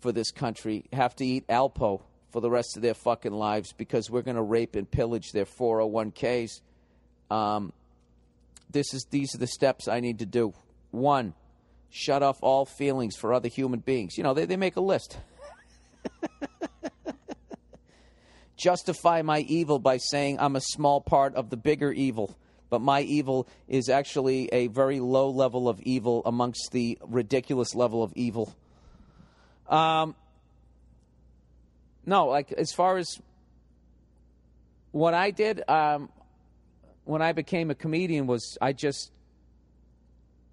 for 0.00 0.12
this 0.12 0.30
country 0.32 0.84
have 0.92 1.16
to 1.16 1.24
eat 1.24 1.46
Alpo 1.46 2.02
for 2.32 2.40
the 2.40 2.50
rest 2.50 2.74
of 2.76 2.82
their 2.82 2.94
fucking 2.94 3.30
lives 3.32 3.72
because 3.74 4.10
we're 4.10 4.22
going 4.22 4.34
to 4.36 4.42
rape 4.42 4.74
and 4.74 4.90
pillage 4.90 5.30
their 5.32 5.44
401ks. 5.44 6.62
Um, 7.30 7.72
this 8.70 8.92
is 8.94 9.06
these 9.10 9.34
are 9.34 9.38
the 9.38 9.46
steps 9.46 9.86
I 9.86 10.00
need 10.00 10.20
to 10.20 10.26
do. 10.26 10.54
One, 10.90 11.34
shut 11.90 12.22
off 12.22 12.38
all 12.40 12.64
feelings 12.64 13.16
for 13.16 13.34
other 13.34 13.48
human 13.48 13.80
beings. 13.80 14.16
You 14.16 14.24
know, 14.24 14.32
they, 14.34 14.46
they 14.46 14.56
make 14.56 14.76
a 14.76 14.80
list. 14.80 15.18
Justify 18.56 19.22
my 19.22 19.38
evil 19.40 19.78
by 19.80 19.96
saying 19.98 20.38
I'm 20.40 20.56
a 20.56 20.60
small 20.60 21.00
part 21.02 21.34
of 21.34 21.50
the 21.50 21.56
bigger 21.58 21.92
evil, 21.92 22.34
but 22.70 22.80
my 22.80 23.02
evil 23.02 23.46
is 23.68 23.90
actually 23.90 24.48
a 24.52 24.68
very 24.68 25.00
low 25.00 25.28
level 25.30 25.68
of 25.68 25.78
evil 25.82 26.22
amongst 26.24 26.70
the 26.72 26.96
ridiculous 27.06 27.74
level 27.74 28.02
of 28.02 28.10
evil. 28.16 28.54
Um, 29.68 30.14
no, 32.04 32.26
like 32.26 32.52
as 32.52 32.72
far 32.72 32.98
as 32.98 33.20
what 34.90 35.14
I 35.14 35.30
did 35.30 35.62
um, 35.68 36.08
when 37.04 37.22
I 37.22 37.32
became 37.32 37.70
a 37.70 37.74
comedian 37.74 38.26
was 38.26 38.58
I 38.60 38.72
just 38.72 39.10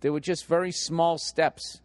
there 0.02 0.14
were 0.14 0.20
just 0.22 0.46
very 0.46 0.72
small 0.72 1.18
steps. 1.18 1.82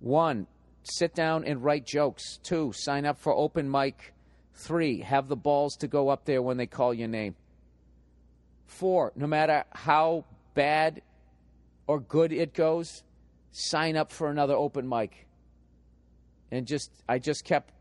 One, 0.00 0.46
sit 0.82 1.14
down 1.14 1.44
and 1.44 1.62
write 1.62 1.86
jokes. 1.86 2.38
Two, 2.42 2.72
sign 2.74 3.06
up 3.06 3.18
for 3.20 3.32
open 3.32 3.70
mic. 3.70 4.12
Three, 4.54 5.00
have 5.00 5.28
the 5.28 5.36
balls 5.36 5.76
to 5.76 5.86
go 5.88 6.08
up 6.08 6.24
there 6.24 6.42
when 6.42 6.56
they 6.56 6.66
call 6.66 6.92
your 6.92 7.08
name. 7.08 7.36
Four, 8.66 9.12
no 9.14 9.26
matter 9.28 9.64
how 9.70 10.24
bad 10.54 11.02
or 11.86 12.00
good 12.00 12.32
it 12.32 12.52
goes, 12.54 13.02
sign 13.52 13.96
up 13.96 14.10
for 14.10 14.28
another 14.30 14.54
open 14.54 14.88
mic. 14.88 15.26
And 16.50 16.66
just 16.66 16.90
I 17.08 17.18
just 17.20 17.44
kept 17.44 17.73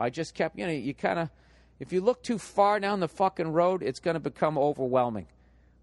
I 0.00 0.10
just 0.10 0.34
kept, 0.34 0.58
you 0.58 0.66
know, 0.66 0.72
you 0.72 0.94
kind 0.94 1.18
of, 1.18 1.30
if 1.80 1.92
you 1.92 2.00
look 2.00 2.22
too 2.22 2.38
far 2.38 2.80
down 2.80 3.00
the 3.00 3.08
fucking 3.08 3.48
road, 3.52 3.82
it's 3.82 4.00
going 4.00 4.14
to 4.14 4.20
become 4.20 4.56
overwhelming 4.56 5.26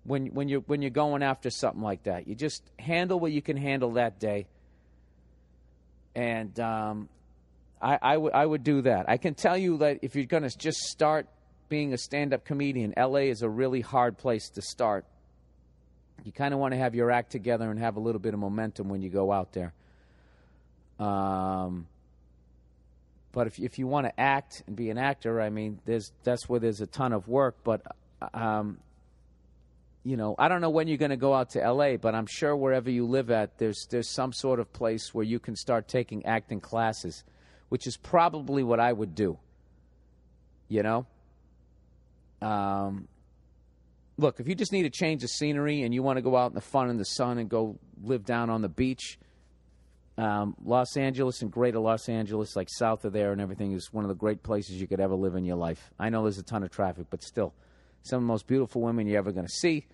when, 0.03 0.27
when, 0.27 0.47
you're, 0.47 0.61
when 0.61 0.81
you're 0.81 0.91
going 0.91 1.21
after 1.23 1.49
something 1.49 1.81
like 1.81 2.03
that. 2.03 2.27
You 2.27 2.35
just 2.35 2.63
handle 2.79 3.19
what 3.19 3.31
you 3.31 3.41
can 3.41 3.57
handle 3.57 3.91
that 3.93 4.19
day. 4.19 4.47
And 6.15 6.57
um, 6.61 7.09
I, 7.81 7.99
I, 8.01 8.13
w- 8.13 8.31
I 8.31 8.45
would 8.45 8.63
do 8.63 8.81
that. 8.83 9.09
I 9.09 9.17
can 9.17 9.35
tell 9.35 9.57
you 9.57 9.77
that 9.79 9.99
if 10.01 10.15
you're 10.15 10.25
going 10.25 10.43
to 10.47 10.57
just 10.57 10.79
start 10.79 11.27
being 11.67 11.93
a 11.93 11.97
stand 11.97 12.33
up 12.33 12.45
comedian, 12.45 12.93
LA 12.95 13.21
is 13.27 13.41
a 13.41 13.49
really 13.49 13.81
hard 13.81 14.17
place 14.17 14.49
to 14.51 14.61
start. 14.61 15.05
You 16.23 16.31
kind 16.31 16.53
of 16.53 16.59
want 16.59 16.73
to 16.73 16.77
have 16.77 16.95
your 16.95 17.11
act 17.11 17.31
together 17.31 17.69
and 17.69 17.77
have 17.79 17.97
a 17.97 17.99
little 17.99 18.19
bit 18.19 18.33
of 18.33 18.39
momentum 18.39 18.87
when 18.87 19.01
you 19.01 19.09
go 19.09 19.31
out 19.31 19.51
there. 19.51 19.73
Um, 20.99 21.87
but 23.35 23.47
if, 23.47 23.59
if 23.59 23.77
you 23.77 23.85
want 23.85 24.07
to 24.07 24.17
act 24.17 24.63
and 24.65 24.77
be 24.77 24.89
an 24.91 24.97
actor, 24.97 25.41
I 25.41 25.49
mean, 25.49 25.79
there's 25.83 26.13
that's 26.23 26.47
where 26.47 26.61
there's 26.61 26.79
a 26.79 26.87
ton 26.87 27.11
of 27.11 27.27
work. 27.27 27.57
But 27.65 27.81
um, 28.33 28.77
you 30.05 30.15
know, 30.15 30.35
I 30.39 30.47
don't 30.47 30.61
know 30.61 30.69
when 30.69 30.87
you're 30.87 30.97
going 30.97 31.11
to 31.11 31.17
go 31.17 31.33
out 31.33 31.49
to 31.51 31.61
L.A., 31.61 31.97
but 31.97 32.15
I'm 32.15 32.27
sure 32.27 32.55
wherever 32.55 32.89
you 32.89 33.05
live 33.05 33.29
at, 33.31 33.57
there's 33.57 33.87
there's 33.89 34.09
some 34.09 34.31
sort 34.31 34.61
of 34.61 34.71
place 34.71 35.13
where 35.13 35.25
you 35.25 35.37
can 35.39 35.57
start 35.57 35.89
taking 35.89 36.25
acting 36.25 36.61
classes, 36.61 37.25
which 37.67 37.87
is 37.87 37.97
probably 37.97 38.63
what 38.63 38.79
I 38.79 38.93
would 38.93 39.13
do. 39.13 39.37
You 40.69 40.83
know. 40.83 41.05
Um, 42.41 43.09
look, 44.17 44.39
if 44.39 44.47
you 44.47 44.55
just 44.55 44.71
need 44.71 44.85
a 44.85 44.89
change 44.89 45.25
of 45.25 45.29
scenery 45.29 45.83
and 45.83 45.93
you 45.93 46.01
want 46.03 46.15
to 46.17 46.21
go 46.21 46.37
out 46.37 46.51
in 46.51 46.55
the 46.55 46.61
fun 46.61 46.89
and 46.89 46.97
the 46.97 47.03
sun 47.05 47.37
and 47.37 47.49
go 47.49 47.77
live 48.01 48.23
down 48.23 48.49
on 48.49 48.61
the 48.61 48.69
beach, 48.69 49.17
um, 50.17 50.55
Los 50.63 50.95
Angeles 50.95 51.41
and 51.41 51.51
greater 51.51 51.79
Los 51.79 52.07
Angeles, 52.07 52.55
like 52.55 52.69
south 52.69 53.03
of 53.05 53.13
there 53.13 53.31
and 53.31 53.41
everything, 53.41 53.73
is 53.73 53.91
one 53.91 54.05
of 54.05 54.09
the 54.09 54.15
great 54.15 54.43
places 54.43 54.79
you 54.79 54.87
could 54.87 54.99
ever 54.99 55.15
live 55.15 55.35
in 55.35 55.45
your 55.45 55.57
life. 55.57 55.91
I 55.99 56.09
know 56.09 56.23
there's 56.23 56.37
a 56.37 56.43
ton 56.43 56.63
of 56.63 56.71
traffic, 56.71 57.07
but 57.09 57.21
still, 57.21 57.53
some 58.03 58.17
of 58.17 58.21
the 58.23 58.27
most 58.27 58.47
beautiful 58.47 58.81
women 58.81 59.07
you're 59.07 59.17
ever 59.17 59.31
going 59.31 59.45
to 59.47 59.51
see. 59.51 59.85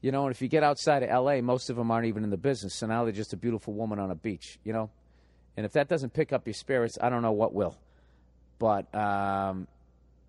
You 0.00 0.12
know, 0.12 0.26
and 0.26 0.30
if 0.34 0.40
you 0.42 0.48
get 0.48 0.62
outside 0.62 1.02
of 1.02 1.10
LA, 1.24 1.40
most 1.40 1.70
of 1.70 1.76
them 1.76 1.90
aren't 1.90 2.06
even 2.06 2.22
in 2.24 2.30
the 2.30 2.36
business. 2.36 2.76
So 2.76 2.86
now 2.86 3.02
they're 3.04 3.12
just 3.12 3.32
a 3.32 3.36
beautiful 3.36 3.74
woman 3.74 3.98
on 3.98 4.10
a 4.12 4.14
beach, 4.14 4.58
you 4.64 4.72
know? 4.72 4.90
And 5.56 5.66
if 5.66 5.72
that 5.72 5.88
doesn't 5.88 6.12
pick 6.12 6.32
up 6.32 6.46
your 6.46 6.54
spirits, 6.54 6.98
I 7.00 7.08
don't 7.10 7.22
know 7.22 7.32
what 7.32 7.52
will. 7.52 7.76
But, 8.60 8.92
um, 8.94 9.66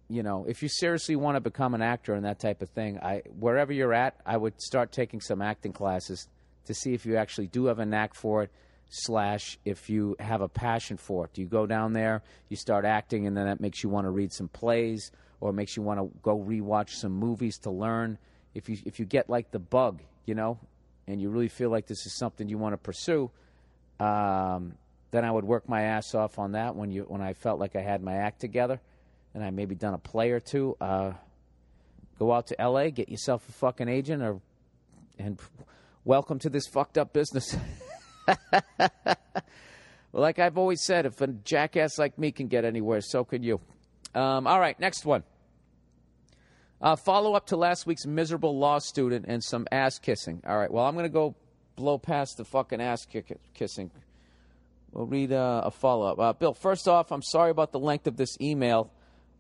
you 0.10 0.24
know, 0.24 0.46
if 0.48 0.64
you 0.64 0.70
seriously 0.70 1.16
want 1.16 1.36
to 1.36 1.40
become 1.40 1.76
an 1.76 1.84
actor 1.84 2.16
and 2.16 2.26
that 2.26 2.40
type 2.40 2.64
of 2.64 2.70
thing, 2.70 2.98
I 3.00 3.22
wherever 3.40 3.72
you're 3.72 3.94
at, 3.94 4.16
I 4.26 4.38
would 4.38 4.60
start 4.60 4.92
taking 4.92 5.22
some 5.22 5.40
acting 5.40 5.72
classes 5.74 6.28
to 6.66 6.74
see 6.74 6.94
if 6.96 7.06
you 7.06 7.18
actually 7.18 7.46
do 7.48 7.66
have 7.66 7.78
a 7.78 7.86
knack 7.86 8.16
for 8.16 8.42
it 8.42 8.50
slash 8.90 9.58
if 9.66 9.90
you 9.90 10.16
have 10.20 10.42
a 10.42 10.48
passion 10.48 10.98
for 10.98 11.26
it. 11.26 11.34
Do 11.34 11.42
you 11.42 11.48
go 11.48 11.66
down 11.66 11.94
there, 11.94 12.24
you 12.50 12.58
start 12.58 12.86
acting, 12.86 13.28
and 13.28 13.38
then 13.38 13.46
that 13.46 13.62
makes 13.62 13.84
you 13.84 13.90
want 13.90 14.06
to 14.06 14.10
read 14.12 14.34
some 14.34 14.48
plays 14.48 15.12
or 15.40 15.54
makes 15.54 15.78
you 15.78 15.84
want 15.84 16.00
to 16.00 16.10
go 16.22 16.38
rewatch 16.40 16.90
some 16.90 17.12
movies 17.12 17.60
to 17.60 17.70
learn. 17.72 18.18
If 18.54 18.68
you 18.68 18.78
if 18.86 19.00
you 19.00 19.06
get 19.06 19.30
like 19.30 19.52
the 19.52 19.60
bug, 19.60 20.02
you 20.26 20.36
know, 20.36 20.60
and 21.08 21.22
you 21.22 21.30
really 21.30 21.48
feel 21.48 21.70
like 21.70 21.86
this 21.88 22.06
is 22.06 22.16
something 22.18 22.50
you 22.50 22.58
want 22.58 22.74
to 22.74 22.78
pursue, 22.78 23.30
um, 24.00 24.74
then 25.12 25.24
I 25.24 25.32
would 25.32 25.46
work 25.46 25.70
my 25.70 25.84
ass 25.84 26.16
off 26.16 26.40
on 26.40 26.54
that 26.54 26.76
when 26.76 26.92
you 26.92 27.04
when 27.04 27.22
I 27.22 27.34
felt 27.34 27.60
like 27.60 27.76
I 27.76 27.82
had 27.82 28.02
my 28.02 28.16
act 28.16 28.42
together, 28.42 28.82
and 29.36 29.44
I 29.44 29.52
maybe 29.52 29.76
done 29.76 29.94
a 29.94 30.00
play 30.00 30.32
or 30.32 30.40
two. 30.40 30.76
Uh, 30.82 31.12
go 32.18 32.34
out 32.34 32.48
to 32.48 32.60
L.A., 32.60 32.92
get 32.92 33.08
yourself 33.08 33.48
a 33.48 33.52
fucking 33.54 33.88
agent, 33.88 34.24
or 34.24 34.42
and 35.20 35.40
welcome 36.04 36.40
to 36.40 36.50
this 36.50 36.66
fucked 36.68 36.98
up 36.98 37.14
business. 37.14 37.56
like 40.14 40.40
I've 40.40 40.58
always 40.58 40.84
said, 40.84 41.06
if 41.06 41.20
a 41.22 41.28
jackass 41.28 41.98
like 41.98 42.18
me 42.18 42.32
can 42.32 42.48
get 42.48 42.66
anywhere, 42.66 43.02
so 43.02 43.24
can 43.24 43.44
you. 43.44 43.60
Um, 44.16 44.48
all 44.48 44.60
right, 44.60 44.80
next 44.80 45.06
one. 45.06 45.24
Uh, 46.82 46.96
follow 46.96 47.34
up 47.34 47.48
to 47.48 47.58
last 47.58 47.86
week's 47.86 48.06
miserable 48.06 48.58
law 48.58 48.80
student 48.80 49.26
and 49.28 49.44
some 49.44 49.68
ass 49.72 50.00
kissing. 50.00 50.42
All 50.48 50.58
right, 50.58 50.72
well, 50.72 50.86
I'm 50.86 50.94
going 50.94 51.04
to 51.04 51.10
go 51.10 51.36
blow 51.76 51.98
past 51.98 52.38
the 52.38 52.46
fucking 52.46 52.82
ass 52.82 53.06
kissing. 53.54 53.92
We'll 54.92 55.06
read 55.06 55.32
uh, 55.32 55.62
a 55.66 55.72
follow 55.72 56.10
up. 56.12 56.20
Uh, 56.20 56.34
Bill, 56.34 56.54
first 56.54 56.88
off, 56.88 57.12
I'm 57.12 57.22
sorry 57.22 57.52
about 57.52 57.72
the 57.72 57.80
length 57.80 58.08
of 58.08 58.16
this 58.18 58.38
email. 58.42 58.92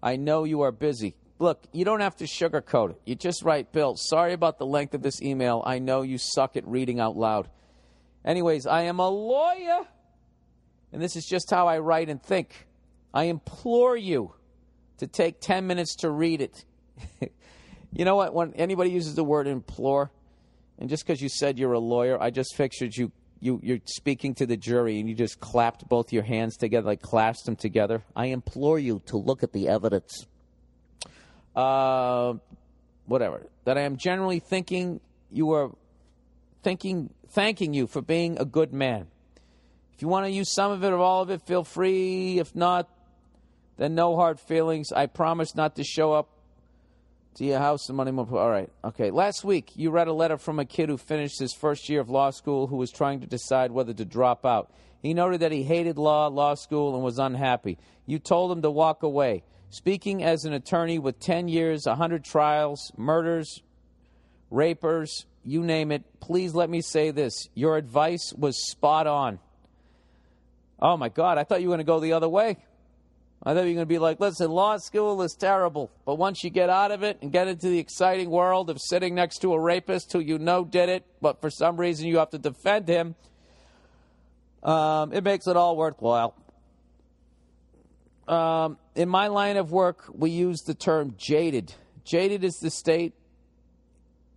I 0.04 0.16
know 0.18 0.44
you 0.44 0.62
are 0.62 0.72
busy. 0.72 1.16
Look, 1.40 1.64
you 1.72 1.86
don't 1.86 2.02
have 2.02 2.18
to 2.18 2.26
sugarcoat 2.26 2.92
it. 2.92 3.02
You 3.06 3.16
just 3.16 3.44
write, 3.44 3.72
Bill, 3.72 3.96
sorry 3.96 4.34
about 4.34 4.60
the 4.60 4.66
length 4.66 4.94
of 4.94 5.02
this 5.02 5.22
email. 5.22 5.64
I 5.66 5.80
know 5.80 6.02
you 6.02 6.18
suck 6.20 6.58
at 6.58 6.68
reading 6.68 7.00
out 7.00 7.16
loud. 7.16 7.50
Anyways, 8.26 8.68
I 8.68 8.84
am 8.84 9.00
a 9.00 9.10
lawyer, 9.10 9.82
and 10.91 11.02
this 11.02 11.16
is 11.16 11.26
just 11.26 11.50
how 11.50 11.68
I 11.68 11.80
write 11.80 12.10
and 12.10 12.22
think. 12.22 12.68
I 13.14 13.26
implore 13.26 13.96
you 13.96 14.34
to 14.98 15.08
take 15.08 15.40
10 15.40 15.66
minutes 15.66 15.96
to 15.98 16.10
read 16.10 16.41
it. 16.41 16.66
you 17.94 18.04
know 18.04 18.16
what? 18.16 18.34
When 18.34 18.54
anybody 18.56 18.91
uses 18.91 19.16
the 19.16 19.24
word 19.24 19.48
implore, 19.48 20.12
and 20.78 20.90
just 20.90 21.06
because 21.08 21.22
you 21.22 21.30
said 21.30 21.58
you're 21.58 21.74
a 21.74 21.80
lawyer, 21.80 22.22
I 22.22 22.30
just 22.30 22.56
pictured 22.58 22.96
you, 22.96 23.12
you, 23.40 23.62
you're 23.64 23.80
speaking 23.86 24.36
to 24.36 24.46
the 24.46 24.58
jury 24.58 25.00
and 25.00 25.10
you 25.10 25.16
just 25.16 25.40
clapped 25.40 25.88
both 25.88 26.12
your 26.12 26.24
hands 26.24 26.58
together, 26.58 26.86
like 26.88 27.02
clasped 27.02 27.46
them 27.46 27.56
together. 27.56 28.04
I 28.16 28.28
implore 28.28 28.78
you 28.78 29.02
to 29.08 29.18
look 29.18 29.44
at 29.44 29.54
the 29.54 29.70
evidence. 29.70 30.26
Uh, 31.56 32.36
whatever. 33.06 33.48
That 33.64 33.78
I 33.78 33.82
am 33.82 33.98
generally 33.98 34.40
thinking 34.40 35.00
you 35.32 35.52
are 35.52 35.72
thinking, 36.61 37.11
thanking 37.30 37.73
you 37.73 37.88
for 37.88 38.02
being 38.02 38.38
a 38.40 38.45
good 38.45 38.73
man. 38.73 39.07
If 39.94 40.02
you 40.02 40.07
want 40.07 40.26
to 40.26 40.31
use 40.31 40.53
some 40.53 40.72
of 40.72 40.84
it 40.84 40.91
or 40.91 40.98
all 40.98 41.22
of 41.23 41.30
it, 41.30 41.41
feel 41.41 41.64
free. 41.64 42.40
If 42.40 42.56
not, 42.56 42.90
then 43.77 43.95
no 43.95 44.15
hard 44.15 44.40
feelings. 44.40 44.91
I 44.91 45.06
promise 45.07 45.56
not 45.56 45.76
to 45.76 45.84
show 45.84 46.14
up 46.14 46.30
to 47.36 47.45
your 47.45 47.60
house 47.60 47.86
the 47.88 47.94
money, 47.94 48.11
All 48.11 48.49
right. 48.49 48.69
Okay. 48.84 49.11
Last 49.11 49.44
week, 49.44 49.72
you 49.76 49.91
read 49.91 50.07
a 50.07 50.14
letter 50.14 50.38
from 50.38 50.60
a 50.60 50.65
kid 50.65 50.90
who 50.90 50.98
finished 50.98 51.40
his 51.40 51.53
first 51.53 51.88
year 51.90 52.02
of 52.02 52.10
law 52.10 52.31
school 52.31 52.68
who 52.68 52.77
was 52.77 52.91
trying 52.91 53.22
to 53.22 53.27
decide 53.27 53.72
whether 53.72 53.94
to 53.94 54.06
drop 54.06 54.45
out. 54.45 54.72
He 55.02 55.14
noted 55.14 55.41
that 55.41 55.52
he 55.52 55.64
hated 55.64 55.98
law, 55.98 56.27
law 56.27 56.56
school, 56.56 56.95
and 56.95 57.03
was 57.03 57.19
unhappy. 57.19 57.77
You 58.06 58.19
told 58.19 58.52
him 58.52 58.64
to 58.64 58.72
walk 58.72 59.03
away. 59.03 59.44
Speaking 59.69 60.23
as 60.23 60.45
an 60.45 60.53
attorney 60.53 60.98
with 60.98 61.19
10 61.19 61.48
years, 61.48 61.86
100 61.86 62.26
trials, 62.26 62.91
murders, 62.98 63.61
rapers, 64.49 65.26
you 65.45 65.64
name 65.64 65.91
it, 65.91 66.03
please 66.20 66.53
let 66.53 66.70
me 66.70 66.82
say 66.82 67.11
this. 67.11 67.48
Your 67.53 67.78
advice 67.78 68.34
was 68.38 68.70
spot 68.70 69.07
on. 69.07 69.40
Oh 70.82 70.98
my 70.98 71.10
God, 71.10 71.38
I 71.38 71.44
thought 71.44 71.61
you 71.61 71.68
were 71.68 71.76
going 71.76 71.86
to 71.86 71.90
go 71.91 71.99
the 71.99 72.14
other 72.14 72.30
way. 72.30 72.57
I 73.41 73.53
thought 73.53 73.61
you 73.61 73.68
were 73.70 73.74
going 73.76 73.78
to 73.80 73.86
be 73.86 73.99
like, 73.99 74.20
listen, 74.20 74.52
law 74.52 74.78
school 74.78 75.22
is 75.22 75.34
terrible, 75.34 75.90
but 76.06 76.16
once 76.16 76.44
you 76.44 76.49
get 76.49 76.70
out 76.70 76.91
of 76.91 77.03
it 77.03 77.20
and 77.22 77.32
get 77.32 77.48
into 77.48 77.70
the 77.70 77.80
exciting 77.80 78.30
world 78.30 78.70
of 78.70 78.80
sitting 78.82 79.16
next 79.16 79.40
to 79.40 79.53
a 79.53 79.60
rapist 79.60 80.11
who 80.11 80.20
you 80.20 80.38
know 80.38 80.66
did 80.66 80.90
it, 80.90 81.06
but 81.22 81.40
for 81.40 81.49
some 81.49 81.78
reason 81.78 82.06
you 82.07 82.18
have 82.18 82.32
to 82.32 82.38
defend 82.38 82.88
him, 82.90 83.16
um, 84.64 85.14
it 85.14 85.24
makes 85.24 85.48
it 85.48 85.56
all 85.56 85.78
worthwhile. 85.78 86.36
Um, 88.28 88.78
in 88.94 89.07
my 89.07 89.28
line 89.28 89.56
of 89.57 89.72
work, 89.72 90.03
we 90.14 90.32
use 90.32 90.61
the 90.61 90.76
term 90.76 91.16
jaded. 91.18 91.74
Jaded 92.03 92.44
is 92.44 92.56
the 92.56 92.70
state 92.70 93.14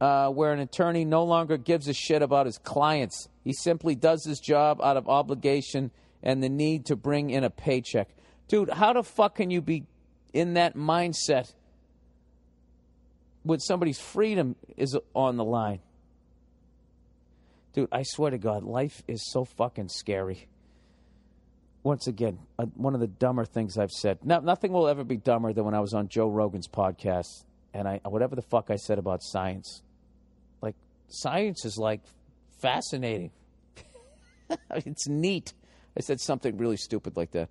uh, 0.02 0.28
where 0.30 0.52
an 0.52 0.58
attorney 0.58 1.04
no 1.04 1.22
longer 1.22 1.56
gives 1.56 1.86
a 1.86 1.92
shit 1.94 2.22
about 2.22 2.44
his 2.46 2.58
clients. 2.58 3.28
He 3.44 3.52
simply 3.52 3.94
does 3.94 4.24
his 4.24 4.40
job 4.40 4.80
out 4.82 4.96
of 4.96 5.08
obligation 5.08 5.92
and 6.24 6.42
the 6.42 6.48
need 6.48 6.86
to 6.86 6.96
bring 6.96 7.30
in 7.30 7.44
a 7.44 7.50
paycheck. 7.50 8.08
Dude, 8.48 8.68
how 8.68 8.94
the 8.94 9.04
fuck 9.04 9.36
can 9.36 9.52
you 9.52 9.62
be 9.62 9.84
in 10.32 10.54
that 10.54 10.74
mindset 10.74 11.54
when 13.44 13.60
somebody's 13.60 14.00
freedom 14.00 14.56
is 14.76 14.96
on 15.14 15.36
the 15.36 15.44
line? 15.44 15.78
Dude, 17.72 17.88
I 17.92 18.02
swear 18.02 18.32
to 18.32 18.38
God, 18.38 18.64
life 18.64 19.04
is 19.06 19.30
so 19.32 19.44
fucking 19.44 19.88
scary. 19.88 20.48
Once 21.84 22.08
again, 22.08 22.40
uh, 22.58 22.66
one 22.74 22.94
of 22.94 23.00
the 23.00 23.06
dumber 23.06 23.44
things 23.44 23.78
I've 23.78 23.92
said. 23.92 24.18
No, 24.24 24.40
nothing 24.40 24.72
will 24.72 24.88
ever 24.88 25.04
be 25.04 25.16
dumber 25.16 25.52
than 25.52 25.64
when 25.64 25.74
I 25.74 25.80
was 25.80 25.94
on 25.94 26.08
Joe 26.08 26.28
Rogan's 26.28 26.66
podcast 26.68 27.44
and 27.72 27.86
I 27.86 28.00
whatever 28.04 28.34
the 28.34 28.42
fuck 28.42 28.68
I 28.68 28.76
said 28.76 28.98
about 28.98 29.22
science 29.22 29.82
science 31.12 31.64
is 31.64 31.76
like 31.78 32.00
fascinating. 32.58 33.30
it's 34.70 35.06
neat. 35.08 35.52
I 35.96 36.00
said 36.00 36.20
something 36.20 36.56
really 36.56 36.76
stupid 36.78 37.16
like 37.16 37.32
that. 37.32 37.50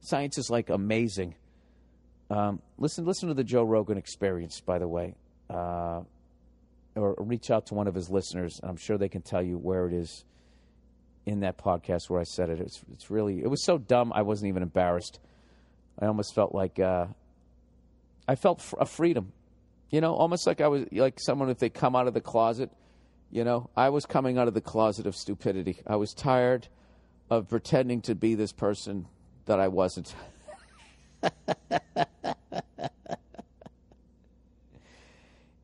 Science 0.00 0.38
is 0.38 0.50
like 0.50 0.70
amazing. 0.70 1.34
Um, 2.30 2.60
listen, 2.78 3.04
listen 3.04 3.28
to 3.28 3.34
the 3.34 3.44
Joe 3.44 3.62
Rogan 3.62 3.96
Experience, 3.98 4.60
by 4.60 4.78
the 4.78 4.88
way, 4.88 5.14
uh, 5.48 6.00
or 6.96 7.14
reach 7.18 7.50
out 7.50 7.66
to 7.66 7.74
one 7.74 7.86
of 7.86 7.94
his 7.94 8.10
listeners. 8.10 8.58
I'm 8.62 8.76
sure 8.76 8.98
they 8.98 9.08
can 9.08 9.22
tell 9.22 9.42
you 9.42 9.56
where 9.56 9.86
it 9.86 9.94
is 9.94 10.24
in 11.24 11.40
that 11.40 11.58
podcast 11.58 12.10
where 12.10 12.20
I 12.20 12.24
said 12.24 12.50
it. 12.50 12.60
It's 12.60 12.82
it's 12.92 13.10
really 13.10 13.38
it 13.40 13.48
was 13.48 13.64
so 13.64 13.78
dumb. 13.78 14.12
I 14.12 14.22
wasn't 14.22 14.48
even 14.48 14.62
embarrassed. 14.64 15.20
I 16.00 16.06
almost 16.06 16.34
felt 16.34 16.52
like 16.54 16.80
uh, 16.80 17.06
I 18.26 18.34
felt 18.34 18.62
a 18.78 18.86
freedom, 18.86 19.32
you 19.90 20.00
know, 20.00 20.14
almost 20.14 20.46
like 20.48 20.60
I 20.60 20.66
was 20.66 20.84
like 20.90 21.20
someone 21.20 21.48
if 21.48 21.58
they 21.58 21.70
come 21.70 21.94
out 21.94 22.08
of 22.08 22.14
the 22.14 22.20
closet 22.20 22.70
you 23.30 23.44
know, 23.44 23.70
I 23.76 23.88
was 23.90 24.04
coming 24.06 24.38
out 24.38 24.48
of 24.48 24.54
the 24.54 24.60
closet 24.60 25.06
of 25.06 25.14
stupidity. 25.16 25.78
I 25.86 25.94
was 25.96 26.14
tired 26.14 26.66
of 27.28 27.48
pretending 27.48 28.00
to 28.02 28.14
be 28.14 28.34
this 28.36 28.52
person 28.52 29.04
that 29.46 29.58
I 29.58 29.66
wasn't. 29.68 30.14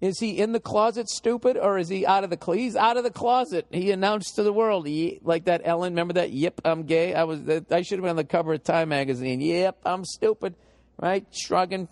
is 0.01 0.18
he 0.18 0.39
in 0.39 0.51
the 0.52 0.59
closet 0.59 1.09
stupid 1.09 1.56
or 1.56 1.78
is 1.78 1.89
he 1.89 2.05
out 2.05 2.24
of 2.24 2.30
the 2.30 2.36
closet? 2.36 2.60
he's 2.64 2.74
out 2.74 2.97
of 2.97 3.05
the 3.05 3.10
closet 3.12 3.66
he 3.70 3.93
announced 3.93 4.34
to 4.34 4.43
the 4.43 4.52
world 4.52 4.86
he, 4.89 5.20
like 5.22 5.44
that 5.44 5.60
ellen 5.64 5.93
remember 5.93 6.14
that 6.14 6.32
yep 6.32 6.60
i'm 6.64 6.82
gay 6.84 7.14
i 7.14 7.22
was 7.22 7.40
i 7.70 7.82
should 7.82 7.98
have 7.98 8.02
been 8.02 8.09
on 8.10 8.16
the 8.16 8.24
cover 8.24 8.55
of 8.55 8.64
time 8.64 8.89
magazine 8.89 9.40
yep 9.43 9.78
i'm 9.84 10.05
stupid 10.06 10.56
right 11.01 11.24
shrugging 11.30 11.86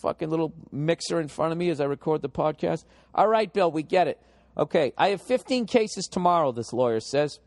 fucking 0.00 0.30
little 0.30 0.54
mixer 0.70 1.20
in 1.20 1.28
front 1.28 1.50
of 1.50 1.58
me 1.58 1.68
as 1.70 1.80
i 1.80 1.84
record 1.84 2.22
the 2.22 2.30
podcast 2.30 2.84
all 3.12 3.26
right 3.26 3.52
bill 3.52 3.70
we 3.72 3.82
get 3.82 4.06
it 4.06 4.20
Okay, 4.56 4.92
I 4.96 5.08
have 5.08 5.20
15 5.22 5.66
cases 5.66 6.06
tomorrow, 6.06 6.52
this 6.52 6.72
lawyer 6.72 7.00
says, 7.00 7.40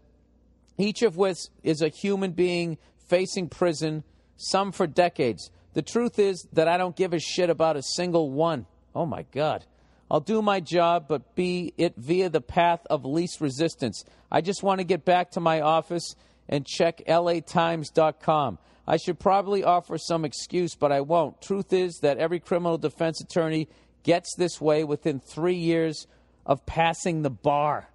each 0.77 1.01
of 1.01 1.15
which 1.17 1.37
is 1.63 1.81
a 1.81 1.87
human 1.87 2.31
being 2.31 2.77
facing 3.07 3.47
prison, 3.49 4.03
some 4.35 4.71
for 4.71 4.87
decades. 4.87 5.49
The 5.73 5.81
truth 5.81 6.19
is 6.19 6.45
that 6.53 6.67
I 6.67 6.77
don't 6.77 6.95
give 6.95 7.13
a 7.13 7.19
shit 7.19 7.49
about 7.49 7.77
a 7.77 7.81
single 7.81 8.29
one. 8.29 8.65
Oh 8.93 9.05
my 9.05 9.23
God. 9.31 9.65
I'll 10.09 10.19
do 10.19 10.41
my 10.41 10.59
job, 10.59 11.05
but 11.07 11.35
be 11.35 11.73
it 11.77 11.95
via 11.97 12.29
the 12.29 12.41
path 12.41 12.81
of 12.89 13.03
least 13.05 13.41
resistance. 13.41 14.03
I 14.31 14.41
just 14.41 14.63
want 14.63 14.79
to 14.79 14.83
get 14.85 15.03
back 15.05 15.31
to 15.31 15.39
my 15.39 15.61
office 15.61 16.15
and 16.47 16.65
check 16.65 17.01
latimes.com. 17.07 18.57
I 18.87 18.97
should 18.97 19.19
probably 19.19 19.63
offer 19.65 19.97
some 19.97 20.23
excuse, 20.23 20.75
but 20.75 20.91
I 20.93 21.01
won't. 21.01 21.41
Truth 21.41 21.73
is 21.73 21.99
that 22.01 22.17
every 22.19 22.39
criminal 22.39 22.77
defense 22.77 23.19
attorney 23.19 23.67
gets 24.03 24.33
this 24.37 24.61
way 24.61 24.83
within 24.85 25.19
three 25.19 25.57
years 25.57 26.07
of 26.47 26.65
passing 26.65 27.21
the 27.21 27.29
bar. 27.29 27.87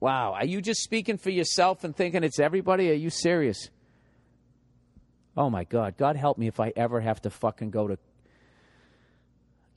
Wow. 0.00 0.34
Are 0.34 0.44
you 0.44 0.60
just 0.60 0.80
speaking 0.82 1.16
for 1.16 1.30
yourself 1.30 1.84
and 1.84 1.96
thinking 1.96 2.24
it's 2.24 2.40
everybody? 2.40 2.90
Are 2.90 2.94
you 2.94 3.08
serious? 3.08 3.70
Oh 5.36 5.48
my 5.48 5.64
God. 5.64 5.96
God 5.96 6.16
help 6.16 6.36
me 6.36 6.48
if 6.48 6.58
I 6.60 6.72
ever 6.76 7.00
have 7.00 7.22
to 7.22 7.30
fucking 7.30 7.70
go 7.70 7.86
to 7.86 7.98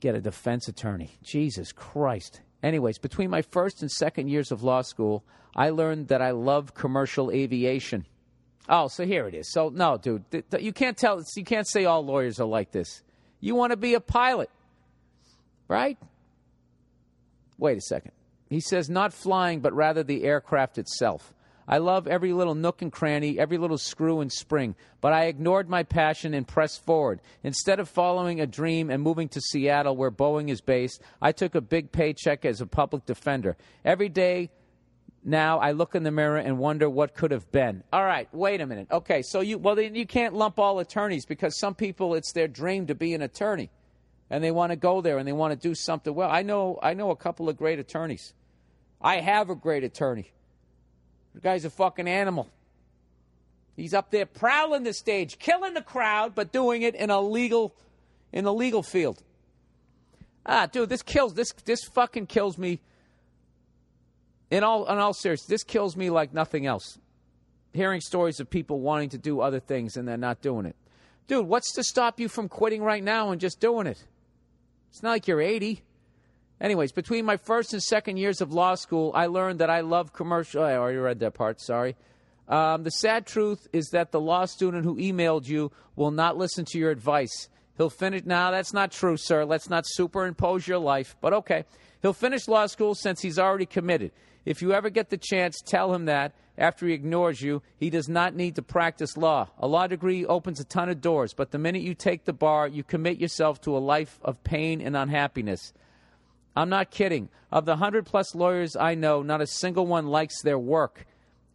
get 0.00 0.14
a 0.16 0.20
defense 0.20 0.66
attorney. 0.68 1.10
Jesus 1.22 1.70
Christ. 1.72 2.40
Anyways, 2.62 2.98
between 2.98 3.30
my 3.30 3.40
first 3.42 3.80
and 3.80 3.90
second 3.90 4.28
years 4.28 4.50
of 4.50 4.62
law 4.62 4.82
school, 4.82 5.22
I 5.54 5.70
learned 5.70 6.08
that 6.08 6.20
I 6.20 6.32
love 6.32 6.74
commercial 6.74 7.30
aviation. 7.30 8.04
Oh, 8.68 8.88
so 8.88 9.06
here 9.06 9.26
it 9.26 9.34
is. 9.34 9.50
So 9.52 9.68
no, 9.70 9.96
dude, 9.96 10.28
th- 10.32 10.44
th- 10.50 10.62
you 10.62 10.72
can't 10.72 10.96
tell. 10.96 11.22
You 11.36 11.44
can't 11.44 11.66
say 11.66 11.84
all 11.86 12.04
lawyers 12.04 12.38
are 12.40 12.46
like 12.46 12.70
this. 12.72 13.02
You 13.40 13.54
want 13.54 13.70
to 13.72 13.76
be 13.76 13.94
a 13.94 14.00
pilot, 14.00 14.50
right? 15.66 15.98
Wait 17.60 17.76
a 17.76 17.80
second. 17.80 18.12
He 18.48 18.58
says, 18.58 18.88
not 18.90 19.12
flying, 19.12 19.60
but 19.60 19.72
rather 19.74 20.02
the 20.02 20.24
aircraft 20.24 20.78
itself. 20.78 21.34
I 21.68 21.78
love 21.78 22.08
every 22.08 22.32
little 22.32 22.56
nook 22.56 22.82
and 22.82 22.90
cranny, 22.90 23.38
every 23.38 23.56
little 23.58 23.76
screw 23.78 24.18
and 24.20 24.32
spring, 24.32 24.74
but 25.00 25.12
I 25.12 25.26
ignored 25.26 25.68
my 25.68 25.84
passion 25.84 26.34
and 26.34 26.48
pressed 26.48 26.84
forward. 26.84 27.20
Instead 27.44 27.78
of 27.78 27.88
following 27.88 28.40
a 28.40 28.46
dream 28.46 28.90
and 28.90 29.00
moving 29.02 29.28
to 29.28 29.40
Seattle, 29.40 29.94
where 29.96 30.10
Boeing 30.10 30.48
is 30.50 30.60
based, 30.60 31.00
I 31.22 31.30
took 31.32 31.54
a 31.54 31.60
big 31.60 31.92
paycheck 31.92 32.44
as 32.46 32.60
a 32.62 32.66
public 32.66 33.04
defender. 33.06 33.56
Every 33.84 34.08
day 34.08 34.50
now 35.22 35.58
I 35.60 35.70
look 35.72 35.94
in 35.94 36.02
the 36.02 36.10
mirror 36.10 36.38
and 36.38 36.58
wonder 36.58 36.88
what 36.90 37.14
could 37.14 37.30
have 37.30 37.52
been. 37.52 37.84
All 37.92 38.04
right, 38.04 38.28
wait 38.34 38.60
a 38.62 38.66
minute. 38.66 38.88
Okay, 38.90 39.22
so 39.22 39.38
you 39.40 39.58
well 39.58 39.76
then 39.76 39.94
you 39.94 40.06
can't 40.06 40.34
lump 40.34 40.58
all 40.58 40.80
attorneys 40.80 41.24
because 41.26 41.56
some 41.60 41.76
people 41.76 42.14
it's 42.14 42.32
their 42.32 42.48
dream 42.48 42.86
to 42.88 42.96
be 42.96 43.14
an 43.14 43.22
attorney 43.22 43.70
and 44.30 44.42
they 44.42 44.52
want 44.52 44.70
to 44.70 44.76
go 44.76 45.00
there 45.00 45.18
and 45.18 45.26
they 45.26 45.32
want 45.32 45.52
to 45.60 45.68
do 45.68 45.74
something 45.74 46.14
well. 46.14 46.30
I 46.30 46.42
know 46.42 46.78
I 46.80 46.94
know 46.94 47.10
a 47.10 47.16
couple 47.16 47.48
of 47.48 47.56
great 47.56 47.78
attorneys. 47.80 48.32
I 49.00 49.16
have 49.20 49.50
a 49.50 49.56
great 49.56 49.82
attorney. 49.82 50.30
The 51.34 51.40
guy's 51.40 51.64
a 51.64 51.70
fucking 51.70 52.06
animal. 52.08 52.48
He's 53.76 53.94
up 53.94 54.10
there 54.10 54.26
prowling 54.26 54.84
the 54.84 54.92
stage, 54.92 55.38
killing 55.38 55.74
the 55.74 55.82
crowd, 55.82 56.34
but 56.34 56.52
doing 56.52 56.82
it 56.82 56.94
in 56.94 57.10
a 57.10 57.20
legal 57.20 57.74
in 58.32 58.44
the 58.44 58.52
legal 58.54 58.82
field. 58.82 59.20
Ah, 60.46 60.66
dude, 60.66 60.88
this 60.90 61.02
kills 61.02 61.34
this 61.34 61.52
this 61.64 61.82
fucking 61.84 62.26
kills 62.28 62.56
me. 62.56 62.80
In 64.52 64.62
all 64.64 64.86
in 64.86 64.98
all 64.98 65.12
seriousness, 65.14 65.48
this 65.48 65.64
kills 65.64 65.96
me 65.96 66.08
like 66.10 66.32
nothing 66.32 66.66
else. 66.66 66.98
Hearing 67.72 68.00
stories 68.00 68.40
of 68.40 68.50
people 68.50 68.80
wanting 68.80 69.10
to 69.10 69.18
do 69.18 69.40
other 69.40 69.60
things 69.60 69.96
and 69.96 70.06
they're 70.06 70.16
not 70.16 70.40
doing 70.40 70.66
it. 70.66 70.74
Dude, 71.28 71.46
what's 71.46 71.72
to 71.74 71.84
stop 71.84 72.18
you 72.18 72.28
from 72.28 72.48
quitting 72.48 72.82
right 72.82 73.02
now 73.02 73.30
and 73.30 73.40
just 73.40 73.60
doing 73.60 73.86
it? 73.86 74.02
It's 74.90 75.02
not 75.02 75.10
like 75.10 75.28
you're 75.28 75.40
80. 75.40 75.82
Anyways, 76.60 76.92
between 76.92 77.24
my 77.24 77.36
first 77.36 77.72
and 77.72 77.82
second 77.82 78.18
years 78.18 78.40
of 78.40 78.52
law 78.52 78.74
school, 78.74 79.12
I 79.14 79.26
learned 79.26 79.60
that 79.60 79.70
I 79.70 79.80
love 79.80 80.12
commercial. 80.12 80.62
I 80.62 80.74
already 80.76 80.98
read 80.98 81.20
that 81.20 81.32
part, 81.32 81.60
sorry. 81.60 81.96
Um, 82.48 82.82
the 82.82 82.90
sad 82.90 83.26
truth 83.26 83.68
is 83.72 83.90
that 83.90 84.10
the 84.10 84.20
law 84.20 84.44
student 84.44 84.84
who 84.84 84.96
emailed 84.96 85.46
you 85.46 85.70
will 85.96 86.10
not 86.10 86.36
listen 86.36 86.64
to 86.66 86.78
your 86.78 86.90
advice. 86.90 87.48
He'll 87.78 87.88
finish. 87.88 88.24
Now, 88.26 88.50
that's 88.50 88.72
not 88.74 88.90
true, 88.90 89.16
sir. 89.16 89.44
Let's 89.44 89.70
not 89.70 89.84
superimpose 89.86 90.66
your 90.66 90.78
life, 90.78 91.16
but 91.20 91.32
okay. 91.32 91.64
He'll 92.02 92.12
finish 92.12 92.48
law 92.48 92.66
school 92.66 92.94
since 92.94 93.22
he's 93.22 93.38
already 93.38 93.66
committed. 93.66 94.10
If 94.44 94.60
you 94.60 94.72
ever 94.72 94.90
get 94.90 95.10
the 95.10 95.16
chance, 95.16 95.60
tell 95.64 95.94
him 95.94 96.06
that 96.06 96.34
after 96.60 96.86
he 96.86 96.92
ignores 96.92 97.40
you, 97.40 97.62
he 97.78 97.88
does 97.88 98.06
not 98.08 98.36
need 98.36 98.54
to 98.56 98.62
practice 98.62 99.16
law. 99.16 99.48
A 99.58 99.66
law 99.66 99.86
degree 99.86 100.26
opens 100.26 100.60
a 100.60 100.64
ton 100.64 100.90
of 100.90 101.00
doors, 101.00 101.32
but 101.32 101.50
the 101.50 101.58
minute 101.58 101.80
you 101.80 101.94
take 101.94 102.26
the 102.26 102.34
bar, 102.34 102.68
you 102.68 102.84
commit 102.84 103.18
yourself 103.18 103.62
to 103.62 103.74
a 103.76 103.80
life 103.80 104.20
of 104.22 104.44
pain 104.44 104.82
and 104.82 104.94
unhappiness. 104.94 105.72
I'm 106.54 106.68
not 106.68 106.90
kidding. 106.90 107.30
Of 107.50 107.64
the 107.64 107.72
100 107.72 108.04
plus 108.04 108.34
lawyers 108.34 108.76
I 108.76 108.94
know, 108.94 109.22
not 109.22 109.40
a 109.40 109.46
single 109.46 109.86
one 109.86 110.08
likes 110.08 110.42
their 110.42 110.58
work. 110.58 111.06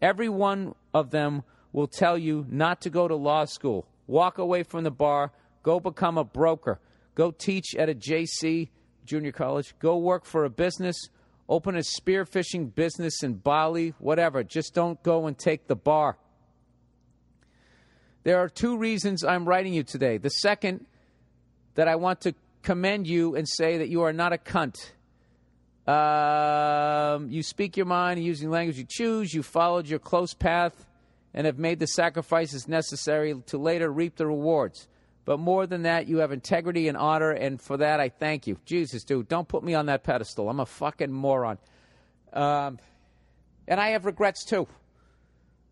Every 0.01 0.27
one 0.27 0.73
of 0.91 1.11
them 1.11 1.43
will 1.71 1.87
tell 1.87 2.17
you 2.17 2.47
not 2.49 2.81
to 2.81 2.89
go 2.89 3.07
to 3.07 3.15
law 3.15 3.45
school, 3.45 3.85
walk 4.07 4.39
away 4.39 4.63
from 4.63 4.83
the 4.83 4.91
bar, 4.91 5.31
go 5.61 5.79
become 5.79 6.17
a 6.17 6.23
broker, 6.23 6.79
go 7.13 7.29
teach 7.29 7.75
at 7.75 7.89
a 7.89 7.93
JC, 7.95 8.69
junior 9.05 9.31
college, 9.31 9.75
go 9.77 9.97
work 9.97 10.25
for 10.25 10.45
a 10.45 10.49
business 10.49 10.95
Open 11.47 11.75
a 11.75 11.79
spearfishing 11.79 12.73
business 12.73 13.21
in 13.21 13.35
Bali, 13.35 13.93
whatever. 13.99 14.43
Just 14.43 14.73
don't 14.73 15.01
go 15.03 15.27
and 15.27 15.37
take 15.37 15.67
the 15.67 15.75
bar. 15.75 16.17
There 18.23 18.39
are 18.39 18.49
two 18.49 18.77
reasons 18.77 19.23
I'm 19.23 19.45
writing 19.47 19.73
you 19.73 19.83
today. 19.83 20.17
The 20.17 20.29
second, 20.29 20.85
that 21.75 21.87
I 21.89 21.97
want 21.97 22.21
to 22.21 22.33
commend 22.63 23.05
you 23.05 23.35
and 23.35 23.45
say 23.47 23.77
that 23.79 23.89
you 23.89 24.01
are 24.03 24.13
not 24.13 24.31
a 24.33 24.37
cunt. 24.39 24.91
Um, 25.87 27.29
you 27.29 27.43
speak 27.43 27.75
your 27.77 27.85
mind 27.85 28.23
using 28.23 28.49
language 28.49 28.77
you 28.79 28.85
choose. 28.89 29.31
You 29.33 29.43
followed 29.43 29.85
your 29.85 29.99
close 29.99 30.33
path 30.33 30.87
and 31.35 31.45
have 31.45 31.59
made 31.59 31.77
the 31.79 31.85
sacrifices 31.85 32.67
necessary 32.69 33.35
to 33.47 33.57
later 33.59 33.91
reap 33.93 34.15
the 34.15 34.25
rewards. 34.25 34.87
But 35.25 35.39
more 35.39 35.65
than 35.65 35.81
that, 35.83 36.07
you 36.07 36.19
have 36.19 36.31
integrity 36.31 36.87
and 36.87 36.95
honor, 36.95 37.31
and 37.31 37.59
for 37.59 37.77
that, 37.77 37.99
I 37.99 38.09
thank 38.09 38.45
you. 38.45 38.57
Jesus, 38.63 39.03
dude, 39.03 39.27
don't 39.27 39.47
put 39.47 39.63
me 39.63 39.73
on 39.73 39.87
that 39.87 40.03
pedestal. 40.03 40.47
I'm 40.49 40.59
a 40.59 40.67
fucking 40.67 41.11
moron. 41.11 41.57
Um, 42.31 42.77
and 43.67 43.81
I 43.81 43.89
have 43.89 44.05
regrets 44.05 44.45
too. 44.45 44.67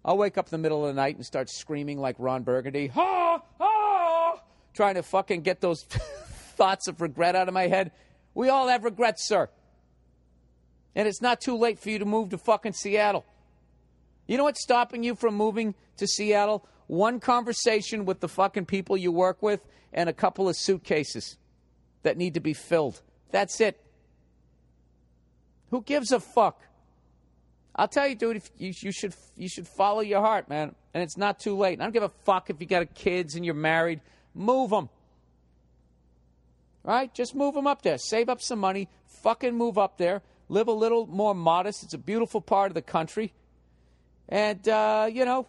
I'll 0.03 0.17
wake 0.17 0.39
up 0.39 0.47
in 0.47 0.51
the 0.51 0.57
middle 0.57 0.83
of 0.85 0.93
the 0.93 0.99
night 0.99 1.15
and 1.15 1.25
start 1.25 1.49
screaming 1.49 1.99
like 1.99 2.15
Ron 2.17 2.41
Burgundy, 2.41 2.87
ha, 2.87 3.41
ha, 3.59 4.41
trying 4.73 4.95
to 4.95 5.03
fucking 5.03 5.41
get 5.41 5.61
those 5.61 5.83
thoughts 5.83 6.87
of 6.87 6.99
regret 6.99 7.35
out 7.35 7.47
of 7.47 7.53
my 7.53 7.67
head. 7.67 7.91
We 8.33 8.49
all 8.49 8.67
have 8.69 8.83
regrets, 8.83 9.27
sir. 9.27 9.49
And 10.95 11.07
it's 11.07 11.21
not 11.21 11.39
too 11.39 11.55
late 11.57 11.77
for 11.79 11.91
you 11.91 11.99
to 11.99 12.05
move 12.05 12.29
to 12.29 12.39
fucking 12.39 12.73
Seattle. 12.73 13.23
You 14.27 14.37
know 14.37 14.43
what's 14.43 14.63
stopping 14.63 15.03
you 15.03 15.15
from 15.15 15.35
moving 15.35 15.75
to 15.97 16.07
Seattle? 16.07 16.65
One 16.87 17.19
conversation 17.19 18.05
with 18.05 18.19
the 18.19 18.27
fucking 18.27 18.65
people 18.65 18.95
you 18.97 19.11
work 19.11 19.41
with 19.41 19.65
and 19.91 20.09
a 20.09 20.13
couple 20.13 20.47
of 20.47 20.55
suitcases 20.55 21.37
that 22.03 22.17
need 22.17 22.33
to 22.35 22.39
be 22.39 22.53
filled. 22.53 23.01
That's 23.31 23.59
it. 23.59 23.79
Who 25.71 25.81
gives 25.81 26.11
a 26.11 26.19
fuck? 26.19 26.61
I'll 27.75 27.87
tell 27.87 28.07
you, 28.07 28.15
dude, 28.15 28.43
you, 28.57 28.73
you, 28.83 28.91
should, 28.91 29.15
you 29.35 29.49
should 29.49 29.67
follow 29.67 30.01
your 30.01 30.21
heart, 30.21 30.47
man. 30.47 30.75
And 30.93 31.01
it's 31.01 31.17
not 31.17 31.39
too 31.39 31.57
late. 31.57 31.73
And 31.73 31.81
I 31.81 31.85
don't 31.85 31.93
give 31.93 32.03
a 32.03 32.09
fuck 32.09 32.49
if 32.49 32.61
you 32.61 32.67
got 32.67 32.93
kids 32.93 33.35
and 33.35 33.43
you're 33.43 33.55
married. 33.55 33.99
Move 34.35 34.69
them. 34.69 34.89
Right? 36.83 37.11
Just 37.13 37.33
move 37.33 37.55
them 37.55 37.65
up 37.65 37.81
there. 37.81 37.97
Save 37.97 38.29
up 38.29 38.41
some 38.41 38.59
money. 38.59 38.89
Fucking 39.23 39.55
move 39.57 39.77
up 39.79 39.97
there. 39.97 40.21
Live 40.49 40.67
a 40.67 40.71
little 40.73 41.07
more 41.07 41.33
modest. 41.33 41.81
It's 41.83 41.93
a 41.93 41.97
beautiful 41.97 42.41
part 42.41 42.69
of 42.69 42.75
the 42.75 42.81
country. 42.83 43.33
And, 44.29 44.67
uh, 44.67 45.09
you 45.11 45.25
know, 45.25 45.47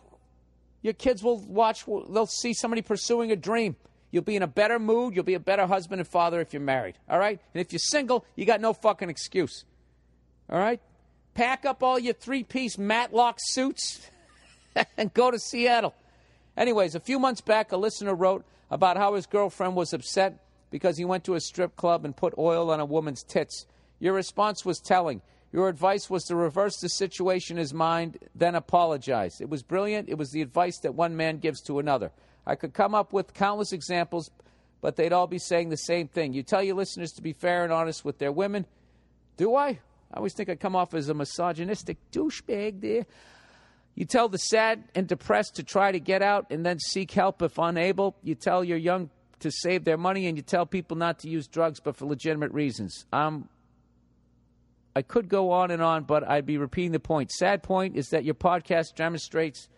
your 0.83 0.93
kids 0.95 1.23
will 1.23 1.39
watch, 1.39 1.85
they'll 1.87 2.27
see 2.27 2.53
somebody 2.53 2.83
pursuing 2.83 3.31
a 3.33 3.37
dream. 3.37 3.77
You'll 4.11 4.23
be 4.25 4.37
in 4.37 4.43
a 4.43 4.47
better 4.49 4.79
mood. 4.79 5.15
You'll 5.17 5.25
be 5.25 5.35
a 5.35 5.41
better 5.41 5.67
husband 5.67 6.01
and 6.01 6.07
father 6.07 6.41
if 6.41 6.53
you're 6.53 6.63
married. 6.63 6.95
All 7.09 7.19
right? 7.19 7.41
And 7.53 7.61
if 7.61 7.73
you're 7.73 7.81
single, 7.81 8.25
you 8.37 8.45
got 8.45 8.61
no 8.61 8.73
fucking 8.73 9.11
excuse. 9.11 9.65
All 10.49 10.59
right? 10.59 10.81
Pack 11.35 11.65
up 11.65 11.83
all 11.83 11.99
your 11.99 12.15
three 12.15 12.45
piece 12.45 12.79
Matlock 12.79 13.39
suits 13.43 14.09
and 14.97 15.13
go 15.15 15.33
to 15.33 15.39
Seattle. 15.41 15.95
Anyways, 16.57 16.95
a 16.95 17.01
few 17.01 17.19
months 17.19 17.41
back, 17.41 17.73
a 17.73 17.77
listener 17.77 18.15
wrote 18.15 18.45
about 18.71 18.97
how 18.97 19.15
his 19.15 19.27
girlfriend 19.27 19.75
was 19.75 19.93
upset 19.93 20.39
because 20.71 20.97
he 20.97 21.05
went 21.05 21.25
to 21.25 21.35
a 21.35 21.41
strip 21.41 21.75
club 21.75 22.05
and 22.05 22.17
put 22.17 22.35
oil 22.39 22.71
on 22.71 22.79
a 22.79 22.85
woman's 22.85 23.25
tits. 23.25 23.67
Your 23.99 24.13
response 24.13 24.65
was 24.65 24.79
telling. 24.79 25.23
Your 25.55 25.69
advice 25.69 26.11
was 26.11 26.25
to 26.25 26.35
reverse 26.35 26.81
the 26.81 26.89
situation 26.89 27.57
in 27.57 27.61
his 27.61 27.73
mind, 27.73 28.19
then 28.35 28.57
apologize. 28.57 29.41
It 29.41 29.49
was 29.49 29.63
brilliant. 29.63 30.09
It 30.09 30.19
was 30.19 30.33
the 30.33 30.43
advice 30.43 30.79
that 30.79 30.97
one 30.97 31.17
man 31.17 31.39
gives 31.39 31.61
to 31.67 31.79
another. 31.79 32.11
I 32.45 32.57
could 32.57 32.75
come 32.75 32.93
up 32.93 33.13
with 33.13 33.35
countless 33.35 33.73
examples, 33.73 34.33
but 34.81 34.97
they'd 34.97 35.13
all 35.13 35.29
be 35.29 35.39
saying 35.39 35.69
the 35.69 35.77
same 35.77 36.09
thing. 36.09 36.33
You 36.33 36.43
tell 36.43 36.61
your 36.61 36.75
listeners 36.75 37.13
to 37.13 37.23
be 37.23 37.33
fair 37.33 37.63
and 37.63 37.73
honest 37.73 38.05
with 38.05 38.19
their 38.19 38.33
women. 38.33 38.67
Do 39.37 39.55
I? 39.55 39.79
I 40.13 40.17
always 40.17 40.35
think 40.35 40.49
I 40.49 40.57
come 40.57 40.75
off 40.75 40.93
as 40.93 41.09
a 41.09 41.15
misogynistic 41.15 41.99
douchebag 42.11 42.81
there. 42.81 43.07
You 43.95 44.07
tell 44.07 44.29
the 44.29 44.39
sad 44.39 44.83
and 44.97 45.07
depressed 45.07 45.55
to 45.55 45.63
try 45.63 45.93
to 45.93 46.01
get 46.01 46.21
out 46.21 46.47
and 46.51 46.67
then 46.67 46.81
seek 46.81 47.13
help 47.13 47.41
if 47.43 47.59
unable. 47.59 48.17
You 48.25 48.35
tell 48.35 48.65
your 48.65 48.77
young 48.77 49.09
to 49.39 49.53
save 49.53 49.85
their 49.85 49.99
money 49.99 50.27
and 50.27 50.37
you 50.37 50.43
tell 50.43 50.67
people 50.67 50.97
not 50.97 51.21
to 51.21 51.29
use 51.29 51.47
drugs 51.47 51.79
but 51.79 51.95
for 51.95 52.07
legitimate 52.07 52.51
reasons. 52.51 53.05
I'm 53.13 53.49
I 54.97 55.03
could 55.03 55.29
go 55.29 55.51
on 55.51 55.71
and 55.73 55.83
on, 55.83 56.05
but 56.05 56.27
I'd 56.29 56.47
be 56.47 56.57
repeating 56.57 56.93
the 56.93 57.01
point. 57.01 57.33
Sad 57.33 57.63
point 57.63 57.97
is 57.97 58.11
that 58.11 58.25
your 58.25 58.35
podcast 58.35 58.95
demonstrates 58.95 59.69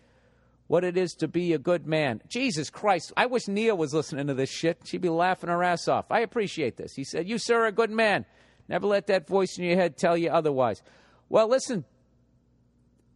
what 0.66 0.84
it 0.84 0.96
is 0.96 1.12
to 1.14 1.28
be 1.28 1.54
a 1.54 1.58
good 1.58 1.86
man. 1.86 2.20
Jesus 2.28 2.68
Christ, 2.68 3.12
I 3.16 3.26
wish 3.26 3.48
Nia 3.48 3.74
was 3.74 3.94
listening 3.94 4.26
to 4.26 4.34
this 4.34 4.50
shit. 4.50 4.78
She'd 4.84 5.00
be 5.00 5.08
laughing 5.08 5.48
her 5.48 5.62
ass 5.62 5.88
off. 5.88 6.06
I 6.10 6.20
appreciate 6.20 6.76
this. 6.76 6.92
He 6.94 7.04
said, 7.04 7.26
You, 7.26 7.38
sir, 7.38 7.62
are 7.62 7.66
a 7.66 7.72
good 7.72 7.90
man. 7.90 8.26
Never 8.68 8.86
let 8.88 9.06
that 9.06 9.26
voice 9.26 9.56
in 9.58 9.64
your 9.64 9.76
head 9.76 9.96
tell 9.96 10.16
you 10.18 10.28
otherwise. 10.28 10.82
Well, 11.28 11.48
listen, 11.48 11.84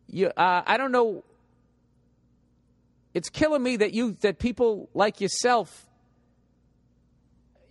you, 0.06 0.28
uh, 0.28 0.62
I 0.64 0.76
don't 0.78 0.92
know. 0.92 1.24
It's 3.12 3.28
killing 3.28 3.62
me 3.62 3.76
that 3.76 3.92
you 3.92 4.12
that 4.20 4.38
people 4.38 4.88
like 4.94 5.20
yourself 5.20 5.84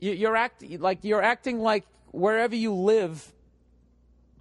you, 0.02 0.28
are 0.28 0.36
acting 0.36 0.82
like 0.82 1.00
you're 1.04 1.24
acting 1.24 1.60
like 1.60 1.86
wherever 2.12 2.56
you 2.56 2.74
live 2.74 3.34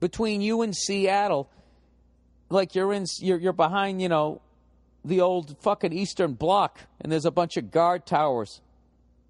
between 0.01 0.41
you 0.41 0.63
and 0.63 0.75
Seattle, 0.75 1.49
like 2.49 2.75
you're 2.75 2.93
in, 2.93 3.05
you're, 3.21 3.39
you're 3.39 3.53
behind, 3.53 4.01
you 4.01 4.09
know, 4.09 4.41
the 5.05 5.21
old 5.21 5.57
fucking 5.63 5.93
Eastern 5.93 6.35
Bloc, 6.35 6.79
and 7.01 7.11
there's 7.11 7.25
a 7.25 7.31
bunch 7.31 7.57
of 7.57 7.71
guard 7.71 8.07
towers, 8.07 8.61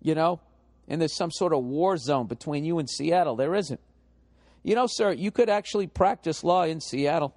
you 0.02 0.14
know, 0.14 0.40
and 0.88 1.00
there's 1.00 1.16
some 1.16 1.30
sort 1.30 1.52
of 1.52 1.64
war 1.64 1.96
zone 1.96 2.26
between 2.26 2.64
you 2.64 2.78
and 2.78 2.88
Seattle. 2.88 3.36
There 3.36 3.54
isn't. 3.54 3.80
You 4.62 4.74
know, 4.74 4.86
sir, 4.88 5.12
you 5.12 5.30
could 5.30 5.48
actually 5.48 5.86
practice 5.86 6.42
law 6.42 6.64
in 6.64 6.80
Seattle. 6.80 7.34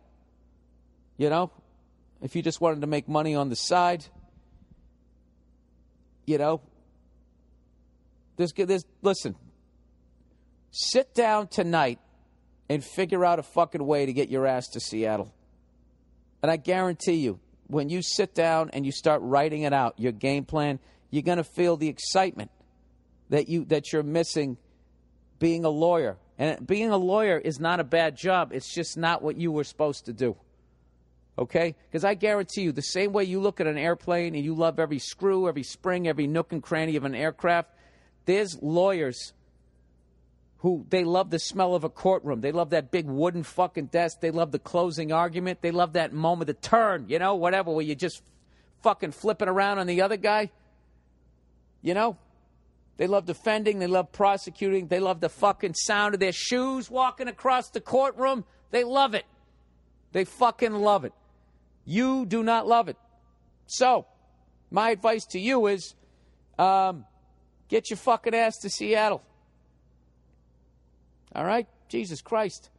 You 1.18 1.30
know, 1.30 1.52
if 2.22 2.36
you 2.36 2.42
just 2.42 2.60
wanted 2.60 2.82
to 2.82 2.88
make 2.88 3.08
money 3.08 3.36
on 3.36 3.50
the 3.50 3.56
side, 3.56 4.04
you 6.26 6.38
know, 6.38 6.62
there's, 8.38 8.54
there's 8.54 8.86
listen, 9.02 9.36
sit 10.72 11.14
down 11.14 11.48
tonight 11.48 12.00
and 12.72 12.82
figure 12.86 13.26
out 13.26 13.38
a 13.38 13.44
fucking 13.44 13.86
way 13.86 14.06
to 14.06 14.14
get 14.14 14.30
your 14.30 14.48
ass 14.48 14.70
to 14.70 14.80
Seattle. 14.80 15.30
And 16.42 16.50
I 16.50 16.56
guarantee 16.56 17.16
you, 17.18 17.38
when 17.68 17.90
you 17.90 18.02
sit 18.02 18.34
down 18.34 18.70
and 18.72 18.86
you 18.86 18.94
start 18.94 19.22
writing 19.24 19.64
it 19.64 19.74
out, 19.74 20.00
your 20.00 20.14
game 20.14 20.46
plan, 20.46 20.80
you're 21.10 21.22
going 21.22 21.38
to 21.38 21.44
feel 21.44 21.76
the 21.76 21.90
excitement 21.90 22.50
that 23.28 23.50
you 23.50 23.66
that 23.66 23.92
you're 23.92 24.04
missing 24.04 24.56
being 25.38 25.66
a 25.66 25.70
lawyer. 25.70 26.16
And 26.38 26.66
being 26.66 26.92
a 26.92 26.98
lawyer 26.98 27.38
is 27.38 27.60
not 27.60 27.82
a 27.82 27.84
bad 27.84 28.16
job. 28.16 28.54
It's 28.54 28.74
just 28.74 28.98
not 28.98 29.22
what 29.22 29.36
you 29.36 29.52
were 29.52 29.66
supposed 29.66 30.06
to 30.06 30.14
do. 30.14 30.38
Okay? 31.38 31.76
Because 31.90 32.06
I 32.06 32.14
guarantee 32.14 32.62
you, 32.62 32.72
the 32.72 32.82
same 32.82 33.12
way 33.12 33.26
you 33.26 33.42
look 33.42 33.60
at 33.60 33.68
an 33.68 33.78
airplane 33.78 34.34
and 34.34 34.46
you 34.46 34.54
love 34.56 34.80
every 34.80 35.00
screw, 35.00 35.50
every 35.50 35.64
spring, 35.64 36.08
every 36.08 36.26
nook 36.26 36.54
and 36.54 36.64
cranny 36.64 36.96
of 36.96 37.04
an 37.04 37.16
aircraft, 37.16 37.70
there's 38.24 38.58
lawyers 38.62 39.34
who 40.62 40.86
they 40.90 41.04
love 41.04 41.32
the 41.32 41.40
smell 41.40 41.74
of 41.74 41.84
a 41.84 41.90
courtroom. 41.90 42.42
They 42.42 42.52
love 42.52 42.70
that 42.70 42.92
big 42.92 43.08
wooden 43.08 43.42
fucking 43.44 43.88
desk. 43.88 44.20
They 44.22 44.30
love 44.30 44.52
the 44.52 44.60
closing 44.60 45.12
argument. 45.12 45.62
They 45.62 45.72
love 45.72 45.94
that 45.94 46.14
moment, 46.14 46.48
the 46.48 46.54
turn, 46.54 47.06
you 47.10 47.18
know, 47.18 47.36
whatever, 47.36 47.72
where 47.72 47.84
you 47.84 47.96
just 47.96 48.22
fucking 48.84 49.12
flipping 49.12 49.48
around 49.48 49.80
on 49.80 49.88
the 49.88 50.02
other 50.04 50.18
guy. 50.18 50.52
You 51.82 51.96
know? 51.96 52.16
They 52.98 53.08
love 53.08 53.26
defending. 53.26 53.80
They 53.80 53.88
love 53.88 54.12
prosecuting. 54.12 54.86
They 54.86 55.00
love 55.00 55.20
the 55.20 55.30
fucking 55.30 55.74
sound 55.74 56.14
of 56.14 56.20
their 56.20 56.32
shoes 56.32 56.92
walking 56.92 57.28
across 57.28 57.72
the 57.72 57.82
courtroom. 57.82 58.46
They 58.70 58.84
love 58.84 59.16
it. 59.16 59.26
They 60.12 60.26
fucking 60.26 60.74
love 60.74 61.06
it. 61.06 61.14
You 61.86 62.24
do 62.28 62.44
not 62.44 62.68
love 62.68 62.88
it. 62.88 62.98
So, 63.66 64.06
my 64.70 64.92
advice 64.92 65.26
to 65.32 65.40
you 65.40 65.66
is 65.68 65.96
um, 66.60 67.06
get 67.68 67.90
your 67.90 67.98
fucking 67.98 68.36
ass 68.36 68.58
to 68.60 68.70
Seattle. 68.70 69.24
All 71.36 71.46
right? 71.46 71.68
Jesus 71.88 72.22
Christ. 72.22 72.70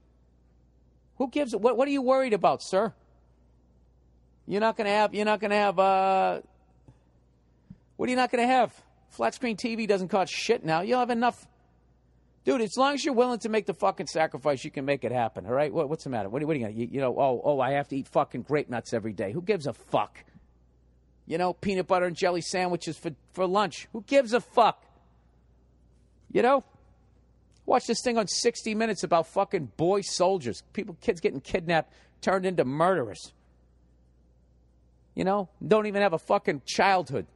Who 1.16 1.28
gives 1.28 1.54
what, 1.54 1.76
what 1.76 1.86
are 1.86 1.90
you 1.90 2.02
worried 2.02 2.32
about, 2.32 2.62
sir? 2.62 2.92
You're 4.46 4.60
not 4.60 4.76
going 4.76 4.86
to 4.86 4.90
have, 4.92 5.14
you're 5.14 5.24
not 5.24 5.40
going 5.40 5.52
to 5.52 5.56
have, 5.56 5.78
uh, 5.78 6.40
what 7.96 8.08
are 8.08 8.10
you 8.10 8.16
not 8.16 8.30
going 8.30 8.42
to 8.46 8.52
have? 8.52 8.72
Flat 9.10 9.34
screen 9.34 9.56
TV 9.56 9.86
doesn't 9.86 10.08
cost 10.08 10.32
shit 10.32 10.64
now. 10.64 10.80
You'll 10.80 10.98
have 10.98 11.10
enough. 11.10 11.46
Dude, 12.44 12.60
as 12.60 12.76
long 12.76 12.94
as 12.94 13.04
you're 13.04 13.14
willing 13.14 13.38
to 13.40 13.48
make 13.48 13.66
the 13.66 13.74
fucking 13.74 14.08
sacrifice, 14.08 14.64
you 14.64 14.70
can 14.72 14.84
make 14.84 15.04
it 15.04 15.12
happen, 15.12 15.46
all 15.46 15.52
right? 15.52 15.72
What, 15.72 15.88
what's 15.88 16.02
the 16.02 16.10
matter? 16.10 16.28
What, 16.28 16.42
what 16.42 16.50
are 16.50 16.58
you 16.58 16.64
going 16.64 16.74
to, 16.74 16.80
you, 16.80 16.88
you 16.92 17.00
know, 17.00 17.14
oh, 17.16 17.40
oh, 17.44 17.60
I 17.60 17.72
have 17.72 17.88
to 17.90 17.96
eat 17.96 18.08
fucking 18.08 18.42
grape 18.42 18.68
nuts 18.68 18.92
every 18.92 19.12
day. 19.12 19.30
Who 19.30 19.42
gives 19.42 19.68
a 19.68 19.72
fuck? 19.74 20.18
You 21.24 21.38
know, 21.38 21.52
peanut 21.52 21.86
butter 21.86 22.06
and 22.06 22.16
jelly 22.16 22.40
sandwiches 22.40 22.98
for, 22.98 23.12
for 23.32 23.46
lunch. 23.46 23.86
Who 23.92 24.02
gives 24.08 24.32
a 24.32 24.40
fuck? 24.40 24.82
You 26.32 26.42
know? 26.42 26.64
Watch 27.66 27.86
this 27.86 28.02
thing 28.02 28.18
on 28.18 28.26
60 28.26 28.74
Minutes 28.74 29.04
about 29.04 29.26
fucking 29.28 29.72
boy 29.76 30.00
soldiers, 30.00 30.62
people, 30.72 30.96
kids 31.00 31.20
getting 31.20 31.40
kidnapped, 31.40 31.92
turned 32.20 32.44
into 32.46 32.64
murderers. 32.64 33.32
You 35.14 35.24
know, 35.24 35.48
don't 35.66 35.86
even 35.86 36.02
have 36.02 36.12
a 36.12 36.18
fucking 36.18 36.62
childhood. 36.64 37.26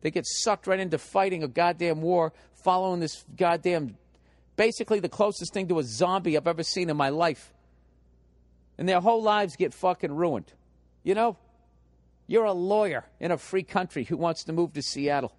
They 0.00 0.10
get 0.10 0.24
sucked 0.26 0.66
right 0.66 0.80
into 0.80 0.98
fighting 0.98 1.42
a 1.42 1.48
goddamn 1.48 2.00
war, 2.02 2.32
following 2.64 3.00
this 3.00 3.24
goddamn, 3.36 3.96
basically 4.56 5.00
the 5.00 5.08
closest 5.08 5.52
thing 5.52 5.68
to 5.68 5.78
a 5.78 5.82
zombie 5.84 6.36
I've 6.36 6.48
ever 6.48 6.62
seen 6.62 6.90
in 6.90 6.96
my 6.96 7.10
life. 7.10 7.52
And 8.78 8.88
their 8.88 9.00
whole 9.00 9.22
lives 9.22 9.56
get 9.56 9.74
fucking 9.74 10.14
ruined. 10.14 10.52
You 11.02 11.14
know, 11.14 11.36
you're 12.26 12.44
a 12.44 12.52
lawyer 12.52 13.04
in 13.20 13.30
a 13.30 13.36
free 13.38 13.62
country 13.64 14.04
who 14.04 14.16
wants 14.16 14.44
to 14.44 14.52
move 14.52 14.72
to 14.74 14.82
Seattle. 14.82 15.32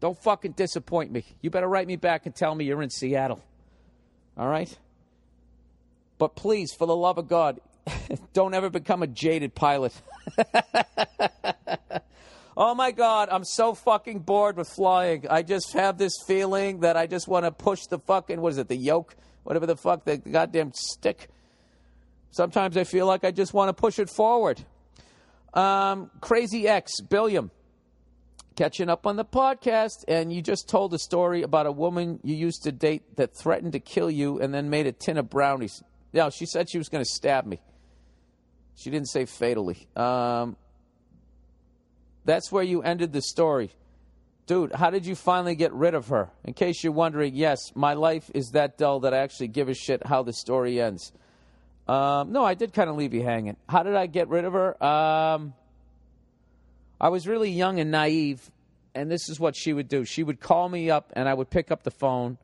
Don't 0.00 0.18
fucking 0.22 0.52
disappoint 0.52 1.12
me. 1.12 1.24
You 1.42 1.50
better 1.50 1.68
write 1.68 1.86
me 1.86 1.96
back 1.96 2.24
and 2.24 2.34
tell 2.34 2.54
me 2.54 2.64
you're 2.64 2.82
in 2.82 2.90
Seattle. 2.90 3.40
All 4.36 4.48
right? 4.48 4.76
But 6.18 6.34
please, 6.34 6.72
for 6.72 6.86
the 6.86 6.96
love 6.96 7.18
of 7.18 7.28
God, 7.28 7.60
don't 8.32 8.54
ever 8.54 8.70
become 8.70 9.02
a 9.02 9.06
jaded 9.06 9.54
pilot. 9.54 9.92
oh 12.56 12.74
my 12.74 12.90
God, 12.92 13.28
I'm 13.30 13.44
so 13.44 13.74
fucking 13.74 14.20
bored 14.20 14.56
with 14.56 14.68
flying. 14.68 15.26
I 15.28 15.42
just 15.42 15.74
have 15.74 15.98
this 15.98 16.14
feeling 16.26 16.80
that 16.80 16.96
I 16.96 17.06
just 17.06 17.28
want 17.28 17.44
to 17.44 17.50
push 17.50 17.84
the 17.86 17.98
fucking, 17.98 18.40
what 18.40 18.52
is 18.52 18.58
it, 18.58 18.68
the 18.68 18.76
yoke? 18.76 19.14
Whatever 19.44 19.66
the 19.66 19.76
fuck, 19.76 20.04
the 20.04 20.16
goddamn 20.16 20.72
stick. 20.74 21.28
Sometimes 22.30 22.76
I 22.78 22.84
feel 22.84 23.06
like 23.06 23.24
I 23.24 23.32
just 23.32 23.52
want 23.52 23.68
to 23.68 23.74
push 23.78 23.98
it 23.98 24.08
forward. 24.08 24.60
Um, 25.52 26.10
Crazy 26.22 26.68
X, 26.68 27.00
Billiam 27.02 27.50
catching 28.60 28.90
up 28.90 29.06
on 29.06 29.16
the 29.16 29.24
podcast, 29.24 30.04
and 30.06 30.30
you 30.30 30.42
just 30.42 30.68
told 30.68 30.92
a 30.92 30.98
story 30.98 31.40
about 31.42 31.64
a 31.64 31.72
woman 31.72 32.20
you 32.22 32.34
used 32.34 32.62
to 32.64 32.70
date 32.70 33.16
that 33.16 33.34
threatened 33.34 33.72
to 33.72 33.80
kill 33.80 34.10
you 34.10 34.38
and 34.38 34.52
then 34.52 34.68
made 34.68 34.86
a 34.86 34.92
tin 34.92 35.16
of 35.16 35.30
brownies. 35.30 35.82
No, 36.12 36.28
she 36.28 36.44
said 36.44 36.68
she 36.68 36.76
was 36.76 36.90
going 36.90 37.02
to 37.02 37.08
stab 37.08 37.46
me. 37.46 37.58
She 38.74 38.90
didn't 38.90 39.08
say 39.08 39.24
fatally. 39.24 39.86
Um, 39.96 40.58
that's 42.26 42.52
where 42.52 42.62
you 42.62 42.82
ended 42.82 43.14
the 43.14 43.22
story. 43.22 43.70
Dude, 44.44 44.74
how 44.74 44.90
did 44.90 45.06
you 45.06 45.14
finally 45.14 45.54
get 45.54 45.72
rid 45.72 45.94
of 45.94 46.08
her? 46.08 46.28
In 46.44 46.52
case 46.52 46.84
you're 46.84 46.92
wondering, 46.92 47.34
yes, 47.34 47.72
my 47.74 47.94
life 47.94 48.30
is 48.34 48.50
that 48.50 48.76
dull 48.76 49.00
that 49.00 49.14
I 49.14 49.18
actually 49.20 49.48
give 49.48 49.70
a 49.70 49.74
shit 49.74 50.04
how 50.04 50.22
the 50.22 50.34
story 50.34 50.82
ends. 50.82 51.12
Um, 51.88 52.30
no, 52.32 52.44
I 52.44 52.52
did 52.52 52.74
kind 52.74 52.90
of 52.90 52.96
leave 52.96 53.14
you 53.14 53.22
hanging. 53.22 53.56
How 53.70 53.84
did 53.84 53.94
I 53.96 54.04
get 54.06 54.28
rid 54.28 54.44
of 54.44 54.52
her? 54.52 54.84
Um, 54.84 55.54
I 57.00 57.08
was 57.08 57.26
really 57.26 57.50
young 57.50 57.80
and 57.80 57.90
naive, 57.90 58.50
and 58.94 59.10
this 59.10 59.30
is 59.30 59.40
what 59.40 59.56
she 59.56 59.72
would 59.72 59.88
do. 59.88 60.04
She 60.04 60.22
would 60.22 60.38
call 60.38 60.68
me 60.68 60.90
up, 60.90 61.12
and 61.16 61.26
I 61.28 61.32
would 61.34 61.48
pick 61.48 61.70
up 61.70 61.82
the 61.82 61.90
phone. 61.90 62.36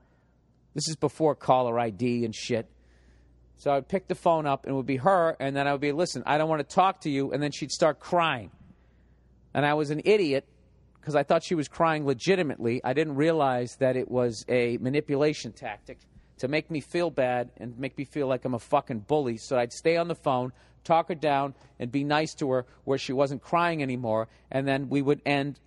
This 0.74 0.88
is 0.88 0.96
before 0.96 1.34
caller 1.34 1.78
ID 1.78 2.24
and 2.24 2.34
shit. 2.34 2.66
So 3.58 3.70
I'd 3.72 3.88
pick 3.88 4.08
the 4.08 4.14
phone 4.14 4.46
up, 4.46 4.64
and 4.64 4.72
it 4.72 4.76
would 4.76 4.86
be 4.86 4.96
her, 4.96 5.36
and 5.38 5.54
then 5.54 5.68
I 5.68 5.72
would 5.72 5.80
be, 5.82 5.92
listen, 5.92 6.22
I 6.24 6.38
don't 6.38 6.48
want 6.48 6.66
to 6.66 6.74
talk 6.74 7.02
to 7.02 7.10
you. 7.10 7.32
And 7.32 7.42
then 7.42 7.52
she'd 7.52 7.70
start 7.70 8.00
crying. 8.00 8.50
And 9.52 9.66
I 9.66 9.74
was 9.74 9.90
an 9.90 10.00
idiot 10.04 10.46
because 11.00 11.14
I 11.16 11.22
thought 11.22 11.42
she 11.44 11.54
was 11.54 11.68
crying 11.68 12.06
legitimately. 12.06 12.80
I 12.82 12.92
didn't 12.94 13.14
realize 13.16 13.76
that 13.78 13.94
it 13.96 14.10
was 14.10 14.44
a 14.48 14.78
manipulation 14.78 15.52
tactic 15.52 15.98
to 16.38 16.48
make 16.48 16.70
me 16.70 16.80
feel 16.80 17.10
bad 17.10 17.50
and 17.58 17.78
make 17.78 17.96
me 17.96 18.04
feel 18.04 18.26
like 18.26 18.44
I'm 18.44 18.54
a 18.54 18.58
fucking 18.58 19.00
bully. 19.00 19.36
So 19.38 19.58
I'd 19.58 19.72
stay 19.72 19.96
on 19.96 20.08
the 20.08 20.14
phone, 20.14 20.52
talk 20.86 21.08
her 21.08 21.14
down 21.14 21.54
and 21.78 21.92
be 21.92 22.04
nice 22.04 22.32
to 22.34 22.50
her 22.50 22.64
where 22.84 22.96
she 22.96 23.12
wasn't 23.12 23.42
crying 23.42 23.82
anymore. 23.82 24.28
And 24.50 24.66
then 24.66 24.88
we 24.88 25.02
would 25.02 25.20
end 25.26 25.60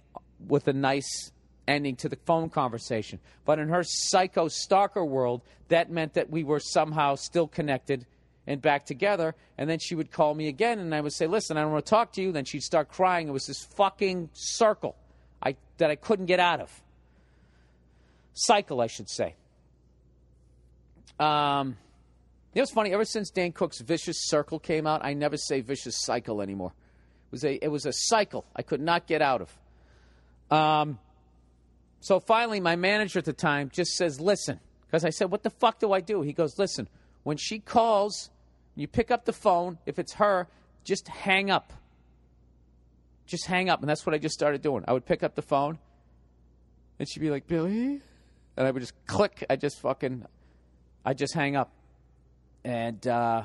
with 0.48 0.68
a 0.68 0.74
nice 0.74 1.32
ending 1.68 1.96
to 1.98 2.10
the 2.10 2.16
phone 2.26 2.50
conversation. 2.50 3.20
But 3.46 3.60
in 3.60 3.70
her 3.70 3.84
psycho 3.84 4.48
stalker 4.48 5.06
world, 5.06 5.42
that 5.68 5.92
meant 5.92 6.14
that 6.16 6.32
we 6.32 6.44
were 6.44 6.60
somehow 6.60 7.16
still 7.16 7.48
connected 7.48 8.08
and 8.48 8.60
back 8.62 8.86
together. 8.86 9.36
And 9.58 9.70
then 9.70 9.78
she 9.78 9.94
would 9.94 10.10
call 10.10 10.34
me 10.34 10.48
again, 10.48 10.80
and 10.80 10.96
I 10.96 11.02
would 11.02 11.14
say, 11.14 11.28
Listen, 11.28 11.58
I 11.58 11.62
don't 11.62 11.74
want 11.74 11.86
to 11.86 11.90
talk 11.90 12.14
to 12.14 12.22
you. 12.22 12.32
Then 12.32 12.46
she'd 12.46 12.64
start 12.64 12.90
crying. 12.90 13.28
It 13.28 13.32
was 13.32 13.46
this 13.46 13.64
fucking 13.76 14.30
circle 14.34 14.96
I, 15.44 15.56
that 15.78 15.92
I 15.92 15.96
couldn't 15.96 16.26
get 16.26 16.40
out 16.40 16.62
of. 16.62 16.82
Cycle, 18.34 18.82
I 18.82 18.88
should 18.88 19.10
say. 19.10 19.36
Um, 21.20 21.76
you 22.54 22.60
know, 22.60 22.64
it's 22.64 22.72
funny. 22.72 22.94
Ever 22.94 23.06
since 23.06 23.30
Dan 23.30 23.52
Cook's 23.52 23.80
"Vicious 23.80 24.26
Circle" 24.28 24.60
came 24.60 24.88
out, 24.88 25.02
I 25.06 25.14
never 25.14 25.38
say 25.38 25.62
"vicious 25.62 26.02
cycle" 26.02 26.42
anymore. 26.42 26.74
It 27.28 27.32
was 27.32 27.44
a 27.44 27.64
it 27.66 27.68
was 27.68 27.86
a 27.86 27.94
cycle 27.94 28.46
I 28.56 28.64
could 28.64 28.82
not 28.82 29.06
get 29.06 29.22
out 29.22 29.42
of. 29.42 29.56
Um, 30.58 31.00
so 32.00 32.20
finally, 32.20 32.60
my 32.60 32.76
manager 32.76 33.20
at 33.20 33.26
the 33.26 33.34
time 33.34 33.70
just 33.72 33.92
says, 33.94 34.20
"Listen," 34.20 34.60
because 34.88 35.06
I 35.06 35.12
said, 35.12 35.30
"What 35.32 35.44
the 35.44 35.52
fuck 35.52 35.78
do 35.80 35.92
I 35.94 36.02
do?" 36.02 36.22
He 36.24 36.34
goes, 36.34 36.58
"Listen, 36.58 36.90
when 37.22 37.38
she 37.38 37.60
calls, 37.60 38.32
you 38.76 38.88
pick 38.88 39.12
up 39.12 39.26
the 39.26 39.34
phone. 39.34 39.78
If 39.86 40.00
it's 40.00 40.14
her, 40.14 40.48
just 40.84 41.08
hang 41.08 41.52
up. 41.52 41.72
Just 43.28 43.46
hang 43.46 43.70
up." 43.70 43.82
And 43.82 43.88
that's 43.90 44.08
what 44.08 44.16
I 44.16 44.18
just 44.18 44.34
started 44.34 44.64
doing. 44.64 44.84
I 44.88 44.94
would 44.94 45.06
pick 45.06 45.22
up 45.22 45.36
the 45.36 45.44
phone, 45.44 45.78
and 46.98 47.08
she'd 47.08 47.20
be 47.20 47.30
like, 47.30 47.46
"Billy," 47.46 48.02
and 48.58 48.68
I 48.68 48.72
would 48.72 48.80
just 48.80 48.96
click. 49.06 49.46
I 49.52 49.56
just 49.56 49.80
fucking, 49.82 50.26
I 51.06 51.14
just 51.14 51.36
hang 51.36 51.56
up. 51.56 51.76
And 52.64 53.06
uh, 53.08 53.44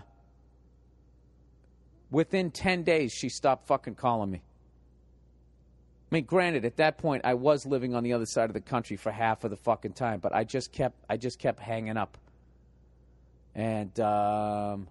within 2.10 2.50
10 2.50 2.82
days, 2.82 3.12
she 3.12 3.28
stopped 3.28 3.66
fucking 3.66 3.94
calling 3.94 4.30
me. 4.30 4.42
I 6.10 6.14
mean, 6.16 6.24
granted, 6.24 6.64
at 6.64 6.76
that 6.76 6.98
point, 6.98 7.22
I 7.24 7.34
was 7.34 7.66
living 7.66 7.94
on 7.94 8.04
the 8.04 8.12
other 8.12 8.26
side 8.26 8.50
of 8.50 8.54
the 8.54 8.60
country 8.60 8.96
for 8.96 9.10
half 9.10 9.42
of 9.44 9.50
the 9.50 9.56
fucking 9.56 9.94
time, 9.94 10.20
but 10.20 10.32
I 10.32 10.44
just 10.44 10.70
kept, 10.72 10.96
I 11.08 11.16
just 11.16 11.38
kept 11.38 11.58
hanging 11.58 11.96
up. 11.96 12.16
And 13.54 13.98
um, 14.00 14.86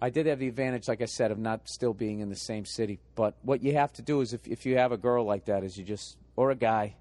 I 0.00 0.08
did 0.10 0.26
have 0.26 0.38
the 0.38 0.48
advantage, 0.48 0.88
like 0.88 1.02
I 1.02 1.06
said, 1.06 1.30
of 1.30 1.38
not 1.38 1.68
still 1.68 1.92
being 1.92 2.20
in 2.20 2.28
the 2.30 2.36
same 2.36 2.64
city. 2.64 2.98
But 3.14 3.34
what 3.42 3.62
you 3.62 3.74
have 3.74 3.92
to 3.94 4.02
do 4.02 4.20
is, 4.20 4.32
if, 4.32 4.46
if 4.46 4.64
you 4.64 4.78
have 4.78 4.92
a 4.92 4.96
girl 4.98 5.24
like 5.24 5.46
that, 5.46 5.64
is 5.64 5.76
you 5.76 5.84
just, 5.84 6.16
or 6.36 6.50
a 6.50 6.54
guy, 6.54 6.94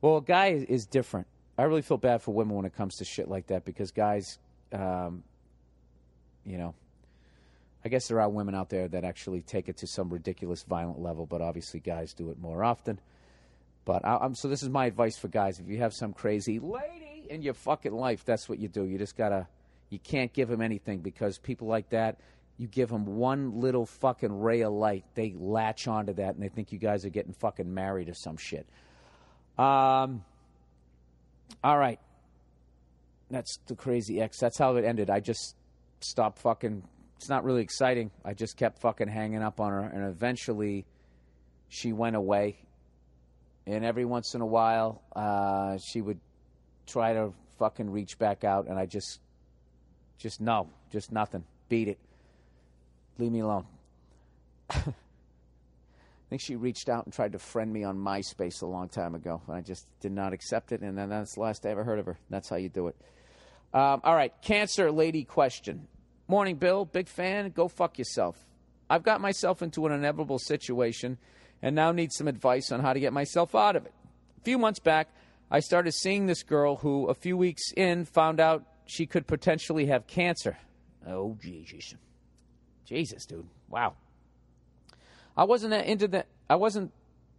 well, 0.00 0.16
a 0.16 0.22
guy 0.22 0.48
is, 0.48 0.64
is 0.64 0.86
different. 0.86 1.26
I 1.56 1.64
really 1.64 1.82
feel 1.82 1.98
bad 1.98 2.20
for 2.20 2.32
women 2.34 2.56
when 2.56 2.64
it 2.66 2.74
comes 2.74 2.96
to 2.96 3.04
shit 3.04 3.28
like 3.28 3.46
that 3.48 3.64
because 3.64 3.92
guys, 3.92 4.38
um, 4.72 5.22
you 6.46 6.58
know, 6.58 6.74
I 7.84 7.88
guess 7.88 8.08
there 8.08 8.20
are 8.20 8.28
women 8.28 8.54
out 8.54 8.70
there 8.70 8.88
that 8.88 9.04
actually 9.04 9.42
take 9.42 9.68
it 9.68 9.78
to 9.78 9.86
some 9.86 10.10
ridiculous 10.10 10.62
violent 10.62 11.00
level, 11.00 11.26
but 11.26 11.40
obviously 11.42 11.80
guys 11.80 12.14
do 12.14 12.30
it 12.30 12.38
more 12.38 12.64
often. 12.64 13.00
But 13.84 14.04
I, 14.04 14.24
am 14.24 14.34
so 14.34 14.48
this 14.48 14.62
is 14.62 14.70
my 14.70 14.86
advice 14.86 15.18
for 15.18 15.28
guys: 15.28 15.58
if 15.58 15.68
you 15.68 15.78
have 15.78 15.92
some 15.92 16.12
crazy 16.14 16.58
lady 16.58 17.26
in 17.28 17.42
your 17.42 17.54
fucking 17.54 17.92
life, 17.92 18.24
that's 18.24 18.48
what 18.48 18.58
you 18.58 18.68
do. 18.68 18.84
You 18.84 18.96
just 18.96 19.16
gotta, 19.16 19.46
you 19.90 19.98
can't 19.98 20.32
give 20.32 20.48
them 20.48 20.62
anything 20.62 21.00
because 21.00 21.38
people 21.38 21.68
like 21.68 21.90
that. 21.90 22.18
You 22.56 22.68
give 22.68 22.88
them 22.88 23.04
one 23.04 23.60
little 23.60 23.84
fucking 23.84 24.32
ray 24.40 24.60
of 24.62 24.72
light, 24.72 25.04
they 25.14 25.34
latch 25.36 25.88
onto 25.88 26.14
that 26.14 26.34
and 26.34 26.42
they 26.42 26.48
think 26.48 26.72
you 26.72 26.78
guys 26.78 27.04
are 27.04 27.08
getting 27.10 27.32
fucking 27.32 27.72
married 27.72 28.08
or 28.08 28.14
some 28.14 28.36
shit. 28.36 28.64
Um, 29.58 30.24
all 31.64 31.76
right, 31.76 31.98
that's 33.30 33.58
the 33.66 33.74
crazy 33.74 34.20
ex. 34.20 34.38
That's 34.38 34.56
how 34.56 34.76
it 34.76 34.84
ended. 34.84 35.10
I 35.10 35.18
just 35.20 35.56
stop 36.04 36.38
fucking. 36.38 36.82
It's 37.16 37.28
not 37.28 37.44
really 37.44 37.62
exciting. 37.62 38.10
I 38.24 38.34
just 38.34 38.56
kept 38.56 38.80
fucking 38.80 39.08
hanging 39.08 39.42
up 39.42 39.60
on 39.60 39.70
her, 39.70 39.80
and 39.80 40.04
eventually, 40.04 40.84
she 41.68 41.92
went 41.92 42.16
away. 42.16 42.58
And 43.66 43.84
every 43.84 44.04
once 44.04 44.34
in 44.34 44.42
a 44.42 44.46
while, 44.46 45.02
uh, 45.16 45.78
she 45.78 46.02
would 46.02 46.20
try 46.86 47.14
to 47.14 47.32
fucking 47.58 47.88
reach 47.88 48.18
back 48.18 48.44
out, 48.44 48.66
and 48.68 48.78
I 48.78 48.84
just, 48.84 49.20
just 50.18 50.38
no, 50.42 50.68
just 50.92 51.10
nothing. 51.12 51.44
Beat 51.70 51.88
it. 51.88 51.98
Leave 53.18 53.32
me 53.32 53.40
alone. 53.40 53.64
I 54.70 54.92
think 56.28 56.42
she 56.42 56.56
reached 56.56 56.90
out 56.90 57.06
and 57.06 57.14
tried 57.14 57.32
to 57.32 57.38
friend 57.38 57.72
me 57.72 57.84
on 57.84 57.96
MySpace 57.96 58.60
a 58.60 58.66
long 58.66 58.90
time 58.90 59.14
ago, 59.14 59.40
and 59.46 59.56
I 59.56 59.60
just 59.62 59.86
did 60.00 60.12
not 60.12 60.34
accept 60.34 60.72
it. 60.72 60.82
And 60.82 60.98
then 60.98 61.08
that's 61.08 61.36
the 61.36 61.40
last 61.40 61.64
I 61.64 61.70
ever 61.70 61.84
heard 61.84 61.98
of 61.98 62.04
her. 62.04 62.18
That's 62.28 62.50
how 62.50 62.56
you 62.56 62.68
do 62.68 62.88
it. 62.88 62.96
Um, 63.72 64.02
all 64.04 64.14
right, 64.14 64.32
cancer 64.42 64.92
lady 64.92 65.24
question. 65.24 65.88
Morning, 66.26 66.56
Bill. 66.56 66.84
Big 66.86 67.06
fan. 67.08 67.50
Go 67.50 67.68
fuck 67.68 67.98
yourself. 67.98 68.36
I've 68.88 69.02
got 69.02 69.20
myself 69.20 69.60
into 69.62 69.86
an 69.86 69.92
inevitable 69.92 70.38
situation 70.38 71.18
and 71.62 71.74
now 71.76 71.92
need 71.92 72.12
some 72.12 72.28
advice 72.28 72.70
on 72.72 72.80
how 72.80 72.92
to 72.94 73.00
get 73.00 73.12
myself 73.12 73.54
out 73.54 73.76
of 73.76 73.84
it. 73.86 73.92
A 74.38 74.40
few 74.42 74.56
months 74.58 74.78
back, 74.80 75.08
I 75.50 75.60
started 75.60 75.92
seeing 75.92 76.24
this 76.26 76.42
girl 76.42 76.76
who, 76.76 77.06
a 77.08 77.14
few 77.14 77.36
weeks 77.36 77.62
in, 77.76 78.04
found 78.06 78.40
out 78.40 78.64
she 78.86 79.04
could 79.06 79.26
potentially 79.26 79.86
have 79.86 80.06
cancer. 80.06 80.56
Oh, 81.06 81.36
Jesus. 81.42 81.94
Jesus, 82.86 83.24
dude. 83.26 83.46
Wow. 83.68 83.94
I 85.36 85.44
wasn't 85.44 85.70
that 85.72 85.86
into 85.86 86.08
the, 86.08 86.24
I 86.48 86.56
wasn't 86.56 86.92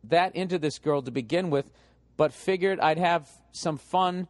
that 0.05 0.35
into 0.35 0.57
this 0.59 0.77
girl 0.79 1.01
to 1.03 1.11
begin 1.11 1.49
with, 1.49 1.69
but 2.17 2.33
figured 2.33 2.79
I'd 2.79 2.97
have 2.99 3.27
some 3.51 3.77
fun, 3.77 4.27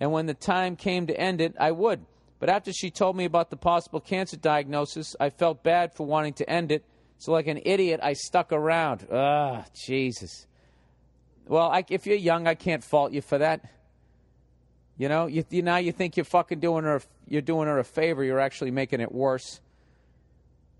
and 0.00 0.12
when 0.12 0.26
the 0.26 0.34
time 0.34 0.76
came 0.76 1.06
to 1.08 1.18
end 1.18 1.40
it, 1.40 1.54
I 1.58 1.70
would. 1.72 2.04
But 2.44 2.50
after 2.54 2.74
she 2.74 2.90
told 2.90 3.16
me 3.16 3.24
about 3.24 3.48
the 3.48 3.56
possible 3.56 4.00
cancer 4.00 4.36
diagnosis, 4.36 5.16
I 5.18 5.30
felt 5.30 5.62
bad 5.62 5.94
for 5.94 6.04
wanting 6.06 6.34
to 6.34 6.50
end 6.50 6.70
it. 6.72 6.84
So, 7.16 7.32
like 7.32 7.46
an 7.46 7.58
idiot, 7.64 8.00
I 8.02 8.12
stuck 8.12 8.52
around. 8.52 9.06
Ah, 9.10 9.64
Jesus. 9.86 10.46
Well, 11.48 11.70
I, 11.70 11.86
if 11.88 12.04
you're 12.04 12.18
young, 12.18 12.46
I 12.46 12.54
can't 12.54 12.84
fault 12.84 13.12
you 13.12 13.22
for 13.22 13.38
that. 13.38 13.64
You 14.98 15.08
know, 15.08 15.24
you, 15.26 15.42
you, 15.48 15.62
now 15.62 15.78
you 15.78 15.90
think 15.90 16.18
you're 16.18 16.24
fucking 16.26 16.60
doing 16.60 16.84
her, 16.84 17.00
you're 17.26 17.40
doing 17.40 17.66
her 17.66 17.78
a 17.78 17.82
favor. 17.84 18.22
You're 18.22 18.40
actually 18.40 18.72
making 18.72 19.00
it 19.00 19.10
worse. 19.10 19.62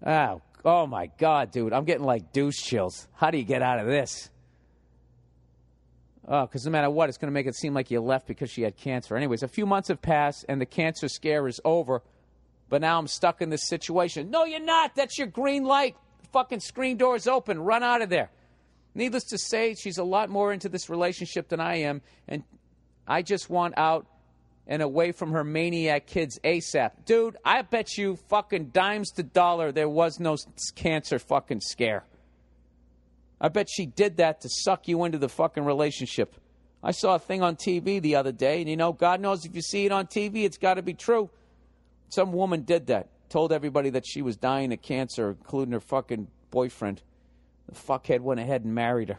Oh, 0.04 0.42
oh 0.66 0.86
my 0.86 1.06
God, 1.18 1.50
dude, 1.50 1.72
I'm 1.72 1.86
getting 1.86 2.04
like 2.04 2.30
douche 2.30 2.60
chills. 2.62 3.08
How 3.14 3.30
do 3.30 3.38
you 3.38 3.42
get 3.44 3.62
out 3.62 3.78
of 3.80 3.86
this? 3.86 4.28
because 6.24 6.66
oh, 6.66 6.70
uh, 6.70 6.70
no 6.70 6.70
matter 6.70 6.90
what, 6.90 7.08
it's 7.10 7.18
going 7.18 7.28
to 7.30 7.34
make 7.34 7.46
it 7.46 7.54
seem 7.54 7.74
like 7.74 7.90
you 7.90 8.00
left 8.00 8.26
because 8.26 8.48
she 8.50 8.62
had 8.62 8.76
cancer. 8.76 9.14
Anyways, 9.16 9.42
a 9.42 9.48
few 9.48 9.66
months 9.66 9.88
have 9.88 10.00
passed 10.00 10.44
and 10.48 10.58
the 10.60 10.64
cancer 10.66 11.08
scare 11.08 11.46
is 11.46 11.60
over, 11.64 12.02
but 12.70 12.80
now 12.80 12.98
I'm 12.98 13.08
stuck 13.08 13.42
in 13.42 13.50
this 13.50 13.68
situation. 13.68 14.30
No, 14.30 14.44
you're 14.44 14.58
not. 14.60 14.94
That's 14.94 15.18
your 15.18 15.26
green 15.26 15.64
light. 15.64 15.96
fucking 16.32 16.60
screen 16.60 16.96
door's 16.96 17.26
open. 17.26 17.60
Run 17.60 17.82
out 17.82 18.00
of 18.00 18.08
there. 18.08 18.30
Needless 18.94 19.24
to 19.24 19.38
say, 19.38 19.74
she's 19.74 19.98
a 19.98 20.04
lot 20.04 20.30
more 20.30 20.52
into 20.52 20.68
this 20.68 20.88
relationship 20.88 21.48
than 21.48 21.60
I 21.60 21.78
am, 21.80 22.00
and 22.28 22.42
I 23.06 23.22
just 23.22 23.50
want 23.50 23.74
out 23.76 24.06
and 24.66 24.80
away 24.80 25.12
from 25.12 25.32
her 25.32 25.44
maniac 25.44 26.06
kids 26.06 26.38
ASAP. 26.42 26.92
Dude, 27.04 27.36
I 27.44 27.60
bet 27.62 27.98
you 27.98 28.16
fucking 28.30 28.66
dimes 28.66 29.10
to 29.12 29.22
dollar 29.22 29.72
there 29.72 29.88
was 29.88 30.20
no 30.20 30.36
cancer 30.74 31.18
fucking 31.18 31.60
scare. 31.60 32.04
I 33.40 33.48
bet 33.48 33.68
she 33.70 33.86
did 33.86 34.18
that 34.18 34.40
to 34.42 34.48
suck 34.48 34.88
you 34.88 35.04
into 35.04 35.18
the 35.18 35.28
fucking 35.28 35.64
relationship. 35.64 36.34
I 36.82 36.92
saw 36.92 37.14
a 37.14 37.18
thing 37.18 37.42
on 37.42 37.56
TV 37.56 38.00
the 38.00 38.16
other 38.16 38.32
day, 38.32 38.60
and 38.60 38.68
you 38.68 38.76
know, 38.76 38.92
God 38.92 39.20
knows 39.20 39.44
if 39.44 39.54
you 39.54 39.62
see 39.62 39.86
it 39.86 39.92
on 39.92 40.06
TV, 40.06 40.44
it's 40.44 40.58
got 40.58 40.74
to 40.74 40.82
be 40.82 40.94
true. 40.94 41.30
Some 42.10 42.32
woman 42.32 42.62
did 42.62 42.86
that, 42.88 43.08
told 43.30 43.52
everybody 43.52 43.90
that 43.90 44.06
she 44.06 44.22
was 44.22 44.36
dying 44.36 44.72
of 44.72 44.82
cancer, 44.82 45.30
including 45.30 45.72
her 45.72 45.80
fucking 45.80 46.28
boyfriend. 46.50 47.02
The 47.68 47.74
fuckhead 47.74 48.20
went 48.20 48.40
ahead 48.40 48.62
and 48.64 48.74
married 48.74 49.08
her. 49.08 49.18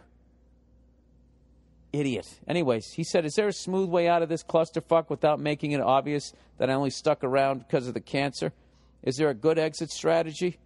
Idiot. 1.92 2.28
Anyways, 2.48 2.88
he 2.92 3.04
said, 3.06 3.26
Is 3.26 3.34
there 3.36 3.48
a 3.48 3.54
smooth 3.54 3.90
way 3.90 4.08
out 4.08 4.22
of 4.22 4.30
this 4.30 4.44
clusterfuck 4.44 5.10
without 5.10 5.40
making 5.40 5.72
it 5.72 5.82
obvious 5.82 6.34
that 6.58 6.70
I 6.70 6.74
only 6.74 6.90
stuck 6.90 7.24
around 7.24 7.60
because 7.60 7.88
of 7.88 7.94
the 7.94 8.02
cancer? 8.02 8.54
Is 9.02 9.16
there 9.16 9.30
a 9.30 9.34
good 9.34 9.58
exit 9.58 9.92
strategy? 9.92 10.58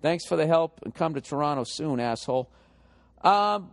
Thanks 0.00 0.26
for 0.26 0.36
the 0.36 0.46
help 0.46 0.78
and 0.84 0.94
come 0.94 1.14
to 1.14 1.20
Toronto 1.20 1.64
soon, 1.64 1.98
asshole. 1.98 2.48
Um, 3.26 3.72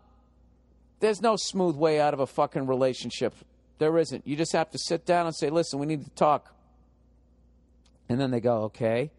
there's 1.00 1.22
no 1.22 1.36
smooth 1.38 1.76
way 1.76 2.00
out 2.02 2.16
of 2.16 2.20
a 2.20 2.26
fucking 2.26 2.66
relationship. 2.66 3.36
There 3.78 4.00
isn't. 4.00 4.26
You 4.26 4.36
just 4.36 4.52
have 4.54 4.72
to 4.72 4.80
sit 4.80 5.06
down 5.06 5.28
and 5.28 5.36
say, 5.36 5.52
listen, 5.52 5.78
we 5.78 5.86
need 5.86 6.04
to 6.06 6.10
talk. 6.12 6.52
And 8.10 8.20
then 8.20 8.32
they 8.32 8.40
go, 8.40 8.64
okay. 8.64 9.12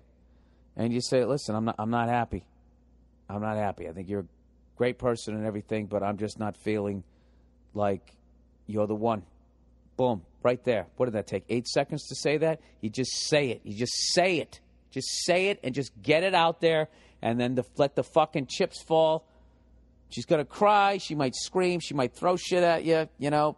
And 0.77 0.93
you 0.93 1.01
say, 1.01 1.24
listen, 1.24 1.55
I'm 1.55 1.65
not, 1.65 1.77
I'm 1.78 1.90
not 1.90 2.09
happy. 2.09 2.44
I'm 3.28 3.40
not 3.43 3.56
happy. 3.56 3.89
I 3.89 3.93
think 3.93 4.09
you're 4.09 4.20
a 4.23 4.28
great 4.77 4.98
person 4.98 5.36
and 5.36 5.47
everything, 5.47 5.86
but 5.86 6.02
I'm 6.02 6.19
just 6.19 6.40
not 6.40 6.56
feeling 6.56 7.05
like 7.73 8.12
you're 8.66 8.89
the 8.89 8.94
one. 8.94 9.23
Boom, 9.97 10.23
right 10.43 10.62
there. 10.65 10.86
What 10.97 11.06
did 11.06 11.12
that 11.15 11.28
take? 11.28 11.44
Eight 11.48 11.69
seconds 11.69 12.09
to 12.09 12.16
say 12.16 12.39
that? 12.39 12.61
You 12.81 12.90
just 12.90 13.28
say 13.28 13.51
it. 13.51 13.61
You 13.62 13.78
just 13.78 13.94
say 14.12 14.39
it. 14.39 14.59
Just 14.90 15.09
say 15.24 15.47
it 15.51 15.61
and 15.62 15.74
just 15.77 15.93
get 16.02 16.24
it 16.24 16.35
out 16.35 16.61
there 16.61 16.89
and 17.23 17.39
then 17.39 17.55
the, 17.55 17.65
let 17.77 17.94
the 17.94 18.02
fucking 18.02 18.47
chips 18.51 18.82
fall 18.82 19.28
She's 20.09 20.26
going 20.26 20.40
to 20.40 20.44
cry. 20.44 20.98
She 20.98 21.14
might 21.14 21.35
scream. 21.35 21.81
She 21.81 21.94
might 21.94 22.12
throw 22.12 22.36
shit 22.36 22.62
at 22.62 22.85
you. 22.85 23.09
You 23.18 23.31
know, 23.31 23.56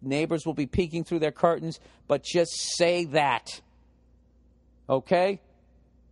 neighbors 0.00 0.46
will 0.46 0.54
be 0.54 0.66
peeking 0.66 1.04
through 1.04 1.20
their 1.20 1.32
curtains, 1.32 1.80
but 2.08 2.22
just 2.24 2.52
say 2.76 3.04
that. 3.06 3.60
Okay? 4.88 5.40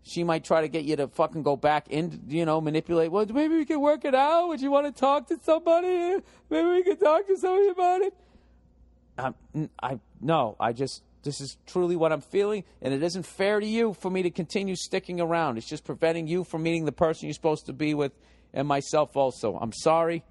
She 0.02 0.24
might 0.24 0.44
try 0.44 0.62
to 0.62 0.68
get 0.68 0.84
you 0.84 0.96
to 0.96 1.08
fucking 1.08 1.42
go 1.42 1.56
back 1.56 1.88
and, 1.90 2.24
you 2.28 2.44
know, 2.46 2.60
manipulate. 2.60 3.12
Well, 3.12 3.26
maybe 3.26 3.56
we 3.56 3.64
can 3.64 3.80
work 3.80 4.04
it 4.04 4.14
out. 4.14 4.48
Would 4.48 4.60
you 4.60 4.70
want 4.70 4.86
to 4.86 4.98
talk 4.98 5.28
to 5.28 5.38
somebody? 5.42 6.16
Maybe 6.48 6.68
we 6.68 6.82
can 6.82 6.96
talk 6.96 7.26
to 7.26 7.36
somebody 7.36 7.68
about 7.68 8.00
it. 8.02 8.14
Um, 9.18 9.34
I 9.82 9.98
no, 10.22 10.56
I 10.58 10.72
just 10.72 11.02
this 11.24 11.42
is 11.42 11.58
truly 11.66 11.94
what 11.96 12.10
I'm 12.12 12.22
feeling, 12.22 12.64
and 12.80 12.94
it 12.94 13.02
isn't 13.02 13.24
fair 13.26 13.60
to 13.60 13.66
you 13.66 13.92
for 13.92 14.10
me 14.10 14.22
to 14.22 14.30
continue 14.30 14.74
sticking 14.74 15.20
around. 15.20 15.58
It's 15.58 15.66
just 15.68 15.84
preventing 15.84 16.26
you 16.26 16.44
from 16.44 16.62
meeting 16.62 16.86
the 16.86 16.92
person 16.92 17.26
you're 17.28 17.34
supposed 17.34 17.66
to 17.66 17.74
be 17.74 17.92
with 17.92 18.12
and 18.52 18.66
myself 18.66 19.16
also. 19.16 19.56
I'm 19.56 19.72
sorry. 19.72 20.24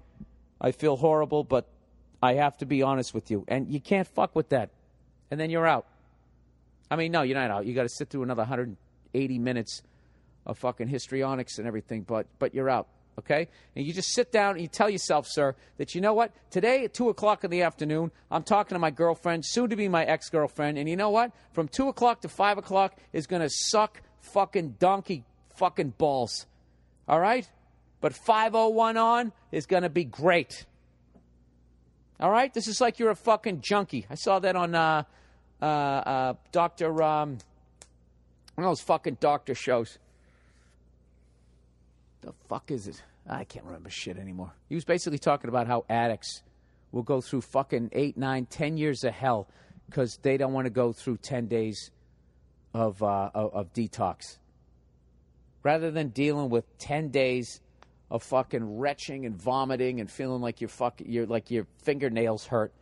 I 0.60 0.72
feel 0.72 0.96
horrible, 0.96 1.44
but 1.44 1.66
I 2.22 2.34
have 2.34 2.56
to 2.58 2.66
be 2.66 2.82
honest 2.82 3.14
with 3.14 3.30
you. 3.30 3.44
And 3.48 3.68
you 3.68 3.80
can't 3.80 4.06
fuck 4.06 4.34
with 4.36 4.50
that. 4.50 4.70
And 5.30 5.40
then 5.40 5.50
you're 5.50 5.66
out. 5.66 5.86
I 6.90 6.96
mean, 6.96 7.12
no, 7.12 7.22
you're 7.22 7.38
not 7.38 7.50
out. 7.50 7.66
You 7.66 7.74
got 7.74 7.84
to 7.84 7.88
sit 7.88 8.10
through 8.10 8.24
another 8.24 8.40
180 8.42 9.38
minutes 9.38 9.82
of 10.44 10.58
fucking 10.58 10.88
histrionics 10.88 11.58
and 11.58 11.66
everything, 11.66 12.02
but 12.02 12.26
but 12.38 12.54
you're 12.54 12.68
out. 12.70 12.88
Okay? 13.18 13.48
And 13.76 13.84
you 13.84 13.92
just 13.92 14.12
sit 14.14 14.32
down 14.32 14.52
and 14.52 14.62
you 14.62 14.66
tell 14.68 14.88
yourself, 14.88 15.26
sir, 15.28 15.54
that 15.76 15.94
you 15.94 16.00
know 16.00 16.14
what? 16.14 16.32
Today 16.50 16.84
at 16.84 16.94
2 16.94 17.10
o'clock 17.10 17.44
in 17.44 17.50
the 17.50 17.62
afternoon, 17.62 18.10
I'm 18.30 18.42
talking 18.42 18.74
to 18.76 18.78
my 18.78 18.90
girlfriend, 18.90 19.44
soon 19.44 19.68
to 19.70 19.76
be 19.76 19.88
my 19.88 20.04
ex 20.04 20.30
girlfriend, 20.30 20.78
and 20.78 20.88
you 20.88 20.96
know 20.96 21.10
what? 21.10 21.32
From 21.52 21.68
2 21.68 21.88
o'clock 21.88 22.22
to 22.22 22.28
5 22.28 22.58
o'clock 22.58 22.96
is 23.12 23.26
going 23.26 23.42
to 23.42 23.50
suck 23.50 24.00
fucking 24.20 24.76
donkey 24.78 25.24
fucking 25.54 25.90
balls. 25.98 26.46
All 27.06 27.20
right? 27.20 27.46
but 28.00 28.14
501 28.14 28.96
on 28.96 29.32
is 29.52 29.66
going 29.66 29.82
to 29.82 29.88
be 29.90 30.04
great. 30.04 30.64
All 32.18 32.30
right? 32.30 32.52
This 32.52 32.66
is 32.66 32.80
like 32.80 32.98
you're 32.98 33.10
a 33.10 33.14
fucking 33.16 33.60
junkie. 33.60 34.06
I 34.10 34.14
saw 34.14 34.38
that 34.38 34.56
on 34.56 34.74
uh, 34.74 35.04
uh, 35.60 35.64
uh, 35.64 36.34
Dr. 36.52 37.02
Um, 37.02 37.38
one 38.56 38.66
of 38.66 38.70
those 38.70 38.80
fucking 38.80 39.18
doctor 39.20 39.54
shows. 39.54 39.98
The 42.22 42.32
fuck 42.48 42.70
is 42.70 42.88
it? 42.88 43.02
I 43.28 43.44
can't 43.44 43.64
remember 43.64 43.90
shit 43.90 44.18
anymore. 44.18 44.52
He 44.68 44.74
was 44.74 44.84
basically 44.84 45.18
talking 45.18 45.48
about 45.48 45.66
how 45.66 45.84
addicts 45.88 46.42
will 46.92 47.02
go 47.02 47.20
through 47.20 47.42
fucking 47.42 47.90
eight, 47.92 48.16
nine, 48.16 48.46
ten 48.46 48.76
years 48.76 49.04
of 49.04 49.12
hell 49.12 49.46
because 49.86 50.18
they 50.22 50.36
don't 50.36 50.52
want 50.52 50.66
to 50.66 50.70
go 50.70 50.92
through 50.92 51.18
ten 51.18 51.46
days 51.46 51.90
of, 52.74 53.02
uh, 53.02 53.30
of 53.34 53.54
of 53.54 53.72
detox. 53.72 54.36
Rather 55.62 55.90
than 55.90 56.08
dealing 56.08 56.50
with 56.50 56.64
ten 56.78 57.08
days 57.08 57.60
of 58.10 58.22
fucking 58.24 58.78
retching 58.78 59.24
and 59.24 59.40
vomiting 59.40 60.00
and 60.00 60.10
feeling 60.10 60.42
like 60.42 60.60
your 60.60 60.68
fuck 60.68 61.00
your 61.04 61.26
like 61.26 61.50
your 61.50 61.66
fingernails 61.82 62.44
hurt. 62.46 62.72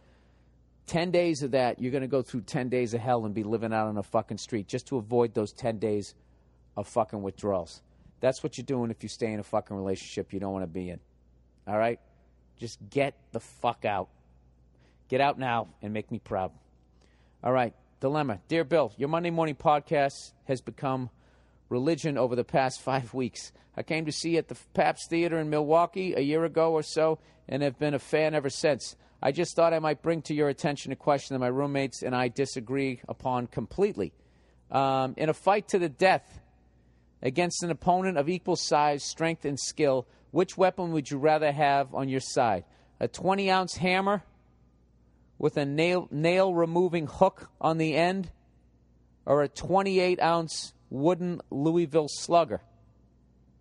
Ten 0.86 1.10
days 1.10 1.42
of 1.42 1.50
that, 1.50 1.80
you're 1.80 1.92
gonna 1.92 2.08
go 2.08 2.22
through 2.22 2.42
ten 2.42 2.70
days 2.70 2.94
of 2.94 3.00
hell 3.00 3.26
and 3.26 3.34
be 3.34 3.42
living 3.44 3.72
out 3.74 3.88
on 3.88 3.98
a 3.98 4.02
fucking 4.02 4.38
street 4.38 4.66
just 4.66 4.86
to 4.88 4.96
avoid 4.96 5.34
those 5.34 5.52
ten 5.52 5.78
days 5.78 6.14
of 6.76 6.88
fucking 6.88 7.20
withdrawals. 7.22 7.82
That's 8.20 8.42
what 8.42 8.56
you're 8.56 8.64
doing 8.64 8.90
if 8.90 9.02
you 9.02 9.08
stay 9.08 9.30
in 9.32 9.38
a 9.38 9.42
fucking 9.44 9.76
relationship 9.76 10.32
you 10.32 10.40
don't 10.40 10.52
want 10.52 10.62
to 10.62 10.66
be 10.66 10.88
in. 10.88 10.98
All 11.68 11.78
right? 11.78 12.00
Just 12.56 12.78
get 12.90 13.14
the 13.32 13.38
fuck 13.38 13.84
out. 13.84 14.08
Get 15.08 15.20
out 15.20 15.38
now 15.38 15.68
and 15.82 15.92
make 15.92 16.10
me 16.10 16.18
proud. 16.18 16.50
All 17.44 17.52
right. 17.52 17.74
Dilemma. 18.00 18.40
Dear 18.48 18.64
Bill, 18.64 18.92
your 18.96 19.08
Monday 19.08 19.30
morning 19.30 19.54
podcast 19.54 20.32
has 20.46 20.60
become 20.60 21.10
religion 21.68 22.16
over 22.16 22.34
the 22.36 22.44
past 22.44 22.80
five 22.80 23.14
weeks. 23.14 23.52
I 23.76 23.82
came 23.82 24.06
to 24.06 24.12
see 24.12 24.36
at 24.36 24.48
the 24.48 24.56
Pabst 24.74 25.10
Theater 25.10 25.38
in 25.38 25.50
Milwaukee 25.50 26.14
a 26.16 26.20
year 26.20 26.44
ago 26.44 26.72
or 26.72 26.82
so 26.82 27.18
and 27.48 27.62
have 27.62 27.78
been 27.78 27.94
a 27.94 27.98
fan 27.98 28.34
ever 28.34 28.50
since. 28.50 28.96
I 29.22 29.32
just 29.32 29.54
thought 29.56 29.74
I 29.74 29.78
might 29.78 30.02
bring 30.02 30.22
to 30.22 30.34
your 30.34 30.48
attention 30.48 30.92
a 30.92 30.96
question 30.96 31.34
that 31.34 31.40
my 31.40 31.46
roommates 31.48 32.02
and 32.02 32.14
I 32.14 32.28
disagree 32.28 33.00
upon 33.08 33.46
completely. 33.46 34.12
Um, 34.70 35.14
in 35.16 35.28
a 35.28 35.34
fight 35.34 35.68
to 35.68 35.78
the 35.78 35.88
death 35.88 36.40
against 37.22 37.62
an 37.62 37.70
opponent 37.70 38.16
of 38.18 38.28
equal 38.28 38.56
size, 38.56 39.02
strength, 39.02 39.44
and 39.44 39.58
skill, 39.58 40.06
which 40.30 40.56
weapon 40.56 40.92
would 40.92 41.10
you 41.10 41.18
rather 41.18 41.50
have 41.50 41.94
on 41.94 42.08
your 42.08 42.20
side? 42.20 42.64
A 43.00 43.08
20 43.08 43.50
ounce 43.50 43.74
hammer 43.76 44.22
with 45.38 45.56
a 45.56 45.64
nail, 45.64 46.06
nail 46.10 46.52
removing 46.54 47.06
hook 47.06 47.48
on 47.60 47.78
the 47.78 47.94
end, 47.94 48.30
or 49.24 49.42
a 49.42 49.48
28 49.48 50.20
ounce 50.20 50.74
wooden 50.90 51.40
Louisville 51.50 52.08
slugger. 52.08 52.60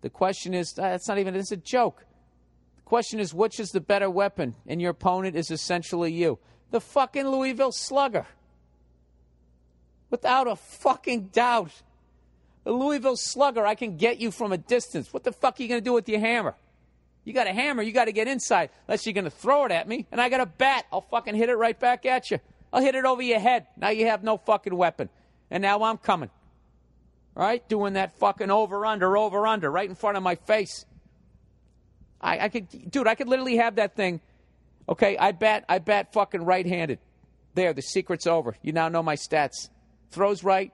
The 0.00 0.10
question 0.10 0.54
is 0.54 0.72
that's 0.72 1.08
uh, 1.08 1.14
not 1.14 1.20
even 1.20 1.34
it's 1.34 1.52
a 1.52 1.56
joke. 1.56 2.04
The 2.76 2.82
question 2.82 3.20
is 3.20 3.34
which 3.34 3.60
is 3.60 3.70
the 3.70 3.80
better 3.80 4.08
weapon, 4.08 4.54
and 4.66 4.80
your 4.80 4.90
opponent 4.90 5.36
is 5.36 5.50
essentially 5.50 6.12
you. 6.12 6.38
The 6.70 6.80
fucking 6.80 7.26
Louisville 7.26 7.72
slugger. 7.72 8.26
Without 10.10 10.46
a 10.48 10.56
fucking 10.56 11.28
doubt. 11.28 11.70
The 12.64 12.72
Louisville 12.72 13.16
slugger, 13.16 13.66
I 13.66 13.74
can 13.74 13.96
get 13.96 14.18
you 14.18 14.30
from 14.30 14.52
a 14.52 14.58
distance. 14.58 15.12
What 15.12 15.24
the 15.24 15.32
fuck 15.32 15.58
are 15.58 15.62
you 15.62 15.68
going 15.68 15.80
to 15.80 15.84
do 15.84 15.92
with 15.92 16.08
your 16.08 16.20
hammer? 16.20 16.54
You 17.24 17.32
got 17.32 17.46
a 17.46 17.52
hammer, 17.52 17.82
you 17.82 17.92
got 17.92 18.06
to 18.06 18.12
get 18.12 18.28
inside, 18.28 18.70
unless 18.86 19.04
you're 19.04 19.12
going 19.12 19.24
to 19.24 19.30
throw 19.30 19.64
it 19.66 19.72
at 19.72 19.86
me, 19.88 20.06
and 20.12 20.20
I 20.20 20.28
got 20.28 20.40
a 20.40 20.46
bat. 20.46 20.86
I'll 20.92 21.00
fucking 21.02 21.34
hit 21.34 21.48
it 21.50 21.56
right 21.56 21.78
back 21.78 22.06
at 22.06 22.30
you. 22.30 22.38
I'll 22.72 22.82
hit 22.82 22.94
it 22.94 23.04
over 23.04 23.22
your 23.22 23.38
head. 23.40 23.66
Now 23.76 23.88
you 23.88 24.06
have 24.06 24.22
no 24.22 24.36
fucking 24.36 24.74
weapon. 24.74 25.08
And 25.50 25.62
now 25.62 25.82
I'm 25.82 25.96
coming 25.96 26.30
right? 27.38 27.66
Doing 27.68 27.92
that 27.94 28.18
fucking 28.18 28.50
over 28.50 28.84
under, 28.84 29.16
over 29.16 29.46
under, 29.46 29.70
right 29.70 29.88
in 29.88 29.94
front 29.94 30.16
of 30.16 30.22
my 30.24 30.34
face. 30.34 30.84
I, 32.20 32.38
I 32.40 32.48
could, 32.48 32.90
dude, 32.90 33.06
I 33.06 33.14
could 33.14 33.28
literally 33.28 33.56
have 33.58 33.76
that 33.76 33.94
thing. 33.94 34.20
Okay, 34.88 35.16
I 35.16 35.30
bet, 35.32 35.64
I 35.68 35.78
bet 35.78 36.12
fucking 36.12 36.44
right 36.44 36.66
handed. 36.66 36.98
There, 37.54 37.72
the 37.72 37.80
secret's 37.82 38.26
over. 38.26 38.56
You 38.60 38.72
now 38.72 38.88
know 38.88 39.02
my 39.04 39.14
stats. 39.14 39.68
Throws 40.10 40.42
right, 40.42 40.72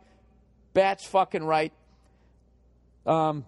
bats 0.73 1.07
fucking 1.07 1.43
right, 1.45 1.73
um, 3.05 3.45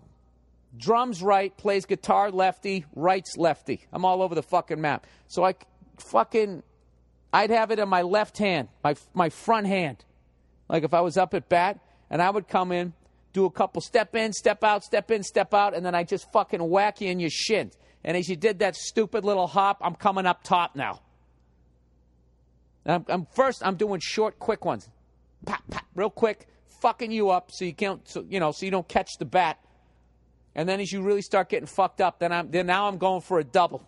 drums 0.76 1.22
right, 1.22 1.56
plays 1.56 1.86
guitar 1.86 2.30
lefty, 2.30 2.84
writes 2.94 3.36
lefty. 3.38 3.86
I'm 3.94 4.04
all 4.04 4.20
over 4.20 4.34
the 4.34 4.42
fucking 4.42 4.78
map. 4.80 5.06
So 5.28 5.42
I 5.44 5.54
fucking, 5.98 6.62
I'd 7.32 7.50
have 7.50 7.70
it 7.70 7.78
in 7.78 7.88
my 7.88 8.02
left 8.02 8.36
hand, 8.38 8.66
my 8.84 8.94
my 9.14 9.28
front 9.30 9.68
hand, 9.68 10.04
like 10.68 10.82
if 10.82 10.92
I 10.92 11.00
was 11.02 11.16
up 11.16 11.32
at 11.34 11.48
bat, 11.48 11.78
and 12.10 12.20
I 12.20 12.28
would 12.30 12.48
come 12.48 12.72
in 12.72 12.92
do 13.36 13.44
a 13.44 13.50
couple 13.50 13.82
step 13.82 14.16
in, 14.16 14.32
step 14.32 14.64
out, 14.64 14.82
step 14.82 15.10
in, 15.10 15.22
step 15.22 15.52
out, 15.52 15.74
and 15.74 15.84
then 15.84 15.94
I 15.94 16.04
just 16.04 16.32
fucking 16.32 16.66
whack 16.66 17.02
you 17.02 17.10
in 17.10 17.20
your 17.20 17.28
shin. 17.28 17.70
And 18.02 18.16
as 18.16 18.30
you 18.30 18.34
did 18.34 18.60
that 18.60 18.74
stupid 18.76 19.26
little 19.26 19.46
hop, 19.46 19.76
I'm 19.82 19.94
coming 19.94 20.24
up 20.24 20.42
top 20.42 20.74
now. 20.74 21.02
I'm, 22.86 23.04
I'm 23.08 23.26
first. 23.26 23.60
I'm 23.62 23.76
doing 23.76 24.00
short, 24.02 24.38
quick 24.38 24.64
ones, 24.64 24.88
pop, 25.44 25.60
pop, 25.70 25.82
real 25.94 26.08
quick, 26.08 26.48
fucking 26.80 27.12
you 27.12 27.28
up 27.28 27.50
so 27.52 27.66
you 27.66 27.74
can't, 27.74 28.00
so, 28.08 28.24
you 28.26 28.40
know, 28.40 28.52
so 28.52 28.64
you 28.64 28.72
don't 28.72 28.88
catch 28.88 29.10
the 29.18 29.26
bat. 29.26 29.58
And 30.54 30.66
then 30.66 30.80
as 30.80 30.90
you 30.90 31.02
really 31.02 31.20
start 31.20 31.50
getting 31.50 31.66
fucked 31.66 32.00
up, 32.00 32.20
then 32.20 32.32
I'm 32.32 32.50
then 32.50 32.66
now 32.66 32.88
I'm 32.88 32.96
going 32.96 33.20
for 33.20 33.38
a 33.38 33.44
double. 33.44 33.86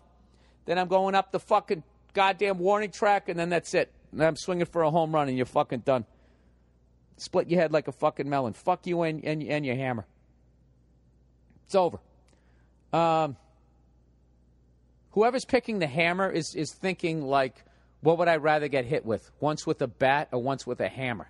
Then 0.65 0.77
I'm 0.77 0.89
going 0.89 1.15
up 1.15 1.31
the 1.31 1.39
fucking 1.39 1.81
goddamn 2.13 2.59
warning 2.59 2.91
track, 2.91 3.29
and 3.29 3.39
then 3.39 3.49
that's 3.49 3.73
it. 3.73 3.91
And 4.11 4.21
I'm 4.23 4.35
swinging 4.35 4.67
for 4.67 4.83
a 4.83 4.91
home 4.91 5.11
run, 5.15 5.27
and 5.27 5.35
you're 5.35 5.47
fucking 5.47 5.79
done 5.79 6.05
split 7.21 7.49
your 7.49 7.59
head 7.59 7.71
like 7.71 7.87
a 7.87 7.91
fucking 7.91 8.29
melon. 8.29 8.53
Fuck 8.53 8.87
you 8.87 9.01
and, 9.03 9.23
and, 9.23 9.43
and 9.43 9.65
your 9.65 9.75
hammer. 9.75 10.05
It's 11.65 11.75
over. 11.75 11.99
Um, 12.93 13.37
whoever's 15.11 15.45
picking 15.45 15.79
the 15.79 15.87
hammer 15.87 16.29
is, 16.29 16.55
is 16.55 16.71
thinking, 16.71 17.21
like, 17.21 17.63
what 18.01 18.17
would 18.17 18.27
I 18.27 18.37
rather 18.37 18.67
get 18.67 18.85
hit 18.85 19.05
with? 19.05 19.29
Once 19.39 19.67
with 19.67 19.81
a 19.81 19.87
bat 19.87 20.29
or 20.31 20.41
once 20.41 20.65
with 20.65 20.79
a 20.79 20.87
hammer? 20.89 21.27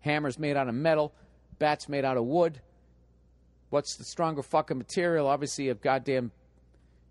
Hammer's 0.00 0.38
made 0.38 0.56
out 0.56 0.68
of 0.68 0.74
metal, 0.74 1.12
bat's 1.58 1.88
made 1.88 2.04
out 2.04 2.16
of 2.16 2.24
wood. 2.24 2.60
What's 3.68 3.96
the 3.96 4.04
stronger 4.04 4.42
fucking 4.42 4.78
material? 4.78 5.28
Obviously, 5.28 5.68
a 5.68 5.74
goddamn 5.74 6.32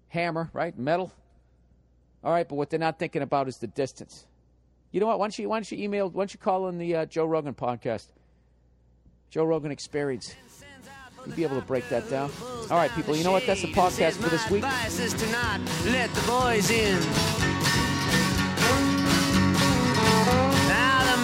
hammer, 0.09 0.49
right? 0.51 0.77
Metal. 0.77 1.11
All 2.23 2.33
right, 2.33 2.49
but 2.49 2.55
what 2.55 2.69
they're 2.69 2.79
not 2.79 2.99
thinking 2.99 3.21
about 3.21 3.47
is 3.47 3.59
the 3.59 3.67
distance. 3.67 4.25
You 4.91 4.99
know 4.99 5.05
what? 5.07 5.19
Why 5.19 5.25
don't 5.25 5.37
you, 5.39 5.49
why 5.49 5.57
don't 5.57 5.71
you 5.71 5.77
email, 5.83 6.09
why 6.09 6.21
don't 6.21 6.33
you 6.33 6.39
call 6.39 6.67
in 6.67 6.77
the 6.77 6.95
uh, 6.95 7.05
Joe 7.05 7.25
Rogan 7.25 7.53
podcast? 7.53 8.07
Joe 9.29 9.45
Rogan 9.45 9.71
Experience. 9.71 10.33
You'll 11.25 11.35
be 11.35 11.43
able 11.43 11.59
to 11.59 11.65
break 11.67 11.87
that 11.89 12.09
down. 12.09 12.31
All 12.71 12.77
right, 12.77 12.91
people, 12.95 13.15
you 13.15 13.23
know 13.23 13.31
what? 13.31 13.45
That's 13.45 13.61
the 13.61 13.67
podcast 13.67 14.13
for 14.13 14.29
this 14.29 14.49
week. 14.49 14.63
let 14.63 16.09
the 16.13 16.27
boys 16.27 16.71
in. 16.71 16.99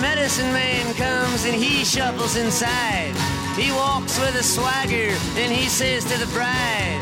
medicine 0.01 0.51
man 0.51 0.93
comes 0.95 1.45
and 1.45 1.55
he 1.55 1.83
shuffles 1.83 2.35
inside. 2.35 3.13
He 3.57 3.71
walks 3.71 4.19
with 4.19 4.35
a 4.35 4.43
swagger 4.43 5.09
and 5.41 5.51
he 5.51 5.67
says 5.67 6.03
to 6.11 6.17
the 6.19 6.25
bride, 6.31 7.01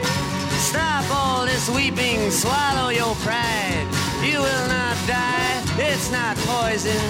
Stop 0.57 1.03
all 1.11 1.45
this 1.45 1.69
weeping, 1.69 2.29
swallow 2.31 2.89
your 2.89 3.15
pride. 3.15 3.89
You 4.23 4.37
will 4.39 4.67
not 4.67 4.95
die 5.07 5.52
it's 5.77 6.11
not 6.11 6.37
poison. 6.45 7.01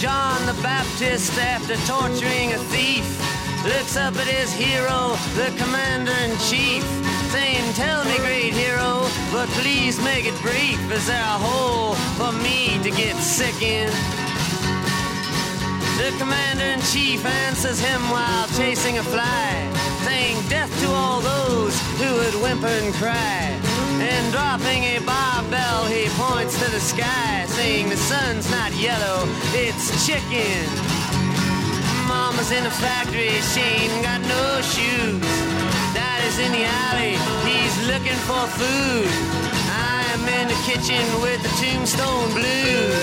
John 0.00 0.44
the 0.46 0.62
Baptist 0.62 1.38
after 1.38 1.76
torturing 1.86 2.54
a 2.54 2.58
thief 2.74 3.31
looks 3.64 3.96
up 3.96 4.14
at 4.16 4.26
his 4.26 4.52
hero, 4.52 5.14
the 5.38 5.54
commander 5.56 6.12
in 6.26 6.36
chief, 6.50 6.82
saying, 7.30 7.62
Tell 7.74 8.04
me, 8.04 8.16
great 8.18 8.52
hero, 8.54 9.06
but 9.30 9.48
please 9.62 10.00
make 10.02 10.24
it 10.26 10.34
brief. 10.42 10.80
Is 10.90 11.06
there 11.06 11.20
a 11.22 11.38
hole 11.38 11.94
for 12.18 12.32
me 12.42 12.78
to 12.82 12.90
get 12.90 13.14
sick 13.16 13.54
in? 13.62 13.88
The 15.96 16.10
commander 16.18 16.64
in 16.64 16.80
chief 16.82 17.24
answers 17.46 17.78
him 17.80 18.00
while 18.10 18.46
chasing 18.58 18.98
a 18.98 19.02
fly, 19.02 19.52
saying, 20.04 20.36
Death 20.48 20.72
to 20.82 20.88
all 20.88 21.20
those 21.20 21.78
who 22.00 22.10
would 22.14 22.34
whimper 22.42 22.66
and 22.82 22.92
cry. 22.94 23.58
And 24.02 24.32
dropping 24.32 24.84
a 24.84 24.98
barbell, 25.00 25.86
he 25.86 26.08
points 26.18 26.58
to 26.64 26.70
the 26.70 26.80
sky, 26.80 27.44
saying, 27.46 27.90
The 27.90 27.96
sun's 27.96 28.50
not 28.50 28.72
yellow, 28.74 29.24
it's 29.54 30.04
chicken 30.04 30.98
mama's 32.22 32.50
in 32.58 32.64
a 32.64 32.74
factory, 32.86 33.30
she 33.52 33.60
ain't 33.80 34.00
got 34.08 34.20
no 34.36 34.44
shoes. 34.74 35.32
Daddy's 35.98 36.38
in 36.46 36.52
the 36.58 36.64
alley, 36.86 37.14
he's 37.48 37.74
looking 37.90 38.20
for 38.28 38.44
food. 38.60 39.08
I 39.90 39.98
am 40.14 40.22
in 40.38 40.44
the 40.52 40.58
kitchen 40.68 41.04
with 41.24 41.38
the 41.46 41.52
tombstone 41.60 42.28
blues. 42.38 43.00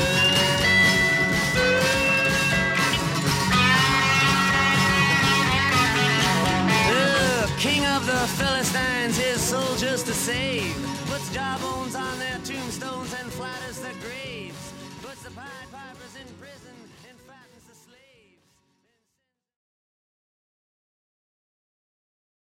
King 7.69 7.83
of 7.97 8.03
the 8.13 8.21
Philistines, 8.39 9.15
his 9.25 9.39
soldiers 9.53 10.01
to 10.07 10.13
save. 10.27 10.73
Puts 11.09 11.27
jawbones 11.37 11.93
on 12.05 12.15
their 12.23 12.39
tombstones 12.49 13.11
and 13.19 13.27
flatters 13.37 13.79
their 13.85 13.97
graves. 14.05 14.61
Puts 15.03 15.21
the 15.27 15.31
pie. 15.39 15.68